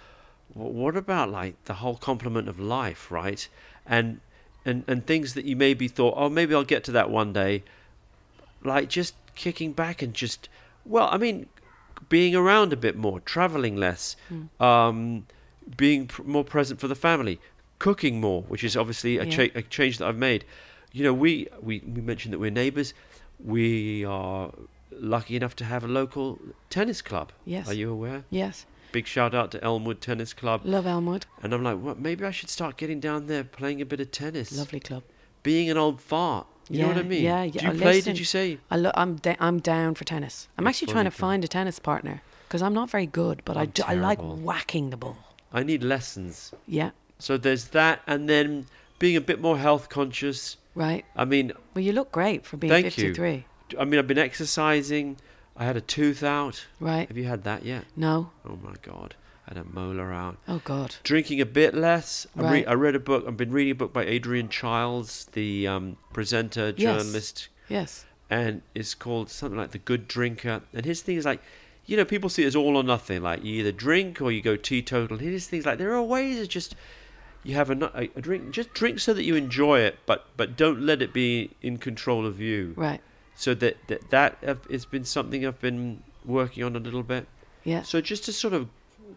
what 0.52 0.96
about 0.96 1.30
like 1.30 1.62
the 1.64 1.74
whole 1.74 1.96
complement 1.96 2.48
of 2.48 2.58
life, 2.60 3.10
right? 3.10 3.48
And 3.86 4.20
and 4.64 4.84
and 4.86 5.06
things 5.06 5.34
that 5.34 5.44
you 5.44 5.56
maybe 5.56 5.88
thought, 5.88 6.14
oh, 6.16 6.28
maybe 6.28 6.54
I'll 6.54 6.64
get 6.64 6.84
to 6.84 6.92
that 6.92 7.10
one 7.10 7.32
day, 7.32 7.62
like 8.62 8.88
just 8.88 9.14
kicking 9.34 9.72
back 9.72 10.00
and 10.02 10.14
just, 10.14 10.48
well, 10.84 11.08
I 11.10 11.18
mean, 11.18 11.46
being 12.08 12.34
around 12.34 12.72
a 12.72 12.76
bit 12.76 12.96
more, 12.96 13.20
traveling 13.20 13.76
less, 13.76 14.16
um, 14.60 15.26
being 15.76 16.06
pr- 16.06 16.22
more 16.22 16.44
present 16.44 16.80
for 16.80 16.88
the 16.88 16.94
family, 16.94 17.40
cooking 17.78 18.20
more, 18.20 18.42
which 18.42 18.62
is 18.64 18.76
obviously 18.76 19.18
a, 19.18 19.24
Yeah. 19.24 19.30
cha- 19.48 19.58
a 19.58 19.62
change 19.62 19.98
that 19.98 20.08
I've 20.08 20.16
made. 20.16 20.44
You 20.92 21.02
know, 21.04 21.12
we, 21.12 21.48
we 21.60 21.80
we 21.80 22.00
mentioned 22.00 22.32
that 22.32 22.38
we're 22.38 22.50
neighbours. 22.52 22.94
We 23.44 24.04
are 24.04 24.52
lucky 24.92 25.34
enough 25.34 25.56
to 25.56 25.64
have 25.64 25.82
a 25.82 25.88
local 25.88 26.38
tennis 26.70 27.02
club. 27.02 27.32
Yes. 27.44 27.68
Are 27.68 27.74
you 27.74 27.90
aware? 27.90 28.24
Yes. 28.30 28.64
Big 28.94 29.08
shout 29.08 29.34
out 29.34 29.50
to 29.50 29.62
Elmwood 29.64 30.00
Tennis 30.00 30.32
Club. 30.32 30.60
Love 30.64 30.86
Elmwood. 30.86 31.26
And 31.42 31.52
I'm 31.52 31.64
like, 31.64 31.78
well, 31.82 31.96
maybe 31.98 32.24
I 32.24 32.30
should 32.30 32.48
start 32.48 32.76
getting 32.76 33.00
down 33.00 33.26
there 33.26 33.42
playing 33.42 33.80
a 33.82 33.84
bit 33.84 33.98
of 33.98 34.12
tennis. 34.12 34.56
Lovely 34.56 34.78
club. 34.78 35.02
Being 35.42 35.68
an 35.68 35.76
old 35.76 36.00
fart. 36.00 36.46
You 36.70 36.82
know 36.82 36.88
what 36.88 36.96
I 36.98 37.00
Yeah, 37.00 37.06
mean? 37.08 37.22
yeah, 37.24 37.42
yeah. 37.42 37.60
Do 37.60 37.66
you 37.66 37.72
Oh, 37.72 37.76
play? 37.76 37.92
listen, 37.96 38.12
Did 38.12 38.18
you 38.20 38.24
say? 38.24 38.58
I 38.70 38.76
lo- 38.76 38.92
I'm 38.94 39.16
da- 39.16 39.34
I'm 39.40 39.58
down 39.58 39.96
for 39.96 40.04
tennis. 40.04 40.46
I'm 40.56 40.68
actually 40.68 40.92
trying 40.92 41.06
to 41.06 41.10
find 41.10 41.42
a 41.44 41.48
tennis 41.48 41.80
partner 41.80 42.22
because 42.46 42.62
I'm 42.62 42.72
not 42.72 42.88
very 42.88 43.06
good, 43.06 43.42
but 43.44 43.56
I 43.56 43.62
I'm 43.62 43.70
do, 43.70 43.82
I 43.84 43.94
like 43.94 44.20
whacking 44.20 44.90
the 44.90 44.96
ball. 44.96 45.16
I 45.52 45.64
need 45.64 45.82
lessons. 45.82 46.52
Yeah. 46.68 46.90
So 47.18 47.36
there's 47.36 47.64
that, 47.78 48.00
and 48.06 48.28
then 48.28 48.66
being 49.00 49.16
a 49.16 49.20
bit 49.20 49.40
more 49.40 49.58
health 49.58 49.88
conscious. 49.88 50.56
Right. 50.76 51.04
I 51.16 51.24
mean, 51.24 51.52
Well, 51.74 51.82
you 51.82 51.92
look 51.92 52.12
great 52.12 52.46
for 52.46 52.56
being 52.58 52.70
Thank 52.70 52.96
you. 52.96 53.08
53. 53.14 53.44
I 53.76 53.84
mean, 53.84 53.98
I've 53.98 54.06
been 54.06 54.18
exercising. 54.18 55.16
I 55.56 55.64
had 55.64 55.76
a 55.76 55.80
tooth 55.80 56.22
out. 56.22 56.66
Right. 56.80 57.06
Have 57.08 57.16
you 57.16 57.24
had 57.24 57.44
that 57.44 57.64
yet? 57.64 57.84
No. 57.96 58.30
Oh 58.48 58.58
my 58.62 58.74
god, 58.82 59.14
I 59.46 59.54
had 59.54 59.64
a 59.64 59.68
molar 59.68 60.12
out. 60.12 60.36
Oh 60.48 60.60
God. 60.64 60.96
Drinking 61.04 61.40
a 61.40 61.46
bit 61.46 61.74
less. 61.74 62.26
I, 62.36 62.40
re- 62.40 62.46
Right. 62.48 62.68
I 62.68 62.72
read 62.74 62.94
a 62.96 63.00
book. 63.00 63.24
I've 63.26 63.36
been 63.36 63.52
reading 63.52 63.72
a 63.72 63.76
book 63.76 63.92
by 63.92 64.04
Adrian 64.04 64.48
Chiles, 64.48 65.26
the 65.32 65.66
um, 65.68 65.96
presenter, 66.12 66.72
journalist, 66.72 67.48
Yes. 67.68 67.70
yes. 67.70 68.04
and 68.30 68.62
it's 68.74 68.94
called 68.94 69.30
something 69.30 69.58
like 69.58 69.70
The 69.70 69.78
Good 69.78 70.08
Drinker. 70.08 70.62
And 70.72 70.84
his 70.84 71.02
thing 71.02 71.16
is 71.16 71.24
like, 71.24 71.40
you 71.86 71.96
know, 71.96 72.04
people 72.04 72.28
see 72.30 72.42
it 72.42 72.46
as 72.46 72.56
all 72.56 72.76
or 72.76 72.82
nothing. 72.82 73.22
Like 73.22 73.44
you 73.44 73.54
either 73.60 73.70
drink 73.72 74.20
or 74.20 74.32
you 74.32 74.42
go 74.42 74.56
teetotal. 74.56 75.18
And 75.18 75.26
his 75.26 75.46
thing's 75.46 75.66
like 75.66 75.78
there 75.78 75.94
are 75.94 76.02
ways 76.02 76.40
of 76.40 76.48
just 76.48 76.74
you 77.44 77.54
have 77.54 77.70
a, 77.70 77.74
a, 77.94 78.10
a 78.16 78.20
drink, 78.22 78.50
just 78.50 78.72
drink 78.74 78.98
so 78.98 79.12
that 79.14 79.22
you 79.22 79.36
enjoy 79.36 79.80
it, 79.80 79.98
but 80.06 80.26
but 80.36 80.56
don't 80.56 80.80
let 80.80 81.00
it 81.02 81.12
be 81.12 81.50
in 81.62 81.76
control 81.76 82.26
of 82.26 82.40
you. 82.40 82.72
Right. 82.76 83.00
So 83.36 83.54
that 83.54 83.76
that 83.88 84.10
that 84.10 84.38
has 84.70 84.84
been 84.84 85.04
something 85.04 85.46
I've 85.46 85.60
been 85.60 86.02
working 86.24 86.62
on 86.64 86.76
a 86.76 86.78
little 86.78 87.02
bit. 87.02 87.26
Yeah. 87.64 87.82
So 87.82 88.00
just 88.00 88.28
a 88.28 88.32
sort 88.32 88.54
of 88.54 88.68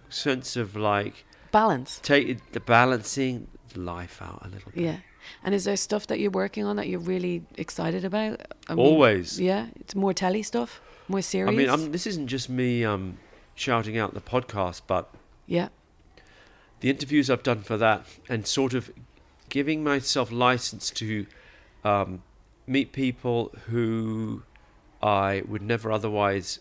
sense 0.10 0.56
of 0.56 0.76
like 0.76 1.26
Balance. 1.52 2.00
take 2.02 2.52
the 2.52 2.60
balancing 2.60 3.48
life 3.76 4.22
out 4.22 4.46
a 4.46 4.50
little 4.50 4.72
bit. 4.72 4.84
Yeah. 4.84 4.98
And 5.44 5.54
is 5.54 5.66
there 5.66 5.76
stuff 5.76 6.08
that 6.08 6.20
you're 6.20 6.32
working 6.32 6.66
on 6.66 6.78
that 6.78 6.88
you're 6.88 7.00
really 7.00 7.44
excited 7.56 8.06
about? 8.06 8.42
I 8.70 8.76
Always. 8.76 9.40
Yeah. 9.40 9.68
It's 9.76 9.96
more 9.96 10.14
telly 10.14 10.42
stuff, 10.42 10.82
more 11.08 11.22
series. 11.22 11.54
I 11.54 11.58
mean, 11.58 11.70
I'm, 11.70 11.92
this 11.92 12.08
isn't 12.08 12.28
just 12.28 12.50
me 12.50 12.86
um, 12.86 13.18
shouting 13.56 13.98
out 13.98 14.14
the 14.14 14.22
podcast, 14.22 14.84
but 14.88 15.14
yeah. 15.46 15.68
the 16.80 16.90
interviews 16.90 17.30
I've 17.30 17.44
done 17.44 17.62
for 17.62 17.76
that, 17.78 18.06
and 18.30 18.48
sort 18.48 18.74
of 18.74 18.90
giving 19.50 19.84
myself 19.84 20.32
license 20.32 20.90
to 20.92 21.26
um, 21.84 22.24
meet 22.68 22.92
people 22.92 23.52
who 23.70 24.44
I 25.02 25.44
would 25.48 25.62
never 25.62 25.92
otherwise 25.92 26.60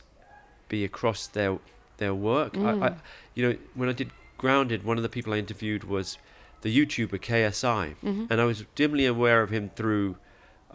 be 0.69 0.85
across 0.85 1.27
their 1.27 1.59
their 1.99 2.15
work. 2.15 2.57
I, 2.59 2.71
I, 2.89 2.95
you 3.35 3.49
know, 3.49 3.57
when 3.75 3.89
I 3.89 3.93
did 3.93 4.11
Grounded, 4.39 4.85
one 4.85 4.99
of 4.99 5.03
the 5.03 5.09
people 5.09 5.33
I 5.33 5.39
interviewed 5.39 5.85
was 5.85 6.19
the 6.61 6.69
YouTuber 6.77 7.19
KSI, 7.21 7.95
Mm-hmm. 8.05 8.27
and 8.29 8.41
I 8.41 8.45
was 8.45 8.65
dimly 8.75 9.07
aware 9.07 9.41
of 9.43 9.49
him 9.51 9.71
through 9.75 10.17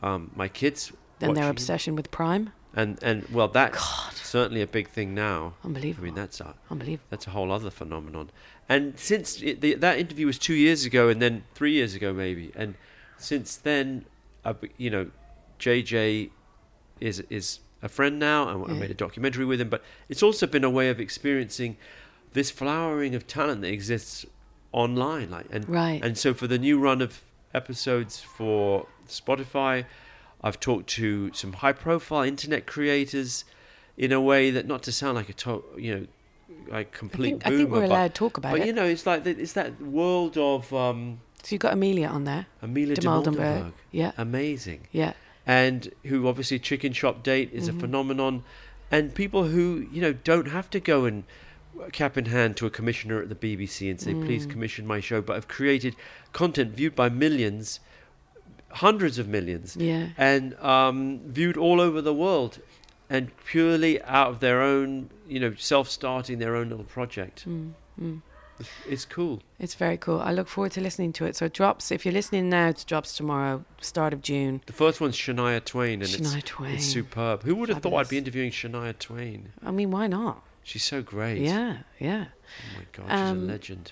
um, 0.02 0.32
my 0.36 0.48
kids. 0.48 0.92
Then 1.20 1.36
their 1.36 1.50
obsession 1.50 1.96
with 1.96 2.10
Prime. 2.10 2.52
and 2.74 2.98
and 3.04 3.28
well, 3.30 3.48
that's 3.48 3.80
certainly 4.28 4.62
a 4.64 4.68
big 4.68 4.90
thing 4.90 5.14
now. 5.14 5.54
Unbelievable. 5.64 6.04
I 6.04 6.06
mean, 6.06 6.16
that's 6.16 6.40
a, 6.42 6.56
Unbelievable. 6.72 7.06
that's 7.12 7.28
a 7.28 7.32
whole 7.32 7.52
other 7.52 7.70
phenomenon. 7.70 8.32
And 8.68 8.98
since 8.98 9.40
it, 9.44 9.62
the, 9.62 9.76
that 9.76 10.00
interview 10.00 10.26
was 10.26 10.40
two 10.40 10.56
years 10.56 10.86
ago, 10.86 11.08
and 11.10 11.22
then 11.22 11.44
three 11.54 11.74
years 11.74 11.94
ago 11.94 12.14
maybe, 12.14 12.52
and 12.56 12.74
since 13.18 13.56
then, 13.58 14.06
I, 14.44 14.56
you 14.78 14.90
know, 14.90 15.12
JJ 15.62 16.30
is 17.00 17.20
is 17.30 17.60
a 17.82 17.90
friend 17.90 18.20
now, 18.20 18.48
and 18.50 18.66
I 18.70 18.74
Yeah. 18.74 18.80
made 18.80 18.92
a 18.92 18.96
documentary 19.06 19.46
with 19.46 19.62
him. 19.62 19.70
But 19.70 19.82
it's 20.10 20.22
also 20.24 20.46
been 20.48 20.64
a 20.64 20.70
way 20.70 20.90
of 20.90 21.00
experiencing 21.00 21.78
this 22.34 22.52
flowering 22.52 23.16
of 23.16 23.26
talent 23.28 23.62
that 23.62 23.72
exists 23.72 24.26
online, 24.72 25.30
like 25.32 25.46
and 25.52 25.68
Right. 25.70 26.02
And 26.04 26.18
so 26.18 26.34
for 26.34 26.48
the 26.48 26.58
new 26.58 26.78
run 26.80 27.02
of 27.02 27.22
episodes 27.54 28.22
for 28.22 28.88
Spotify, 29.08 29.86
I've 30.44 30.60
talked 30.60 30.88
to 31.02 31.32
some 31.34 31.54
high-profile 31.54 32.24
internet 32.24 32.66
creators 32.66 33.44
in 33.98 34.12
a 34.12 34.22
way 34.22 34.50
that 34.52 34.66
not 34.66 34.82
to 34.84 34.92
sound 34.92 35.16
like 35.16 35.30
a 35.30 35.34
to- 35.34 35.64
you 35.78 35.96
know 35.96 36.08
like 36.70 36.92
complete 36.92 37.30
think- 37.42 37.48
I 37.48 37.50
think 37.50 37.70
boomer, 37.70 37.82
we're 37.82 37.88
but- 37.88 37.92
allowed 37.92 38.08
to 38.16 38.20
talk 38.24 38.38
about 38.38 38.52
but 38.52 38.58
it. 38.58 38.60
But 38.62 38.68
you 38.68 38.74
know, 38.74 38.86
it's 38.86 39.06
like 39.06 39.24
that, 39.24 39.40
it's 39.40 39.54
that 39.54 39.82
world 39.82 40.38
of 40.38 40.72
um, 40.74 41.20
So 41.44 41.56
you've 41.56 41.62
got 41.62 41.74
Amelia 41.74 42.08
on 42.08 42.24
there. 42.26 42.46
Amelia 42.62 42.96
de 42.96 43.02
Dimoldenberg. 43.02 43.36
Maldenberg. 43.36 43.74
Yeah. 43.92 44.12
amazing. 44.18 44.82
Yeah. 44.92 45.14
And 45.46 45.92
who 46.06 46.28
obviously 46.28 46.60
Chicken 46.60 46.94
Shop 46.94 47.24
Date 47.24 47.50
is 47.52 47.68
Mm-hmm. 47.68 47.78
a 47.78 47.82
phenomenon, 47.82 48.44
and 48.92 49.14
people 49.16 49.46
who 49.46 49.88
you 49.92 50.02
know 50.02 50.14
don't 50.14 50.50
have 50.50 50.70
to 50.72 50.80
go 50.80 51.06
and 51.06 51.24
cap 51.92 52.18
in 52.18 52.26
hand 52.26 52.58
to 52.58 52.66
a 52.66 52.70
commissioner 52.70 53.22
at 53.22 53.30
the 53.30 53.36
BBC 53.36 53.90
and 53.90 54.00
say, 54.00 54.14
Mm. 54.14 54.26
"Please 54.26 54.46
commission 54.46 54.86
my 54.86 55.00
show," 55.00 55.22
but 55.22 55.34
have 55.36 55.48
created 55.48 55.96
content 56.34 56.76
viewed 56.76 56.96
by 56.96 57.10
millions, 57.10 57.80
hundreds 58.70 59.18
of 59.18 59.28
millions, 59.28 59.76
Yeah. 59.76 60.10
and 60.18 60.54
um, 60.60 61.22
viewed 61.26 61.58
all 61.58 61.82
over 61.82 62.02
the 62.02 62.14
world, 62.14 62.60
and 63.10 63.32
purely 63.46 64.02
out 64.04 64.30
of 64.30 64.40
their 64.42 64.62
own, 64.62 65.10
you 65.28 65.40
know, 65.40 65.54
self-starting 65.56 66.40
their 66.40 66.56
own 66.56 66.70
little 66.70 66.86
project. 66.86 67.46
Mm, 67.48 68.22
It's, 68.62 68.70
it's 68.90 69.06
cool. 69.06 69.42
It's 69.60 69.76
very 69.76 69.98
cool. 69.98 70.20
I 70.22 70.32
look 70.32 70.48
forward 70.48 70.72
to 70.74 70.82
listening 70.82 71.14
to 71.14 71.26
it. 71.26 71.36
So 71.36 71.46
it 71.46 71.54
drops, 71.54 71.92
if 71.92 72.06
you're 72.06 72.14
listening 72.14 72.50
now, 72.50 72.70
it 72.70 72.84
drops 72.88 73.16
tomorrow, 73.16 73.66
start 73.82 74.14
of 74.14 74.22
June. 74.22 74.62
The 74.66 74.74
first 74.74 75.02
one's 75.02 75.16
Shania 75.16 75.64
Twain, 75.64 76.02
and 76.02 76.10
Shania 76.10 76.38
it's, 76.38 76.50
Twain. 76.50 76.76
it's 76.76 76.86
superb. 76.86 77.44
Who 77.44 77.56
would 77.56 77.70
have 77.70 77.82
thought 77.82 77.94
I'd 77.96 78.10
be 78.10 78.18
interviewing 78.18 78.52
Shania 78.52 78.98
Twain? 78.98 79.52
I 79.64 79.72
mean, 79.72 79.92
why 79.92 80.08
not? 80.08 80.44
She's 80.64 80.84
so 80.84 81.02
great. 81.02 81.40
Yeah, 81.42 81.78
yeah. 82.00 82.26
Oh 82.30 82.78
my 82.78 82.86
god, 82.92 83.06
she's 83.12 83.20
Um, 83.32 83.44
a 83.50 83.52
legend. 83.54 83.92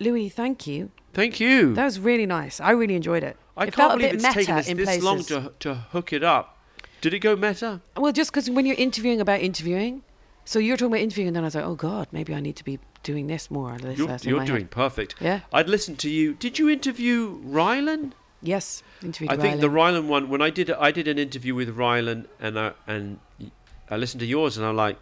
Louis, 0.00 0.28
thank 0.28 0.66
you. 0.66 0.90
Thank 1.12 1.38
you. 1.38 1.74
That 1.74 1.84
was 1.84 2.00
really 2.00 2.26
nice. 2.26 2.60
I 2.60 2.72
really 2.72 2.94
enjoyed 2.96 3.22
it. 3.22 3.36
I 3.56 3.66
it 3.66 3.74
can't 3.74 3.92
a 3.92 3.96
believe 3.96 4.10
bit 4.12 4.14
it's 4.16 4.24
meta 4.24 4.34
taken 4.40 4.54
us 4.56 4.68
in 4.68 4.76
this 4.76 4.86
places. 4.86 5.04
long 5.04 5.22
to 5.24 5.52
to 5.60 5.74
hook 5.74 6.12
it 6.12 6.24
up. 6.24 6.58
Did 7.00 7.14
it 7.14 7.20
go 7.20 7.36
meta? 7.36 7.80
Well, 7.96 8.10
just 8.12 8.32
because 8.32 8.50
when 8.50 8.66
you're 8.66 8.76
interviewing 8.76 9.20
about 9.20 9.40
interviewing, 9.40 10.02
so 10.44 10.58
you're 10.58 10.76
talking 10.76 10.92
about 10.92 11.02
interviewing, 11.02 11.28
and 11.28 11.36
then 11.36 11.44
I 11.44 11.46
was 11.46 11.54
like, 11.54 11.64
oh 11.64 11.74
God, 11.76 12.08
maybe 12.10 12.34
I 12.34 12.40
need 12.40 12.56
to 12.56 12.64
be 12.64 12.78
doing 13.04 13.28
this 13.28 13.50
more. 13.50 13.78
This, 13.78 13.98
You're, 13.98 14.08
you're 14.22 14.44
doing 14.44 14.62
head. 14.62 14.70
perfect. 14.70 15.14
Yeah. 15.20 15.40
I'd 15.52 15.68
listen 15.68 15.94
to 15.96 16.10
you. 16.10 16.34
Did 16.34 16.58
you 16.58 16.68
interview 16.68 17.40
Rylan? 17.44 18.12
Yes, 18.42 18.82
interviewed 19.02 19.30
I 19.30 19.36
think 19.36 19.60
the 19.60 19.68
Rylan. 19.68 20.02
Rylan 20.02 20.06
one. 20.08 20.28
When 20.28 20.42
I 20.42 20.50
did, 20.50 20.70
I 20.70 20.90
did 20.90 21.06
an 21.06 21.18
interview 21.18 21.54
with 21.54 21.76
Rylan, 21.76 22.26
and 22.40 22.58
I 22.58 22.72
and 22.86 23.20
I 23.88 23.96
listened 23.96 24.20
to 24.20 24.26
yours, 24.26 24.58
and 24.58 24.66
I'm 24.66 24.76
like, 24.76 24.98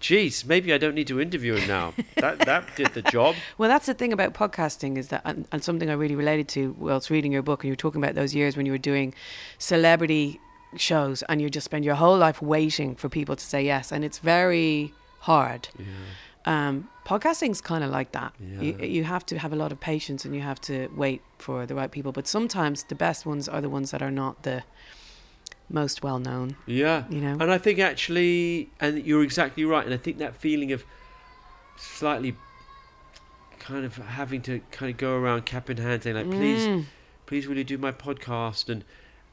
geez, 0.00 0.44
maybe 0.44 0.72
I 0.72 0.78
don't 0.78 0.94
need 0.94 1.06
to 1.06 1.20
interview 1.20 1.54
him 1.54 1.68
now. 1.68 1.94
that 2.16 2.40
that 2.40 2.74
did 2.76 2.88
the 2.88 3.02
job. 3.02 3.36
Well, 3.58 3.68
that's 3.68 3.86
the 3.86 3.94
thing 3.94 4.12
about 4.12 4.34
podcasting 4.34 4.96
is 4.96 5.08
that, 5.08 5.22
and, 5.24 5.46
and 5.52 5.62
something 5.62 5.90
I 5.90 5.92
really 5.92 6.16
related 6.16 6.48
to 6.48 6.74
whilst 6.78 7.08
reading 7.10 7.30
your 7.32 7.42
book, 7.42 7.62
and 7.62 7.68
you 7.68 7.72
were 7.72 7.76
talking 7.76 8.02
about 8.02 8.14
those 8.14 8.34
years 8.34 8.56
when 8.56 8.66
you 8.66 8.72
were 8.72 8.78
doing 8.78 9.14
celebrity 9.58 10.40
shows, 10.76 11.22
and 11.28 11.40
you 11.40 11.50
just 11.50 11.64
spend 11.66 11.84
your 11.84 11.94
whole 11.94 12.18
life 12.18 12.42
waiting 12.42 12.96
for 12.96 13.08
people 13.08 13.36
to 13.36 13.44
say 13.44 13.64
yes, 13.64 13.92
and 13.92 14.04
it's 14.04 14.18
very 14.18 14.92
hard. 15.20 15.68
Um, 16.44 16.88
podcasting's 17.06 17.60
kind 17.60 17.84
of 17.84 17.90
like 17.90 18.12
that. 18.12 18.32
You, 18.40 18.76
Yeah. 18.78 18.84
you 18.84 19.04
have 19.04 19.24
to 19.26 19.38
have 19.38 19.52
a 19.52 19.56
lot 19.56 19.70
of 19.72 19.78
patience, 19.80 20.24
and 20.24 20.34
you 20.34 20.40
have 20.42 20.60
to 20.62 20.88
wait 20.96 21.22
for 21.38 21.66
the 21.66 21.74
right 21.74 21.90
people. 21.90 22.12
But 22.12 22.26
sometimes 22.26 22.84
the 22.84 22.94
best 22.94 23.24
ones 23.26 23.48
are 23.48 23.60
the 23.60 23.68
ones 23.68 23.90
that 23.92 24.02
are 24.02 24.10
not 24.10 24.42
the 24.42 24.64
most 25.68 26.02
well 26.02 26.18
known. 26.18 26.56
Yeah. 26.66 27.04
You 27.10 27.20
know? 27.20 27.36
And 27.40 27.50
I 27.50 27.58
think 27.58 27.78
actually, 27.78 28.70
and 28.80 29.04
you're 29.06 29.22
exactly 29.22 29.64
right. 29.64 29.84
And 29.84 29.94
I 29.94 29.98
think 29.98 30.18
that 30.18 30.34
feeling 30.36 30.72
of 30.72 30.84
slightly 31.76 32.36
kind 33.58 33.84
of 33.84 33.96
having 33.96 34.42
to 34.42 34.60
kind 34.70 34.90
of 34.90 34.96
go 34.98 35.16
around 35.16 35.46
cap 35.46 35.70
in 35.70 35.76
hand 35.76 36.02
saying 36.02 36.16
like, 36.16 36.30
please, 36.30 36.66
Mm. 36.66 36.84
please 37.26 37.46
will 37.46 37.56
you 37.56 37.64
do 37.64 37.78
my 37.78 37.92
podcast? 37.92 38.68
And 38.68 38.84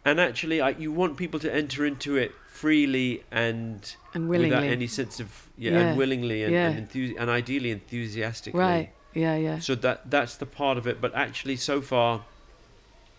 and 0.05 0.19
actually, 0.19 0.61
I, 0.61 0.69
you 0.71 0.91
want 0.91 1.17
people 1.17 1.39
to 1.41 1.53
enter 1.53 1.85
into 1.85 2.15
it 2.17 2.31
freely 2.47 3.23
and 3.31 3.95
And 4.13 4.27
without 4.29 4.63
any 4.63 4.87
sense 4.87 5.19
of 5.19 5.47
yeah, 5.57 5.71
Yeah. 5.71 5.79
and 5.79 5.97
willingly 5.97 6.43
and 6.43 6.53
Yeah. 6.53 6.69
and, 6.69 6.89
enthusi- 6.89 7.15
and 7.19 7.29
ideally 7.29 7.71
enthusiastically. 7.71 8.59
Right. 8.59 8.89
Yeah. 9.13 9.35
Yeah. 9.37 9.59
So 9.59 9.75
that 9.75 10.09
that's 10.09 10.35
the 10.37 10.45
part 10.45 10.77
of 10.77 10.85
it. 10.87 10.99
But 11.01 11.13
actually, 11.15 11.55
so 11.57 11.81
far, 11.81 12.23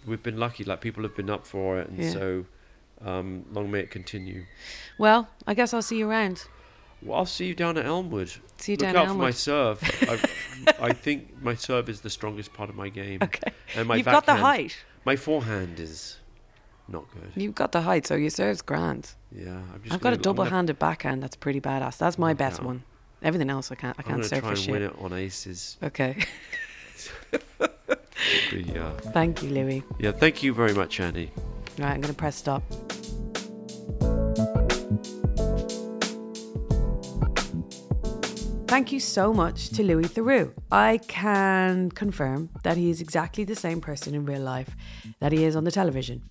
we've 0.07 0.23
been 0.23 0.39
lucky. 0.39 0.65
Like 0.65 0.81
people 0.81 1.03
have 1.03 1.17
been 1.17 1.31
up 1.31 1.47
for 1.47 1.79
it, 1.81 1.89
and 1.89 1.99
Yeah. 2.03 2.11
so 2.11 2.45
um, 3.05 3.45
long 3.53 3.71
may 3.71 3.81
it 3.81 3.91
continue. 3.91 4.45
Well, 4.99 5.29
I 5.47 5.55
guess 5.55 5.73
I'll 5.75 5.83
see 5.83 5.99
you 5.99 6.09
around. 6.11 6.45
Well, 7.03 7.19
I'll 7.19 7.27
see 7.27 7.47
you 7.47 7.55
down 7.55 7.79
at 7.79 7.87
Elmwood. 7.87 8.31
See 8.59 8.73
you 8.73 8.77
Look 8.77 8.81
down 8.93 8.97
out 8.97 9.03
at 9.07 9.09
for 9.13 9.15
my 9.15 9.31
serve. 9.31 9.81
I, 10.03 10.89
I 10.89 10.93
think 10.93 11.43
my 11.43 11.55
serve 11.55 11.89
is 11.89 12.03
the 12.03 12.11
strongest 12.11 12.53
part 12.53 12.69
of 12.69 12.77
my 12.77 12.91
game. 12.91 13.21
Okay. 13.23 13.53
And 13.75 13.89
my 13.89 13.97
You've 13.97 14.05
got 14.05 14.27
the 14.27 14.35
height. 14.37 14.77
My 15.07 15.17
forehand 15.17 15.81
is 15.81 16.19
not 16.91 17.05
good. 17.13 17.31
You've 17.41 17.55
got 17.55 17.73
the 17.73 17.83
height, 17.83 18.07
so 18.07 18.15
your 18.17 18.31
serve's 18.31 18.63
grand. 18.63 19.13
Yeah, 19.35 19.51
I'm 19.73 19.81
just. 19.83 19.95
I've 19.95 20.01
got 20.01 20.13
a 20.13 20.17
gonna- 20.17 20.17
gonna- 20.17 20.23
double-handed 20.23 20.79
backhand 20.79 21.23
that's 21.23 21.37
pretty 21.37 21.61
badass. 21.61 21.99
That's 21.99 22.19
my 22.19 22.35
best 22.35 22.63
one. 22.63 22.83
Everything 23.23 23.51
else 23.51 23.71
I 23.71 23.75
can't. 23.75 23.97
I 23.99 24.03
can't 24.03 24.17
gonna 24.17 24.25
serve 24.29 24.41
try 24.41 24.51
for 24.51 24.57
shit. 24.57 24.73
win 24.73 24.83
it 24.83 24.95
on 24.99 25.13
aces. 25.13 25.77
Okay. 25.83 26.17
Yeah. 28.53 28.89
Uh, 28.89 28.93
thank 29.13 29.43
you, 29.43 29.49
Louis. 29.51 29.83
Yeah. 29.99 30.13
Thank 30.13 30.43
you 30.43 30.53
very 30.53 30.75
much, 30.75 31.01
Annie. 31.01 31.31
Right, 31.79 31.93
I'm 31.93 32.01
going 32.03 32.13
to 32.13 32.19
press 32.19 32.37
stop. 32.37 32.63
Thank 38.67 38.93
you 38.93 39.01
so 39.01 39.33
much 39.35 39.71
to 39.71 39.83
Louis 39.83 40.05
Theroux. 40.05 40.53
I 40.71 41.01
can 41.09 41.91
confirm 41.91 42.51
that 42.63 42.77
he 42.77 42.89
is 42.89 43.01
exactly 43.01 43.43
the 43.45 43.57
same 43.57 43.81
person 43.81 44.15
in 44.15 44.25
real 44.25 44.43
life 44.43 44.77
that 45.19 45.33
he 45.33 45.45
is 45.45 45.57
on 45.57 45.65
the 45.65 45.73
television. 45.73 46.23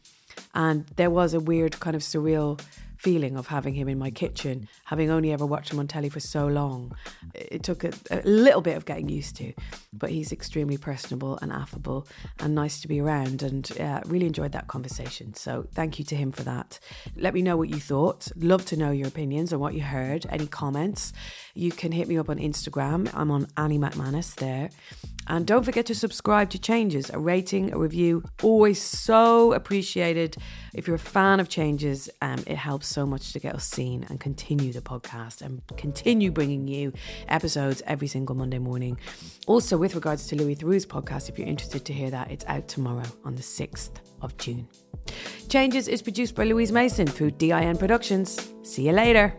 And 0.60 0.86
there 0.97 1.10
was 1.10 1.34
a 1.34 1.39
weird 1.39 1.80
kind 1.80 1.95
of 1.95 2.01
surreal 2.01 2.60
feeling 2.97 3.38
of 3.38 3.47
having 3.47 3.74
him 3.74 3.88
in 3.88 3.97
my 3.97 4.12
kitchen, 4.12 4.68
having 4.84 5.10
only 5.10 5.32
ever 5.32 5.45
watched 5.45 5.72
him 5.72 5.80
on 5.80 5.88
telly 5.88 6.10
for 6.10 6.20
so 6.20 6.47
long. 6.47 6.93
It 7.34 7.64
took 7.64 7.86
a, 7.86 7.93
a 8.12 8.22
little 8.26 8.60
bit 8.60 8.76
of 8.76 8.84
getting 8.84 9.07
used 9.07 9.38
to, 9.38 9.53
but 9.93 10.10
he's 10.10 10.34
extremely 10.34 10.76
personable 10.76 11.39
and 11.41 11.49
affable 11.49 12.10
and 12.41 12.55
nice 12.55 12.82
to 12.82 12.89
be 12.89 12.99
around. 12.99 13.41
And 13.41 13.72
uh, 13.80 14.01
really 14.05 14.26
enjoyed 14.26 14.51
that 14.51 14.68
conversation. 14.68 15.34
So 15.34 15.66
thank 15.74 15.97
you 15.97 16.03
to 16.03 16.16
him 16.18 16.34
for 16.34 16.43
that. 16.43 16.78
Let 17.16 17.34
me 17.34 17.41
know 17.41 17.55
what 17.55 17.70
you 17.70 17.80
thought. 17.80 18.28
Love 18.36 18.66
to 18.66 18.76
know 18.76 18.91
your 18.91 19.07
opinions 19.07 19.53
on 19.53 19.62
what 19.62 19.76
you 19.76 19.82
heard, 19.82 20.26
any 20.30 20.45
comments. 20.45 21.14
You 21.55 21.72
can 21.72 21.93
hit 21.93 22.10
me 22.10 22.18
up 22.18 22.30
on 22.30 22.38
Instagram. 22.38 23.10
I'm 23.14 23.32
on 23.32 23.47
Annie 23.55 23.80
Macmanus 23.80 24.36
there. 24.36 24.72
And 25.30 25.46
don't 25.46 25.64
forget 25.64 25.86
to 25.86 25.96
subscribe 25.96 26.50
to 26.50 26.60
Changes. 26.60 27.12
A 27.12 27.20
rating, 27.20 27.72
a 27.72 27.78
review, 27.78 28.24
always 28.42 28.82
so 28.82 29.54
appreciated. 29.54 30.36
If 30.74 30.88
you're 30.88 30.96
a 30.96 31.00
fan 31.00 31.40
of 31.40 31.48
Changes, 31.48 32.10
um, 32.22 32.44
it 32.48 32.58
helps 32.58 32.88
so 32.88 33.06
much 33.06 33.32
to 33.34 33.40
get 33.40 33.54
us 33.54 33.66
seen 33.66 34.06
and 34.10 34.20
continue 34.20 34.74
the 34.74 34.82
podcast 34.82 35.42
and 35.44 35.62
continue 35.78 36.32
bringing 36.32 36.68
you 36.68 36.94
episodes 37.28 37.84
every 37.86 38.08
single 38.08 38.36
Monday 38.36 38.60
morning. 38.60 38.98
Also, 39.46 39.78
with 39.78 39.94
regards 39.94 40.26
to 40.28 40.36
Louis 40.36 40.56
Theroux's 40.56 40.88
podcast, 40.88 41.30
if 41.30 41.38
you're 41.38 41.48
interested 41.48 41.86
to 41.86 41.94
hear 41.94 42.10
that, 42.10 42.32
it's 42.32 42.46
out 42.48 42.68
tomorrow 42.68 43.06
on 43.24 43.36
the 43.36 43.44
6th 43.44 44.02
of 44.22 44.36
June. 44.38 44.68
Changes 45.48 45.88
is 45.88 46.02
produced 46.02 46.34
by 46.34 46.44
Louise 46.46 46.72
Mason 46.72 47.06
through 47.06 47.32
DIN 47.32 47.78
Productions. 47.78 48.52
See 48.64 48.88
you 48.88 48.94
later. 48.94 49.36